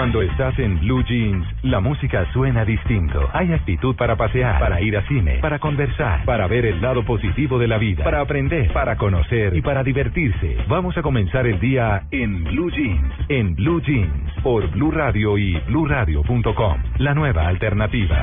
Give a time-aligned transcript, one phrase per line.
[0.00, 3.28] Cuando estás en Blue Jeans, la música suena distinto.
[3.34, 7.58] Hay actitud para pasear, para ir a cine, para conversar, para ver el lado positivo
[7.58, 10.56] de la vida, para aprender, para conocer y para divertirse.
[10.68, 15.60] Vamos a comenzar el día en Blue Jeans, en Blue Jeans, por Blue Radio y
[15.66, 16.78] bluradio.com.
[16.96, 18.22] La nueva alternativa.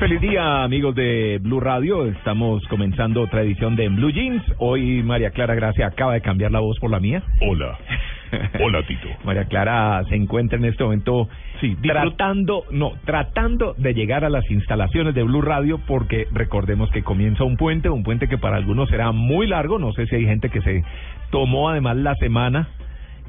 [0.00, 2.06] Feliz día, amigos de Blue Radio.
[2.06, 4.42] Estamos comenzando otra edición de Blue Jeans.
[4.56, 7.22] Hoy María Clara Gracia acaba de cambiar la voz por la mía.
[7.42, 7.78] Hola.
[8.64, 9.08] Hola, Tito.
[9.24, 11.28] María Clara se encuentra en este momento
[11.60, 17.02] Sí, tratando, no, tratando de llegar a las instalaciones de Blue Radio porque recordemos que
[17.02, 19.78] comienza un puente, un puente que para algunos será muy largo.
[19.78, 20.82] No sé si hay gente que se
[21.30, 22.68] tomó además la semana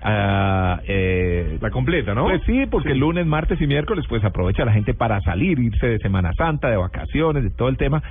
[0.03, 2.23] Eh, La completa, ¿no?
[2.23, 5.99] Pues sí, porque lunes, martes y miércoles pues aprovecha la gente para salir, irse de
[5.99, 8.01] Semana Santa, de vacaciones, de todo el tema.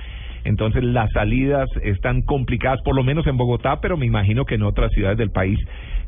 [0.43, 4.63] Entonces las salidas están complicadas, por lo menos en Bogotá, pero me imagino que en
[4.63, 5.59] otras ciudades del país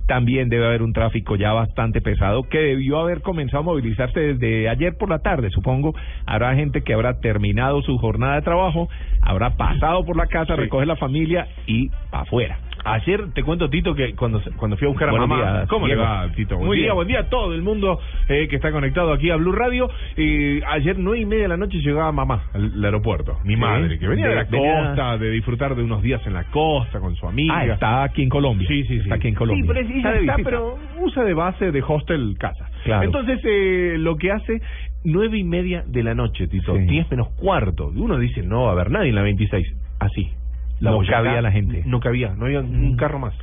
[0.07, 4.67] también debe haber un tráfico ya bastante pesado que debió haber comenzado a movilizarse desde
[4.69, 5.93] ayer por la tarde, supongo.
[6.25, 8.89] Habrá gente que habrá terminado su jornada de trabajo,
[9.21, 10.61] habrá pasado por la casa, Sí.
[10.61, 12.57] recoge la familia y para afuera.
[12.85, 15.41] Ayer te cuento, Tito, que cuando cuando fui a buscar a Buenos mamá...
[15.53, 16.55] días, ¿Cómo le va, Tito?
[16.55, 16.95] Buen Muy día, bien.
[16.95, 19.89] buen día a todo el mundo eh, que está conectado aquí a Blue Radio.
[20.17, 23.97] Eh, ayer nueve y media de la noche llegaba mamá al, al aeropuerto, mi madre,
[23.99, 26.99] que venía de, De- la venía- costa, de disfrutar de unos días en la costa
[26.99, 27.53] con su amiga.
[27.57, 28.67] Ah, está aquí en Colombia.
[28.67, 28.99] Sí, sí, sí.
[29.03, 29.63] Está aquí en Colombia.
[29.63, 29.79] Sí, pero
[30.19, 32.69] ella está, pero usa de base de hostel casa.
[32.83, 33.03] Claro.
[33.03, 34.61] Entonces, eh, lo que hace,
[35.05, 36.83] nueve y media de la noche, Tito, Sí.
[36.83, 37.93] diez menos cuarto.
[37.95, 39.65] Uno dice, no va a haber nadie en la 26.
[39.99, 40.31] Así.
[40.79, 41.83] No Boyacá, cabía la gente.
[41.85, 42.95] No cabía, no había un Mm.
[42.97, 43.33] carro más.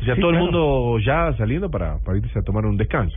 [0.00, 3.16] O sea, Sí, todo el mundo ya saliendo para, para irse a tomar un descanso.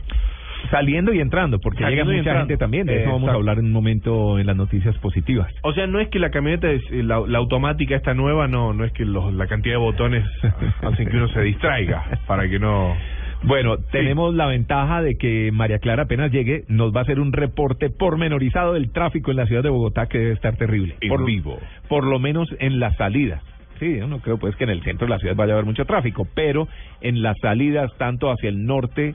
[0.70, 2.86] Saliendo y entrando, porque Saliendo llega mucha gente también.
[2.86, 5.52] De eso vamos a hablar en un momento en las noticias positivas.
[5.62, 8.72] O sea, no es que la camioneta, es, eh, la, la automática esta nueva, no
[8.72, 10.24] no es que los, la cantidad de botones
[10.82, 12.96] hacen que uno se distraiga para que no...
[13.44, 17.32] Bueno, tenemos la ventaja de que María Clara apenas llegue, nos va a hacer un
[17.32, 20.96] reporte pormenorizado del tráfico en la ciudad de Bogotá que debe estar terrible.
[21.00, 21.60] En por, vivo.
[21.88, 23.40] Por lo menos en las salidas.
[23.78, 25.66] Sí, yo no creo pues que en el centro de la ciudad vaya a haber
[25.66, 26.68] mucho tráfico, pero
[27.00, 29.14] en las salidas tanto hacia el norte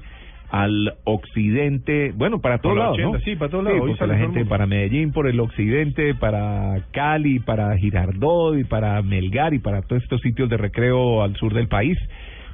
[0.49, 3.23] al occidente, bueno, para todos lados, 80, ¿no?
[3.23, 4.49] sí, para todos lados, la gente mundo.
[4.49, 10.03] para Medellín, por el occidente, para Cali, para Girardot y para Melgar y para todos
[10.03, 11.97] estos sitios de recreo al sur del país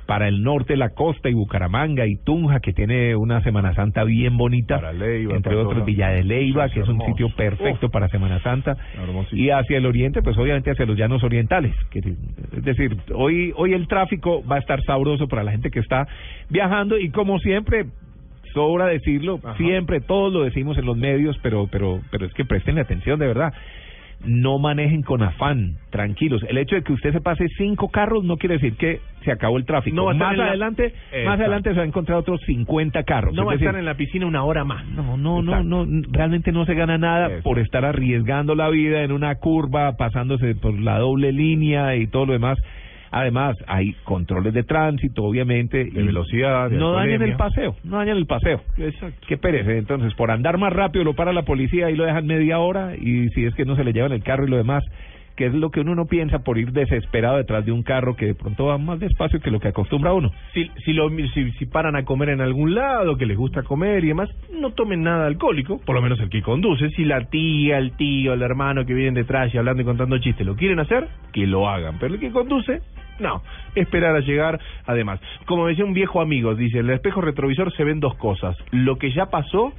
[0.10, 4.38] para el norte la costa y Bucaramanga y Tunja que tiene una Semana Santa bien
[4.38, 5.86] bonita Para Leiva, entre otros.
[5.86, 7.92] Villa de Leiva que es un sitio perfecto Uf.
[7.92, 8.76] para Semana Santa
[9.32, 13.74] y hacia el oriente pues obviamente hacia los llanos orientales que, es decir hoy hoy
[13.74, 16.08] el tráfico va a estar sabroso para la gente que está
[16.50, 17.86] viajando y como siempre
[18.56, 19.58] sobra decirlo Ajá.
[19.58, 23.28] siempre todos lo decimos en los medios pero pero pero es que presten atención de
[23.28, 23.54] verdad
[24.26, 26.44] no manejen con afán, tranquilos.
[26.50, 29.58] El hecho de que usted se pase cinco carros no quiere decir que se acabó
[29.58, 29.96] el tráfico.
[29.96, 30.94] No más la- adelante,
[31.26, 33.34] más adelante se va a encontrar otros 50 carros.
[33.34, 34.86] No Es va a estar en la piscina una hora más.
[34.90, 37.44] no, no, no, no, realmente no se gana nada Exacto.
[37.44, 42.26] por estar arriesgando la vida en una curva, pasándose por la doble línea y todo
[42.26, 42.58] lo demás.
[43.12, 45.86] Además, hay controles de tránsito, obviamente.
[45.86, 47.34] De y velocidad, de No dañen alcoholemia.
[47.34, 48.62] el paseo, no dañen el paseo.
[48.78, 49.28] Exacto.
[49.28, 49.72] Qué pereza.
[49.72, 53.30] Entonces, por andar más rápido lo para la policía y lo dejan media hora y
[53.30, 54.84] si es que no se le llevan el carro y lo demás,
[55.40, 58.26] que es lo que uno no piensa por ir desesperado detrás de un carro que
[58.26, 60.34] de pronto va más despacio que lo que acostumbra uno.
[60.54, 64.04] Si, si, lo, si, si paran a comer en algún lado, que les gusta comer
[64.04, 66.90] y demás, no tomen nada alcohólico, por lo menos el que conduce.
[66.90, 70.46] Si la tía, el tío, el hermano que vienen detrás y hablando y contando chistes
[70.46, 72.00] lo quieren hacer, que lo hagan.
[72.00, 72.82] Pero el que conduce,
[73.22, 73.42] no.
[73.76, 74.60] Esperar a llegar.
[74.88, 78.58] Además, como decía un viejo amigo, dice, en el espejo retrovisor se ven dos cosas.
[78.72, 79.72] Lo que ya pasó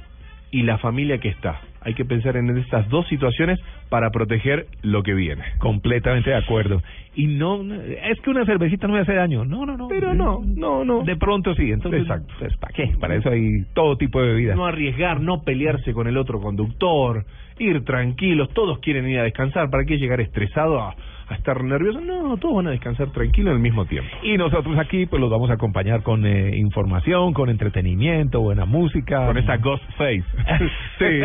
[0.49, 1.61] y la familia que está.
[1.83, 3.59] Hay que pensar en estas dos situaciones
[3.89, 5.43] para proteger lo que viene.
[5.57, 6.81] Completamente de acuerdo.
[7.15, 9.43] Y no, es que una cervecita no me hace daño.
[9.45, 9.87] No, no, no.
[9.87, 11.03] Pero no, no, no.
[11.03, 11.71] De pronto sí.
[11.71, 12.33] Entonces, Exacto.
[12.39, 12.93] pues, ¿para qué?
[12.99, 14.55] Para eso hay todo tipo de bebidas.
[14.55, 17.25] no arriesgar, no pelearse con el otro conductor,
[17.57, 20.95] ir tranquilos, todos quieren ir a descansar, ¿para qué llegar estresado a,
[21.31, 22.01] a estar nervioso?
[22.01, 24.09] No, todos van a descansar tranquilos al mismo tiempo.
[24.23, 29.27] Y nosotros aquí pues los vamos a acompañar con eh, información, con entretenimiento, buena música.
[29.27, 30.23] Con esa ghost face.
[30.99, 31.21] sí.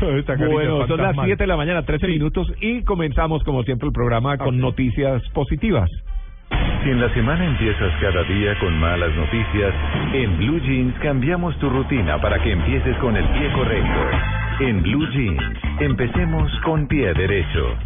[0.50, 1.26] Bueno, son las fantasmal.
[1.26, 5.90] 7 de la mañana, 13 minutos y comenzamos como siempre el programa con noticias positivas.
[6.82, 9.74] Si en la semana empiezas cada día con malas noticias,
[10.14, 14.00] en Blue Jeans cambiamos tu rutina para que empieces con el pie correcto.
[14.60, 15.42] En Blue Jeans,
[15.78, 17.76] empecemos con pie derecho.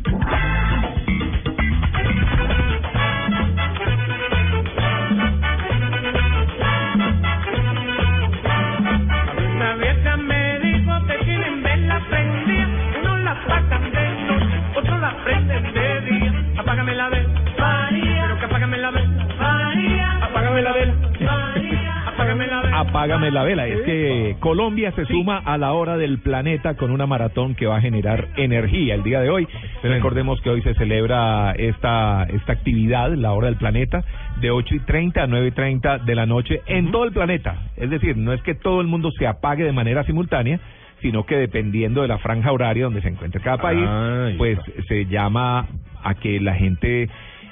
[22.88, 23.66] Apágame la vela.
[23.66, 27.76] Es que Colombia se suma a la hora del planeta con una maratón que va
[27.78, 29.48] a generar energía el día de hoy.
[29.82, 34.04] Recordemos que hoy se celebra esta, esta actividad, la hora del planeta,
[34.40, 37.70] de 8 y 30 a 9 y 30 de la noche en todo el planeta.
[37.76, 40.60] Es decir, no es que todo el mundo se apague de manera simultánea,
[41.00, 44.58] sino que dependiendo de la franja horaria donde se encuentre cada país, Ay, pues
[44.88, 45.66] se llama
[46.02, 47.08] a que la gente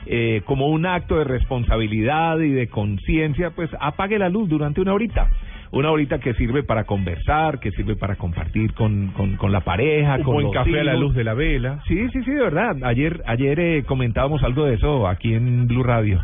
[0.06, 4.92] eh, como un acto de responsabilidad y de conciencia, pues apague la luz durante una
[4.94, 5.28] horita.
[5.70, 10.16] Una horita que sirve para conversar, que sirve para compartir con, con, con la pareja,
[10.16, 11.80] Un con buen los café a la luz de la vela.
[11.88, 12.76] Sí, sí, sí, de verdad.
[12.82, 16.20] Ayer, ayer eh, comentábamos algo de eso aquí en Blue Radio.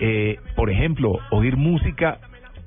[0.00, 2.16] eh, por ejemplo, oír música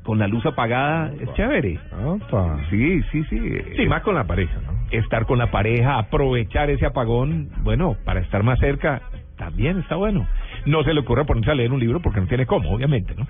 [0.04, 1.80] con la luz apagada es chévere.
[2.06, 2.60] Opa.
[2.70, 3.40] Sí, sí, sí.
[3.78, 4.74] Sí, más con la pareja, ¿no?
[4.92, 9.02] Estar con la pareja, aprovechar ese apagón, bueno, para estar más cerca,
[9.38, 10.28] también está bueno.
[10.66, 13.26] No se le ocurre ponerse a leer un libro porque no tiene cómo, obviamente, ¿no?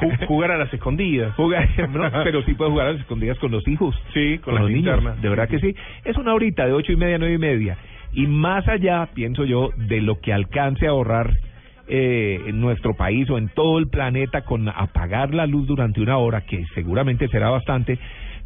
[0.00, 1.34] Ju- Jugar a las escondidas.
[1.34, 3.94] Jugar, no, pero sí puede jugar a las escondidas con los hijos.
[4.12, 4.84] Sí, con, los las niños.
[4.96, 5.22] linternas.
[5.22, 5.74] De verdad que sí.
[6.04, 7.78] Es una horita de ocho y media, nueve y media.
[8.12, 11.30] Y más allá, pienso yo, de lo que alcance a ahorrar
[11.88, 16.18] eh, en nuestro país o en todo el planeta con apagar la luz durante una
[16.18, 17.98] hora, que seguramente será bastante,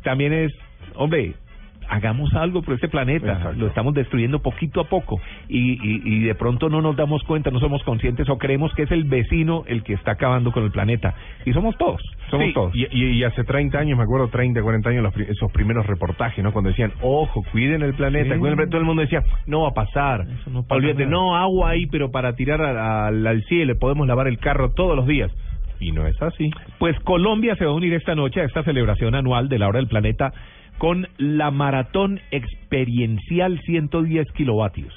[0.05, 0.53] también es,
[0.95, 1.35] hombre,
[1.89, 3.59] hagamos algo por este planeta, Exacto.
[3.59, 7.51] lo estamos destruyendo poquito a poco y, y, y de pronto no nos damos cuenta,
[7.51, 10.71] no somos conscientes o creemos que es el vecino el que está acabando con el
[10.71, 11.15] planeta
[11.45, 12.01] y somos todos,
[12.31, 12.73] somos Sí, todos.
[12.75, 16.53] Y, hace 30 años, me acuerdo, 30, 40 años, los esos primeros reportajes, ¿no?
[16.53, 18.39] Cuando decían, ojo, cuiden el planeta, Sí.
[18.41, 20.27] cuiden el planeta, todo el mundo decía, no va a pasar.
[20.51, 24.71] No Olvídate, no, agua ahí, pero para tirar a- al cielo, podemos lavar el carro
[24.71, 25.31] todos los días.
[25.81, 26.51] Y no es así.
[26.79, 29.79] Pues Colombia se va a unir esta noche a esta celebración anual de la hora
[29.79, 30.33] del planeta
[30.83, 34.93] con la maratón experiencial 110 kilovatios.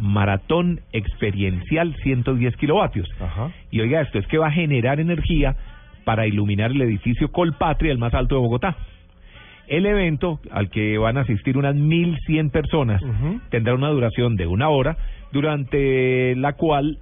[0.00, 3.08] Maratón experiencial 110 kilovatios.
[3.20, 3.50] Ajá.
[3.72, 5.56] Y oiga, esto es que va a generar energía
[6.04, 8.76] para iluminar el edificio Colpatria, el más alto de Bogotá.
[9.66, 13.02] El evento, al que van a asistir unas 1.100 personas,
[13.50, 14.96] tendrá una duración de una hora,
[15.32, 16.98] durante la cual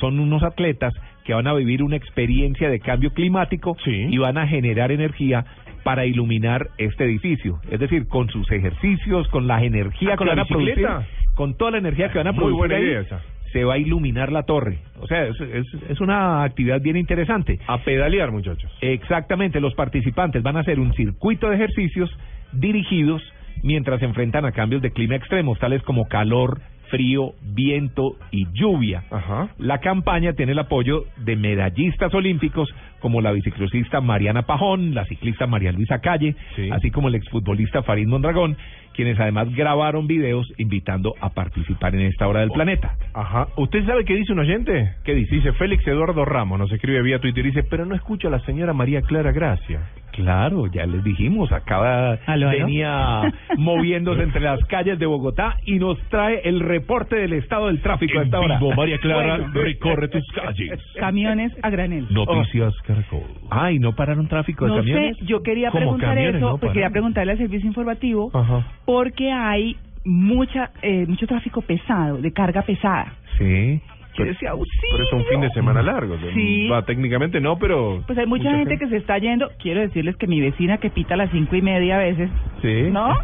[0.00, 0.92] son unos atletas
[1.24, 4.08] que van a vivir una experiencia de cambio climático Sí.
[4.10, 5.44] y van a generar energía
[5.82, 7.58] para iluminar este edificio.
[7.70, 10.88] Es decir, con sus ejercicios, con la energía Ah, ¿con que la van a producir,
[11.34, 13.20] con toda la energía que van a Muy producir buena ahí, idea esa.
[13.52, 14.78] se va a iluminar la torre.
[15.00, 17.58] O sea, es, es, es una actividad bien interesante.
[17.66, 18.70] A pedalear, muchachos.
[18.80, 22.10] Exactamente, los participantes van a hacer un circuito de ejercicios
[22.52, 23.22] dirigidos
[23.62, 26.60] mientras se enfrentan a cambios de clima extremos, tales como calor,
[26.92, 29.02] frío, viento y lluvia.
[29.10, 29.48] Ajá.
[29.58, 32.68] La campaña tiene el apoyo de medallistas olímpicos
[33.00, 36.68] como la biciclosista Mariana Pajón, la ciclista María Luisa Calle, Sí.
[36.70, 38.56] así como el exfutbolista Farid Mondragón,
[38.94, 42.94] quienes además grabaron videos invitando a participar en esta hora del planeta.
[43.14, 43.48] Ajá.
[43.56, 44.92] ¿Usted sabe qué dice un oyente?
[45.04, 45.34] ¿Qué dice?
[45.36, 48.72] Dice Félix Eduardo Ramos, nos escribe vía Twitter, dice, pero no escucho a la señora
[48.72, 49.80] María Clara Gracia.
[50.12, 52.58] Claro, ya les dijimos, acaba Aló, aló.
[52.66, 57.80] venía moviéndose entre las calles de Bogotá y nos trae el reporte del estado del
[57.80, 58.60] tráfico a esta hora.
[58.76, 59.52] María Clara, Bueno.
[59.62, 60.78] recorre tus calles.
[60.98, 62.06] Camiones a granel.
[62.10, 63.22] Noticias Caracol.
[63.50, 65.16] Ay, ¿no pararon tráfico de No camiones?
[65.16, 66.36] sé, yo quería ¿Cómo preguntar camiones?
[66.36, 68.66] eso, No, pues quería preguntarle al servicio informativo, Ajá.
[68.84, 73.14] Porque hay mucha eh, mucho tráfico pesado, de carga pesada.
[73.38, 73.80] Sí.
[74.18, 76.16] Decía, Pero es un fin de semana largo.
[76.34, 76.68] Sí.
[76.68, 78.02] Va, técnicamente no, pero...
[78.06, 79.50] Pues hay mucha, gente, que se está yendo.
[79.58, 82.28] Quiero decirles que mi vecina que pita a las cinco y media a veces,
[82.60, 82.90] Sí.
[82.90, 83.16] ¿no?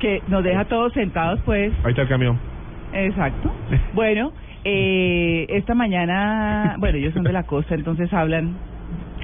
[0.00, 1.72] Que nos deja todos sentados, pues.
[1.84, 2.38] Ahí está el camión.
[2.92, 3.52] Exacto.
[3.92, 4.32] Bueno,
[4.64, 8.56] eh, esta mañana, bueno, ellos son de la costa, entonces hablan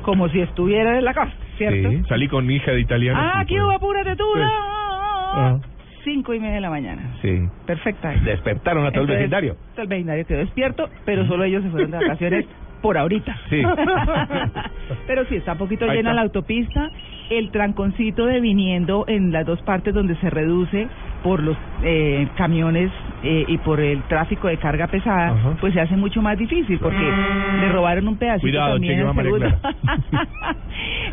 [0.03, 1.91] como si estuvieran en la costa, ¿cierto?
[1.91, 2.03] Sí.
[2.09, 3.19] Salí con mi hija de italiano.
[3.21, 3.61] Ah, pues.
[3.61, 4.25] hubo, apúrate tú.
[4.35, 4.41] Sí.
[5.33, 5.59] Ah.
[6.05, 7.17] Cinco y media de la mañana.
[7.21, 7.47] Sí.
[7.67, 8.11] Perfecta.
[8.25, 9.57] Despertaron a todo el Entonces, vecindario.
[9.75, 12.47] todo el vecindario quedó despierto, pero solo ellos se fueron de vacaciones
[12.83, 13.37] por ahorita.
[13.51, 13.61] Sí.
[15.07, 16.15] pero sí, está un poquito Ahí llena está.
[16.15, 16.91] la autopista.
[17.29, 20.89] El tranconcito de viniendo en las dos partes donde se reduce
[21.23, 22.91] por los eh, camiones
[23.23, 25.57] eh, y por el tráfico de carga pesada, Ajá.
[25.61, 26.99] pues se hace mucho más difícil porque
[27.61, 29.47] le robaron un pedacito Cuidado, también al segundo.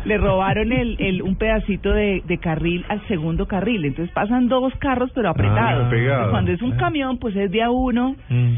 [0.04, 4.72] Le robaron el, el un pedacito de, de carril al segundo carril, entonces pasan dos
[4.78, 5.86] carros pero apretados.
[5.92, 5.94] Ah.
[5.94, 8.14] Entonces, Cuando es un camión, pues es de a uno.
[8.28, 8.54] Mm.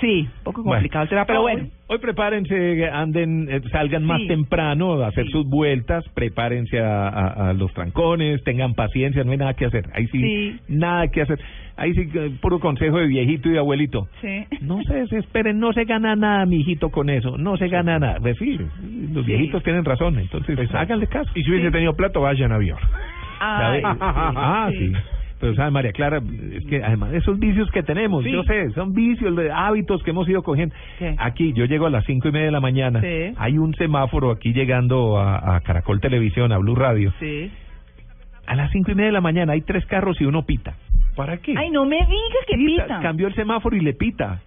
[0.00, 1.62] Sí, un poco complicado el tema, pero bueno.
[1.64, 5.30] Hoy, hoy prepárense, anden, eh, salgan más temprano a hacer Sí.
[5.32, 9.84] sus vueltas, prepárense a, a- a los trancones, tengan paciencia, no hay nada que hacer.
[9.94, 10.60] Ahí sí, Sí.
[10.68, 11.38] nada que hacer.
[11.76, 14.06] Ahí sí, eh, puro consejo de viejito y de abuelito.
[14.20, 14.44] Sí.
[14.62, 17.36] No se desesperen, no se gana nada, mijito, con eso.
[17.38, 18.18] No se gana nada.
[18.20, 18.58] Pues sí,
[19.12, 20.78] los viejitos tienen razón, entonces Exacto.
[20.78, 21.30] háganle caso.
[21.34, 22.78] Y si hubiese tenido plato, vaya en avión.
[23.40, 24.92] Ah, sí.
[25.44, 26.22] Pero sabe María Clara,
[26.52, 28.32] es que además de esos vicios que tenemos, Sí.
[28.32, 30.74] yo sé, son vicios de hábitos que hemos ido cogiendo.
[30.98, 31.14] ¿Qué?
[31.18, 33.34] Aquí yo llego a las cinco y media de la mañana, Sí.
[33.36, 37.12] hay un semáforo aquí llegando a, a Caracol Televisión, a Blue Radio.
[37.20, 37.50] Sí.
[38.46, 40.76] A las cinco y media de la mañana hay tres carros y uno pita.
[41.14, 41.52] ¿Para qué?
[41.58, 43.00] Ay, no me diga que pita.
[43.02, 44.40] Cambió el semáforo y le pita.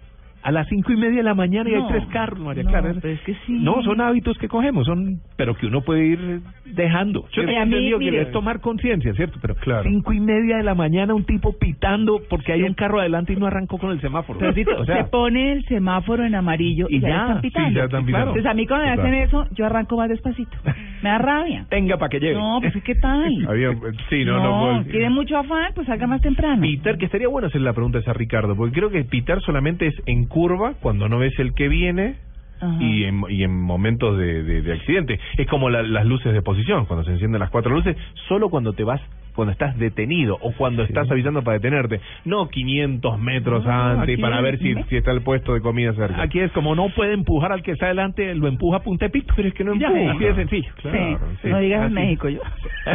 [0.44, 2.94] A las cinco y media de la mañana y hay tres carros, María no, Clara.
[3.02, 3.60] pero es que sí.
[3.62, 7.26] No, son hábitos que cogemos, son, pero que uno puede ir dejando.
[7.34, 9.40] Yo mí, Entendido que es tomar conciencia, ¿cierto?
[9.42, 9.84] Pero Claro.
[9.90, 13.36] cinco y media de la mañana un tipo pitando porque hay un carro adelante y
[13.36, 14.40] no arrancó con el semáforo.
[14.40, 14.52] Pero,
[14.82, 17.70] o sea, se pone el semáforo en amarillo y, Y ya, ya, están sí, pitando.
[17.80, 18.06] ya están Claro.
[18.06, 18.30] pitando.
[18.30, 20.58] Entonces a mí cuando me hacen eso, yo arranco más despacito.
[21.04, 21.66] Me da rabia.
[21.70, 22.36] tenga para que lleve.
[22.36, 23.46] No, pues ¿qué tal?
[23.50, 23.72] Había,
[24.10, 26.62] sí, no, no, puedo- tiene mucho afán, pues salga más temprano.
[26.62, 29.88] Peter, que estaría bueno hacerle la pregunta esa a Ricardo, porque creo que Peter solamente
[29.88, 32.16] es en curva cuando no ves el que viene
[32.60, 32.78] Ajá.
[32.80, 35.20] y en, y en momentos de, de, de accidente.
[35.38, 37.96] Es como la- las luces de posición, cuando se encienden las cuatro luces,
[38.28, 39.00] solo cuando te vas,
[39.36, 44.38] cuando estás detenido o cuando estás avisando para detenerte, no 500 metros Ah, antes para
[44.38, 46.20] es- ver si, si está el puesto de comida cerca.
[46.24, 49.34] Aquí es como no puede empujar al que está adelante, lo empuja a puntepito.
[49.36, 50.12] Pero es que no Ya, empuja.
[50.14, 50.72] así de sencillo.
[50.82, 51.38] Claro, sí.
[51.44, 51.50] sí.
[51.50, 51.94] No digas en.
[51.94, 52.40] México, yo.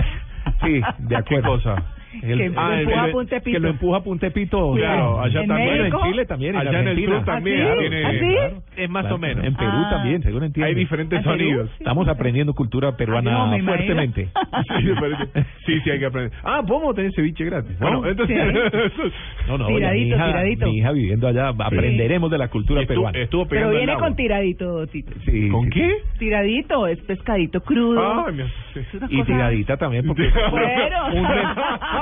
[0.65, 1.25] Sí, de acuerdo.
[1.25, 1.77] ¿Qué cosa?
[2.23, 3.57] El- Que ah, lo el- empuja a el- Puntepito.
[3.57, 4.73] que lo empuja a Puntepito.
[4.75, 5.79] Claro, allá ¿En también.
[5.79, 6.01] México?
[6.05, 7.63] en Chile también, Allá en el sur también.
[7.63, 7.79] ¿Ah, sí?
[7.81, 8.19] tiene- ¿Ah, sí?
[8.35, 9.45] Claro, Es más Claro, o menos.
[9.45, 9.91] En Perú Ah.
[9.91, 10.69] también, seguro entiende.
[10.69, 11.69] Hay diferentes sonidos.
[11.71, 11.77] Sí.
[11.81, 14.29] Estamos aprendiendo cultura peruana Ah, no, fuertemente.
[14.69, 14.95] Sí,
[15.67, 16.33] sí, sí, hay que aprender.
[16.45, 17.79] Ah, podemos tener ceviche gratis.
[17.81, 18.01] ¿No?
[18.01, 18.37] Bueno, entonces.
[19.49, 20.67] No, no, Tiradito, oye, mi hija, tiradito.
[20.67, 23.19] mi hija viviendo allá, aprenderemos de la cultura estuvo, peruana.
[23.19, 25.13] estuvo Pero viene el con tiradito, Tito.
[25.25, 25.91] Sí, ¿Con sí, qué?
[26.19, 28.27] Tiradito, es pescadito crudo.
[29.11, 30.31] Y tiradita también, porque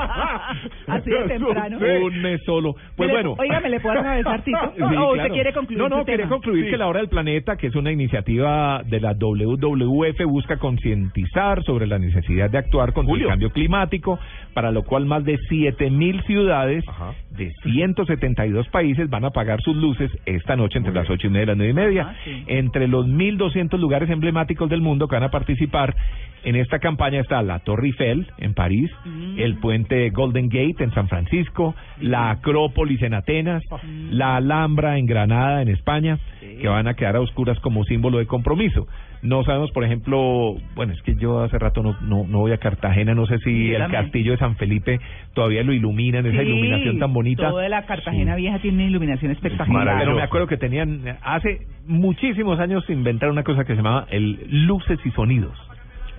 [0.87, 1.77] Así de temprano.
[1.77, 2.75] un mes solo.
[2.95, 3.35] Pues le- bueno.
[3.37, 4.57] Oiga, ¿me le puedo atravesar, Tito?
[4.75, 5.33] Sí, ¿O usted claro.
[5.33, 8.81] quiere concluir No, no, quería concluir que la hora del planeta, que es una iniciativa
[8.85, 13.25] de la WWF, busca concientizar sobre la necesidad de actuar contra Julio.
[13.27, 14.19] el cambio climático,
[14.53, 17.13] para lo cual más de 7.000 ciudades Ajá.
[17.31, 21.17] de 172 países van a apagar sus luces esta noche entre las bien.
[21.19, 22.07] 8 y media y las 9 y media.
[22.09, 22.43] Ah, sí.
[22.47, 25.95] Entre los 1.200 lugares emblemáticos del mundo que van a participar
[26.43, 29.39] en esta campaña está la Torre Eiffel en París, Mm.
[29.39, 33.63] el puente Golden Gate en San Francisco, la Acrópolis en Atenas,
[34.09, 38.25] la Alhambra en Granada en España, que van a quedar a oscuras como símbolo de
[38.25, 38.87] compromiso.
[39.21, 42.57] No sabemos, por ejemplo, bueno, es que yo hace rato no, no, no voy a
[42.57, 44.99] Cartagena, no sé si el castillo de San Felipe
[45.35, 47.49] todavía lo iluminan, esa Sí, iluminación tan bonita.
[47.49, 48.41] Toda la Cartagena Sí.
[48.41, 49.99] Vieja tiene una iluminación espectacular.
[49.99, 54.65] Pero me acuerdo que tenían, hace muchísimos años inventaron una cosa que se llamaba el
[54.65, 55.55] luces y sonidos.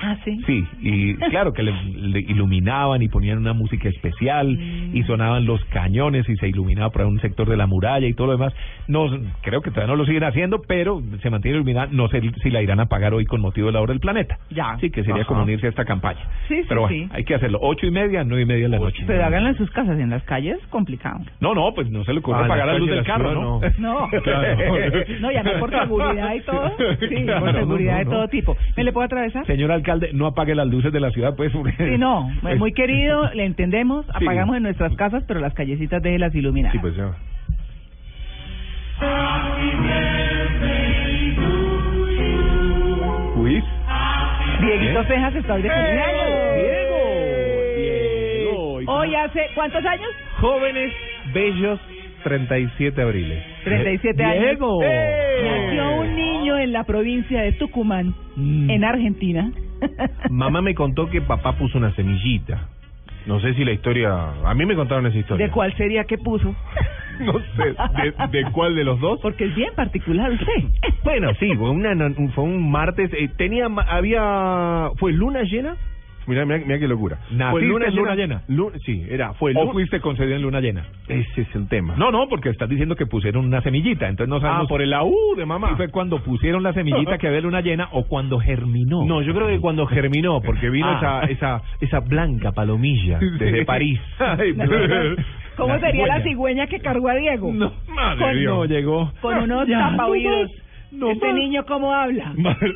[0.02, 0.40] Ah, sí.
[0.46, 4.96] Sí, y claro que le, le iluminaban y ponían una música especial Mm.
[4.96, 8.26] y sonaban los cañones y se iluminaba por un sector de la muralla y todo
[8.28, 8.52] lo demás.
[8.88, 9.06] No,
[9.42, 11.88] creo que todavía no lo siguen haciendo, pero se mantiene iluminada.
[11.90, 14.38] No sé si la irán a pagar hoy con motivo de la hora del planeta.
[14.50, 14.76] Ya.
[14.80, 15.28] Sí, que sería Ajá.
[15.28, 16.20] como unirse a esta campaña.
[16.48, 17.08] Sí, sí, pero bueno, sí.
[17.12, 17.58] hay que hacerlo.
[17.62, 19.04] Ocho y media, nueve y media de la noche.
[19.06, 21.20] Pero háganlo en sus casas, en las calles, complicado.
[21.40, 23.74] No, no, pues no se le ocurre Ah, en apagar la luz del carro, ciudad,
[23.78, 24.00] ¿no?
[24.08, 24.58] No, Claro.
[25.20, 26.72] no, ya no por seguridad y todo.
[27.00, 28.10] Sí, Claro, por no, seguridad no, de no.
[28.10, 28.56] todo tipo.
[28.76, 29.46] ¿Me le puedo atravesar?
[29.46, 31.52] Señor alcalde, no apague las luces de la ciudad, pues.
[31.52, 34.12] Sí, no, Pues- muy querido, le entendemos, Sí.
[34.24, 36.72] apagamos en nuestras casas, pero las callecitas déjelas iluminadas.
[36.72, 37.12] Sí, pues ya.
[43.36, 43.64] Luis.
[44.60, 45.04] Dieguito.
[45.04, 46.26] Cejas está hoy de cumpleaños.
[46.54, 46.98] Diego.
[47.76, 48.80] Diego.
[48.82, 50.08] ¿y Hoy hace, ¿cuántos años?
[50.40, 50.92] Jóvenes,
[51.34, 51.80] bellos,
[52.24, 53.42] 37 abriles.
[53.64, 54.42] 37 años.
[54.44, 54.80] Diego.
[54.82, 58.70] Nació un niño en la provincia de Tucumán, Mm.
[58.70, 59.50] en Argentina.
[60.30, 62.68] Mamá me contó que papá puso una semillita.
[63.26, 64.32] No sé si la historia...
[64.44, 65.46] A mí me contaron esa historia.
[65.46, 66.54] ¿De cuál sería que puso?
[67.20, 67.74] No sé.
[68.32, 69.20] ¿De, de cuál de los dos?
[69.20, 70.64] Porque es bien particular usted.
[71.04, 71.94] Bueno, sí, fue, una,
[72.34, 73.12] fue un martes.
[73.12, 75.76] eh, tenía, había, fue luna llena.
[76.26, 77.18] Mira, mira, mira qué locura.
[77.30, 78.42] ¿Naciste fue en luna llena?
[78.48, 80.84] lu- sí, era, fue ¿O lu- fuiste concedido en luna llena?
[81.08, 81.94] Ese es el tema.
[81.96, 84.92] No, no, porque estás diciendo que pusieron una semillita, entonces no ah, sabemos por el
[84.94, 85.70] AU de mamá.
[85.70, 89.04] si fue cuando pusieron la semillita que había luna llena o cuando germinó.
[89.04, 91.22] No, yo creo que cuando germinó, porque vino Ah.
[91.26, 93.64] esa, esa, esa blanca palomilla desde.
[93.64, 94.00] París.
[94.18, 94.54] Ay,
[95.56, 96.24] ¿Cómo La sería la cigüeña.
[96.24, 97.52] cigüeña que cargó a Diego?
[97.52, 98.56] No, Madre con- Dios.
[98.56, 99.12] no llegó.
[99.20, 100.34] Con unos Ya, tapaoídos.
[100.34, 101.34] no más, no este más.
[101.34, 102.32] niño, ¿cómo habla?
[102.36, 102.72] Madre-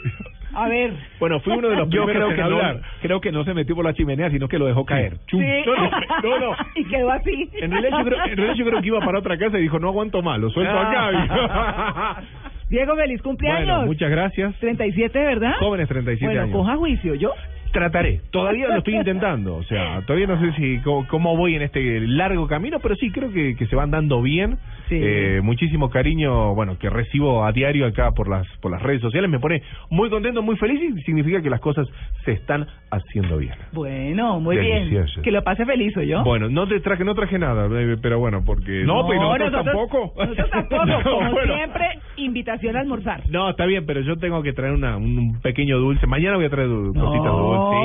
[0.59, 0.93] A ver.
[1.21, 2.83] bueno, fui uno de los Yo primeros creo que en no, hablar.
[3.03, 5.19] creo que no se metió por la chimenea, sino que lo dejó caer.
[5.31, 5.37] Sí.
[5.39, 5.91] No, no,
[6.23, 6.57] no, no.
[6.75, 7.51] y quedó así.
[7.61, 9.79] En realidad, yo creo, en realidad yo creo que iba para otra casa y dijo,
[9.79, 12.23] no aguanto más, lo suelto acá.
[12.71, 13.67] Diego, feliz cumpleaños.
[13.67, 14.55] bueno, muchas gracias.
[14.59, 15.53] 37, ¿verdad?
[15.61, 16.57] Jóvenes 37 bueno, años.
[16.57, 17.33] coja juicio, ¿yo?
[17.77, 18.21] Trataré.
[18.31, 19.57] Todavía lo estoy intentando.
[19.57, 23.11] O sea, todavía no sé si cómo, cómo voy en este largo camino, pero sí
[23.11, 24.57] creo que, que se van dando bien.
[24.89, 24.99] Sí.
[24.99, 29.29] Eh, muchísimo cariño, bueno, que recibo a diario acá por las por las redes sociales.
[29.29, 31.87] Me pone muy contento, muy feliz y significa que las cosas
[32.25, 33.55] se están haciendo bien.
[33.73, 35.05] Bueno, muy bien.
[35.23, 36.23] Que lo pase feliz, ¿o yo?
[36.25, 39.65] Bueno, no te traje, no traje nada, eh, pero bueno, porque No, pero nosotros nosotros
[39.65, 40.25] tampoco.
[40.25, 40.77] Nosotros tampoco.
[40.87, 41.55] No, Como bueno.
[41.55, 43.29] siempre, invitación a almorzar.
[43.29, 46.07] No, está bien, pero yo tengo que traer una, un, pequeño dulce.
[46.07, 47.33] Mañana voy a traer No, cositas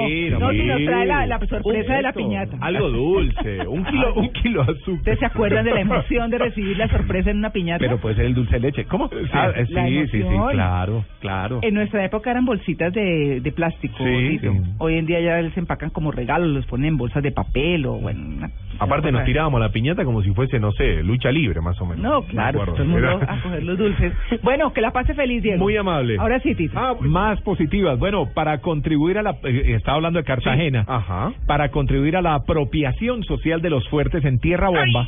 [0.08, 2.58] Sí, no, si nos trae la- la sorpresa de la piñata.
[2.62, 4.94] Algo dulce, un kilo, un kilo de azúcar.
[4.96, 7.80] ¿Ustedes se acuerdan de la emoción de recibir la sorpresa en una piñata?
[7.80, 8.86] Pero puede ser el dulce de leche.
[8.86, 9.10] ¿Cómo?
[9.10, 9.16] Sí.
[9.34, 11.60] Ah, eh, sí, sí, claro, claro.
[11.62, 13.96] En nuestra época eran bolsitas de, de plástico.
[13.98, 14.48] Sí, sí.
[14.78, 17.94] Hoy en día ya les empacan como regalos, los ponen en bolsas de papel o
[17.94, 18.48] bueno.
[18.80, 22.02] Aparte nos tirábamos la piñata como si fuese, no sé, lucha libre más o menos.
[22.04, 24.14] No, claro, todo el mundo a coger los dulces.
[24.42, 25.60] Bueno, que la pase feliz, Diego.
[25.60, 26.18] Muy amable.
[26.20, 26.74] Ahora sí, Tito.
[26.78, 28.00] Ah, Más positivas.
[28.00, 29.36] Bueno, para contribuir a la...
[29.62, 30.86] eh, estaba hablando de Cartagena.
[30.88, 31.34] Ajá.
[31.48, 35.08] Para contribuir a la apropiación social de los fuertes en Tierra Bomba,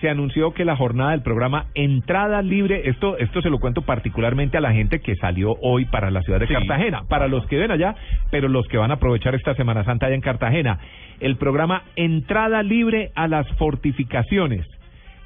[0.00, 4.56] se anunció que la jornada del programa Entrada Libre, esto esto se lo cuento particularmente
[4.56, 6.54] a la gente que salió hoy para la ciudad de Sí.
[6.54, 7.96] Cartagena, para los que ven allá,
[8.30, 10.78] pero los que van a aprovechar esta Semana Santa allá en Cartagena.
[11.20, 14.66] El programa Entrada Libre a las Fortificaciones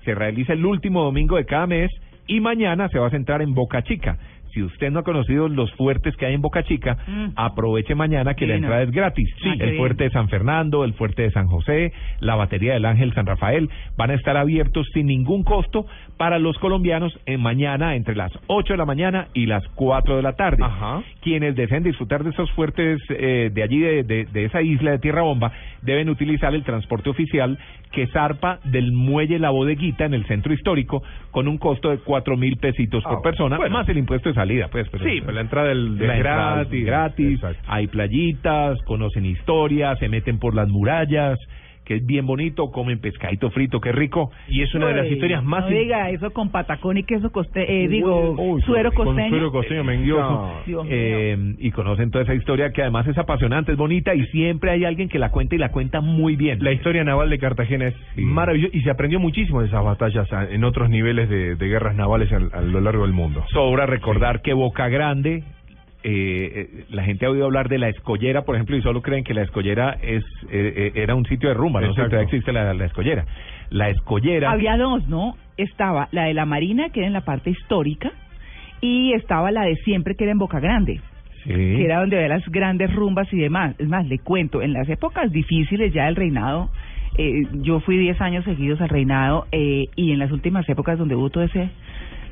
[0.04, 1.90] se realiza el último domingo de cada mes
[2.26, 4.16] y mañana se va a centrar en Boca Chica.
[4.52, 7.28] Si usted no ha conocido los fuertes que hay en Boca Chica, Mm.
[7.36, 9.28] aproveche mañana que la entrada es gratis.
[9.42, 9.48] Sí.
[9.48, 9.76] Ah, el bien.
[9.76, 13.68] fuerte de San Fernando, el fuerte de San José, la batería del Ángel San Rafael
[13.96, 18.74] van a estar abiertos sin ningún costo para los colombianos en mañana entre las 8
[18.74, 20.62] de la mañana y las 4 de la tarde.
[20.62, 21.02] Ajá.
[21.22, 24.98] Quienes deseen disfrutar de esos fuertes eh, de allí, de, de- de esa isla de
[24.98, 27.58] Tierra Bomba, deben utilizar el transporte oficial
[27.90, 32.36] que zarpa del muelle La Bodeguita en el centro histórico con un costo de cuatro
[32.36, 33.78] mil pesitos Ah, por persona, bueno.
[33.78, 34.88] más el impuesto de salida, pues.
[34.90, 36.80] pero- Sí, pero la entrada del, del la entrada gratis.
[36.80, 37.62] es gratis, Exacto.
[37.66, 41.38] hay playitas, conocen historias, se meten por las murallas,
[41.92, 44.30] que es bien bonito, comen pescadito frito, qué rico.
[44.48, 45.64] Y es una de las historias más...
[45.64, 47.84] No diga eso con patacón y queso coste...
[47.84, 49.28] Eh, digo, Uy, suero con costeño.
[49.28, 50.62] suero costeño me encanta.
[50.66, 50.92] Dios mío.
[50.94, 54.84] Eh, y conocen toda esa historia que además es apasionante, es bonita y siempre hay
[54.84, 56.62] alguien que la cuenta y la cuenta muy bien.
[56.62, 58.22] La historia naval de Cartagena es Sí.
[58.22, 61.94] maravillosa y se aprendió muchísimo de esas batallas a- en otros niveles de, de guerras
[61.94, 63.44] navales a, a lo largo del mundo.
[63.52, 65.42] Sobra recordar que Boca Grande,
[66.04, 69.24] eh, eh, la gente ha oído hablar de la escollera, por ejemplo, y solo creen
[69.24, 72.52] que la escollera es eh, eh, era un sitio de rumba, no sé todavía existe
[72.52, 73.24] la, la escollera.
[73.70, 74.50] La escollera...
[74.50, 75.36] Había dos, ¿no?
[75.56, 78.10] Estaba la de la Marina, que era en la parte histórica,
[78.80, 81.00] y estaba la de siempre, que era en Boca Grande,
[81.44, 81.50] Sí.
[81.50, 83.74] que era donde había las grandes rumbas y demás.
[83.78, 86.70] Es más, le cuento, en las épocas difíciles ya del reinado,
[87.18, 91.14] eh, yo fui 10 años seguidos al reinado, eh, y en las últimas épocas donde
[91.16, 91.68] hubo todo ese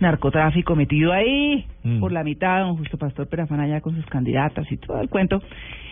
[0.01, 2.01] narcotráfico metido ahí, Mm.
[2.01, 5.43] por la mitad, don Justo Pastor Perafán allá con sus candidatas y todo el cuento.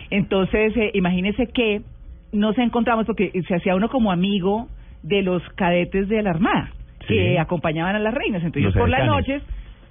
[0.09, 1.81] Entonces, eh, imagínese que
[2.31, 4.67] nos encontramos, porque se hacía uno como amigo
[5.03, 6.71] de los cadetes de la Armada,
[7.07, 7.13] Sí.
[7.13, 8.43] que acompañaban a las reinas.
[8.43, 9.41] Entonces, Los por las noches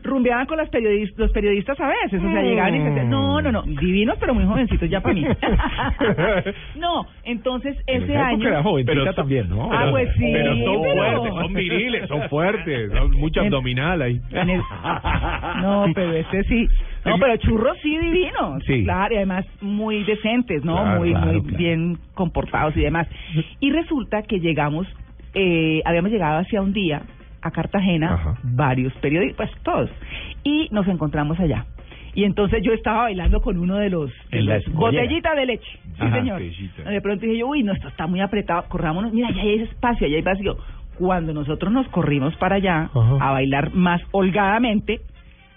[0.03, 3.41] rumbeaban con las periodistas, los periodistas a veces, o sea, llegaban y se decían, no,
[3.43, 5.25] no, no, divinos, pero muy jovencitos ya para mí.
[6.77, 8.49] no, entonces En ese año...
[8.49, 9.69] era Pero- también, ¿no?
[9.73, 14.03] Ah, pues sí, Pero son pero- fuertes, son viriles, son fuertes, son mucho En- abdominal
[14.03, 14.21] ahí.
[14.31, 14.61] En el-
[15.63, 16.67] No, pero este sí.
[17.05, 18.63] No, pero churros sí divinos.
[18.67, 18.85] Sí.
[18.85, 20.77] Claro, y además muy decentes, ¿no?
[20.77, 21.59] Claro, muy claro, muy claro.
[21.59, 23.09] bien comportados y demás.
[23.61, 24.87] Y resulta que llegamos,
[25.35, 27.03] eh, habíamos llegado hacia un día
[27.43, 28.35] a Cartagena, Ajá.
[28.43, 29.91] varios periodistas, pues todos,
[30.45, 31.67] y nos encontramos allá.
[32.15, 35.69] Y entonces yo estaba bailando con uno de los, de los botellita de leche.
[35.85, 36.41] Sí, Ajá, señor.
[36.41, 36.91] botellita.
[36.91, 40.09] De pronto dije yo, uy, no, esto está muy apretado, corrámonos, mira, ya hay espacio,
[40.09, 40.57] ya hay vacío.
[40.99, 43.17] Cuando nosotros nos corrimos para allá Ajá.
[43.21, 45.01] a bailar más holgadamente,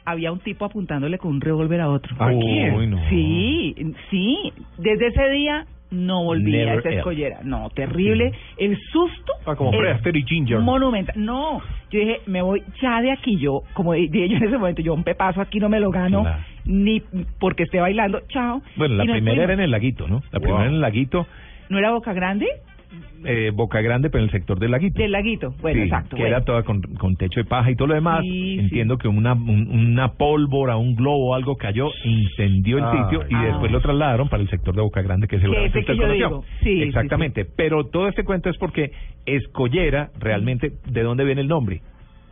[0.06, 2.16] había un tipo apuntándole con un revólver a otro.
[2.20, 2.92] ¿A quién?
[2.92, 3.00] No.
[3.10, 3.76] Sí,
[4.12, 4.54] sí.
[4.78, 6.94] Desde ese día no volví a esa ever.
[7.00, 7.40] escollera.
[7.44, 8.32] No, terrible.
[8.58, 9.34] El susto.
[9.46, 10.60] Ah, como es Fred Astaire y Ginger.
[10.60, 11.16] Monumental.
[11.18, 11.60] No,
[11.92, 13.38] yo dije, me voy ya de aquí.
[13.38, 16.22] Yo, como dije yo en ese momento, yo un pepazo aquí no me lo gano,
[16.22, 16.44] Claro.
[16.66, 17.02] ni
[17.40, 18.22] porque esté bailando.
[18.30, 18.62] Chao.
[18.78, 19.44] Bueno, la primera fuimos.
[19.44, 20.22] era en el laguito, ¿no?
[20.32, 20.42] La Wow.
[20.42, 21.28] primera en el laguito,
[21.70, 22.48] ¿No era Boca Grande?
[23.24, 25.00] Eh, Boca Grande, pero en el sector del laguito.
[25.00, 25.54] Del laguito.
[25.62, 26.16] Bueno, Sí, exacto.
[26.16, 26.36] Que bueno.
[26.38, 28.22] era toda con, con techo de paja y todo lo demás.
[28.22, 33.36] Sí, Entiendo que una, un- una pólvora, un globo, algo cayó, incendió el sitio y
[33.36, 33.46] Ah.
[33.46, 36.28] después lo trasladaron para el sector de Boca Grande, que seguramente que usted yo conoció.
[36.30, 36.44] digo.
[36.64, 37.46] Sí, sí, Exactamente.
[37.46, 38.92] Pero todo este cuento es porque
[39.26, 41.82] Escollera, realmente, ¿de dónde viene el nombre?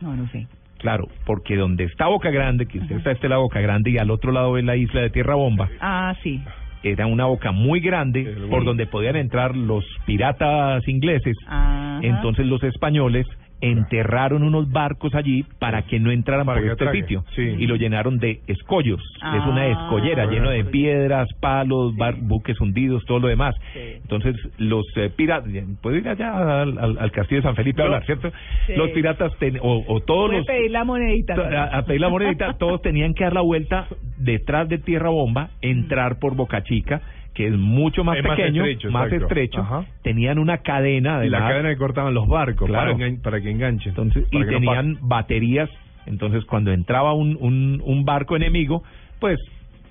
[0.00, 0.46] No, no sé.
[0.78, 4.10] Claro, porque donde está Boca Grande, que usted está este lado Boca Grande y al
[4.10, 6.40] otro lado es la isla de Tierra Bomba, Ah, sí.
[6.82, 11.36] Era una boca muy grande por donde podían entrar los piratas ingleses.
[11.46, 12.00] Ajá.
[12.02, 13.26] Entonces los españoles
[13.60, 17.42] enterraron unos barcos allí para que no entraran Para por este sitio sí.
[17.42, 19.00] y lo llenaron de escollos.
[19.16, 19.70] es una Ah.
[19.72, 23.54] escollera lleno de piedras, palos, bar- buques hundidos, todo lo demás.
[23.74, 25.50] Entonces los eh, piratas,
[25.82, 28.30] puedo ir allá al, al- al castillo de San Felipe a hablar, ¿cierto?
[28.66, 28.74] Sí.
[28.76, 31.34] Los piratas ten- o, o todos los pedir la monedita.
[31.34, 33.86] to- a, a pedir la monedita, todos tenían que dar la vuelta
[34.18, 37.00] detrás de Tierra Bomba, entrar por Boca Chica,
[37.34, 39.86] que es mucho más Es más pequeño, estrecho, más estrecho.
[40.02, 42.96] Tenían una cadena, Y la cadena que cortaban los barcos Claro.
[43.22, 43.90] para, que enganchen.
[43.90, 45.70] entonces, y no tenían baterías.
[46.06, 48.82] Entonces, cuando entraba un, un, un barco enemigo,
[49.20, 49.38] pues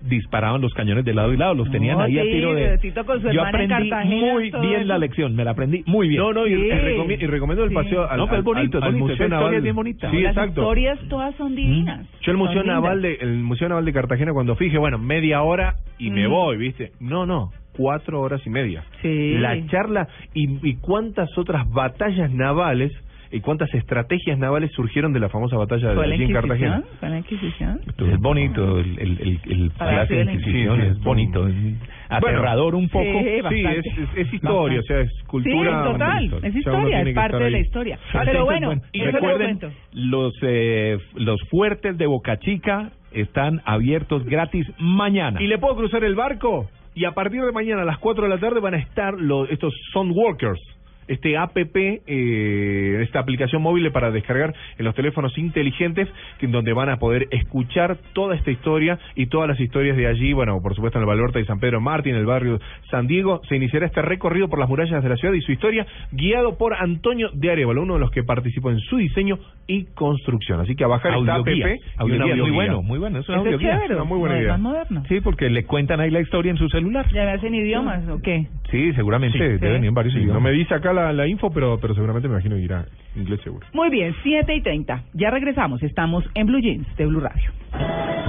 [0.01, 2.77] disparaban los cañones de lado y lado, los tenían No, ahí a tiro de...
[2.77, 4.83] Tito con su Yo aprendí muy bien eso.
[4.85, 6.21] la lección, me la aprendí muy bien.
[6.21, 6.61] No, no, y, Sí.
[6.61, 7.75] y recomi- y recomiendo el Sí.
[7.75, 9.53] paseo al, No, pero es al- bonito, al- es al bonito, Museo Naval.
[9.55, 10.11] es bien bonita.
[10.11, 10.61] Sí, Las exacto.
[10.61, 12.07] historias todas son divinas.
[12.21, 12.63] Yo el Museo.
[12.63, 16.31] Naval de el Museo Naval de Cartagena cuando fije, bueno, media hora y me Mm.
[16.31, 16.91] voy, ¿viste?
[16.99, 18.83] No, no, cuatro horas y media.
[19.01, 19.33] Sí.
[19.37, 22.91] La charla y, y cuántas otras batallas navales
[23.31, 26.33] y cuántas estrategias navales surgieron de la famosa batalla de ¿Fue la allí en?
[26.33, 26.83] Cartagena.
[26.99, 27.81] ¿Fue la Inquisición?
[27.85, 31.55] Es bonito el, el, el, el Palacio de la Inquisición, es bonito, es
[32.09, 33.03] aterrador un poco.
[33.03, 33.79] Sí, Sí, bastante.
[33.79, 35.83] es, es, es historia, o sea, es cultura.
[35.83, 36.47] Sí, total, historia.
[36.47, 37.99] es O sea, uno historia, es parte de la historia.
[38.25, 39.59] Pero bueno, y recuerden,
[39.93, 45.41] los, eh, los fuertes de Boca Chica están abiertos gratis mañana.
[45.41, 48.29] Y le puedo cruzar el barco y a partir de mañana a las 4 de
[48.29, 50.59] la tarde van a estar los, estos Sound Workers.
[51.09, 56.07] Este app, eh, esta aplicación móvil para descargar en los teléfonos inteligentes,
[56.39, 60.33] en donde van a poder escuchar toda esta historia y todas las historias de allí.
[60.33, 62.59] Bueno, por supuesto en el Baluarte de San Pedro Martín, en el barrio
[62.91, 65.85] San Diego, se iniciará este recorrido por las murallas de la ciudad y su historia,
[66.11, 70.59] guiado por Antonio de Arevalo, uno de los que participó en su diseño y construcción.
[70.61, 73.29] Así que a bajar esta app Audioguía, y una audioguía, muy bueno, muy bueno, es
[73.29, 74.57] una Eso es chévere, una muy buena no, es idea.
[74.57, 75.03] moderno.
[75.07, 77.05] Sí, porque le cuentan ahí la historia en su celular.
[77.13, 78.47] ¿Ya hacen idiomas o qué?
[78.71, 79.57] Sí, seguramente Sí.
[79.59, 80.43] deben ir en varios Sí, no idiomas.
[80.43, 82.85] me dice acá la, la info, pero, pero seguramente me imagino que irá
[83.15, 83.65] inglés seguro.
[83.73, 85.03] Muy bien, 7 y 30.
[85.13, 85.81] Ya regresamos.
[85.83, 87.51] Estamos en Blue Jeans de Blue Radio.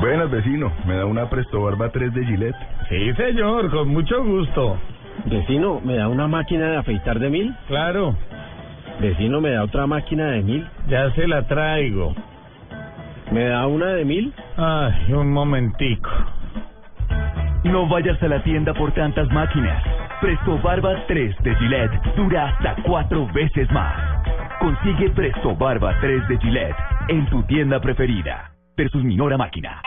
[0.00, 0.72] Buenas, vecino.
[0.86, 2.56] ¿Me da una Presto Barba 3 de Gillette?
[2.88, 4.78] Sí, señor, con mucho gusto.
[5.26, 7.54] Vecino, ¿me da una máquina de afeitar de mil?
[7.68, 8.16] Claro,
[9.00, 10.66] Vecino, ¿me da otra máquina de mil?
[10.88, 12.14] ya se la traigo.
[13.32, 14.32] ¿Me da una de mil?
[14.56, 16.10] Ay, un momentico.
[17.64, 19.82] No vayas a la tienda por tantas máquinas.
[20.20, 23.94] Presto Barba 3 de Gillette dura hasta cuatro veces más.
[24.58, 26.76] Consigue Presto Barba 3 de Gillette
[27.08, 28.52] en tu tienda preferida.
[28.76, 29.80] Versus Minora Máquina.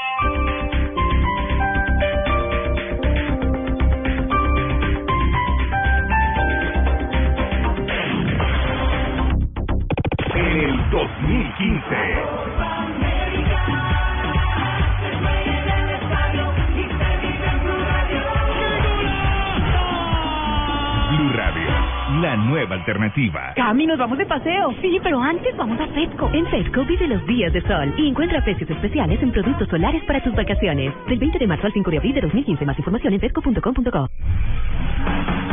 [22.35, 23.53] La nueva alternativa.
[23.55, 24.73] Cami, nos vamos de paseo.
[24.81, 26.31] Sí, pero antes vamos a Fedco.
[26.33, 30.19] En Fedco vive los días de sol y encuentra precios especiales en productos solares para
[30.23, 30.93] tus vacaciones.
[31.07, 32.65] Del 20 de marzo al 5 de abril de 2015.
[32.65, 34.09] Más información en fedco.com.co.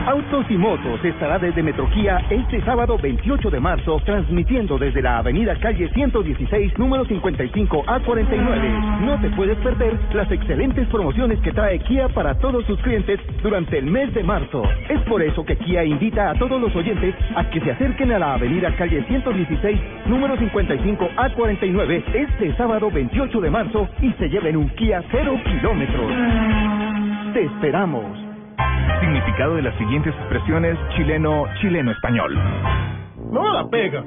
[0.06, 5.54] Autos y Motos estará desde Metroquía este sábado 28 de marzo, transmitiendo desde la avenida
[5.56, 8.68] calle 116, número 55 a 49.
[9.02, 13.78] No te puedes perder las excelentes promociones que trae Kia para todos sus clientes durante
[13.78, 14.62] el mes de marzo.
[14.88, 18.18] Es por eso que Kia invita a todos los oyentes a que se acerquen a
[18.18, 24.28] la avenida calle 116, número 55 a 49, este sábado 28 de marzo y se
[24.28, 26.12] lleven un Kia 0 kilómetros.
[27.34, 28.29] Te esperamos.
[29.00, 32.38] Significado de las siguientes expresiones chileno, chileno, español.
[33.32, 34.04] No la pega.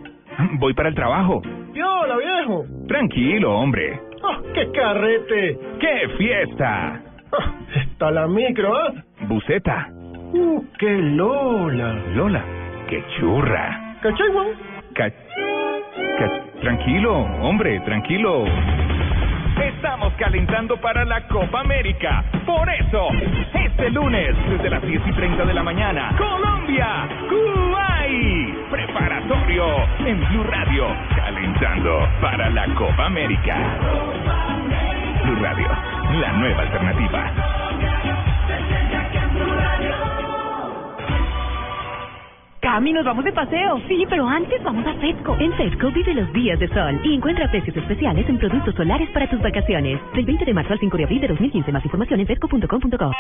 [0.60, 1.42] Voy para el trabajo.
[1.74, 2.66] ¡Hola, viejo!
[2.88, 4.00] Tranquilo, hombre.
[4.24, 5.60] ¡Ah, ¡Qué carrete!
[5.80, 7.02] ¡Qué fiesta!
[7.32, 8.94] Ah, Está la micro, ¿ah?
[9.28, 9.88] Buceta.
[10.34, 11.94] ¡Uh, qué Lola!
[12.16, 12.44] Lola.
[12.88, 13.96] ¡Qué churra!
[14.02, 14.28] ¿Cachai?
[14.94, 18.46] Ca- ca- Tranquilo, hombre, tranquilo.
[19.84, 22.24] Estamos calentando para la Copa América.
[22.46, 23.10] Por eso,
[23.54, 28.70] este lunes, desde las 10 y 30 de la mañana, Colombia, Kuwait.
[28.72, 29.66] Preparatorio
[30.06, 33.58] en Blue Radio, calentando para la Copa América.
[35.26, 35.68] Blue Radio,
[36.14, 37.34] la nueva alternativa.
[42.64, 43.78] Cami, nos vamos de paseo.
[43.90, 45.36] Sí, pero antes vamos a Fedco.
[45.38, 49.30] En Fedco vive los días de sol y encuentra precios especiales en productos solares para
[49.30, 50.00] tus vacaciones.
[50.14, 51.72] Del 20 de marzo al 5 de abril de 2015.
[51.74, 53.12] Más información en fedco.com.co.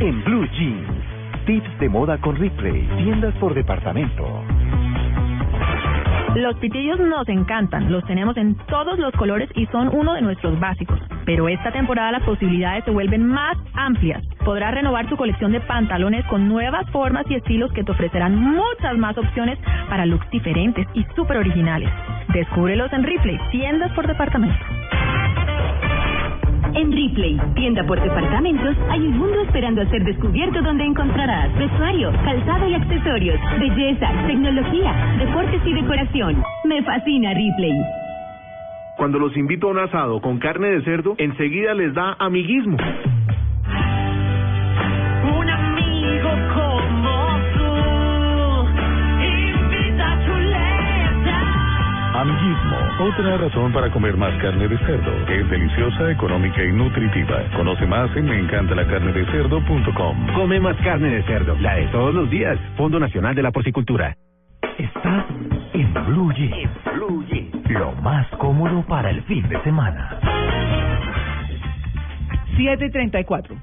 [0.00, 4.51] En Blue Jeans, tips de moda con Ripley, tiendas por departamento.
[6.34, 7.92] Los pitillos nos encantan.
[7.92, 10.98] Los tenemos en todos los colores y son uno de nuestros básicos.
[11.26, 14.24] Pero esta temporada las posibilidades se vuelven más amplias.
[14.42, 18.96] Podrás renovar tu colección de pantalones con nuevas formas y estilos que te ofrecerán muchas
[18.96, 19.58] más opciones
[19.90, 21.90] para looks diferentes y súper originales.
[22.32, 24.64] Descúbrelos en Ripley, tiendas por departamento.
[26.74, 32.12] En Ripley, tienda por departamentos, hay un mundo esperando a ser descubierto donde encontrarás vestuario,
[32.24, 36.42] calzado y accesorios, belleza, tecnología, deportes y decoración.
[36.64, 37.72] Me fascina Ripley.
[38.96, 42.76] Cuando los invito a un asado con carne de cerdo, enseguida les da amiguismo.
[45.24, 47.64] Un amigo como tú
[49.24, 51.38] invita a chuleta.
[52.20, 52.71] Amiguismo,
[53.02, 55.12] otra razón para comer más carne de cerdo.
[55.28, 57.42] Es deliciosa, económica y nutritiva.
[57.56, 60.34] Conoce más en meencantalacarnedecerdo.com.
[60.34, 62.58] Come más carne de cerdo, la de todos los días.
[62.76, 64.16] Fondo Nacional de la Porcicultura.
[64.78, 65.24] Estás
[65.74, 66.70] en Blue Jeans.
[67.68, 70.18] Lo más cómodo para el fin de semana.
[72.56, 73.56] 7 y 34.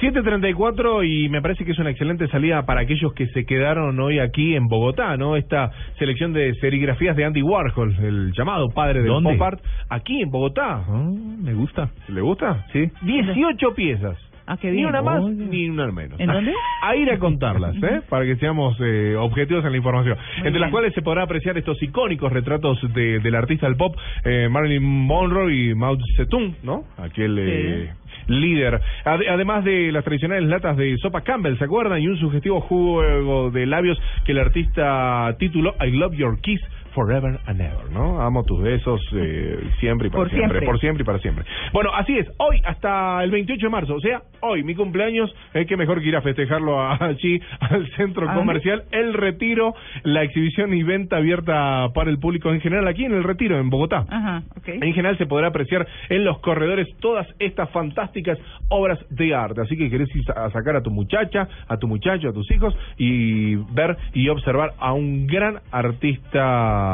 [0.00, 4.18] 7.34 y me parece que es una excelente salida para aquellos que se quedaron hoy
[4.18, 5.36] aquí en Bogotá, ¿no?
[5.36, 9.32] Esta selección de serigrafías de Andy Warhol, el llamado padre del ¿Dónde?
[9.32, 10.84] pop art, aquí en Bogotá.
[10.88, 11.10] Ah,
[11.42, 11.90] me gusta.
[12.08, 12.66] ¿Le gusta?
[12.72, 12.90] Sí.
[13.02, 14.18] 18 piezas.
[14.48, 14.86] Ah, qué Ni bien.
[14.90, 15.34] una más Oye.
[15.34, 16.20] ni una menos.
[16.20, 16.52] ¿En dónde?
[16.82, 18.00] A ir a contarlas, ¿eh?
[18.08, 20.16] Para que seamos eh, objetivos en la información.
[20.38, 23.96] Muy Entre las cuales se podrá apreciar estos icónicos retratos de, del artista del pop,
[24.24, 26.84] eh, Marilyn Monroe y Mao Zedong, ¿no?
[26.96, 27.92] Aquel eh,
[28.28, 28.80] líder.
[29.04, 32.00] Ade- además de las tradicionales latas de sopa Campbell, ¿se acuerdan?
[32.00, 36.60] Y un sugestivo juego de labios que el artista tituló I Love Your Kiss.
[36.96, 38.22] Forever and ever, ¿no?
[38.22, 40.66] Amo tus besos eh, siempre y para Por siempre, siempre.
[40.66, 41.44] Por siempre y para siempre.
[41.74, 42.26] Bueno, así es.
[42.38, 46.08] Hoy hasta el 28 de marzo, o sea, hoy mi cumpleaños, es que mejor que
[46.08, 48.40] ir a festejarlo a- allí al centro ¿A dónde?
[48.40, 48.84] comercial.
[48.92, 53.24] El Retiro, la exhibición y venta abierta para el público en general aquí en el
[53.24, 54.06] Retiro, en Bogotá.
[54.08, 54.68] Ajá, ok.
[54.68, 58.38] En general se podrá apreciar en los corredores todas estas fantásticas
[58.70, 59.60] obras de arte.
[59.60, 62.74] Así que querés ir a sacar a tu muchacha, a tu muchacho, a tus hijos
[62.96, 66.85] y ver y observar a un gran artista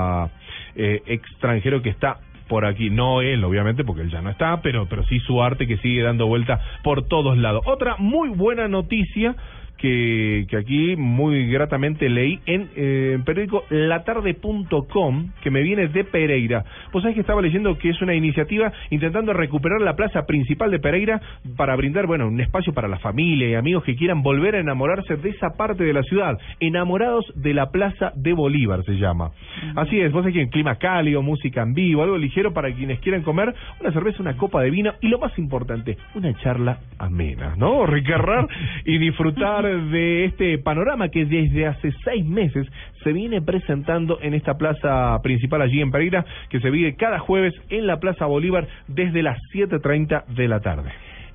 [0.76, 4.86] eh, extranjero que está por aquí, no él obviamente porque él ya no está, pero
[4.86, 7.62] pero sí su arte que sigue dando vuelta por todos lados.
[7.66, 9.34] Otra muy buena noticia
[9.82, 16.64] que, que aquí muy gratamente leí en eh, periódico latarde.com que me viene de Pereira.
[16.92, 20.78] Pues sabés que estaba leyendo que es una iniciativa intentando recuperar la plaza principal de
[20.78, 21.20] Pereira
[21.56, 25.16] para brindar, bueno, un espacio para la familia y amigos que quieran volver a enamorarse
[25.16, 26.38] de esa parte de la ciudad.
[26.60, 29.32] Enamorados de la Plaza de Bolívar se llama.
[29.74, 33.00] Así es, vos sabés que en clima cálido, música en vivo, algo ligero para quienes
[33.00, 37.56] quieran comer, una cerveza, una copa de vino y lo más importante, una charla amena,
[37.56, 37.84] ¿no?
[37.84, 38.46] Recargar
[38.84, 42.66] y disfrutar de este panorama que desde hace seis meses
[43.02, 47.54] se viene presentando en esta plaza principal allí en Pereira, que se vive cada jueves
[47.68, 50.90] en la Plaza Bolívar desde las 7.30 de la tarde.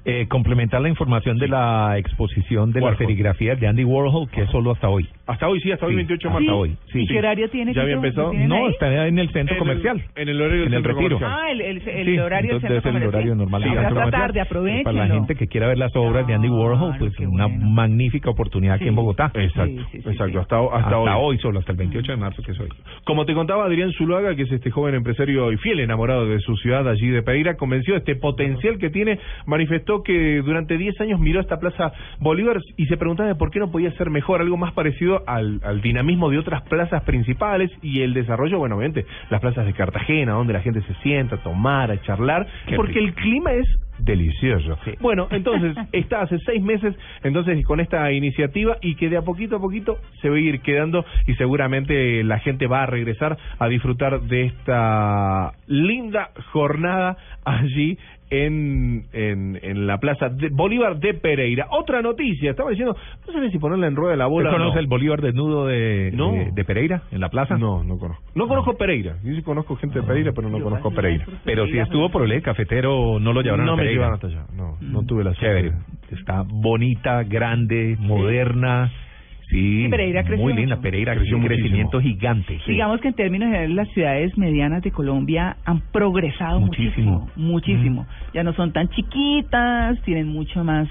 [0.09, 2.97] Eh, complementar la información de la exposición de las Warhol.
[2.97, 5.05] serigrafías de Andy Warhol, que es solo hasta hoy.
[5.25, 6.57] Hasta hoy, sí, hasta hoy Sí, 28 de hasta marzo.
[6.59, 7.01] hoy, sí.
[7.01, 7.73] ¿Y qué horario tiene?
[7.73, 8.27] ¿Ya había empezado?
[8.27, 8.71] ¿Lo tienen No, ahí?
[8.71, 10.01] está en el centro En el- comercial.
[10.15, 11.19] en el horario del en el centro retiro.
[11.19, 11.41] comercial.
[11.45, 13.61] Ah, el, el, el Sí, horario del centro el normal.
[13.63, 14.21] Sí, hasta centro esta comercial.
[14.21, 14.83] tarde, aprovechenlo.
[14.85, 17.65] Para la gente que quiera ver las obras de Andy Warhol, pues qué una bueno.
[17.67, 18.89] magnífica oportunidad aquí Sí.
[18.89, 19.31] en Bogotá.
[19.33, 20.37] Exacto, Sí, sí, sí, exacto, sí.
[20.37, 21.35] hasta, hasta, hasta, hoy.
[21.35, 21.37] hoy.
[21.39, 22.69] solo, hasta el 28 de marzo que es hoy.
[23.03, 26.55] Como te contaba Adrián Zuluaga, que es este joven empresario y fiel enamorado de su
[26.55, 31.19] ciudad allí de Pereira, convencido de este potencial que tiene, manifestó que durante 10 años
[31.19, 34.57] miró esta Plaza Bolívar y se preguntaba de por qué no podía ser mejor, algo
[34.57, 39.41] más parecido al, al dinamismo de otras plazas principales y el desarrollo, bueno, obviamente, las
[39.41, 43.07] plazas de Cartagena, donde la gente se sienta a tomar, a charlar, Qué porque rico.
[43.07, 43.67] el clima es
[43.99, 44.77] delicioso.
[44.99, 49.57] Bueno, entonces está hace seis meses, entonces con esta iniciativa y que de a poquito
[49.57, 53.67] a poquito se va a ir quedando y seguramente la gente va a regresar a
[53.67, 57.97] disfrutar de esta linda jornada allí
[58.29, 61.67] en, en, en la plaza de Bolívar de Pereira.
[61.71, 64.49] Otra noticia, estaba diciendo, no sé si ponerla en rueda de la bola.
[64.49, 64.65] ¿Usted o no.
[64.65, 66.31] conoce el Bolívar desnudo de, No.
[66.33, 67.57] de, de Pereira, en la plaza?
[67.57, 68.23] No, no conozco.
[68.35, 69.15] No conozco Pereira.
[69.23, 71.25] Yo sí conozco gente de Pereira, pero no conozco Pereira.
[71.45, 73.93] Pero si estuvo por el cafetero, no lo llevaron No a me Pereira.
[74.07, 74.45] llevaron hasta allá.
[74.55, 75.71] No, no tuve la Chévere.
[75.71, 76.15] suerte.
[76.15, 78.89] Está bonita, grande, moderna.
[78.89, 79.06] Sí,
[79.49, 80.75] Sí, Pereira creció muy linda.
[80.75, 80.81] mucho.
[80.83, 82.59] Pereira Creció un crecimiento gigante.
[82.65, 82.71] sí.
[82.73, 87.47] Digamos que en términos generales las ciudades medianas de Colombia han progresado muchísimo, Muchísimo.
[87.47, 88.05] muchísimo.
[88.33, 90.87] Ya no son tan chiquitas, tienen mucho más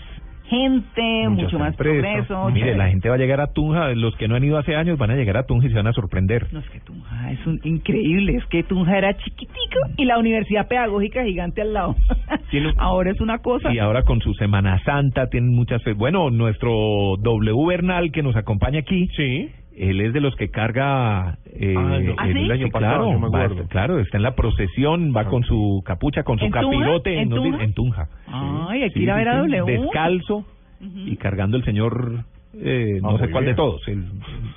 [0.49, 2.27] gente, Muchas mucho más empresas.
[2.27, 2.47] progreso.
[2.49, 2.79] Mire, chévere.
[2.79, 5.11] la gente va a llegar a Tunja, los que no han ido hace años van
[5.11, 6.47] a llegar a Tunja y se van a sorprender.
[6.53, 10.69] No es que Tunja es un increíble, es que Tunja era chiquitico y la Universidad
[10.69, 11.97] Pedagógica gigante al lado.
[12.79, 13.73] Ahora es una cosa.
[13.73, 18.81] Y ahora con su Semana Santa tienen muchas Bueno, nuestro W Bernal que nos acompaña
[18.81, 19.09] aquí.
[19.17, 19.51] Sí.
[19.77, 22.15] Él es de los que carga eh, Ah, no.
[22.17, 22.39] ¿Ah, sí?
[22.39, 23.05] el año Sí, pasado.
[23.11, 27.21] claro, me va- claro, está en la procesión, va con su capucha, con su capirote
[27.21, 27.63] ¿En Tunja?
[27.63, 28.09] en Tunja.
[28.27, 29.65] Ay, hay que ir a ver a W.
[29.81, 30.45] Descalzo
[30.81, 32.25] y cargando el señor,
[32.59, 33.87] eh, Ah, no sé cuál de todos.
[33.89, 34.05] El,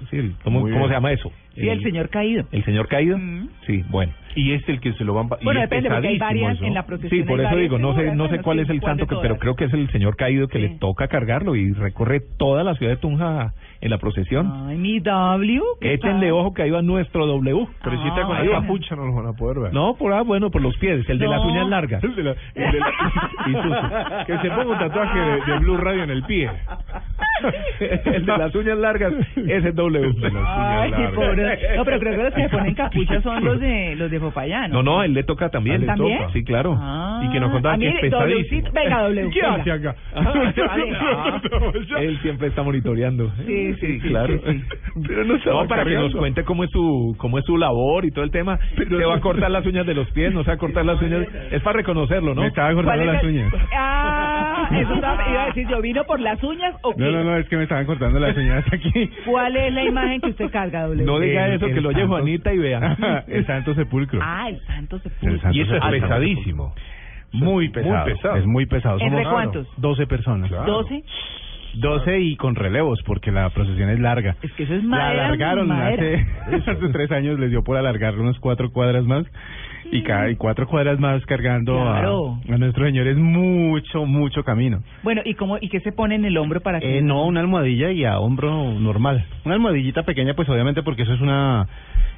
[0.09, 1.31] sí, el- ¿Cómo, se llama eso?
[1.55, 2.45] Sí, el señor caído.
[2.53, 3.17] ¿El señor caído?
[3.67, 4.13] Sí, bueno.
[4.35, 5.27] Y es el que se lo van...
[5.43, 6.65] Bueno, depende, porque hay varias eso.
[6.65, 7.21] en la procesión.
[7.23, 9.19] Sí, por eso digo, no sé, no sé bueno, cuál sí, es el ¿cuál santo,
[9.21, 10.67] pero creo que es el señor caído que Sí.
[10.67, 14.51] le toca cargarlo y recorre toda la ciudad de Tunja en la procesión.
[14.67, 15.61] Ay, mi W.
[15.79, 17.67] ¿qué Échenle ojo que ahí va nuestro W.
[17.83, 19.73] Pero si está con la capucha no los van a poder ver.
[19.73, 22.03] No, por ah, bueno, por los pies, el de las uñas largas.
[22.03, 22.87] El de la- el de la-
[23.47, 26.49] y su- que se ponga un tatuaje de, de Blue Radio en el pie.
[27.79, 30.13] el de las uñas largas, ese es W.
[30.45, 31.59] Ay, pobre.
[31.77, 34.71] No, pero creo que los que se ponen capucha son los de los de Popayán.
[34.71, 35.85] No, no, él le toca también.
[35.85, 36.19] ¿También?
[36.33, 36.75] Sí, claro.
[36.79, 37.21] Ah.
[37.23, 38.69] Y que nos contaban Ah, que es pesadísimo.
[38.73, 39.29] Venga, W.
[39.33, 39.55] ¿Qué venga.
[39.55, 39.95] hace acá?
[40.71, 41.41] Ah,
[41.99, 43.31] Él siempre está monitoreando.
[43.45, 44.39] Sí, sí, sí, claro.
[44.45, 44.63] sí,
[45.07, 48.11] Pero no, estaba para que nos cuente cómo es su cómo es su labor y
[48.11, 48.57] todo el tema.
[48.75, 51.01] se va a cortar las uñas de los pies, no se va a cortar las
[51.01, 51.25] uñas.
[51.51, 52.41] Es para reconocerlo, ¿no?
[52.41, 53.53] Me estaba ¿Cuál cortando las uñas.
[53.75, 57.01] Ah, eso estaba- iba a decir yo, ¿vino por las uñas o qué?
[57.03, 59.09] No, no, no, es que me estaban cortando las uñas aquí.
[59.25, 61.05] ¿Cuál es la imagen que usted carga, W?
[61.05, 63.23] No diga El- eso, el que lo oye Juanita y vea.
[63.27, 64.19] el Santo Sepulcro.
[64.21, 66.01] Ah, el santo se El Santo Y eso es Sepulcro.
[66.07, 66.75] pesadísimo.
[67.31, 68.05] Muy pesado.
[68.05, 68.35] Muy pesado.
[68.37, 68.99] Es muy pesado.
[68.99, 69.67] ¿Entre Somos cuántos?
[69.77, 70.49] 12 personas.
[70.51, 71.03] ¿12?
[71.75, 74.35] 12 y con relevos, porque la procesión es larga.
[74.41, 75.25] Es que eso es La madera.
[75.27, 76.25] alargaron madera.
[76.47, 79.25] hace, hace tres años, les dio por alargarlo unos cuatro cuadras más.
[79.91, 84.83] Y cada y cuatro cuadras más cargando a- a, nuestro señor es mucho, mucho camino.
[85.03, 87.39] Bueno, ¿y cómo y qué se pone en el hombro para que Eh, no, una
[87.39, 89.25] almohadilla y a hombro normal.
[89.45, 91.67] Una almohadillita pequeña, pues obviamente porque eso es una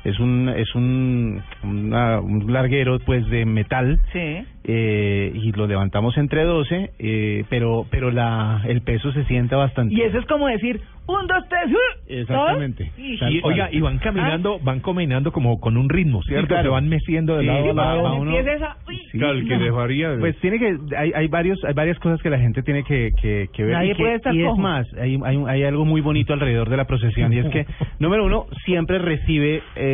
[0.03, 4.43] es un es un una- un larguero pues de metal Sí.
[4.63, 9.93] eh, y lo levantamos entre 12, eh, pero pero la el peso se siente bastante.
[9.93, 12.13] Y eso es como decir, un, dos, tres, ¡uh!
[12.13, 12.91] Exactamente.
[12.97, 13.29] ¿no?
[13.29, 16.47] Y- oiga, y van caminando, van caminando como con un ritmo, ¿cierto?
[16.47, 16.63] claro.
[16.63, 18.15] Se van meciendo de Sí, lado a lado.
[18.15, 20.19] uno- esa- uy, Claro, el que no.
[20.19, 23.49] Pues tiene que hay hay varios hay varias cosas que la gente tiene que que,
[23.51, 25.83] que ver Nadie y, que- puede estar y es más hay, hay un- hay algo
[25.85, 27.65] muy bonito alrededor de la procesión y es que
[27.99, 29.90] número uno siempre recibe eh,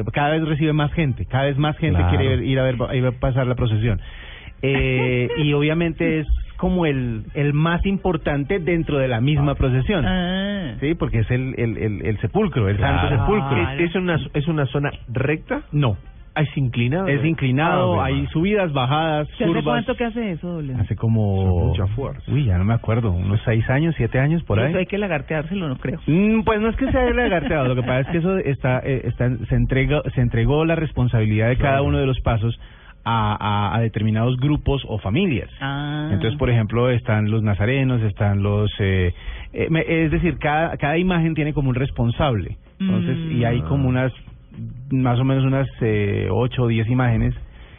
[0.00, 2.16] eh, cada vez recibe más gente cada vez más gente Claro.
[2.16, 4.00] quiere ir a ver ir a pasar la procesión
[4.62, 10.74] eh, y obviamente es como el el más importante dentro de la misma procesión Ah.
[10.80, 13.08] sí porque es el el el, el sepulcro el Claro.
[13.08, 15.96] santo sepulcro Ah, es una es una zona recta no
[16.36, 17.08] ¿Es inclinado?
[17.08, 20.74] es inclinado Ah, hay subidas bajadas ¿Se hace curvas cuánto que hace eso, doble?
[20.74, 21.66] Hace como...
[21.66, 22.22] mucha fuerza.
[22.30, 24.68] Uy, ya no me acuerdo, unos seis años, siete años, por ahí.
[24.70, 26.00] Eso hay que lagarteárselo, no creo.
[26.06, 29.02] Mm, Pues no es que sea lagarteado, lo que pasa es que eso está, eh,
[29.04, 32.58] está se entrega, se entregó la responsabilidad de cada uno de los pasos
[33.04, 33.36] a,
[33.72, 35.48] a, a determinados grupos o familias.
[35.60, 36.10] Ah.
[36.12, 39.14] Entonces, por ejemplo, están los nazarenos, están los, eh,
[39.52, 42.56] eh, me- es decir, cada cada imagen tiene como un responsable.
[42.78, 44.12] Entonces, y hay como unas,
[44.90, 47.34] más o menos unas eh, ocho o diez imágenes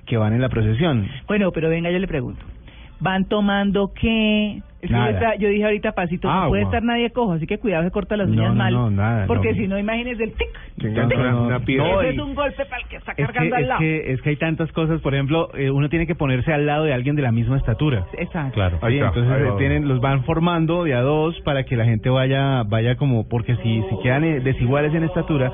[0.05, 1.07] que van en la procesión.
[1.27, 2.41] Bueno, pero venga, yo le pregunto.
[2.99, 4.61] ¿Van tomando qué?
[4.81, 6.47] Es que yo, dije ahorita, Pasito, no Agua.
[6.49, 8.73] puede estar nadie cojo, así que cuidado, se corta las No, uñas no, mal.
[8.73, 9.55] no, nada, porque no.
[9.57, 10.47] si no, imagínese el tic.
[10.77, 11.59] No, tic, no, no.
[11.61, 11.77] tic.
[11.77, 13.79] No, Eso es un golpe para el que está Es que, cargando al es, lado.
[13.79, 16.85] que, es que hay tantas cosas, por ejemplo, eh, uno tiene que ponerse al lado
[16.85, 18.05] de alguien de la misma estatura.
[18.17, 18.53] Exacto.
[18.55, 18.79] Claro.
[18.81, 22.95] Entonces eh, tienen, los van formando de a dos para que la gente vaya, vaya
[22.95, 25.51] como, porque si, si quedan eh, desiguales en estatura,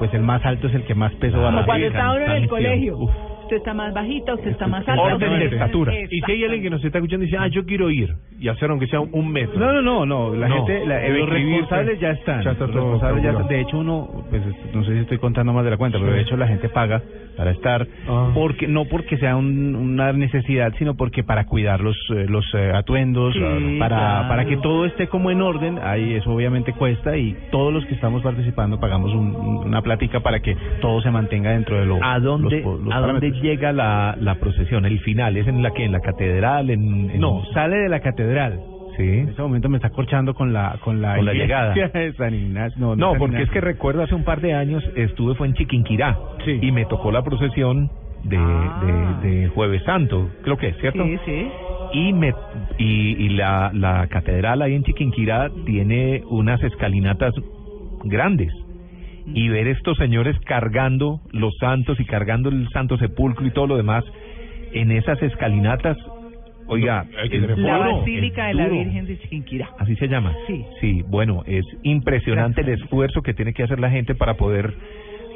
[0.00, 2.24] pues el más alto es el que más peso va a Como cuando está uno
[2.24, 2.96] en el colegio.
[2.96, 3.10] Uf.
[3.50, 5.02] Usted está más bajita, usted está más alta.
[5.02, 5.92] Orden de estatura.
[6.08, 8.46] Y si hay alguien que nos está escuchando y dice, ah, yo quiero ir, y
[8.46, 9.58] hacer aunque sea un metro.
[9.58, 10.54] No, no, no, no, la No.
[10.58, 12.42] gente, la- los responsables ya están.
[12.42, 13.48] Ya está los responsables ya están.
[13.48, 14.40] De hecho, uno, pues
[14.72, 17.02] no sé si estoy contando más de la cuenta, pero de hecho la gente paga
[17.36, 18.30] para estar, Ah.
[18.34, 22.70] porque no porque sea un- una necesidad, sino porque para cuidar los, eh, los eh,
[22.72, 24.28] atuendos, Sí, para, claro.
[24.28, 27.94] para que todo esté como en orden, ahí eso obviamente cuesta y todos los que
[27.94, 29.34] estamos participando pagamos un-
[29.66, 33.00] una plática para que todo se mantenga dentro de lo ¿A dónde, los- los ¿a
[33.00, 33.26] dónde.
[33.40, 34.84] Llega la, la procesión?
[34.86, 35.36] ¿El final?
[35.36, 36.70] ¿Es en la que ¿En la catedral?
[36.70, 38.60] En, en- No, sale de la catedral.
[38.96, 39.02] Sí.
[39.08, 41.90] En este momento me está corchando con la con la, Con la iglesia llegada.
[42.00, 42.96] de San Ignacio.
[42.96, 46.58] No, porque es que recuerdo hace un par de años estuve fue en Chiquinquirá Sí.
[46.60, 47.90] y me tocó la procesión
[48.24, 49.18] de, Ah.
[49.22, 51.02] de, de Jueves Santo, creo que es, ¿cierto?
[51.04, 51.48] Sí, sí.
[51.92, 52.34] Y me
[52.78, 57.32] y, y la, la catedral ahí en Chiquinquirá tiene unas escalinatas
[58.04, 58.52] grandes
[59.26, 63.76] y ver estos señores cargando los santos y cargando el Santo Sepulcro y todo lo
[63.76, 64.04] demás
[64.72, 65.96] en esas escalinatas,
[66.66, 68.68] oiga, es La duro, Basílica es de la.
[68.68, 69.68] Virgen de Chiquinquirá.
[69.78, 70.32] Así se llama.
[70.46, 70.64] Sí.
[70.80, 74.74] Sí, bueno, es impresionante el esfuerzo que tiene que hacer la gente para poder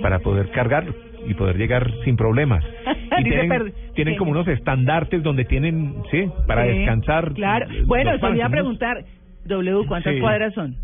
[0.03, 0.93] para poder cargarlo
[1.29, 2.65] y poder llegar sin problemas.
[3.17, 4.19] Y Dice tienen, tienen sí.
[4.19, 7.33] como unos estandartes donde tienen, sí, para Sí, descansar.
[7.35, 7.67] Claro.
[7.87, 8.51] Bueno, a ¿no?
[8.51, 9.05] preguntar,
[9.47, 10.21] W, ¿cuántas Sí.
[10.21, 10.75] cuadras son?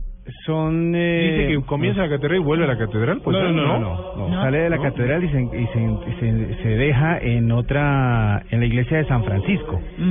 [0.45, 0.93] Son.
[0.93, 3.21] Dice que comienza la catedral y vuelve a la catedral.
[3.23, 3.79] Pues, no, no, no,
[4.17, 4.43] no, no.
[4.43, 8.61] Sale de la catedral y, se, y se, y se, se deja en otra, en
[8.61, 9.81] la iglesia de San Francisco.
[9.97, 10.03] Sí,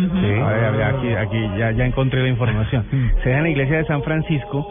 [0.41, 2.85] a ver, a ver, aquí, aquí ya, ya encontré la información.
[3.23, 4.67] Se deja en la iglesia de San Francisco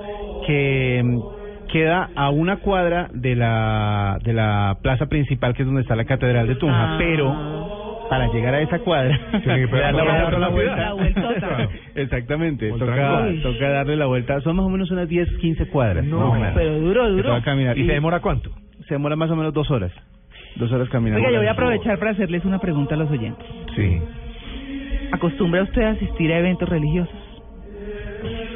[0.47, 5.83] que mm, queda a una cuadra de la, de la plaza principal que es donde
[5.83, 6.97] está la catedral de Tunja, Ah.
[6.99, 10.05] pero para llegar a esa cuadra pegar dar la
[10.39, 11.69] la vuelta a la vuelta.
[11.95, 14.41] Exactamente, toca, toca darle la vuelta.
[14.41, 16.05] Son más o menos unas 10, 15 cuadras.
[16.05, 16.53] No, más o menos.
[16.55, 17.29] pero duro, duro.
[17.31, 17.77] toca caminar.
[17.79, 18.51] ¿Y se demora cuánto?
[18.87, 19.93] Se demora más o menos dos horas.
[20.57, 21.19] Dos horas caminando.
[21.21, 23.47] Oiga, yo voy a aprovechar para hacerles una pregunta a los oyentes.
[23.77, 23.99] Sí.
[25.13, 27.15] ¿Acostumbra usted a asistir a eventos religiosos?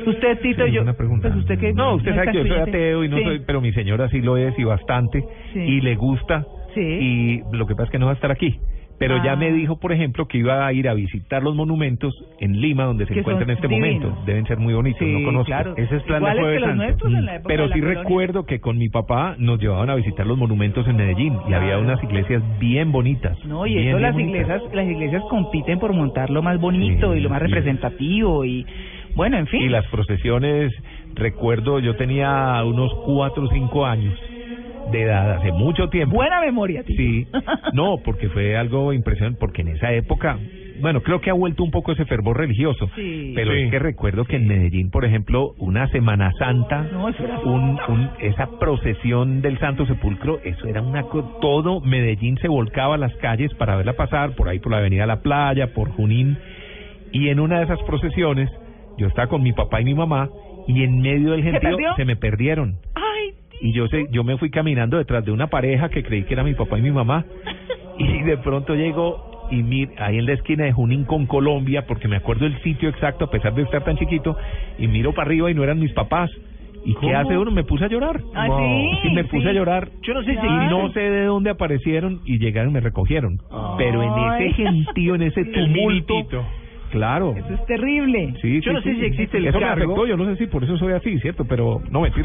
[0.06, 0.82] Usted, Tito, Sí, yo...
[0.82, 1.28] una pregunta.
[1.28, 1.72] Pues usted que...
[1.72, 3.24] No, usted es sabe que yo soy ateo y no Sí.
[3.24, 5.60] soy, pero mi señora sí lo es y bastante Sí.
[5.60, 6.44] y le gusta
[6.74, 6.80] Sí.
[6.80, 8.58] y lo que pasa es que no va a estar aquí.
[9.04, 9.36] Pero ya Ah.
[9.36, 13.04] me dijo, por ejemplo, que iba a ir a visitar los monumentos en Lima, donde
[13.06, 14.00] se Que encuentra en este divinos.
[14.04, 14.22] momento.
[14.26, 15.46] Deben ser muy bonitos, Sí, no conozco.
[15.46, 15.74] claro.
[15.76, 16.84] Ese es plan de Jueves que los Santo.
[16.84, 17.24] nuestros en Mm.
[17.24, 20.38] la época Pero de sí recuerdo que con mi papá nos llevaban a visitar los
[20.38, 23.36] monumentos en Medellín y había unas iglesias bien bonitas.
[23.44, 24.34] No, y bien, eso las bonitas.
[24.42, 28.64] iglesias, las iglesias compiten por montar lo más bonito Sí, y lo más representativo y
[29.16, 29.62] bueno, en fin.
[29.62, 30.72] Y las procesiones,
[31.14, 34.14] recuerdo, yo tenía unos cuatro o cinco años
[34.90, 36.16] de edad, hace mucho tiempo.
[36.16, 36.96] Buena memoria, Tito.
[37.02, 37.26] Sí,
[37.72, 40.38] no, porque fue algo impresionante, porque en esa época,
[40.80, 43.32] bueno, creo que ha vuelto un poco ese fervor religioso, Sí.
[43.34, 43.60] pero Sí.
[43.62, 47.78] es que recuerdo que en Medellín, por ejemplo, una Semana Santa, No, eso era- un,
[47.88, 51.04] un- esa procesión del Santo Sepulcro, eso era una
[51.40, 55.06] todo Medellín se volcaba a las calles para verla pasar, por ahí por la Avenida
[55.06, 56.36] La Playa, por Junín,
[57.12, 58.50] y en una de esas procesiones,
[58.98, 60.28] yo estaba con mi papá y mi mamá,
[60.66, 62.76] y en medio del ¿Se gentío se me perdieron.
[62.94, 63.32] Ay,
[63.64, 66.42] Y yo sé, yo me fui caminando detrás de una pareja que creí que era
[66.42, 67.24] mi papá y mi mamá.
[67.98, 72.08] Y de pronto llego y mir, ahí en la esquina de Junín con Colombia, porque
[72.08, 74.36] me acuerdo el sitio exacto a pesar de estar tan chiquito,
[74.78, 76.30] y miro para arriba y no eran mis papás.
[76.84, 77.16] ¿Y qué ¿Cómo?
[77.18, 77.50] hace uno?
[77.52, 78.20] Me puse a llorar.
[78.34, 78.58] ¿Ah, Wow.
[79.02, 79.10] sí?
[79.14, 79.48] me puse Sí.
[79.48, 79.88] a llorar.
[80.02, 83.38] Yo no sé si Y no sé de dónde aparecieron y llegaron y me recogieron.
[83.78, 84.10] Pero en
[84.42, 86.44] ese gentío, en ese tumulto.
[86.92, 87.34] Claro.
[87.36, 88.34] eso es terrible.
[88.40, 89.84] Sí, Yo sí, no sé sí, si existe el Eso me cargo.
[89.92, 91.44] afectó, yo no sé si por eso soy así, ¿cierto?
[91.46, 92.12] Pero no Sí.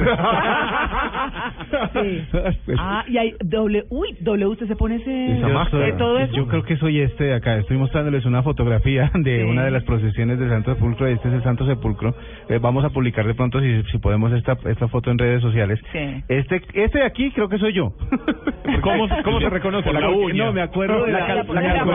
[2.66, 6.34] Pues, Ah, y hay doble, uy, W, usted se pone ese, de todo eso.
[6.36, 7.58] Yo creo que soy este de acá.
[7.58, 9.50] Estoy mostrándoles una fotografía de Sí.
[9.50, 11.08] una de las procesiones del Santo Sepulcro.
[11.08, 12.16] Este es el Santo Sepulcro.
[12.50, 15.80] Eh, vamos a publicar de pronto, si, si podemos, esta, esta foto en redes sociales.
[15.92, 16.24] Sí.
[16.28, 17.94] Este este de aquí creo que soy yo.
[18.82, 19.90] ¿Cómo, cómo se reconoce?
[19.90, 20.46] Por la uña.
[20.46, 21.86] No, me acuerdo de la, La- la- la larga.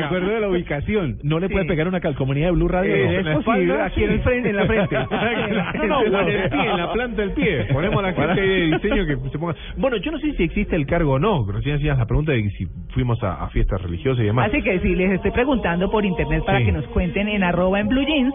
[0.00, 1.18] Me acuerdo de la ubicación.
[1.22, 1.68] ¿No le puede Sí.
[1.80, 2.94] Pegar una calcomanía de Blue Radio?
[2.94, 3.30] Eh, No.
[3.38, 4.96] es posible, aquí en el frente, en la frente.
[5.88, 7.64] No, no, en el pie, en la planta del pie.
[7.72, 9.54] Ponemos a la gente de diseño que se ponga.
[9.76, 11.46] Bueno, yo no sé si existe el cargo o no.
[11.50, 14.48] Recién hacías la pregunta de si fuimos a, a fiestas religiosas y demás.
[14.48, 16.66] Así que sí, les estoy preguntando por internet para Sí.
[16.66, 18.34] que nos cuenten en arroba en blue jeans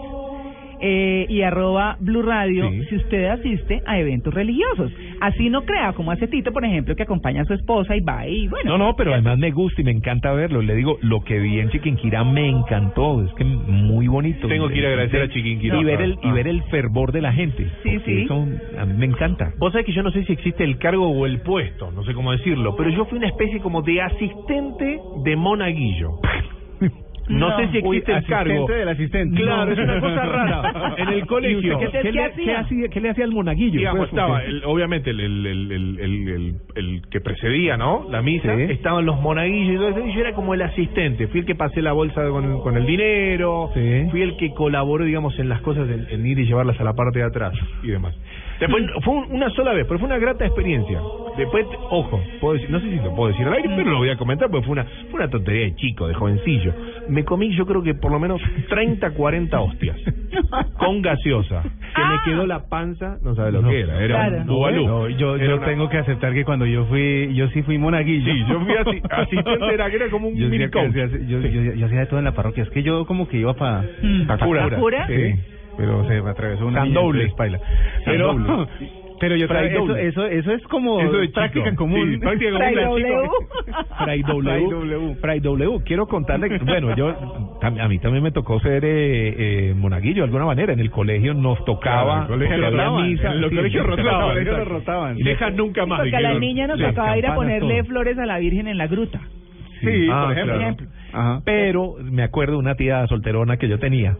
[0.80, 2.84] eh, y arroba blue radio Sí.
[2.88, 4.92] si usted asiste a eventos religiosos.
[5.20, 8.26] Así no crea, como hace Tito, por ejemplo, que acompaña a su esposa y va
[8.26, 8.72] y bueno.
[8.72, 10.60] No, no, pero además me gusta y me encanta verlo.
[10.62, 13.24] Le digo, lo que vi en Chiquinquirá me encantó.
[13.24, 14.46] Es que muy bonito.
[14.48, 15.78] Tengo que ir a agradecer a Chiquinquirá.
[15.78, 16.32] Y ver el, y Ah.
[16.32, 17.66] ver el fervor de la gente.
[17.82, 18.22] Sí, sí.
[18.22, 18.46] Eso
[18.78, 19.52] a mí me encanta.
[19.58, 22.12] Vos sabés que yo no sé si existe el cargo o el puesto, no sé
[22.14, 26.10] cómo decirlo, pero yo fui una especie como de asistente de monaguillo.
[27.28, 27.56] No, No.
[27.58, 28.66] sé si Uy, existe el cargo.
[28.66, 29.40] del asistente.
[29.42, 29.72] Claro, No.
[29.72, 30.94] es una cosa rara.
[30.98, 31.78] En el colegio.
[31.78, 32.44] ¿Qué, ¿Qué, qué le, hacía?
[32.44, 33.78] qué hacía, ¿Qué le hacía al monaguillo?
[33.78, 37.76] Digamos, Pues, estaba, porque- el- obviamente, el, el, el, el, el, el- el que precedía,
[37.76, 38.06] ¿no?
[38.10, 38.62] La misa, Sí.
[38.70, 41.54] estaban los monaguillos y todo eso, y yo era como el asistente, fui el que
[41.54, 44.06] pasé la bolsa con, con el dinero, Sí.
[44.10, 46.92] fui el que colaboró, digamos, en las cosas, en, en ir y llevarlas a la
[46.94, 48.14] parte de atrás y demás.
[48.60, 51.00] Después, fue un- una sola vez, pero fue una grata experiencia.
[51.36, 54.08] Después, ojo, puedo decir, no sé si lo puedo decir al aire, pero lo voy
[54.08, 56.72] a comentar porque fue una, fue una tontería de chico, de jovencillo.
[57.08, 58.40] Me comí, yo creo que por lo menos
[58.70, 59.96] 30, 40 hostias
[60.78, 61.62] con gaseosa.
[61.62, 64.36] Que me quedó la panza, no sabe lo No, que era, era claro.
[64.42, 64.86] un bubalú.
[64.86, 67.76] No, yo, Era yo una- tengo que aceptar que cuando yo fui, yo sí fui
[67.78, 68.32] monaguillo.
[68.32, 70.94] Sí, yo fui asi- asistente, era que era como un yo, mini hacía- coach.
[70.94, 72.62] yo, hacía- yo, yo- yo hacía de todo en la parroquia.
[72.64, 74.26] Es que yo como que iba para Mm.
[74.26, 74.68] pa Pa' cura.
[74.70, 75.06] ¿Pa' cura?
[75.06, 75.34] Sí,
[75.76, 77.32] pero se me atravesó una San niña, doble.
[77.36, 77.58] paila.
[77.58, 77.68] San
[78.04, 78.68] Pero, doble.
[79.20, 81.68] pero yo Fray tra- eso, eso, eso es como Eso de práctica chico.
[81.68, 82.10] en común.
[82.12, 83.06] Sí, práctica común Fray de W.
[84.66, 85.14] W.
[85.20, 85.40] Fray.
[85.84, 87.08] Quiero contarle, que, bueno, yo
[87.62, 90.72] a mí también me tocó ser eh, eh, monaguillo de alguna manera.
[90.72, 93.84] En el colegio nos tocaba, Claro, en el colegio rotaban, misa, en los sí, colegios
[93.84, 94.74] en los rotaban, colegios exacto.
[94.74, 95.18] rotaban.
[95.18, 96.00] Y dejan nunca más.
[96.00, 97.84] Porque a la niña nos tocaba ir a ponerle todo.
[97.86, 99.20] flores a la Virgen en la gruta.
[99.80, 100.56] Sí, Ah, por ejemplo.
[100.58, 100.76] claro.
[101.12, 101.40] Ajá.
[101.44, 104.16] Pero me acuerdo de una tía solterona que yo tenía.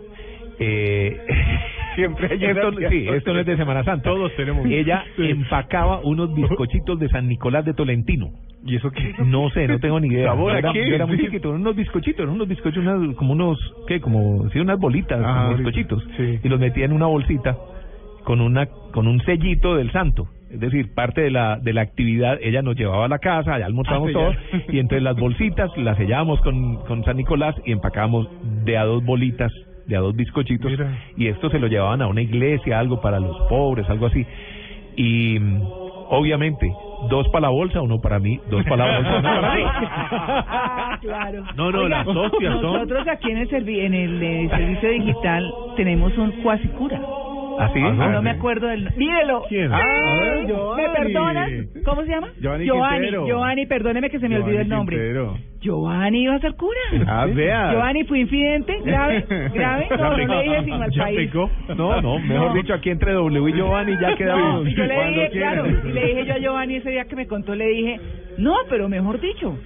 [0.58, 1.16] Eh,
[1.96, 4.10] Siempre hay esto, que sí, esto no es de Semana Santa.
[4.10, 8.30] Todos tenemos- Ella empacaba unos bizcochitos de San Nicolás de Tolentino.
[8.66, 9.14] ¿Y eso qué?
[9.24, 10.26] No sé, no tengo ni idea.
[10.26, 10.88] ¿Sabor a Yo era, qué?
[10.90, 11.24] yo era muy Sí.
[11.26, 14.00] chiquito, eran unos bizcochitos, eran unos bizcochitos, unas- como unos, ¿qué?
[14.00, 16.04] Como, sí, unas bolitas, Ah, como bizcochitos.
[16.16, 16.40] Sí.
[16.42, 17.56] Y los metía en una bolsita
[18.24, 20.26] con una, con un sellito del santo.
[20.50, 23.66] Es decir, parte de la, de la actividad, ella nos llevaba a la casa, allá
[23.66, 24.36] almorzamos Ah, todos,
[24.68, 28.28] y entre las bolsitas las sellábamos con, con San Nicolás y empacábamos
[28.64, 29.52] de a dos bolitas,
[29.86, 30.90] de a dos bizcochitos, Mira.
[31.16, 34.26] y esto se lo llevaban a una iglesia, algo para los pobres, algo así.
[34.96, 35.62] Y mm,
[36.10, 36.72] obviamente,
[37.10, 39.62] dos para la bolsa, uno para mí, dos para la bolsa, uno para mí.
[39.64, 41.44] Ah, claro.
[41.56, 44.90] No, no, Oiga, las hostias son- Nosotros aquí en el, servi en el eh, servicio
[44.90, 46.32] digital tenemos un
[47.60, 47.80] ¿Así?
[47.80, 48.90] No, no me acuerdo del...
[48.96, 49.42] ¡Mírelo!
[49.48, 49.68] ¿Quién?
[49.68, 50.86] Sí, A ver, ¿Me Giovanni.
[50.96, 51.50] perdonas?
[51.84, 52.28] ¿Cómo se llama?
[52.40, 53.10] Giovanni Giovanni.
[53.10, 54.96] Giovanni, perdóneme que se me olvidó el nombre.
[54.96, 55.38] Quintero.
[55.60, 56.78] Giovanni iba a ser cura.
[57.06, 57.72] Ah, vea.
[57.72, 59.86] Giovanni fue infidente, grave, grave.
[59.96, 61.30] No, no le dije sino al ¿Ya país.
[61.76, 62.54] No, no, mejor No.
[62.54, 64.64] dicho, aquí entre W y Giovanni ya quedamos.
[64.64, 67.16] No, y yo le dije, claro, y le dije yo a Giovanni ese día que
[67.16, 68.00] me contó, le dije,
[68.38, 69.58] no, pero mejor dicho,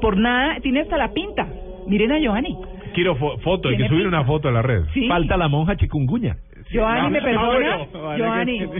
[0.00, 1.46] por nada, tiene hasta la pinta.
[1.86, 2.56] Miren a Giovanni.
[2.94, 4.16] Quiero fo- foto, hay que subir pinta.
[4.18, 4.82] una foto a la red.
[4.92, 5.08] Sí.
[5.08, 6.36] Falta la monja chikungunya.
[6.72, 7.74] Giovanni, ¿me Ah, perdona?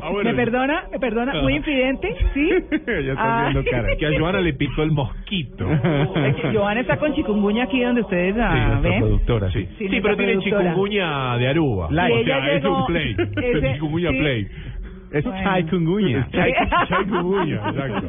[0.03, 0.31] Ah, bueno.
[0.31, 0.85] ¿me perdona?
[0.93, 1.33] ¿Me perdona?
[1.43, 2.49] Muy infidente, ¿sí?
[2.87, 3.47] ya está Ah.
[3.49, 3.89] haciendo cara.
[3.99, 5.67] Que a Joana le picó el mosquito.
[6.53, 9.01] Giovanni está con chikungunya aquí donde ustedes la ven.
[9.01, 11.87] productora, Sí, Sí, pero tiene chikungunya de Aruba.
[11.87, 11.91] O
[12.25, 13.17] sea, es un play.
[13.75, 14.49] chikungunya play.
[15.13, 15.57] Es Bueno.
[15.57, 16.27] chikungunya.
[16.33, 16.55] Chai-
[16.89, 18.09] Chikungunya, exacto.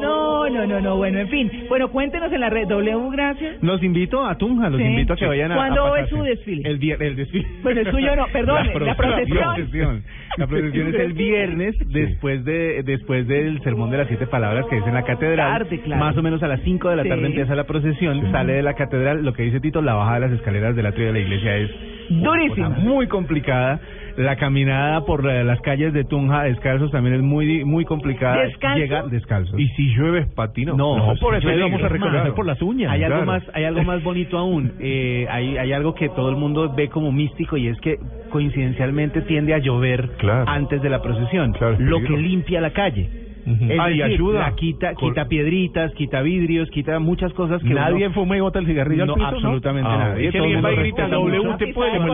[0.00, 1.50] No, no, no, no, bueno, en fin.
[1.68, 3.62] Bueno, cuéntenos en la red W, gracias.
[3.62, 4.86] Los invito a Tunja, los Sí.
[4.86, 5.56] invito a que vayan a.
[5.56, 6.68] ¿Cuándo a es su desfile?
[6.68, 7.46] El el desfile.
[7.62, 9.54] Pues el suyo no, perdone, la procesión.
[9.54, 10.02] procesión.
[10.36, 14.76] La procesión es el viernes después de después del sermón de las siete palabras que
[14.78, 15.58] es en la catedral.
[15.60, 16.04] Tarde, claro.
[16.04, 17.26] Más o menos a las cinco de la tarde Sí.
[17.26, 20.32] empieza la procesión, sale de la catedral, lo que dice Tito, la bajada de las
[20.38, 21.70] escaleras del atrio de la iglesia es
[22.10, 22.68] Durísima.
[22.70, 23.80] muy complicada.
[24.24, 28.42] La caminada por las calles de Tunja descalzos también es muy di- muy complicada.
[28.42, 28.78] ¿Descalzo?
[28.78, 29.58] Llegar descalzos.
[29.58, 30.74] Y si llueve patino.
[30.76, 32.34] No, por eso vamos a reconocer claro.
[32.34, 32.90] por las uñas.
[32.92, 34.72] Hay algo más, hay algo más bonito aún.
[34.82, 37.96] Eh, hay, hay algo que todo el mundo ve como místico y es que
[38.30, 40.44] coincidencialmente tiende a llover Claro.
[40.48, 43.08] antes de la procesión, lo que limpia la calle.
[43.46, 44.40] Es Ah, y decir, ayuda.
[44.40, 48.58] la quita, quita piedritas, quita vidrios, quita muchas cosas que Nadie uno- fuma y bota
[48.58, 50.28] el cigarrillo no, al piso, absolutamente Ah, nadie.
[50.28, 51.40] el alguien va y grita, "W,
[51.72, 52.06] puede", no,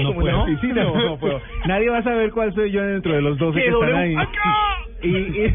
[0.00, 0.46] no puedo.
[0.74, 1.40] no, no puedo.
[1.66, 4.16] Nadie va a saber cuál soy yo dentro de los 12 que están ahí.
[5.00, 5.54] Y, y,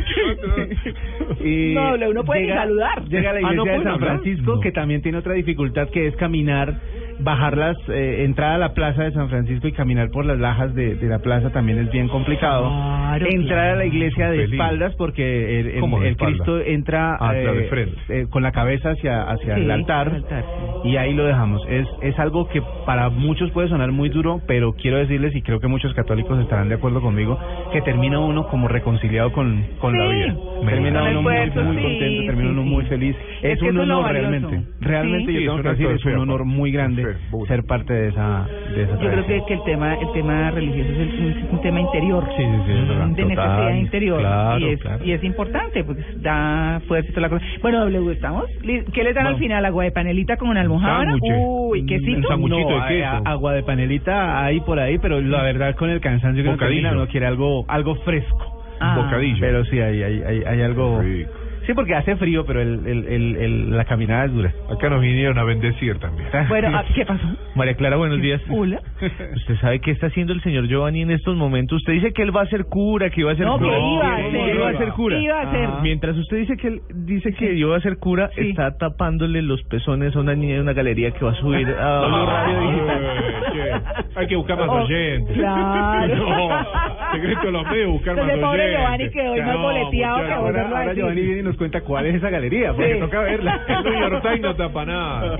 [1.71, 3.03] y No, W, no puede ni llega- saludar.
[3.09, 3.99] Llega a la Ah, ¿no iglesia de San?
[3.99, 4.59] Francisco, No.
[4.61, 6.75] que también tiene otra dificultad que es caminar,
[7.19, 10.73] bajar las, eh, entrar a la plaza de San Francisco y caminar por las lajas
[10.75, 12.69] de, de la plaza también es bien complicado.
[12.69, 16.15] Claro, entrar a la iglesia de espaldas porque el.
[16.17, 17.95] Cristo entra Ah, eh, frente.
[18.09, 20.43] eh, con la cabeza hacia, hacia Sí, el altar el altar,
[20.83, 20.89] sí.
[20.89, 21.61] y ahí lo dejamos.
[21.69, 25.59] Es, es algo que para muchos puede sonar muy duro, pero quiero decirles, y creo
[25.59, 27.37] que muchos católicos estarán de acuerdo conmigo,
[27.71, 30.35] que termina uno como reconciliado con, con la vida.
[30.65, 32.69] Termina uno muy, esfuerzo, muy sí, contento, termina sí, uno sí.
[32.69, 33.15] muy feliz.
[33.41, 34.61] Es un honor realmente.
[34.81, 35.33] Realmente Sí.
[35.33, 37.02] yo Sí, tengo es que un decir, es un honor muy grande
[37.47, 38.45] Ser parte de esa,
[38.75, 41.61] de esa Yo creo que, que el tema el tema religioso es, el- es un
[41.61, 42.25] tema interior.
[42.37, 43.05] Sí, sí, sí, es verdad.
[43.07, 45.03] de necesidad interior claro, y es claro.
[45.05, 48.45] y es importante porque da fuerza y toda la cosa bueno W estamos
[48.93, 51.37] ¿qué le dan al final agua de panelita con almohada Sándwiches.
[51.41, 53.05] uy quesito Un no, de queso.
[53.07, 57.07] a- agua de panelita hay por ahí, pero la verdad con el cansancio que uno
[57.07, 58.49] quiere algo algo fresco.
[58.79, 58.95] Ah.
[58.97, 59.37] bocadillo.
[59.39, 60.99] Pero sí, hay, hay, hay, hay algo...
[61.01, 61.31] Rico.
[61.65, 64.53] Sí, porque hace frío, pero el, el, el, el- la caminada es dura.
[64.69, 66.27] Acá nos vinieron a bendecir también.
[66.49, 67.25] bueno ah, ¿qué pasó?
[67.55, 68.41] María Clara, buenos días.
[68.49, 68.81] Hola
[69.35, 71.77] ¿Usted sabe qué está haciendo el señor Giovanni en estos momentos?
[71.77, 73.77] Usted dice que él va a ser cura, que iba a ser No, que cura.
[73.79, 74.55] iba a que ser.
[74.55, 75.17] iba a ser cura.
[75.19, 75.65] Iba a ser.
[75.65, 75.79] Ah.
[75.81, 78.49] Mientras usted dice que él dice que iba a ser cura, Sí.
[78.49, 82.07] está tapándole los pezones a una niña de una galería que va a subir a
[82.07, 83.03] Blue Radio Digital.
[83.53, 83.71] Eh,
[84.15, 85.37] Hay que buscar más Oh, oyentes.
[85.37, 86.13] claro.
[87.13, 88.79] No, secreto de los medios, buscar Entonces, más pobre oyentes.
[88.81, 90.93] Giovanni quedó hoy más No, boleteado que Ahora, a ahora.
[90.95, 92.99] Giovanni viene y nos cuenta cuál es esa galería, porque Sí.
[92.99, 93.61] toca verla.
[93.67, 95.37] El New York Times no tapa nada.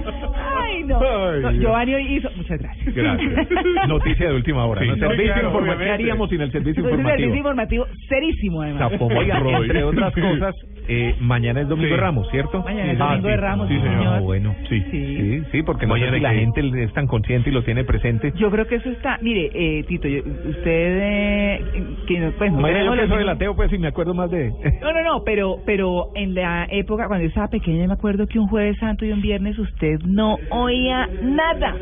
[0.62, 1.00] Ay, no.
[1.00, 1.52] Ay, No.
[1.52, 2.30] Giovanni hoy hizo.
[2.36, 2.94] Muchas gracias.
[2.96, 3.48] Gracias.
[3.88, 4.82] Noticia de última hora.
[4.82, 4.96] Sí, ¿no?
[4.98, 5.84] Servicio claro, informativo.
[5.86, 7.18] ¿Qué haríamos sin el servicio Es un informativo?
[7.18, 8.92] servicio informativo serísimo, además.
[8.92, 9.66] Zapomón Oiga, Roy.
[9.66, 10.56] entre otras cosas,
[10.88, 11.96] eh, mañana es Domingo Sí.
[11.96, 12.62] de Ramos, ¿cierto?
[12.64, 13.40] Mañana es Ah, Domingo de sí.
[13.42, 13.94] Ramos, Sí, señor.
[13.98, 14.14] señor.
[14.16, 14.82] Ah, bueno, sí.
[14.92, 15.44] Sí.
[15.52, 18.32] Sí, porque no sé si la que- gente es tan consciente y lo tiene presente.
[18.36, 19.18] Yo creo que eso está.
[19.22, 21.00] Mire, eh, Tito, yo- usted.
[21.02, 21.62] Eh,
[22.08, 24.50] que, pues, no Mañana yo que soy el ateo, pues, si me acuerdo más de...
[24.82, 28.40] No, no, no, pero, pero en la época, cuando yo estaba pequeña, me acuerdo que
[28.40, 31.76] un jueves santo y un viernes usted no oía nada.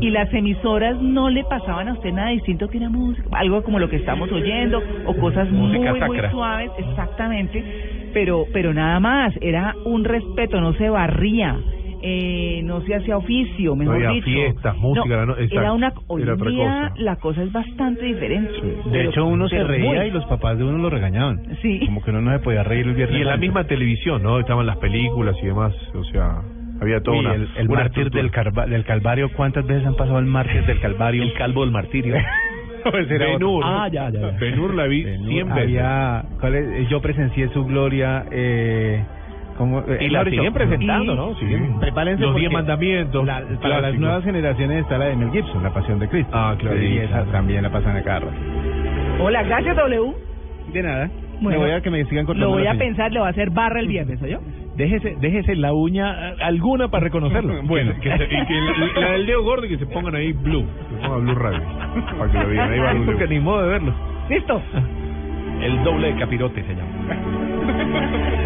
[0.00, 3.78] Y las emisoras no le pasaban a usted nada distinto que una música, algo como
[3.78, 6.30] lo que estamos oyendo, o cosas muy, Música muy sacra.
[6.30, 7.64] suaves, exactamente.
[8.12, 11.56] Pero, pero nada más, era un respeto, no se barría.
[12.08, 14.26] Eh, no se hacía oficio, mejor había dicho.
[14.26, 16.94] fiestas, música, no, exacto, era una hoy era en otra día cosa.
[17.02, 18.52] la cosa es bastante diferente.
[18.52, 20.06] De Pero- hecho, uno se reía muy.
[20.06, 21.42] y los papás de uno lo regañaban.
[21.62, 21.80] Sí.
[21.84, 23.18] Como que uno no se podía reír el viernes.
[23.18, 24.38] Y en la misma televisión, ¿no?
[24.38, 26.42] Estaban las películas y demás, o sea,
[26.80, 27.34] había toda Uy, una...
[27.34, 30.78] el, el una mártir del, Carva- del Calvario, ¿cuántas veces han pasado el mártir del
[30.80, 31.24] Calvario?
[31.24, 32.14] El calvo del martirio.
[32.84, 33.62] Ben-Hur.
[33.64, 34.38] Ah, ya, ya, ya.
[34.38, 35.62] Ben-Hur la vi Ben-Hur, 100 veces.
[35.64, 36.88] había, ¿cuál es?
[36.88, 38.24] Yo presencié su gloria.
[38.30, 39.02] Eh,
[39.56, 39.80] ¿cómo?
[39.80, 41.34] Eh, Y la Mauricio, siguen presentando, y- ¿no?
[41.36, 41.80] Siguen.
[41.80, 44.00] Prepárense Los diez mandamientos, la- para las clásico.
[44.00, 46.30] nuevas generaciones está la de Mel Gibson, La Pasión de Cristo.
[46.34, 46.82] Ah, claro.
[46.82, 48.32] Y esa también la pasan a cada rato.
[49.20, 50.12] Hola, gracias W.
[50.72, 51.10] De nada.
[51.40, 53.30] Bueno, me voy a que me sigan cortando Lo voy a pensar, le voy a
[53.30, 54.40] hacer barra el viernes, ¿oyó?
[54.74, 57.62] Déjese, déjese la uña eh, alguna para reconocerlo.
[57.64, 58.54] Bueno, que se- y que
[58.94, 61.34] la, la del dedo gordo y que se pongan ahí blue, que se ponga blue
[61.34, 61.60] radio,
[62.18, 63.04] para que lo vean, ahí va blue.
[63.06, 63.94] Porque ni modo de verlo.
[64.30, 64.62] Listo.
[65.62, 68.36] El doble de capirote se llama.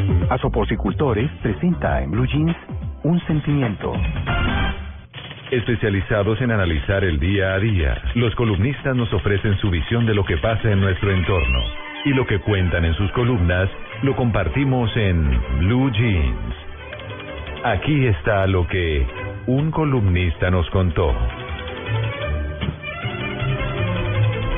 [0.31, 2.55] Asoporcicultores presenta en Blue Jeans
[3.03, 3.91] un sentimiento.
[5.51, 10.23] Especializados en analizar el día a día, los columnistas nos ofrecen su visión de lo
[10.23, 11.59] que pasa en nuestro entorno.
[12.05, 13.69] Y lo que cuentan en sus columnas
[14.03, 16.55] lo compartimos en Blue Jeans.
[17.65, 19.05] Aquí está lo que
[19.47, 21.13] un columnista nos contó.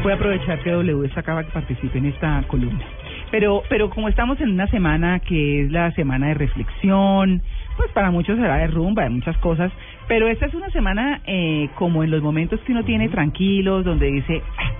[0.04, 2.86] Voy a aprovechar que W sacaba que participe en esta columna.
[3.34, 7.42] Pero, pero como estamos en una semana que es la semana de reflexión,
[7.76, 9.72] pues para muchos será de rumba, de muchas cosas,
[10.08, 14.12] pero esta es una semana eh, como en los momentos que uno tiene tranquilos, donde
[14.12, 14.72] dice, "Ah,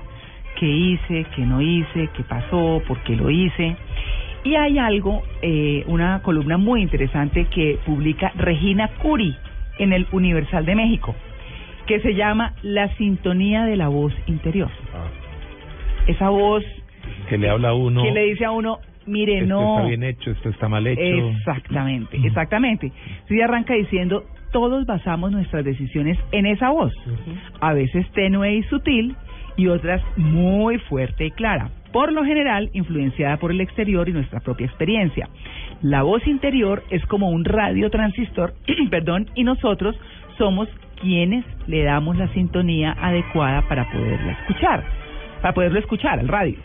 [0.60, 1.26] ¿qué hice?
[1.36, 2.10] ¿Qué no hice?
[2.16, 2.84] ¿Qué pasó?
[2.88, 3.76] ¿Por qué lo hice?
[4.44, 9.36] Y hay algo, eh, una columna muy interesante que publica Regina Curi
[9.80, 11.16] en el Universal de México,
[11.88, 14.70] que se llama La sintonía de la voz interior.
[16.06, 16.64] Esa voz
[17.30, 18.04] Que le habla a uno.
[18.04, 19.78] que le dice a uno, mire, esto no.
[19.78, 21.02] está bien hecho, esto está mal hecho.
[21.02, 22.92] Exactamente, exactamente.
[23.28, 26.94] Sí arranca diciendo, todos basamos nuestras decisiones en esa voz,
[27.60, 29.16] a veces tenue y sutil
[29.58, 34.40] y otras muy fuerte y clara, por lo general influenciada por el exterior y nuestra
[34.40, 35.28] propia experiencia.
[35.82, 38.54] La voz interior es como un radiotransistor,
[38.90, 40.00] perdón, y nosotros
[40.38, 40.70] somos
[41.02, 45.03] quienes le damos la sintonía adecuada para poderla escuchar
[45.44, 46.56] para poderlo escuchar al radio,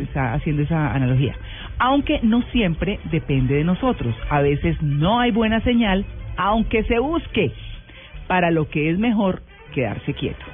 [0.00, 1.34] está haciendo esa analogía.
[1.80, 6.04] Aunque no siempre depende de nosotros, a veces no hay buena señal,
[6.36, 7.50] aunque se busque,
[8.28, 9.42] para lo que es mejor
[9.74, 10.44] quedarse quieto.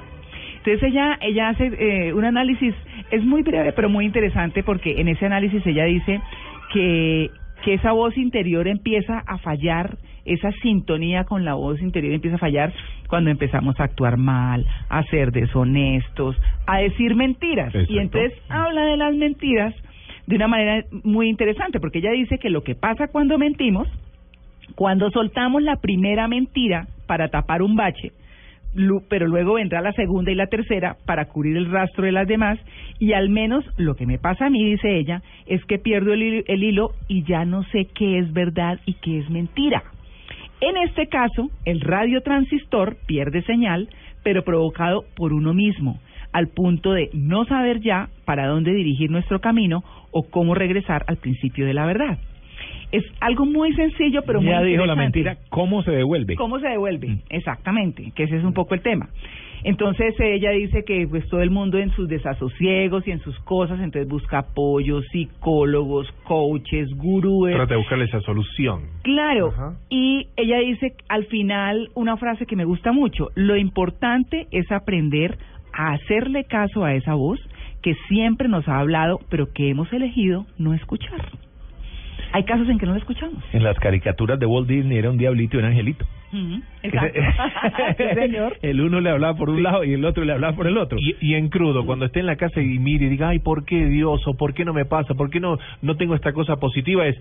[0.57, 2.73] Entonces ella, ella hace eh, un análisis,
[3.11, 6.21] es muy breve pero muy interesante porque en ese análisis ella dice
[6.73, 7.29] que,
[7.63, 9.95] que esa voz interior empieza a fallar,
[10.25, 12.73] esa sintonía con la voz interior empieza a fallar
[13.07, 17.73] cuando empezamos a actuar mal, a ser deshonestos, a decir mentiras.
[17.87, 19.73] Y entonces habla de las mentiras
[20.27, 23.87] de una manera muy interesante porque ella dice que lo que pasa cuando mentimos,
[24.75, 28.11] cuando soltamos la primera mentira para tapar un bache,
[29.07, 32.59] pero luego vendrá la segunda y la tercera para cubrir el rastro de las demás
[32.99, 36.63] y al menos lo que me pasa a mí, dice ella, es que pierdo el
[36.63, 39.83] hilo y ya no sé qué es verdad y qué es mentira.
[40.61, 43.89] En este caso, el radiotransistor pierde señal,
[44.23, 45.99] pero provocado por uno mismo,
[46.31, 51.17] al punto de no saber ya para dónde dirigir nuestro camino o cómo regresar al
[51.17, 52.17] principio de la verdad.
[52.91, 56.35] Es algo muy sencillo, pero muy ya dijo la mentira, ¿cómo se devuelve?
[56.35, 57.19] ¿Cómo se devuelve?
[57.29, 59.09] Exactamente, que ese es un poco el tema.
[59.65, 63.79] Entonces ella dice que pues todo el mundo en sus desasosiegos y en sus cosas,
[63.79, 67.55] entonces busca apoyo, psicólogos, coaches, gurúes.
[67.55, 68.83] Trata de buscarle esa solución.
[69.01, 69.51] Claro,
[69.89, 75.39] y ella dice al final una frase que me gusta mucho, lo importante es aprender
[75.73, 77.39] a hacerle caso a esa voz
[77.81, 81.31] que siempre nos ha hablado, pero que hemos elegido no escuchar.
[82.31, 83.43] Hay casos en que no lo escuchamos.
[83.53, 86.05] En las caricaturas de Walt Disney era un diablito y un angelito.
[86.83, 87.19] Exacto.
[87.97, 88.57] Sí, señor.
[88.61, 90.97] El uno le hablaba por un lado y el otro le hablaba por el otro.
[90.99, 93.63] Y, y en crudo, cuando esté en la casa y mire y diga, ay, ¿por
[93.65, 94.27] qué Dios?
[94.27, 95.13] ¿O por qué no me pasa?
[95.13, 97.07] ¿Por qué no, no tengo esta cosa positiva?
[97.07, 97.15] Es,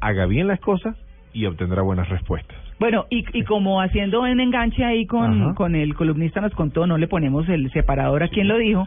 [0.00, 0.96] haga bien las cosas
[1.32, 2.56] y obtendrá buenas respuestas.
[2.78, 5.54] Bueno, y, y como haciendo un enganche ahí con, Ajá.
[5.54, 8.86] con el columnista nos contó, no le ponemos el separador a quien lo dijo,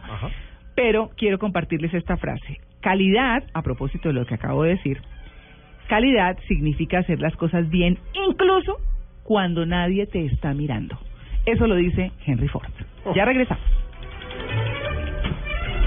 [0.74, 2.60] pero quiero compartirles esta frase.
[2.80, 4.98] Calidad, a propósito de lo que acabo de decir,
[5.90, 8.76] calidad significa hacer las cosas bien, incluso
[9.24, 10.96] cuando nadie te está mirando.
[11.44, 12.70] Eso lo dice Henry Ford.
[13.16, 13.64] Ya regresamos.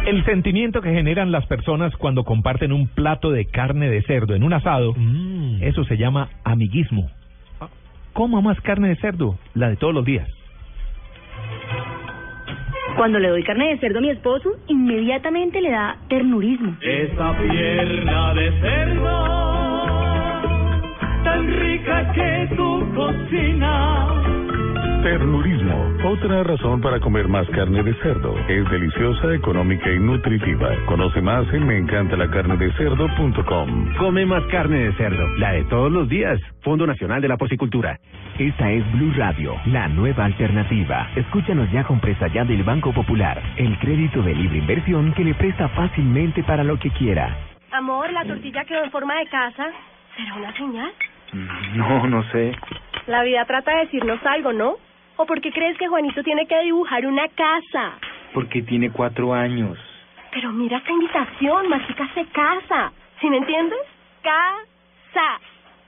[0.05, 4.43] El sentimiento que generan las personas cuando comparten un plato de carne de cerdo en
[4.43, 4.93] un asado,
[5.61, 7.09] eso se llama amiguismo.
[8.11, 10.27] Coma más carne de cerdo, la de todos los días.
[12.95, 16.77] Cuando le doy carne de cerdo a mi esposo, inmediatamente le da ternurismo.
[16.81, 19.85] Esa pierna de cerdo,
[21.23, 24.23] tan rica que tu cocina.
[25.03, 28.39] Ternurismo, otra razón para comer más carne de cerdo.
[28.47, 30.69] Es deliciosa, económica y nutritiva.
[30.85, 33.95] Conoce más en meencantalacarnedecerdo.com.
[33.97, 36.39] Come más carne de cerdo, la de todos los días.
[36.61, 37.99] Fondo Nacional de la Porcicultura.
[38.39, 41.09] Esta es Blue Radio, la nueva alternativa.
[41.17, 45.33] Escúchanos ya con presta ya del Banco Popular, el crédito de libre inversión que le
[45.33, 47.35] presta fácilmente para lo que quiera.
[47.73, 49.67] Amor, la tortilla quedó en forma de casa.
[50.15, 50.93] ¿Será una señal?
[51.75, 52.53] No, no sé.
[53.07, 54.77] La vida trata de decirnos algo, ¿no?
[55.17, 57.97] ¿O por qué crees que Juanito tiene que dibujar una casa?
[58.33, 59.77] Porque tiene cuatro años.
[60.31, 62.91] Pero mira esta invitación, Mágica se casa.
[63.21, 63.79] ¿Sí me entiendes?
[64.23, 65.39] Casa.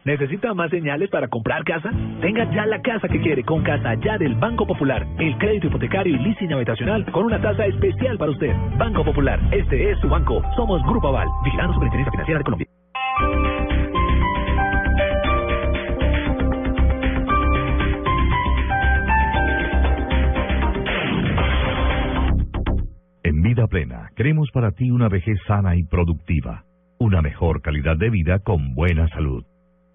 [0.04, 1.90] ¿Necesita más señales para comprar casa?
[2.22, 5.04] Tenga ya la casa que quiere con Casa Ya del Banco Popular.
[5.18, 8.56] El crédito hipotecario y leasing habitacional con una tasa especial para usted.
[8.78, 10.44] Banco Popular, este es su banco.
[10.56, 12.68] Somos Grupo Aval, vigilando Superintendencia Financiera de Colombia.
[23.26, 26.64] En Vida Plena, queremos para ti una vejez sana y productiva,
[27.00, 29.44] una mejor calidad de vida con buena salud.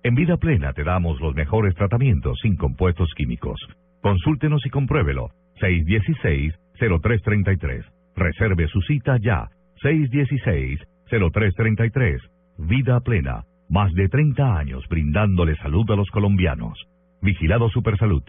[0.03, 3.61] En Vida Plena te damos los mejores tratamientos sin compuestos químicos.
[4.03, 5.31] Consúltenos y compruébelo.
[5.61, 7.85] 616-0333.
[8.17, 9.49] Reserve su cita ya.
[9.85, 12.19] 616-0333.
[12.59, 13.45] Vida Plena.
[13.69, 16.85] Más de 30 años brindándole salud a los colombianos.
[17.23, 18.25] Vigilado Supersalud.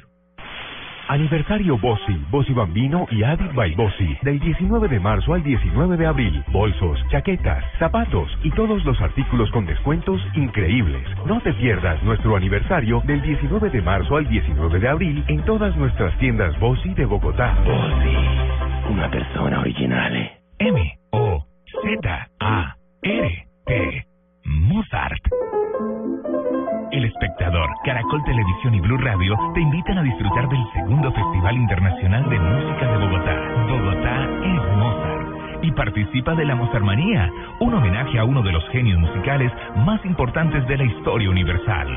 [1.12, 4.18] Aniversario Bossi, Bossi Bambino y Adit by Bossi.
[4.22, 6.42] Del 19 de marzo al 19 de abril.
[6.54, 11.06] Bolsos, chaquetas, zapatos y todos los artículos con descuentos increíbles.
[11.26, 15.76] No te pierdas nuestro aniversario del 19 de marzo al 19 de abril en todas
[15.76, 17.58] nuestras tiendas Bossi de Bogotá.
[17.66, 20.32] Bossi, una persona original.
[20.60, 21.46] M O
[21.84, 24.11] Z A R T
[24.44, 25.22] Mozart.
[26.92, 32.30] El espectador, Caracol Televisión y Blue Radio te invitan a disfrutar del segundo Festival Internacional
[32.30, 33.36] de Música de Bogotá.
[33.68, 35.64] Bogotá es Mozart.
[35.64, 39.52] Y participa de la Mozartmanía, un homenaje a uno de los genios musicales
[39.86, 41.88] más importantes de la historia universal.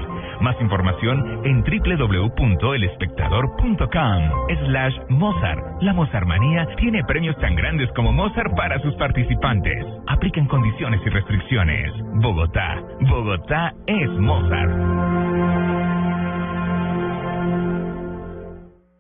[0.41, 5.83] Más información en www.elespectador.com slash Mozart.
[5.83, 9.87] La Mozartmanía tiene premios tan grandes como Mozart para sus participantes.
[10.07, 11.93] Aplican condiciones y restricciones.
[12.15, 12.81] Bogotá.
[13.01, 15.94] Bogotá es Mozart.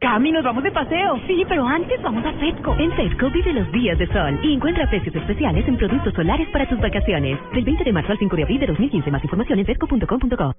[0.05, 1.19] Cami, nos vamos de paseo.
[1.27, 2.77] Sí, pero antes vamos a Fedco.
[2.79, 6.69] En Fedco vive los días de sol y encuentra precios especiales en productos solares para
[6.69, 7.41] tus vacaciones.
[7.55, 9.11] Del 20 de marzo al 5 de abril de 2015.
[9.11, 10.57] Más información en fedco.com.co.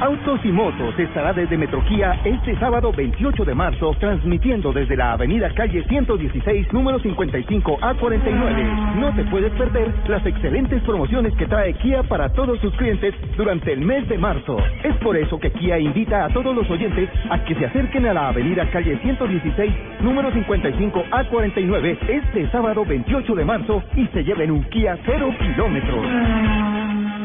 [0.00, 5.50] Autos y Motos estará desde Metroquía este sábado 28 de marzo, transmitiendo desde la avenida
[5.54, 8.64] calle 116, número 55 a 49.
[8.96, 13.72] No te puedes perder las excelentes promociones que trae Kia para todos sus clientes durante
[13.72, 14.56] el mes de marzo.
[14.82, 18.14] Es por eso que Kia invita a todos los oyentes a que se acerquen a
[18.14, 24.24] la avenida calle 116, número 55 a 49, este sábado 28 de marzo y se
[24.24, 26.06] lleven un Kia 0 kilómetros.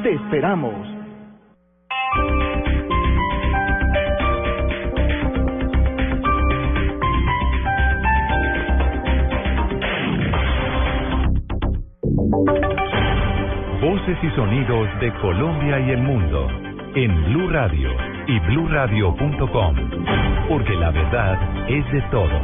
[0.04, 1.00] Te esperamos.
[12.32, 16.48] Voces y sonidos de Colombia y el mundo
[16.94, 17.90] en Blue Radio
[18.28, 19.76] y bluradio.com,
[20.48, 22.42] porque la verdad es de todos.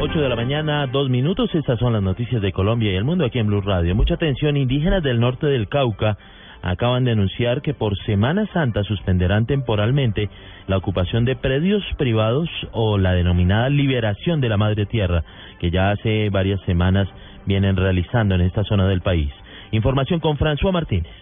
[0.00, 1.54] 8 de la mañana, dos minutos.
[1.54, 3.94] Estas son las noticias de Colombia y el mundo aquí en Blue Radio.
[3.94, 4.56] Mucha atención.
[4.56, 6.18] Indígenas del norte del Cauca
[6.62, 10.28] acaban de anunciar que por Semana Santa suspenderán temporalmente
[10.66, 15.22] la ocupación de predios privados o la denominada liberación de la madre tierra,
[15.60, 17.08] que ya hace varias semanas
[17.46, 19.30] vienen realizando en esta zona del país.
[19.72, 21.12] Información con François Martínez.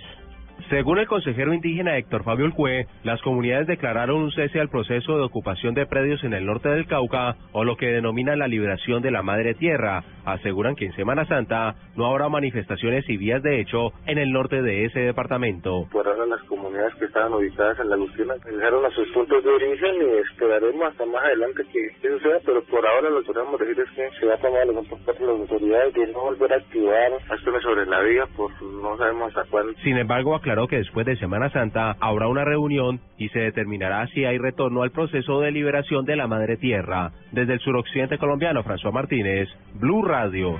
[0.70, 5.24] Según el consejero indígena Héctor Fabio Ulcue, las comunidades declararon un cese al proceso de
[5.24, 9.11] ocupación de predios en el norte del Cauca o lo que denominan la liberación de
[9.11, 10.04] la madre tierra.
[10.26, 14.61] Aseguran que en Semana Santa no habrá manifestaciones y vías de hecho en el norte
[14.61, 15.86] de ese departamento.
[15.90, 19.50] Por ahora las comunidades que estaban ubicadas en la Lucina dejaron a sus puntos de
[19.50, 23.59] origen y esperaremos hasta más adelante que eso suceda, pero por ahora lo que podemos
[23.59, 26.52] decir es que se va a tomar por parte de las autoridades de no volver
[26.52, 29.72] a activar acciones sobre la vía por no sabemos hasta cuándo.
[29.82, 34.24] Sin embargo, aclaró que después de Semana Santa habrá una reunión y se determinará si
[34.24, 37.12] hay retorno al proceso de liberación de la madre tierra.
[37.32, 40.59] Desde el suroccidente colombiano, François Martínez, Blue Radio.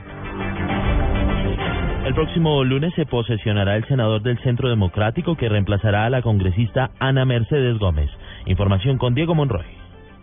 [2.05, 6.91] El próximo lunes se posesionará el senador del Centro Democrático que reemplazará a la congresista
[6.99, 8.11] Ana Mercedes Gómez.
[8.45, 9.78] Información con Diego Monroy.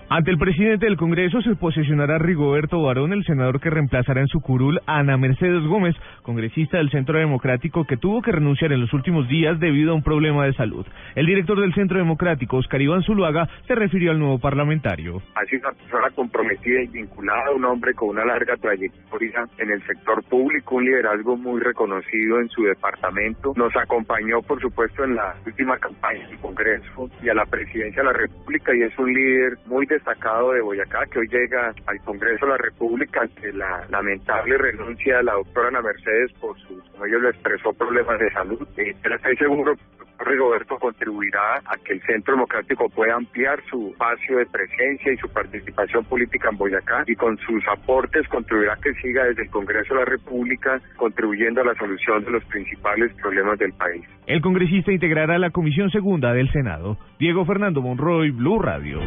[0.07, 4.39] Ante el presidente del Congreso se posesionará Rigoberto Barón, el senador que reemplazará en su
[4.39, 8.93] curul a Ana Mercedes Gómez, congresista del Centro Democrático que tuvo que renunciar en los
[8.93, 10.85] últimos días debido a un problema de salud.
[11.15, 15.23] El director del Centro Democrático, Oscar Iván Zuluaga, se refirió al nuevo parlamentario.
[15.33, 19.83] Ha sido una persona comprometida y vinculada, un hombre con una larga trayectoria en el
[19.87, 23.53] sector público, un liderazgo muy reconocido en su departamento.
[23.55, 28.07] Nos acompañó, por supuesto, en la última campaña del Congreso y a la presidencia de
[28.07, 32.45] la República y es un líder muy destacado de Boyacá que hoy llega al Congreso
[32.45, 37.05] de la República ante la lamentable renuncia de la doctora Ana Mercedes por su, como
[37.05, 38.67] ellos le expresó, problemas de salud.
[38.77, 39.75] Eh, pero estoy seguro
[40.19, 45.29] Rigoberto contribuirá a que el Centro Democrático pueda ampliar su espacio de presencia y su
[45.29, 49.93] participación política en Boyacá y con sus aportes contribuirá a que siga desde el Congreso
[49.93, 54.05] de la República contribuyendo a la solución de los principales problemas del país.
[54.27, 56.97] El congresista integrará la Comisión Segunda del Senado.
[57.19, 58.99] Diego Fernando Monroy, Blue Radio.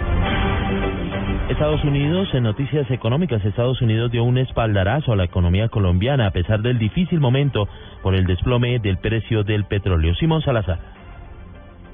[1.49, 6.31] Estados Unidos, en noticias económicas, Estados Unidos dio un espaldarazo a la economía colombiana a
[6.31, 7.67] pesar del difícil momento
[8.03, 10.15] por el desplome del precio del petróleo.
[10.17, 10.98] Simón Salazar.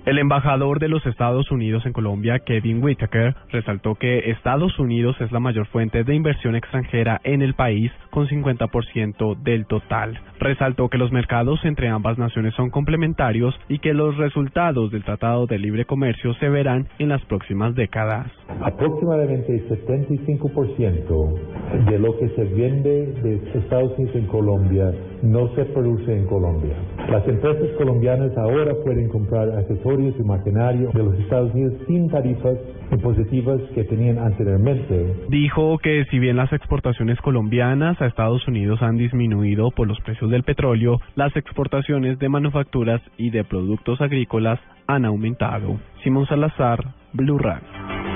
[0.06, 5.32] El embajador de los Estados Unidos en Colombia, Kevin Whitaker, resaltó que Estados Unidos es
[5.32, 10.20] la mayor fuente de inversión extranjera en el país, con 50% del total.
[10.38, 15.46] Resaltó que los mercados entre ambas naciones son complementarios y que los resultados del Tratado
[15.46, 18.30] de Libre Comercio se verán en las próximas décadas.
[18.60, 24.92] Aproximadamente 75% de lo que se vende de Estados Unidos en Colombia
[25.24, 26.76] no se produce en Colombia.
[27.08, 32.56] Las empresas colombianas ahora pueden comprar accesorios y maquinario de los Estados Unidos sin tarifas
[32.90, 35.14] impositivas que tenían anteriormente.
[35.28, 40.30] Dijo que si bien las exportaciones colombianas a Estados Unidos han disminuido por los precios
[40.30, 45.78] del petróleo, las exportaciones de manufacturas y de productos agrícolas han aumentado.
[46.02, 48.13] Simón Salazar, Blue Radio.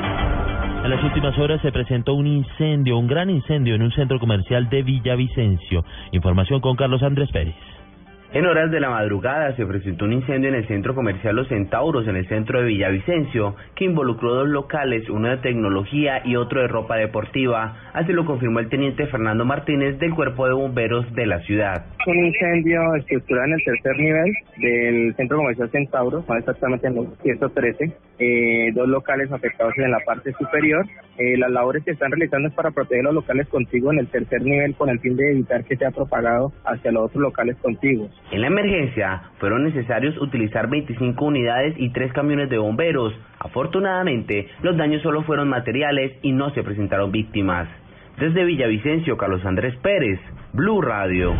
[0.84, 4.68] En las últimas horas se presentó un incendio, un gran incendio en un centro comercial
[4.68, 5.84] de Villavicencio.
[6.12, 7.54] Información con Carlos Andrés Pérez.
[8.30, 12.06] En horas de la madrugada se presentó un incendio en el centro comercial Los Centauros
[12.06, 16.68] en el centro de Villavicencio que involucró dos locales, uno de tecnología y otro de
[16.68, 17.90] ropa deportiva.
[17.94, 21.86] Así lo confirmó el teniente Fernando Martínez del Cuerpo de Bomberos de la ciudad.
[22.06, 27.06] Un incendio estructural en el tercer nivel del centro comercial Centauro, más exactamente en los
[27.22, 27.92] 113.
[28.18, 30.84] Eh, dos locales afectados en la parte superior.
[31.16, 34.42] Eh, las labores que están realizando es para proteger los locales contiguos en el tercer
[34.42, 38.10] nivel con el fin de evitar que sea propagado hacia los otros locales contiguos.
[38.30, 43.14] En la emergencia fueron necesarios utilizar 25 unidades y tres camiones de bomberos.
[43.38, 47.68] Afortunadamente, los daños solo fueron materiales y no se presentaron víctimas.
[48.18, 50.20] Desde Villavicencio, Carlos Andrés Pérez,
[50.52, 51.34] Blue Radio.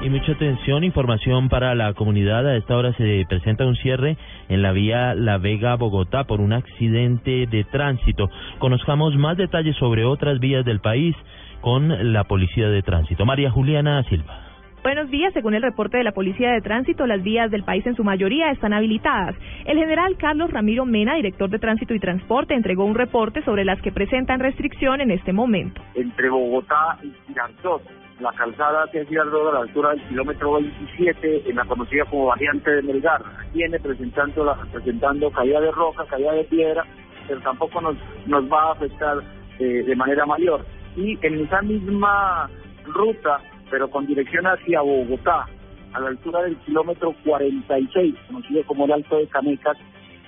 [0.00, 2.46] Y mucha atención, información para la comunidad.
[2.46, 4.16] A esta hora se presenta un cierre
[4.48, 8.30] en la vía La Vega-Bogotá por un accidente de tránsito.
[8.60, 11.16] Conozcamos más detalles sobre otras vías del país
[11.60, 13.26] con la Policía de Tránsito.
[13.26, 14.47] María Juliana Silva.
[14.82, 15.32] Buenos días.
[15.34, 18.52] Según el reporte de la Policía de Tránsito, las vías del país en su mayoría
[18.52, 19.34] están habilitadas.
[19.66, 23.82] El general Carlos Ramiro Mena, director de Tránsito y Transporte, entregó un reporte sobre las
[23.82, 25.82] que presentan restricción en este momento.
[25.94, 27.82] Entre Bogotá y Girardot,
[28.20, 32.70] la calzada hacia Girardot a la altura del kilómetro 27, en la conocida como variante
[32.70, 33.22] de Melgar,
[33.52, 36.84] viene presentando, la, presentando caída de roca, caída de piedra,
[37.26, 39.18] pero tampoco nos, nos va a afectar
[39.58, 40.64] eh, de manera mayor.
[40.96, 42.48] Y en esa misma
[42.86, 43.40] ruta
[43.70, 45.46] pero con dirección hacia Bogotá,
[45.92, 49.76] a la altura del kilómetro 46, conocido como el Alto de Canecas.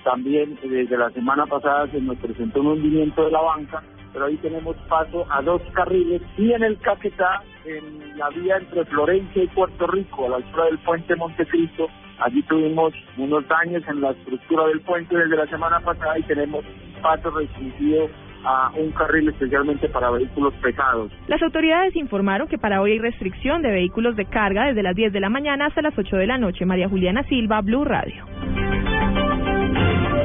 [0.03, 4.25] También eh, desde la semana pasada se nos presentó un hundimiento de la banca, pero
[4.25, 9.43] ahí tenemos paso a dos carriles y en el Caquetá, en la vía entre Florencia
[9.43, 11.87] y Puerto Rico, a la altura del puente Montecristo,
[12.21, 16.63] Allí tuvimos unos daños en la estructura del puente desde la semana pasada y tenemos
[17.01, 18.09] paso restringido
[18.43, 21.11] a un carril especialmente para vehículos pesados.
[21.27, 25.13] Las autoridades informaron que para hoy hay restricción de vehículos de carga desde las 10
[25.13, 26.65] de la mañana hasta las 8 de la noche.
[26.65, 28.25] María Juliana Silva, Blue Radio.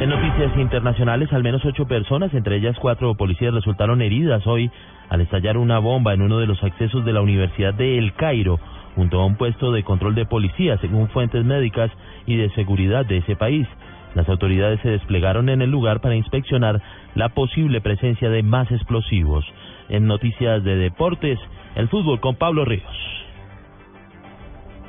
[0.00, 4.70] En noticias internacionales, al menos ocho personas, entre ellas cuatro policías, resultaron heridas hoy
[5.08, 8.60] al estallar una bomba en uno de los accesos de la Universidad de El Cairo,
[8.94, 11.90] junto a un puesto de control de policía, según fuentes médicas
[12.26, 13.66] y de seguridad de ese país.
[14.16, 16.80] Las autoridades se desplegaron en el lugar para inspeccionar
[17.14, 19.44] la posible presencia de más explosivos.
[19.90, 21.38] En noticias de deportes,
[21.74, 23.25] el fútbol con Pablo Ríos.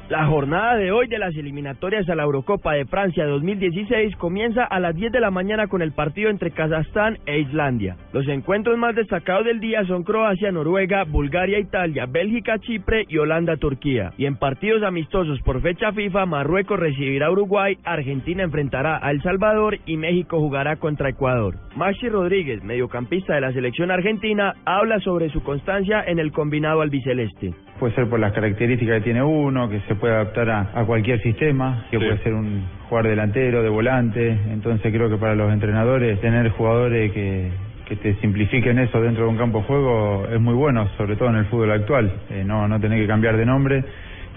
[0.09, 4.79] La jornada de hoy de las eliminatorias a la Eurocopa de Francia 2016 comienza a
[4.79, 7.97] las 10 de la mañana con el partido entre Kazajstán e Islandia.
[8.13, 13.57] Los encuentros más destacados del día son Croacia, Noruega, Bulgaria, Italia, Bélgica, Chipre y Holanda,
[13.57, 14.13] Turquía.
[14.17, 19.21] Y en partidos amistosos por fecha FIFA, Marruecos recibirá a Uruguay, Argentina enfrentará a El
[19.21, 21.55] Salvador y México jugará contra Ecuador.
[21.75, 27.66] Maxi Rodríguez, mediocampista de la selección argentina, habla sobre su constancia en el combinado albiceleste.
[27.79, 31.21] Puede ser por las características que tiene uno, que se puede adaptar a, a cualquier
[31.21, 34.37] sistema, que puede ser un jugador delantero, de volante.
[34.51, 37.51] Entonces creo que para los entrenadores tener jugadores que,
[37.87, 41.29] que te simplifiquen eso dentro de un campo de juego es muy bueno, sobre todo
[41.29, 42.11] en el fútbol actual.
[42.31, 43.83] Eh, no, no tener que cambiar de nombre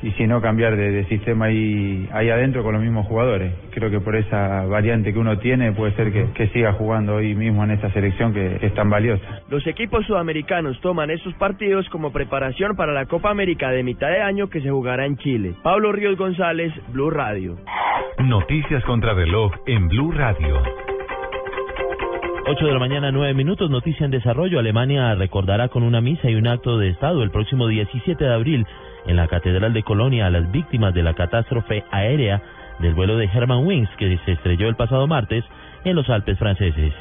[0.03, 3.53] y si no cambiar de, de sistema ahí, ahí adentro con los mismos jugadores.
[3.70, 7.34] Creo que por esa variante que uno tiene puede ser que, que siga jugando hoy
[7.34, 9.42] mismo en esta selección que, que es tan valiosa.
[9.51, 14.22] Los equipos sudamericanos toman estos partidos como preparación para la Copa América de mitad de
[14.22, 15.55] año que se jugará en Chile.
[15.62, 17.57] Pablo Ríos González, Blue Radio.
[18.18, 20.62] Noticias contra reloj en Blue Radio.
[22.46, 24.59] 8 de la mañana, 9 minutos, noticia en desarrollo.
[24.59, 28.66] Alemania recordará con una misa y un acto de Estado el próximo 17 de abril
[29.07, 32.42] en la Catedral de Colonia a las víctimas de la catástrofe aérea
[32.78, 35.44] del vuelo de Hermann Wings que se estrelló el pasado martes
[35.84, 36.92] en los Alpes franceses.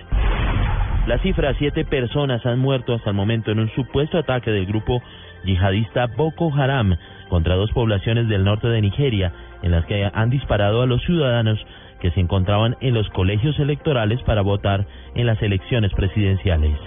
[1.08, 5.02] La cifra, siete personas han muerto hasta el momento en un supuesto ataque del grupo
[5.44, 6.96] yihadista Boko Haram
[7.30, 9.32] contra dos poblaciones del norte de Nigeria,
[9.64, 11.60] en las que han disparado a los ciudadanos
[12.00, 14.86] que se encontraban en los colegios electorales para votar
[15.16, 16.78] en las elecciones presidenciales.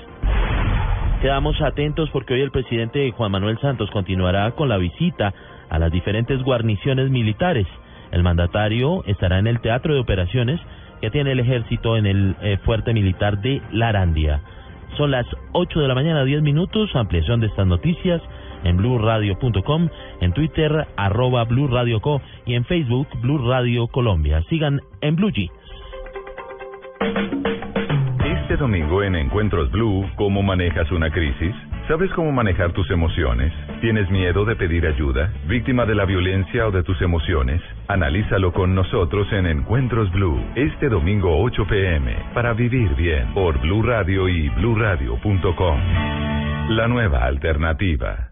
[1.23, 5.33] Quedamos atentos porque hoy el presidente Juan Manuel Santos continuará con la visita
[5.71, 7.65] a las diferentes guarniciones militares.
[8.11, 10.61] El mandatario estará en el Teatro de Operaciones
[11.01, 14.41] que tiene el ejército en el eh, fuerte militar de Larandia.
[14.97, 16.91] Son las 8 de la mañana, 10 minutos.
[16.97, 18.21] Ampliación de estas noticias
[18.65, 19.89] en blurradio.com,
[20.23, 24.43] en Twitter, arroba Blue Radio Co y en Facebook, Blue Radio Colombia.
[24.49, 25.53] Sigan en Blue Jeans.
[28.43, 31.55] Este domingo en Encuentros Blue, ¿cómo manejas una crisis?
[31.87, 33.53] ¿Sabes cómo manejar tus emociones?
[33.81, 35.33] ¿Tienes miedo de pedir ayuda?
[35.47, 37.63] ¿Víctima de la violencia o de tus emociones?
[37.87, 43.83] Analízalo con nosotros en Encuentros Blue, este domingo 8 pm, para vivir bien, por Blue
[43.85, 45.81] Radio y bluradio.com.
[46.71, 48.32] La nueva alternativa.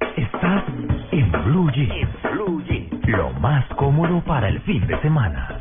[0.00, 0.64] Estás
[1.12, 2.08] en Blue Jeans.
[3.06, 5.56] Lo más cómodo para el fin de semana.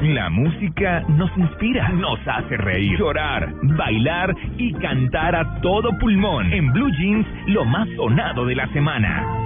[0.00, 6.52] La música nos inspira, nos hace reír, llorar, bailar y cantar a todo pulmón.
[6.52, 9.44] En Blue Jeans, lo más sonado de la semana.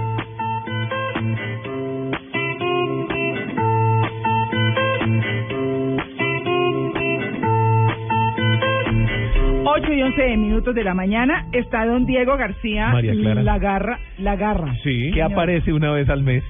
[9.81, 13.43] Ocho y once minutos de la mañana está don Diego García María Clara.
[13.43, 14.73] La Garra, La Garra.
[14.83, 15.31] Sí, que Señor.
[15.31, 16.43] aparece una vez al mes.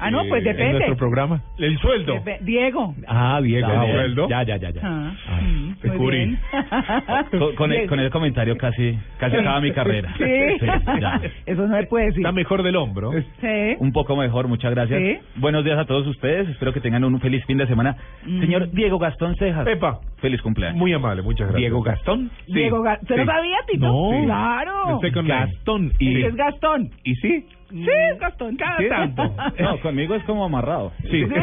[0.00, 0.72] Ah, no, pues eh, En depende.
[0.74, 1.42] nuestro programa.
[1.58, 2.14] El sueldo.
[2.16, 2.94] Depe- Diego.
[3.06, 3.66] Ah, Diego.
[3.68, 3.92] Ah, ¿el bueno.
[3.94, 4.28] sueldo?
[4.28, 4.80] Ya, ya, ya, ya.
[4.84, 6.38] Ah, Ah, mm, te cubrí.
[7.38, 10.14] Con, con el, con el comentario casi, casi acaba mi carrera.
[10.16, 10.66] Sí.
[11.00, 11.20] ya.
[11.46, 12.20] Eso no se puede decir.
[12.20, 13.10] Está mejor del hombro.
[13.40, 13.76] Sí.
[13.78, 15.00] Un poco mejor, muchas gracias.
[15.00, 15.18] Sí.
[15.36, 17.96] Buenos días a todos ustedes, espero que tengan un feliz fin de semana.
[18.24, 18.40] Mm.
[18.40, 19.64] Señor Diego Gastón Cejas.
[19.64, 20.00] Pepa.
[20.20, 20.76] Feliz cumpleaños.
[20.78, 21.58] Muy amable, muchas gracias.
[21.60, 22.30] Diego Gastón.
[22.46, 23.86] Diego Ga- ¿Se lo sabía, Tito?
[23.86, 24.24] No.
[24.24, 25.00] Claro.
[25.24, 25.92] Gastón.
[25.98, 26.90] Y Y, es Gastón.
[27.04, 27.46] ¿Y sí?
[27.70, 28.56] Sí, es Gastón.
[28.56, 29.34] Cada ¿Qué tanto.
[29.60, 30.92] No, conmigo es como amarrado.
[31.10, 31.24] Sí.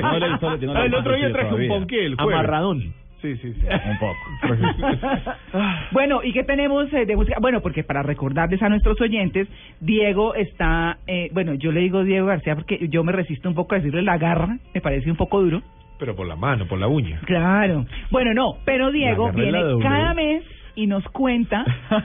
[0.00, 0.28] No le
[0.66, 2.14] no Ah, el otro día traje un ponqué.
[2.16, 2.94] Amarradón.
[3.20, 3.66] Sí, sí, sí.
[3.66, 5.34] Un poco.
[5.90, 7.38] Bueno, ¿y qué tenemos eh, de música?
[7.40, 9.48] Bueno, porque para recordarles a nuestros oyentes,
[9.80, 13.74] Diego está, eh, bueno, yo le digo Diego García porque yo me resisto un poco
[13.74, 15.62] a decirle la garra, me parece un poco duro.
[15.98, 17.18] Pero por la mano, por la uña.
[17.24, 17.84] Claro.
[18.10, 20.44] Bueno, no, pero Diego viene cada mes
[20.78, 21.64] y nos cuenta.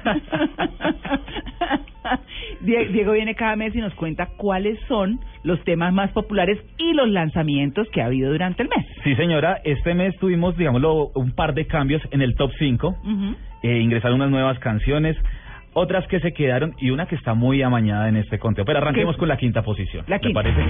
[2.62, 6.94] Die- Diego viene cada mes y nos cuenta cuáles son los temas más populares y
[6.94, 8.86] los lanzamientos que ha habido durante el mes.
[9.04, 12.88] Sí, señora, este mes tuvimos, digámoslo, un par de cambios en el top 5.
[12.88, 13.36] Ujú.
[13.64, 15.16] Eh, ingresaron unas nuevas canciones,
[15.74, 18.66] otras que se quedaron y una que está muy amañada en este conteo.
[18.66, 19.20] Pero arranquemos ¿Qué?
[19.20, 20.04] con la quinta posición.
[20.08, 20.42] La ¿Me quinta.
[20.42, 20.62] parece?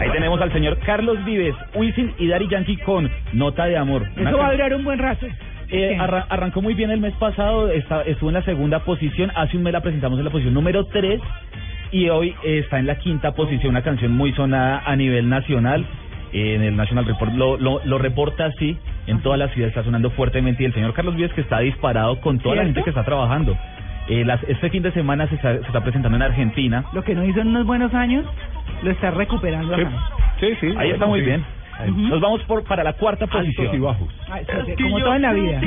[0.00, 4.06] Ahí tenemos al señor Carlos Vives, Wisin y Daddy Yankee con Nota de Amor.
[4.16, 5.26] Eso va a durar un buen rato.
[5.70, 9.56] Eh, arra- arrancó muy bien el mes pasado, está- estuvo en la segunda posición, hace
[9.56, 11.20] un mes la presentamos en la posición número 3
[11.92, 15.84] y hoy está en la quinta posición, una canción muy sonada a nivel nacional.
[16.30, 18.76] en el National Report lo, lo, lo reporta así,
[19.06, 22.20] en toda la ciudad está sonando fuertemente y el señor Carlos Vives que está disparado
[22.20, 23.56] con toda la gente que está trabajando.
[24.08, 26.84] Eh, las- este fin de semana se está, se está presentando en Argentina.
[26.92, 28.24] Lo que no hizo en unos buenos años,
[28.82, 29.90] lo está recuperando acá.
[30.40, 30.72] Sí, sí.
[30.78, 31.26] Ahí está muy sí.
[31.26, 31.44] bien.
[32.08, 33.74] Nos vamos por para la cuarta posición.
[33.74, 34.08] y bajos.
[34.30, 34.44] Ay,
[34.76, 35.60] sí, como todo en la vida.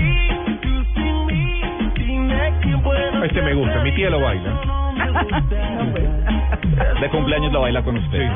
[3.24, 4.52] Este me gusta, mi tía lo baila.
[7.02, 8.28] de cumpleaños lo baila con usted.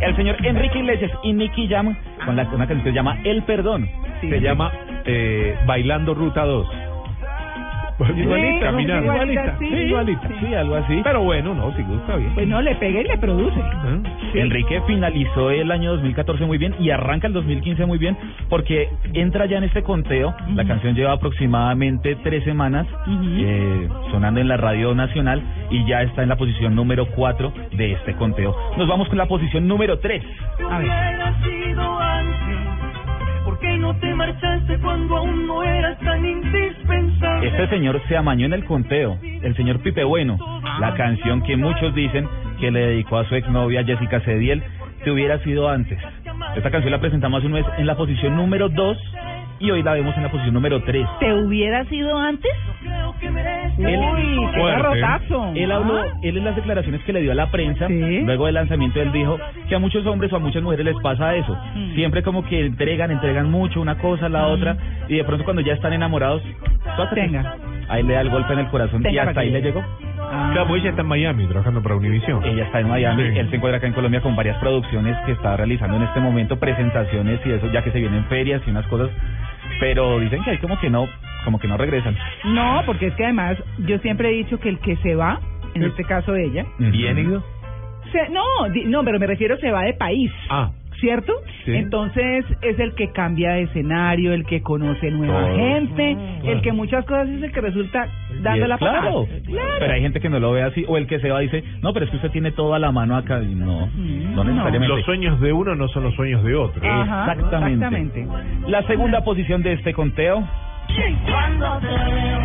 [0.00, 1.94] El señor Enrique Iglesias y Nicky Jam
[2.24, 3.88] con la, una canción que se llama El Perdón.
[4.20, 4.70] Se llama
[5.04, 6.68] eh, Bailando Ruta 2.
[8.16, 9.12] Igualita, caminando.
[9.12, 9.66] igualita, sí.
[9.66, 10.28] igualita.
[10.40, 11.00] Sí, algo así.
[11.04, 12.34] Pero bueno, no, si gusta bien.
[12.34, 13.60] Pues no, le pega y le produce.
[14.34, 18.16] Enrique finalizó el año 2014 muy bien y arranca el 2015 muy bien
[18.48, 20.34] porque entra ya en este conteo.
[20.54, 26.22] La canción lleva aproximadamente tres semanas eh, sonando en la radio nacional y ya está
[26.22, 28.54] en la posición número 4 de este conteo.
[28.76, 30.22] Nos vamos con la posición número 3.
[30.70, 30.90] A ver.
[33.60, 37.46] ¿Por qué no te marchaste cuando aún no eras tan indispensable?
[37.46, 40.38] Este señor se amañó en el conteo, el señor Pipe Bueno,
[40.80, 42.26] la canción que muchos dicen
[42.58, 44.62] que le dedicó a su exnovia Jessica Cediel,
[45.04, 45.98] te hubiera sido antes.
[46.56, 48.96] Esta canción la presentamos hace un mes en la posición número 2
[49.60, 51.06] y hoy la vemos en la posición número 3.
[51.20, 52.50] ¿Te hubiera sido antes?
[53.78, 55.52] Él, Uy, qué garrotazo.
[55.54, 56.06] él habló, Ah.
[56.22, 59.38] él en las declaraciones que le dio a la prensa, luego del lanzamiento, él dijo
[59.68, 61.56] que a muchos hombres o a muchas mujeres les pasa eso.
[61.74, 61.94] Mm.
[61.94, 64.76] Siempre como que entregan, entregan mucho, una cosa, la otra,
[65.08, 66.42] y de pronto cuando ya están enamorados.
[67.14, 67.54] Tenga.
[67.88, 69.82] ahí le da el golpe en el corazón y hasta ahí le llegó.
[70.52, 72.44] Claro, pues ella está en Miami trabajando para Univision.
[72.44, 73.38] Ella está en Miami, Sí.
[73.38, 76.58] él se encuentra acá en Colombia con varias producciones que está realizando en este momento,
[76.58, 79.10] presentaciones y eso, ya que se vienen ferias y unas cosas,
[79.78, 81.06] pero dicen que hay como que no,
[81.44, 82.16] como que no regresan.
[82.44, 83.56] No, porque es que además
[83.86, 85.40] yo siempre he dicho que el que se va,
[85.74, 87.44] en este caso ella, ¿Bien ido?
[88.12, 88.42] se, no,
[88.72, 90.32] di- no, pero me refiero se va de país.
[90.48, 90.70] Ah.
[91.00, 91.32] ¿Cierto?
[91.64, 91.74] Sí.
[91.74, 95.56] Entonces es el que cambia de escenario, el que conoce nueva Todo.
[95.56, 96.52] gente, claro.
[96.56, 98.06] el que muchas cosas es el que resulta
[98.42, 99.00] dando Y- la patada.
[99.00, 99.26] claro,
[99.78, 101.92] pero hay gente que no lo ve así, o el que se va dice, no,
[101.94, 104.88] pero es que usted tiene toda la mano acá, y no, no necesariamente.
[104.94, 106.82] Los sueños de uno no son los sueños de otro.
[106.86, 107.84] Ajá, Exactamente.
[107.86, 108.26] exactamente.
[108.70, 110.46] La segunda posición de este conteo,
[111.30, 112.38] Cuando te veo,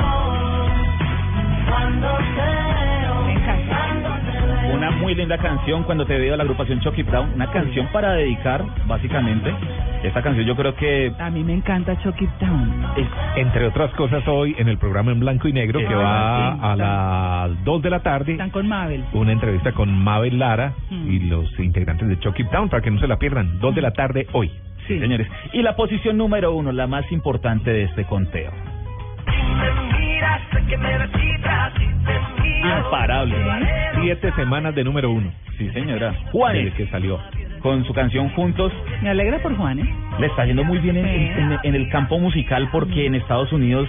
[0.00, 0.66] oh,
[1.68, 3.68] cuando te veo, Me encanta.
[3.68, 4.11] cuando te veo.
[4.72, 8.64] Una muy linda canción, Cuando te veo, la agrupación Chucky Brown, una canción para dedicar,
[8.86, 9.52] básicamente.
[10.02, 12.86] Esta canción yo creo que A mí me encanta Chucky Town.
[12.96, 13.06] es
[13.36, 17.64] Entre otras cosas, hoy en el programa en blanco y negro, que va a las
[17.64, 19.04] 2 de la tarde, Están con Mabel.
[19.12, 21.10] una entrevista con Mabel Lara Mm.
[21.10, 23.58] y los integrantes de Chucky Town, para que no se la pierdan.
[23.60, 24.50] 2 de la tarde hoy.
[24.88, 25.28] Sí, señores.
[25.52, 28.50] Y la posición número uno, la más importante de este conteo.
[32.64, 33.34] Imparable.
[34.00, 35.30] Siete semanas de número uno.
[35.58, 36.14] Sí, señora.
[36.32, 37.18] Juanes, Desde que salió.
[37.60, 39.94] con su canción Juntos, Me alegra por Juan, ¿eh?
[40.18, 43.88] le está yendo muy bien en, en- en el campo musical porque en Estados Unidos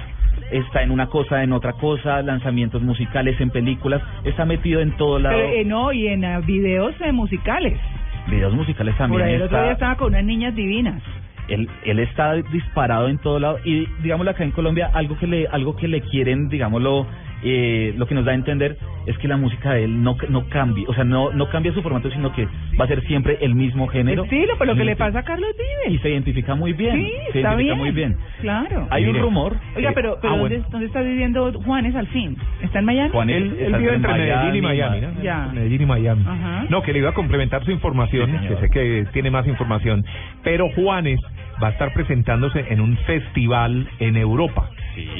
[0.52, 5.18] está en una cosa, en otra cosa, lanzamientos musicales, en películas, está metido en todo
[5.20, 5.36] lado.
[5.38, 7.80] Pero, eh, no, y en eh, videos eh, musicales.
[8.28, 11.02] Videos musicales también Por ahí el otro día estaba con unas niñas divinas.
[11.48, 15.48] Él, él está disparado en todo lado y digámoslo acá en Colombia algo que le
[15.48, 17.08] algo que le quieren digámoslo
[17.44, 20.48] eh, lo que nos da a entender es que la música de él no no
[20.50, 22.48] cambie o sea no no cambia su formato sino que
[22.80, 25.24] va a ser siempre el mismo género Estilo, por lo que Y- le pasa a
[25.24, 26.02] Carlos y Vives.
[26.02, 27.78] se identifica muy bien Sí, se está identifica bien.
[27.78, 28.88] muy bien Claro.
[28.90, 30.70] hay un rumor Oiga, pero, pero ah, ¿dónde, bueno.
[30.72, 32.38] ¿dónde está viviendo Juanes al fin?
[32.62, 33.10] ¿Está en Miami?
[33.12, 35.22] Juan Él, él vive entre Medellín y Miami, ¿no?
[35.22, 35.50] Ya.
[35.54, 36.24] Medellín y Miami.
[36.26, 36.66] Ajá.
[36.70, 40.06] No, que le iba a complementar su información, Sí, que sé que tiene más información.
[40.44, 41.20] Pero Juanes
[41.64, 44.70] va a estar presentándose en un festival en Europa.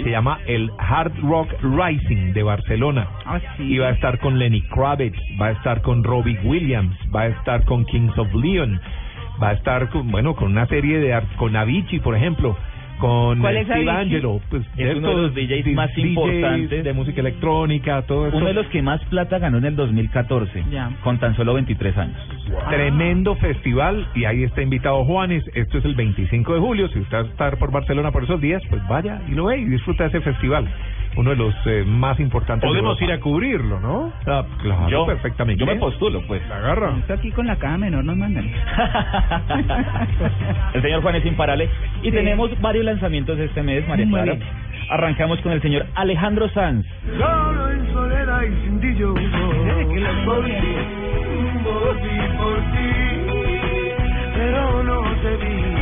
[0.04, 3.08] Se llama el Hard Rock Rising de Barcelona.
[3.26, 3.64] Ah, sí.
[3.64, 7.28] Y va a estar con Lenny Kravitz, va a estar con Robbie Williams, va a
[7.28, 8.80] estar con Kings of Leon,
[9.42, 12.58] va a estar con, bueno, con una serie de, con Avicii, por ejemplo,
[13.00, 13.90] con ¿Cuál es Steve?
[13.92, 16.84] Angelo, pues, Es uno de los DJs más importantes.
[16.84, 18.38] de música electrónica, todo eso.
[18.38, 20.90] Uno de los que más plata ganó en el 2014, Ya.
[21.04, 22.18] con tan solo 23 años.
[22.70, 25.44] Tremendo festival y ahí está invitado Juanes.
[25.54, 26.88] Esto es el 25 de julio.
[26.90, 29.58] Si usted va a estar por Barcelona por esos días, pues vaya y lo ve
[29.60, 30.68] y disfruta de ese festival.
[31.16, 32.68] Uno de los eh, más importantes.
[32.68, 34.12] Podemos de ir a cubrirlo, ¿no?
[34.26, 35.60] Ah, claro, Yo- perfectamente.
[35.60, 36.42] yo me postulo, pues.
[36.50, 36.96] La agarra.
[36.98, 38.46] Esto aquí con la caja menor nos mandan.
[40.74, 41.70] El señor Juan es imparable.
[42.02, 44.38] Y tenemos varios lanzamientos este mes, María Muy Clara.
[44.38, 44.48] bien.
[44.90, 46.86] Arrancamos con el señor Alejandro Sanz.
[47.18, 50.52] Solo en soledad y sin ti yo que lo vengo por ti,
[51.64, 52.90] por ti, por ti,
[54.36, 55.73] pero no te vi.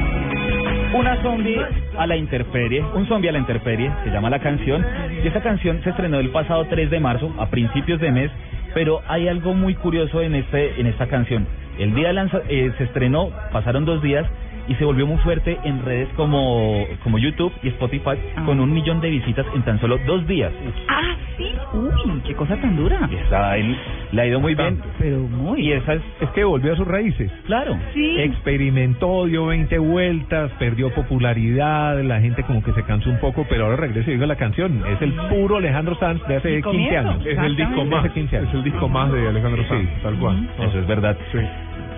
[0.94, 1.58] Una zombie
[1.98, 4.86] a la interperie, un zombie a la interperie, se llama la canción,
[5.24, 8.32] y esta canción se estrenó el pasado 3 de marzo, a principios de mes,
[8.74, 11.48] pero hay algo muy curioso en este en esta canción.
[11.80, 14.26] El día de lanza- eh, se estrenó, pasaron dos días
[14.68, 19.00] y se volvió muy fuerte en redes como, como YouTube y Spotify con un millón
[19.02, 20.52] de visitas en tan solo dos días.
[20.90, 21.46] Ah, sí.
[21.74, 23.10] Uy, qué cosa tan dura.
[23.24, 23.76] Está, él,
[24.12, 24.80] le ha ido muy bien.
[25.00, 25.62] Pero muy.
[25.62, 27.32] Y esa es, Es que volvió a sus raíces.
[27.46, 27.78] claro.
[27.94, 28.20] Sí.
[28.22, 33.66] Experimentó, dio 20 vueltas, perdió popularidad, la gente como que se cansó un poco, pero
[33.66, 34.84] ahora regresa y digo la canción.
[34.88, 37.26] Es el puro Alejandro Sanz de hace Y 15 comienzo, años.
[37.26, 38.50] Es el disco De más, hace 15 años.
[38.50, 40.50] es el disco más de Alejandro Sanz, tal cual.
[40.60, 41.18] Eso es verdad.
[41.32, 41.40] Sí.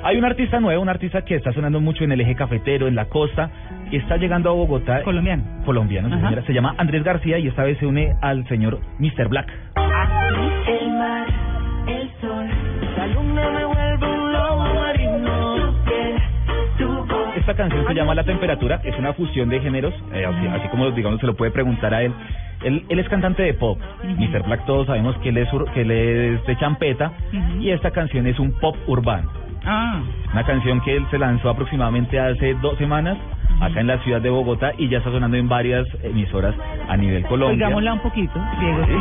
[0.05, 2.95] Hay un artista nuevo, un artista que está sonando mucho en el eje cafetero, en
[2.95, 3.49] la costa,
[3.89, 5.01] y está llegando a Bogotá.
[5.03, 5.43] Colombiano.
[5.65, 6.41] Colombiano, sí, señora.
[6.45, 9.29] Se llama Andrés García y esta vez se une al señor Mr.
[9.29, 9.47] Black.
[17.43, 20.89] Esta canción se llama La Temperatura, es una fusión de géneros, eh, así, así como
[20.91, 22.13] digamos se lo puede preguntar a él.
[22.63, 23.77] Él, él es cantante de pop.
[24.01, 24.43] Mr.
[24.43, 27.11] Black todos sabemos que él es, que él es de champeta
[27.59, 29.29] y esta canción es un pop urbano.
[29.65, 30.01] Ah,
[30.31, 33.17] Una canción que él se lanzó aproximadamente hace dos semanas
[33.59, 36.55] acá en la ciudad de Bogotá y ya está sonando en varias emisoras
[36.87, 37.65] a nivel Colombia.
[37.67, 38.93] oigámosla un poquito, Diego, ¿sí?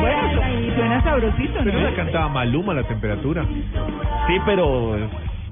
[0.00, 0.45] Bueno,
[0.76, 1.90] suena sabrosito, Pero ¿no?
[1.90, 3.44] la cantaba Maluma la temperatura.
[4.28, 4.96] Sí, pero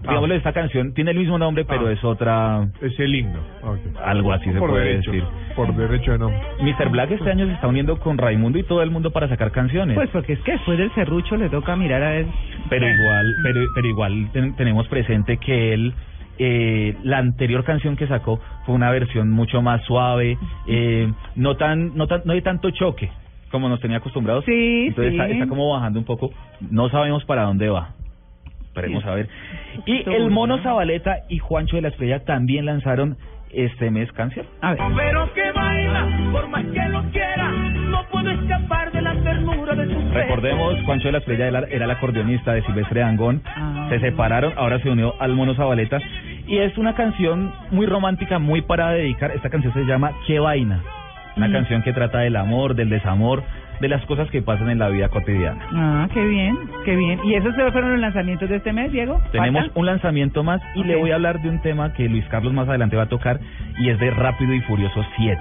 [0.03, 1.93] digámosle esta canción tiene el mismo nombre, pero Ah.
[1.93, 3.39] es otra Es el himno.
[3.63, 3.79] Ok.
[4.05, 5.27] algo así se por puede derecho, decir.
[5.57, 6.41] Por derecho de nombre.
[6.61, 6.89] Mr.
[6.91, 9.95] Black este año se está uniendo con Raimundo y todo el mundo para sacar canciones.
[9.95, 12.27] Pues porque es que después del serrucho le toca mirar a él.
[12.69, 15.95] pero igual, pero pero igual ten- tenemos presente que él
[16.39, 20.37] eh, la anterior canción que sacó fue una versión mucho más suave,
[20.67, 23.09] eh, no tan no tan no hay tanto choque
[23.55, 24.45] como nos tenía acostumbrados.
[24.47, 25.21] Sí, Entonces sí.
[25.21, 26.33] Está, está como bajando un poco.
[26.73, 27.91] No sabemos para dónde va.
[28.65, 29.09] Esperemos Sí.
[29.09, 29.29] a ver.
[29.87, 30.63] Y el Mono ¿no?
[30.65, 33.17] Zabaleta y Juancho de la Estrella también lanzaron
[33.53, 34.45] este mes canción.
[34.61, 34.81] A ver.
[34.97, 39.87] Pero que baila, por más que lo quiera, no puedo escapar de la ternura de
[39.87, 43.41] sus Recordemos, Juancho de la Estrella era, era el acordeonista de Silvestre Dangond.
[43.47, 43.87] Ah.
[43.89, 46.01] Se separaron, ahora se unió al Mono Zabaleta.
[46.49, 49.31] Y es una canción muy romántica, muy para dedicar.
[49.31, 50.83] Esta canción se llama ¿Qué vaina?
[51.37, 51.53] Una Mm.
[51.53, 53.43] canción que trata del amor, del desamor,
[53.81, 55.61] de las cosas que pasan en la vida cotidiana.
[55.73, 57.19] Ah, qué bien, qué bien.
[57.25, 59.21] ¿Y esos fueron los lanzamientos de este mes, Diego?
[59.33, 59.79] Tenemos ¿Falta?
[59.81, 62.69] un lanzamiento más y le voy a hablar de un tema que Luis Carlos más
[62.69, 63.41] adelante va a tocar
[63.79, 65.41] y es de Rápido y Furioso 7.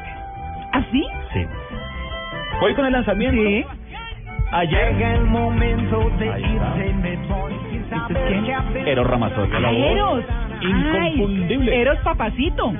[0.74, 1.04] ¿Ah, sí?
[1.34, 1.46] Sí.
[2.60, 3.42] Voy con el lanzamiento.
[3.42, 3.66] Sí.
[4.54, 8.88] Ayer el momento de irse, me voy sin saber qué hacer.
[8.88, 10.24] Eros voz Eros.
[10.62, 11.72] Inconfundible.
[11.72, 12.72] Ay, Eros papacito.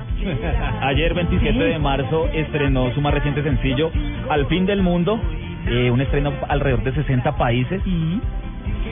[0.82, 3.90] Ayer 27 de marzo estrenó su más reciente sencillo
[4.30, 5.20] Al fin del mundo,
[5.66, 7.82] eh, un estreno alrededor de 60 países.
[7.84, 8.18] Mm.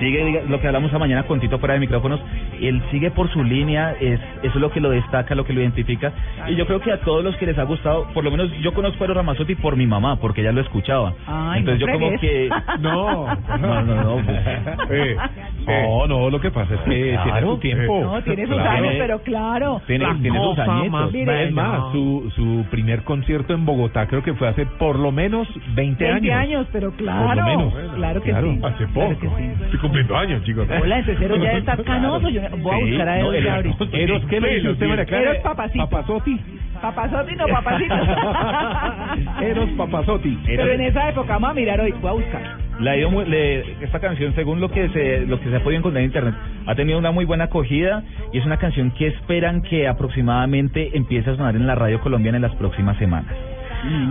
[0.02, 2.20] Sigue lo que hablamos esta mañana con Tito fuera de micrófonos,
[2.60, 5.60] él sigue por su línea, es eso es lo que lo destaca, lo que lo
[5.60, 6.12] identifica.
[6.48, 8.74] Y yo creo que a todos los que les ha gustado, por lo menos yo
[8.74, 11.12] conozco a Eros Ramazzotti por mi mamá, porque ella lo escuchaba.
[11.26, 12.20] Ay, Entonces no yo como fregues.
[12.20, 12.50] que
[12.80, 13.26] No.
[13.58, 15.16] no, no, no, pues,
[15.68, 17.52] Eh, no, no, lo que pasa es que tiene Claro.
[17.54, 18.00] su tiempo.
[18.02, 18.70] No, tiene sus Claro.
[18.70, 19.80] años, pero claro.
[19.86, 21.12] tiene, tiene sus añitos.
[21.12, 21.92] Mire, es más, no.
[21.92, 25.46] su, su primer concierto en Bogotá creo que fue hace por lo menos
[25.76, 26.34] 20, 20 años.
[26.36, 27.26] años, pero claro.
[27.28, 27.74] Por lo menos.
[27.94, 28.60] Claro que Claro, sí.
[28.64, 29.20] Hace Claro poco.
[29.20, 29.78] que sí.
[29.92, 30.66] Cumpliendo años, chicos.
[30.82, 32.28] Hola, ese cero ya está canoso.
[32.30, 33.84] Yo voy a buscar a Eros ya ahorita.
[33.92, 35.22] Eros, ¿qué le dice usted, María Clara?
[35.30, 35.88] Eros papacito.
[35.88, 36.40] Papazotti.
[36.80, 37.94] Papazotti, no papacito.
[39.42, 40.38] Eros Papazotti.
[40.46, 42.96] Pero en esa época, vamos a mirar hoy, voy a buscar.
[42.96, 46.00] Ido muy- le- esta canción, según lo que se lo que se ha podido encontrar
[46.02, 46.34] en internet,
[46.66, 48.02] ha tenido una muy buena acogida
[48.32, 52.38] y es una canción que esperan que aproximadamente empiece a sonar en la radio colombiana
[52.38, 53.32] en las próximas semanas.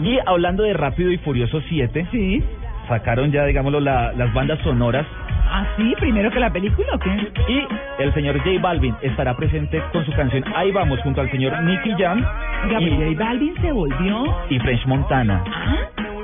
[0.03, 2.43] Y hablando de Rápido y Furioso 7, Sí.
[2.87, 5.05] Sacaron ya, digámoslo, la- las bandas sonoras
[5.53, 5.93] ¿Ah, sí?
[5.99, 7.09] ¿Primero que la película o qué?
[7.49, 7.67] y
[8.01, 11.91] el señor J Balvin estará presente con su canción Ahí vamos junto al señor Nicky
[11.97, 12.23] Jam
[12.69, 14.23] pero J Balvin se volvió.
[14.49, 15.43] y French Montana.
[15.47, 15.75] ¿Ah?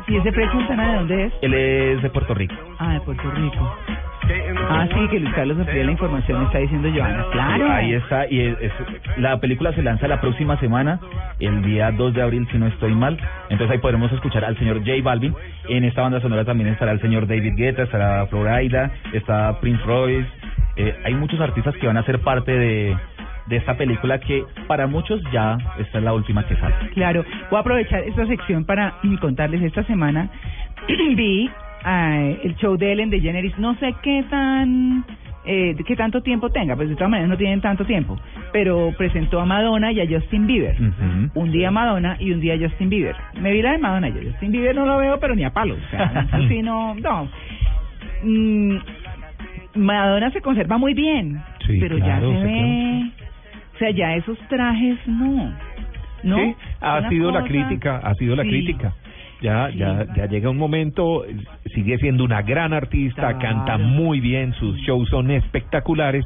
[0.08, 1.34] ¿Y ese French Montana de dónde es?
[1.42, 2.56] Él es de Puerto Rico.
[2.80, 3.76] Ah, de Puerto Rico.
[4.70, 7.26] Ah, sí, que Luis Carlos amplía la información, está diciendo Joana.
[7.32, 7.66] Claro.
[7.66, 11.00] Sí, ahí está, y es- es- la película se lanza la próxima semana,
[11.40, 13.18] el día 2 de abril, si no estoy mal.
[13.50, 15.34] Entonces ahí podremos escuchar al señor J Balvin.
[15.70, 20.28] En esta banda sonora también estará el señor David Guetta, estará Florida, está Prince Royce.
[20.76, 22.96] Eh, hay muchos artistas que van a ser parte de,
[23.48, 26.76] de esta película que para muchos ya esta es la última que sale.
[26.94, 30.30] Claro, voy a aprovechar esta sección para contarles esta semana
[31.16, 31.50] vi
[31.86, 35.06] eh, el show de Ellen DeGeneres, no sé qué tan
[35.46, 38.18] eh, qué tanto tiempo tenga, pues de todas maneras no tienen tanto tiempo,
[38.52, 40.76] pero presentó a Madonna y a Justin Bieber.
[41.36, 43.16] Un día Madonna y un día Justin Bieber.
[43.40, 45.52] Me vi la de Madonna y a Justin Bieber no lo veo, pero ni a
[45.52, 45.78] palos.
[45.88, 47.30] O sea, eso sí, no, no.
[48.24, 48.78] Mm,
[49.76, 53.12] Madonna se conserva muy bien, Sí, pero claro, ya se se ve,
[53.76, 55.54] o sea, ya esos trajes no,
[56.24, 56.38] no.
[56.38, 58.50] Sí, ha sido la crítica, ha sido la Sí.
[58.50, 58.94] crítica.
[59.42, 61.24] Ya, ya, ya llega un momento,
[61.76, 66.26] sigue siendo una gran artista, canta muy bien, sus shows son espectaculares,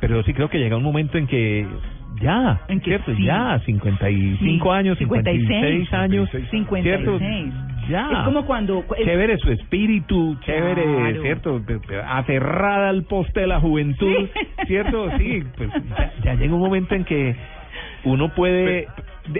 [0.00, 1.64] pero sí creo que llega un momento en que
[2.20, 3.12] ya, ¿cierto?
[3.12, 6.82] Ya, 55 Sí, años, 56 años, 56.
[6.82, 7.18] ¿cierto?
[7.88, 8.08] Ya.
[8.12, 11.22] Es como cuando es- Chévere su espíritu, chévere, Claro.
[11.22, 11.62] ¿cierto?
[12.06, 14.28] Aferrada al poste de la juventud,
[14.66, 15.08] ¿cierto?
[15.18, 17.34] Sí, pues ya, ya llega un momento en que
[18.04, 18.86] uno puede,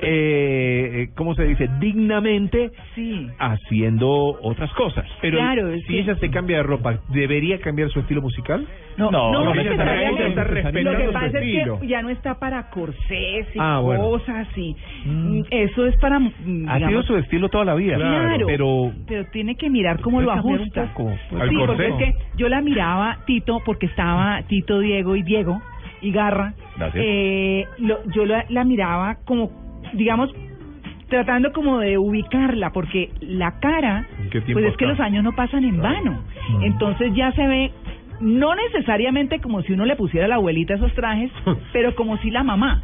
[0.03, 1.69] eh, ¿cómo se dice?
[1.79, 3.29] Dignamente sí.
[3.39, 4.09] haciendo
[4.43, 5.07] otras cosas.
[5.21, 8.67] Pero Claro, es si que- ella se cambia de ropa, ¿debería cambiar su estilo musical?
[8.97, 10.27] No, no, no, no ella necesariamente.
[10.29, 11.81] está respetando Lo que su pasa es estilo.
[11.81, 14.03] que ya no está para corsés y Ah, bueno.
[14.03, 14.77] cosas y
[15.07, 19.25] mm, eso es para mm, Ha sido su estilo toda la vida, Claro, pero pero
[19.27, 20.93] tiene que mirar cómo lo cambiar un ajusta.
[20.95, 25.23] poco, sí, porque ¿Al es que yo la miraba Tito porque estaba Tito, Diego y
[25.23, 25.63] Diego
[26.03, 26.55] y Garra.
[26.77, 27.05] Gracias.
[27.07, 29.51] Eh, lo- yo la, la miraba como,
[29.93, 30.31] digamos,
[31.09, 35.25] tratando como de ubicarla porque la cara, ¿En qué tiempo pues es que los años
[35.25, 36.23] no pasan en vano.
[36.63, 37.73] Entonces ya se ve
[38.21, 41.31] no necesariamente como si uno le pusiera a la abuelita esos trajes,
[41.73, 42.83] pero como si la mamá,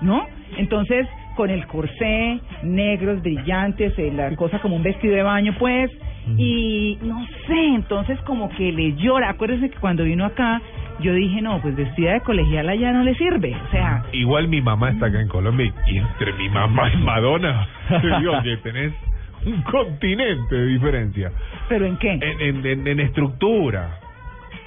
[0.00, 0.26] ¿no?
[0.56, 5.90] Entonces, con el corsé, negros, brillantes, eh, la cosa como un vestido de baño, pues,
[6.36, 9.30] y no sé, entonces como que le llora.
[9.30, 10.60] Acuérdense que cuando vino acá,
[11.00, 13.54] yo dije, no, pues vestida de colegiala ya no le sirve.
[13.66, 17.66] O sea, Igual mi mamá está acá en Colombia y entre mi mamá y Madonna,
[18.00, 18.92] te digo que tenés
[19.44, 21.30] un continente de diferencia.
[21.68, 22.12] ¿pero en qué?
[22.12, 23.98] En, en, en, en estructura.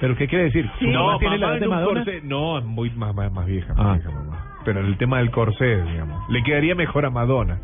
[0.00, 0.64] ¿Pero qué quiere decir?
[0.78, 0.86] Sí.
[0.86, 2.04] ¿Su No, mamá tiene la de Madonna?
[2.04, 2.20] corsé.
[2.22, 4.46] No, muy mamá, más vieja, más vieja mamá.
[4.64, 7.58] Pero en el tema del corsé, digamos, le quedaría mejor a Madonna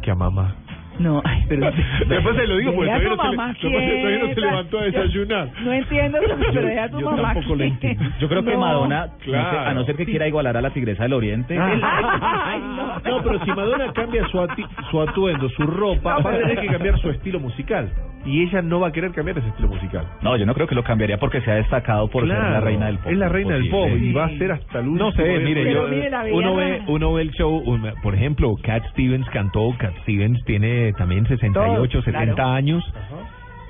[0.00, 0.54] que a mamá.
[0.98, 1.70] No, ay, pero...
[2.08, 4.78] Después se lo digo porque Deja todavía no, mamá se, le- todavía no se levantó
[4.78, 5.48] a desayunar.
[5.64, 6.18] No entiendo,
[6.52, 8.04] pero deja a tu Yo mamá tampoco lo entiendo.
[8.20, 8.60] Yo creo que No.
[8.60, 9.60] Madonna, no sé, Claro.
[9.70, 11.58] a no ser que quiera igualar a la Tigresa del Oriente.
[11.60, 13.00] Ay, no.
[13.00, 16.66] No, pero si Madonna cambia su, ati- su atuendo, su ropa, va a tener que
[16.68, 17.90] cambiar su estilo musical.
[18.26, 20.06] Y ella no va a querer cambiar ese estilo musical.
[20.22, 22.86] No, yo no creo que lo cambiaría porque se ha destacado por ser la reina
[22.86, 23.12] del pop.
[23.12, 25.10] Es la reina del pop y va a ser hasta el último.
[25.10, 25.84] No sé, mire, yo,
[26.32, 30.92] uno ve, uno ve el show, un- por ejemplo, Cat Stevens cantó, Cat Stevens tiene
[30.94, 32.50] también 68, Todos, 70 claro.
[32.50, 32.84] años.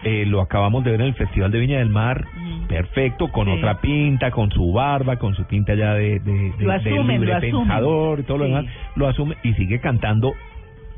[0.04, 2.24] Eh, lo acabamos de ver en el Festival de Viña del Mar,
[2.68, 3.52] perfecto, con Sí.
[3.52, 8.22] otra pinta, con su barba, con su pinta ya de, de, de, libre pensador y
[8.24, 8.66] todo lo demás,
[8.96, 10.34] lo asume y sigue cantando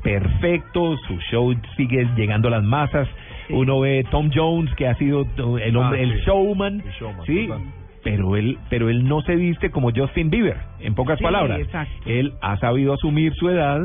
[0.03, 3.07] perfecto, su show sigue llegando a las masas.
[3.49, 5.25] Uno ve Tom Jones, que ha sido
[5.61, 6.25] el hombre, Ah, el sí.
[6.25, 7.61] showman, El showman, sí, total.
[8.03, 11.59] pero él, pero él no se viste como Justin Bieber, en pocas Sí, palabras.
[11.59, 11.93] exacto.
[12.05, 13.81] Él ha sabido asumir su edad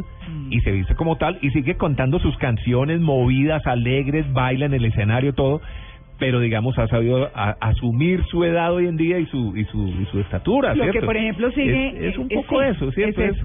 [0.50, 4.84] y se viste como tal y sigue contando sus canciones movidas, alegres, baila en el
[4.84, 5.60] escenario, todo.
[6.18, 9.88] Pero digamos ha sabido a- asumir su edad hoy en día y su y su,
[9.88, 10.72] y su estatura.
[10.74, 11.88] Lo que, por ejemplo, sigue...
[11.88, 13.22] es, es un poco eso, ¿cierto?
[13.22, 13.36] es.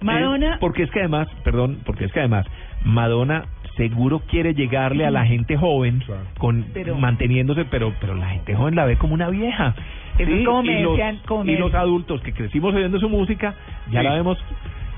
[0.00, 0.56] Madonna...
[0.60, 2.46] porque es que además, perdón, porque es que además
[2.84, 3.44] Madonna
[3.80, 6.02] seguro quiere llegarle a la gente joven
[6.38, 9.74] con Pero- manteniéndose, pero pero la gente joven la ve como una vieja.
[10.18, 12.98] Eso es como y me los, decían- como me y los adultos que crecimos oyendo
[13.00, 13.54] su música,
[13.90, 14.06] ya Sí.
[14.06, 14.36] la vemos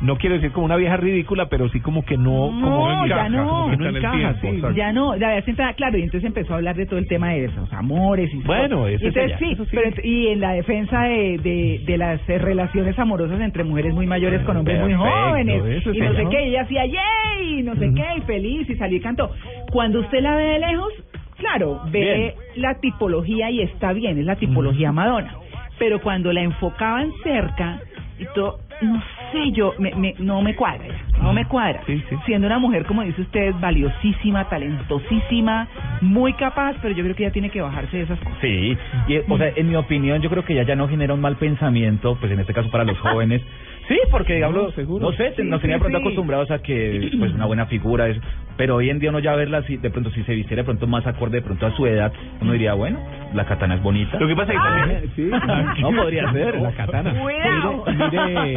[0.03, 3.29] no quiero decir como una vieja ridícula, pero sí como que no, como No, ya
[3.29, 3.49] no.
[3.49, 4.75] como que no encaja, tiempo, sí.
[4.77, 5.15] Ya no,
[5.45, 8.39] sentada, claro, y entonces empezó a hablar de todo el tema de los amores y
[8.43, 9.71] Bueno, eso y entonces es sí, ella, eso sí.
[9.77, 13.95] pero ent- y en la defensa de, de, de las eh, relaciones amorosas entre mujeres
[13.95, 15.63] muy mayores con hombres muy jóvenes
[15.93, 18.97] y no sé qué, y ella hacía yay, no sé qué, y feliz y salió
[18.99, 19.31] y cantó.
[19.71, 20.93] Cuando usted la ve de lejos,
[21.39, 25.35] claro, ve la tipología y está bien, es la tipología Madonna,
[25.79, 27.81] pero cuando la enfocaban cerca
[28.19, 29.03] y todo, no
[29.33, 30.87] sé yo, me, me, no me cuadra,
[31.21, 31.83] no me cuadra.
[32.27, 35.69] Siendo una mujer, como dice usted, valiosísima, talentosísima,
[36.01, 38.39] muy capaz, pero yo creo que ella tiene que bajarse de esas cosas.
[38.41, 38.77] Sí,
[39.09, 41.37] y, o sea, en mi opinión, yo creo que ella ya no genera un mal
[41.37, 43.43] pensamiento, pues en este caso para los jóvenes,
[43.89, 45.11] Sí, porque digamos, No, seguro.
[45.11, 46.03] no sé, Sí, nos sí, tenía pronto sí.
[46.03, 48.17] acostumbrados a que pues una buena figura es,
[48.57, 50.87] pero hoy en día uno ya verla así, de pronto si se vistiera de pronto
[50.87, 52.99] más acorde de pronto a su edad, uno diría, bueno,
[53.35, 54.19] la katana es bonita.
[54.21, 55.31] Lo que pasa es que también, sí,
[55.83, 57.13] no podría ser la katana.
[57.21, 57.85] Cuidado.
[58.11, 58.55] Mire,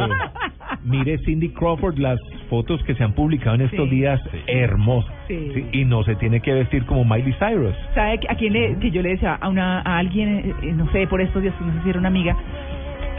[0.84, 3.94] mire Cindy Crawford las fotos que se han publicado en estos Sí.
[3.96, 5.12] días, hermosas.
[5.28, 5.50] Sí.
[5.54, 7.74] Sí, y no se tiene que vestir como Miley Cyrus.
[7.94, 10.90] ¿Sabe a quién le, que yo le decía a una a alguien, eh, eh, no
[10.92, 12.36] sé, por estos días, no sé si era una amiga,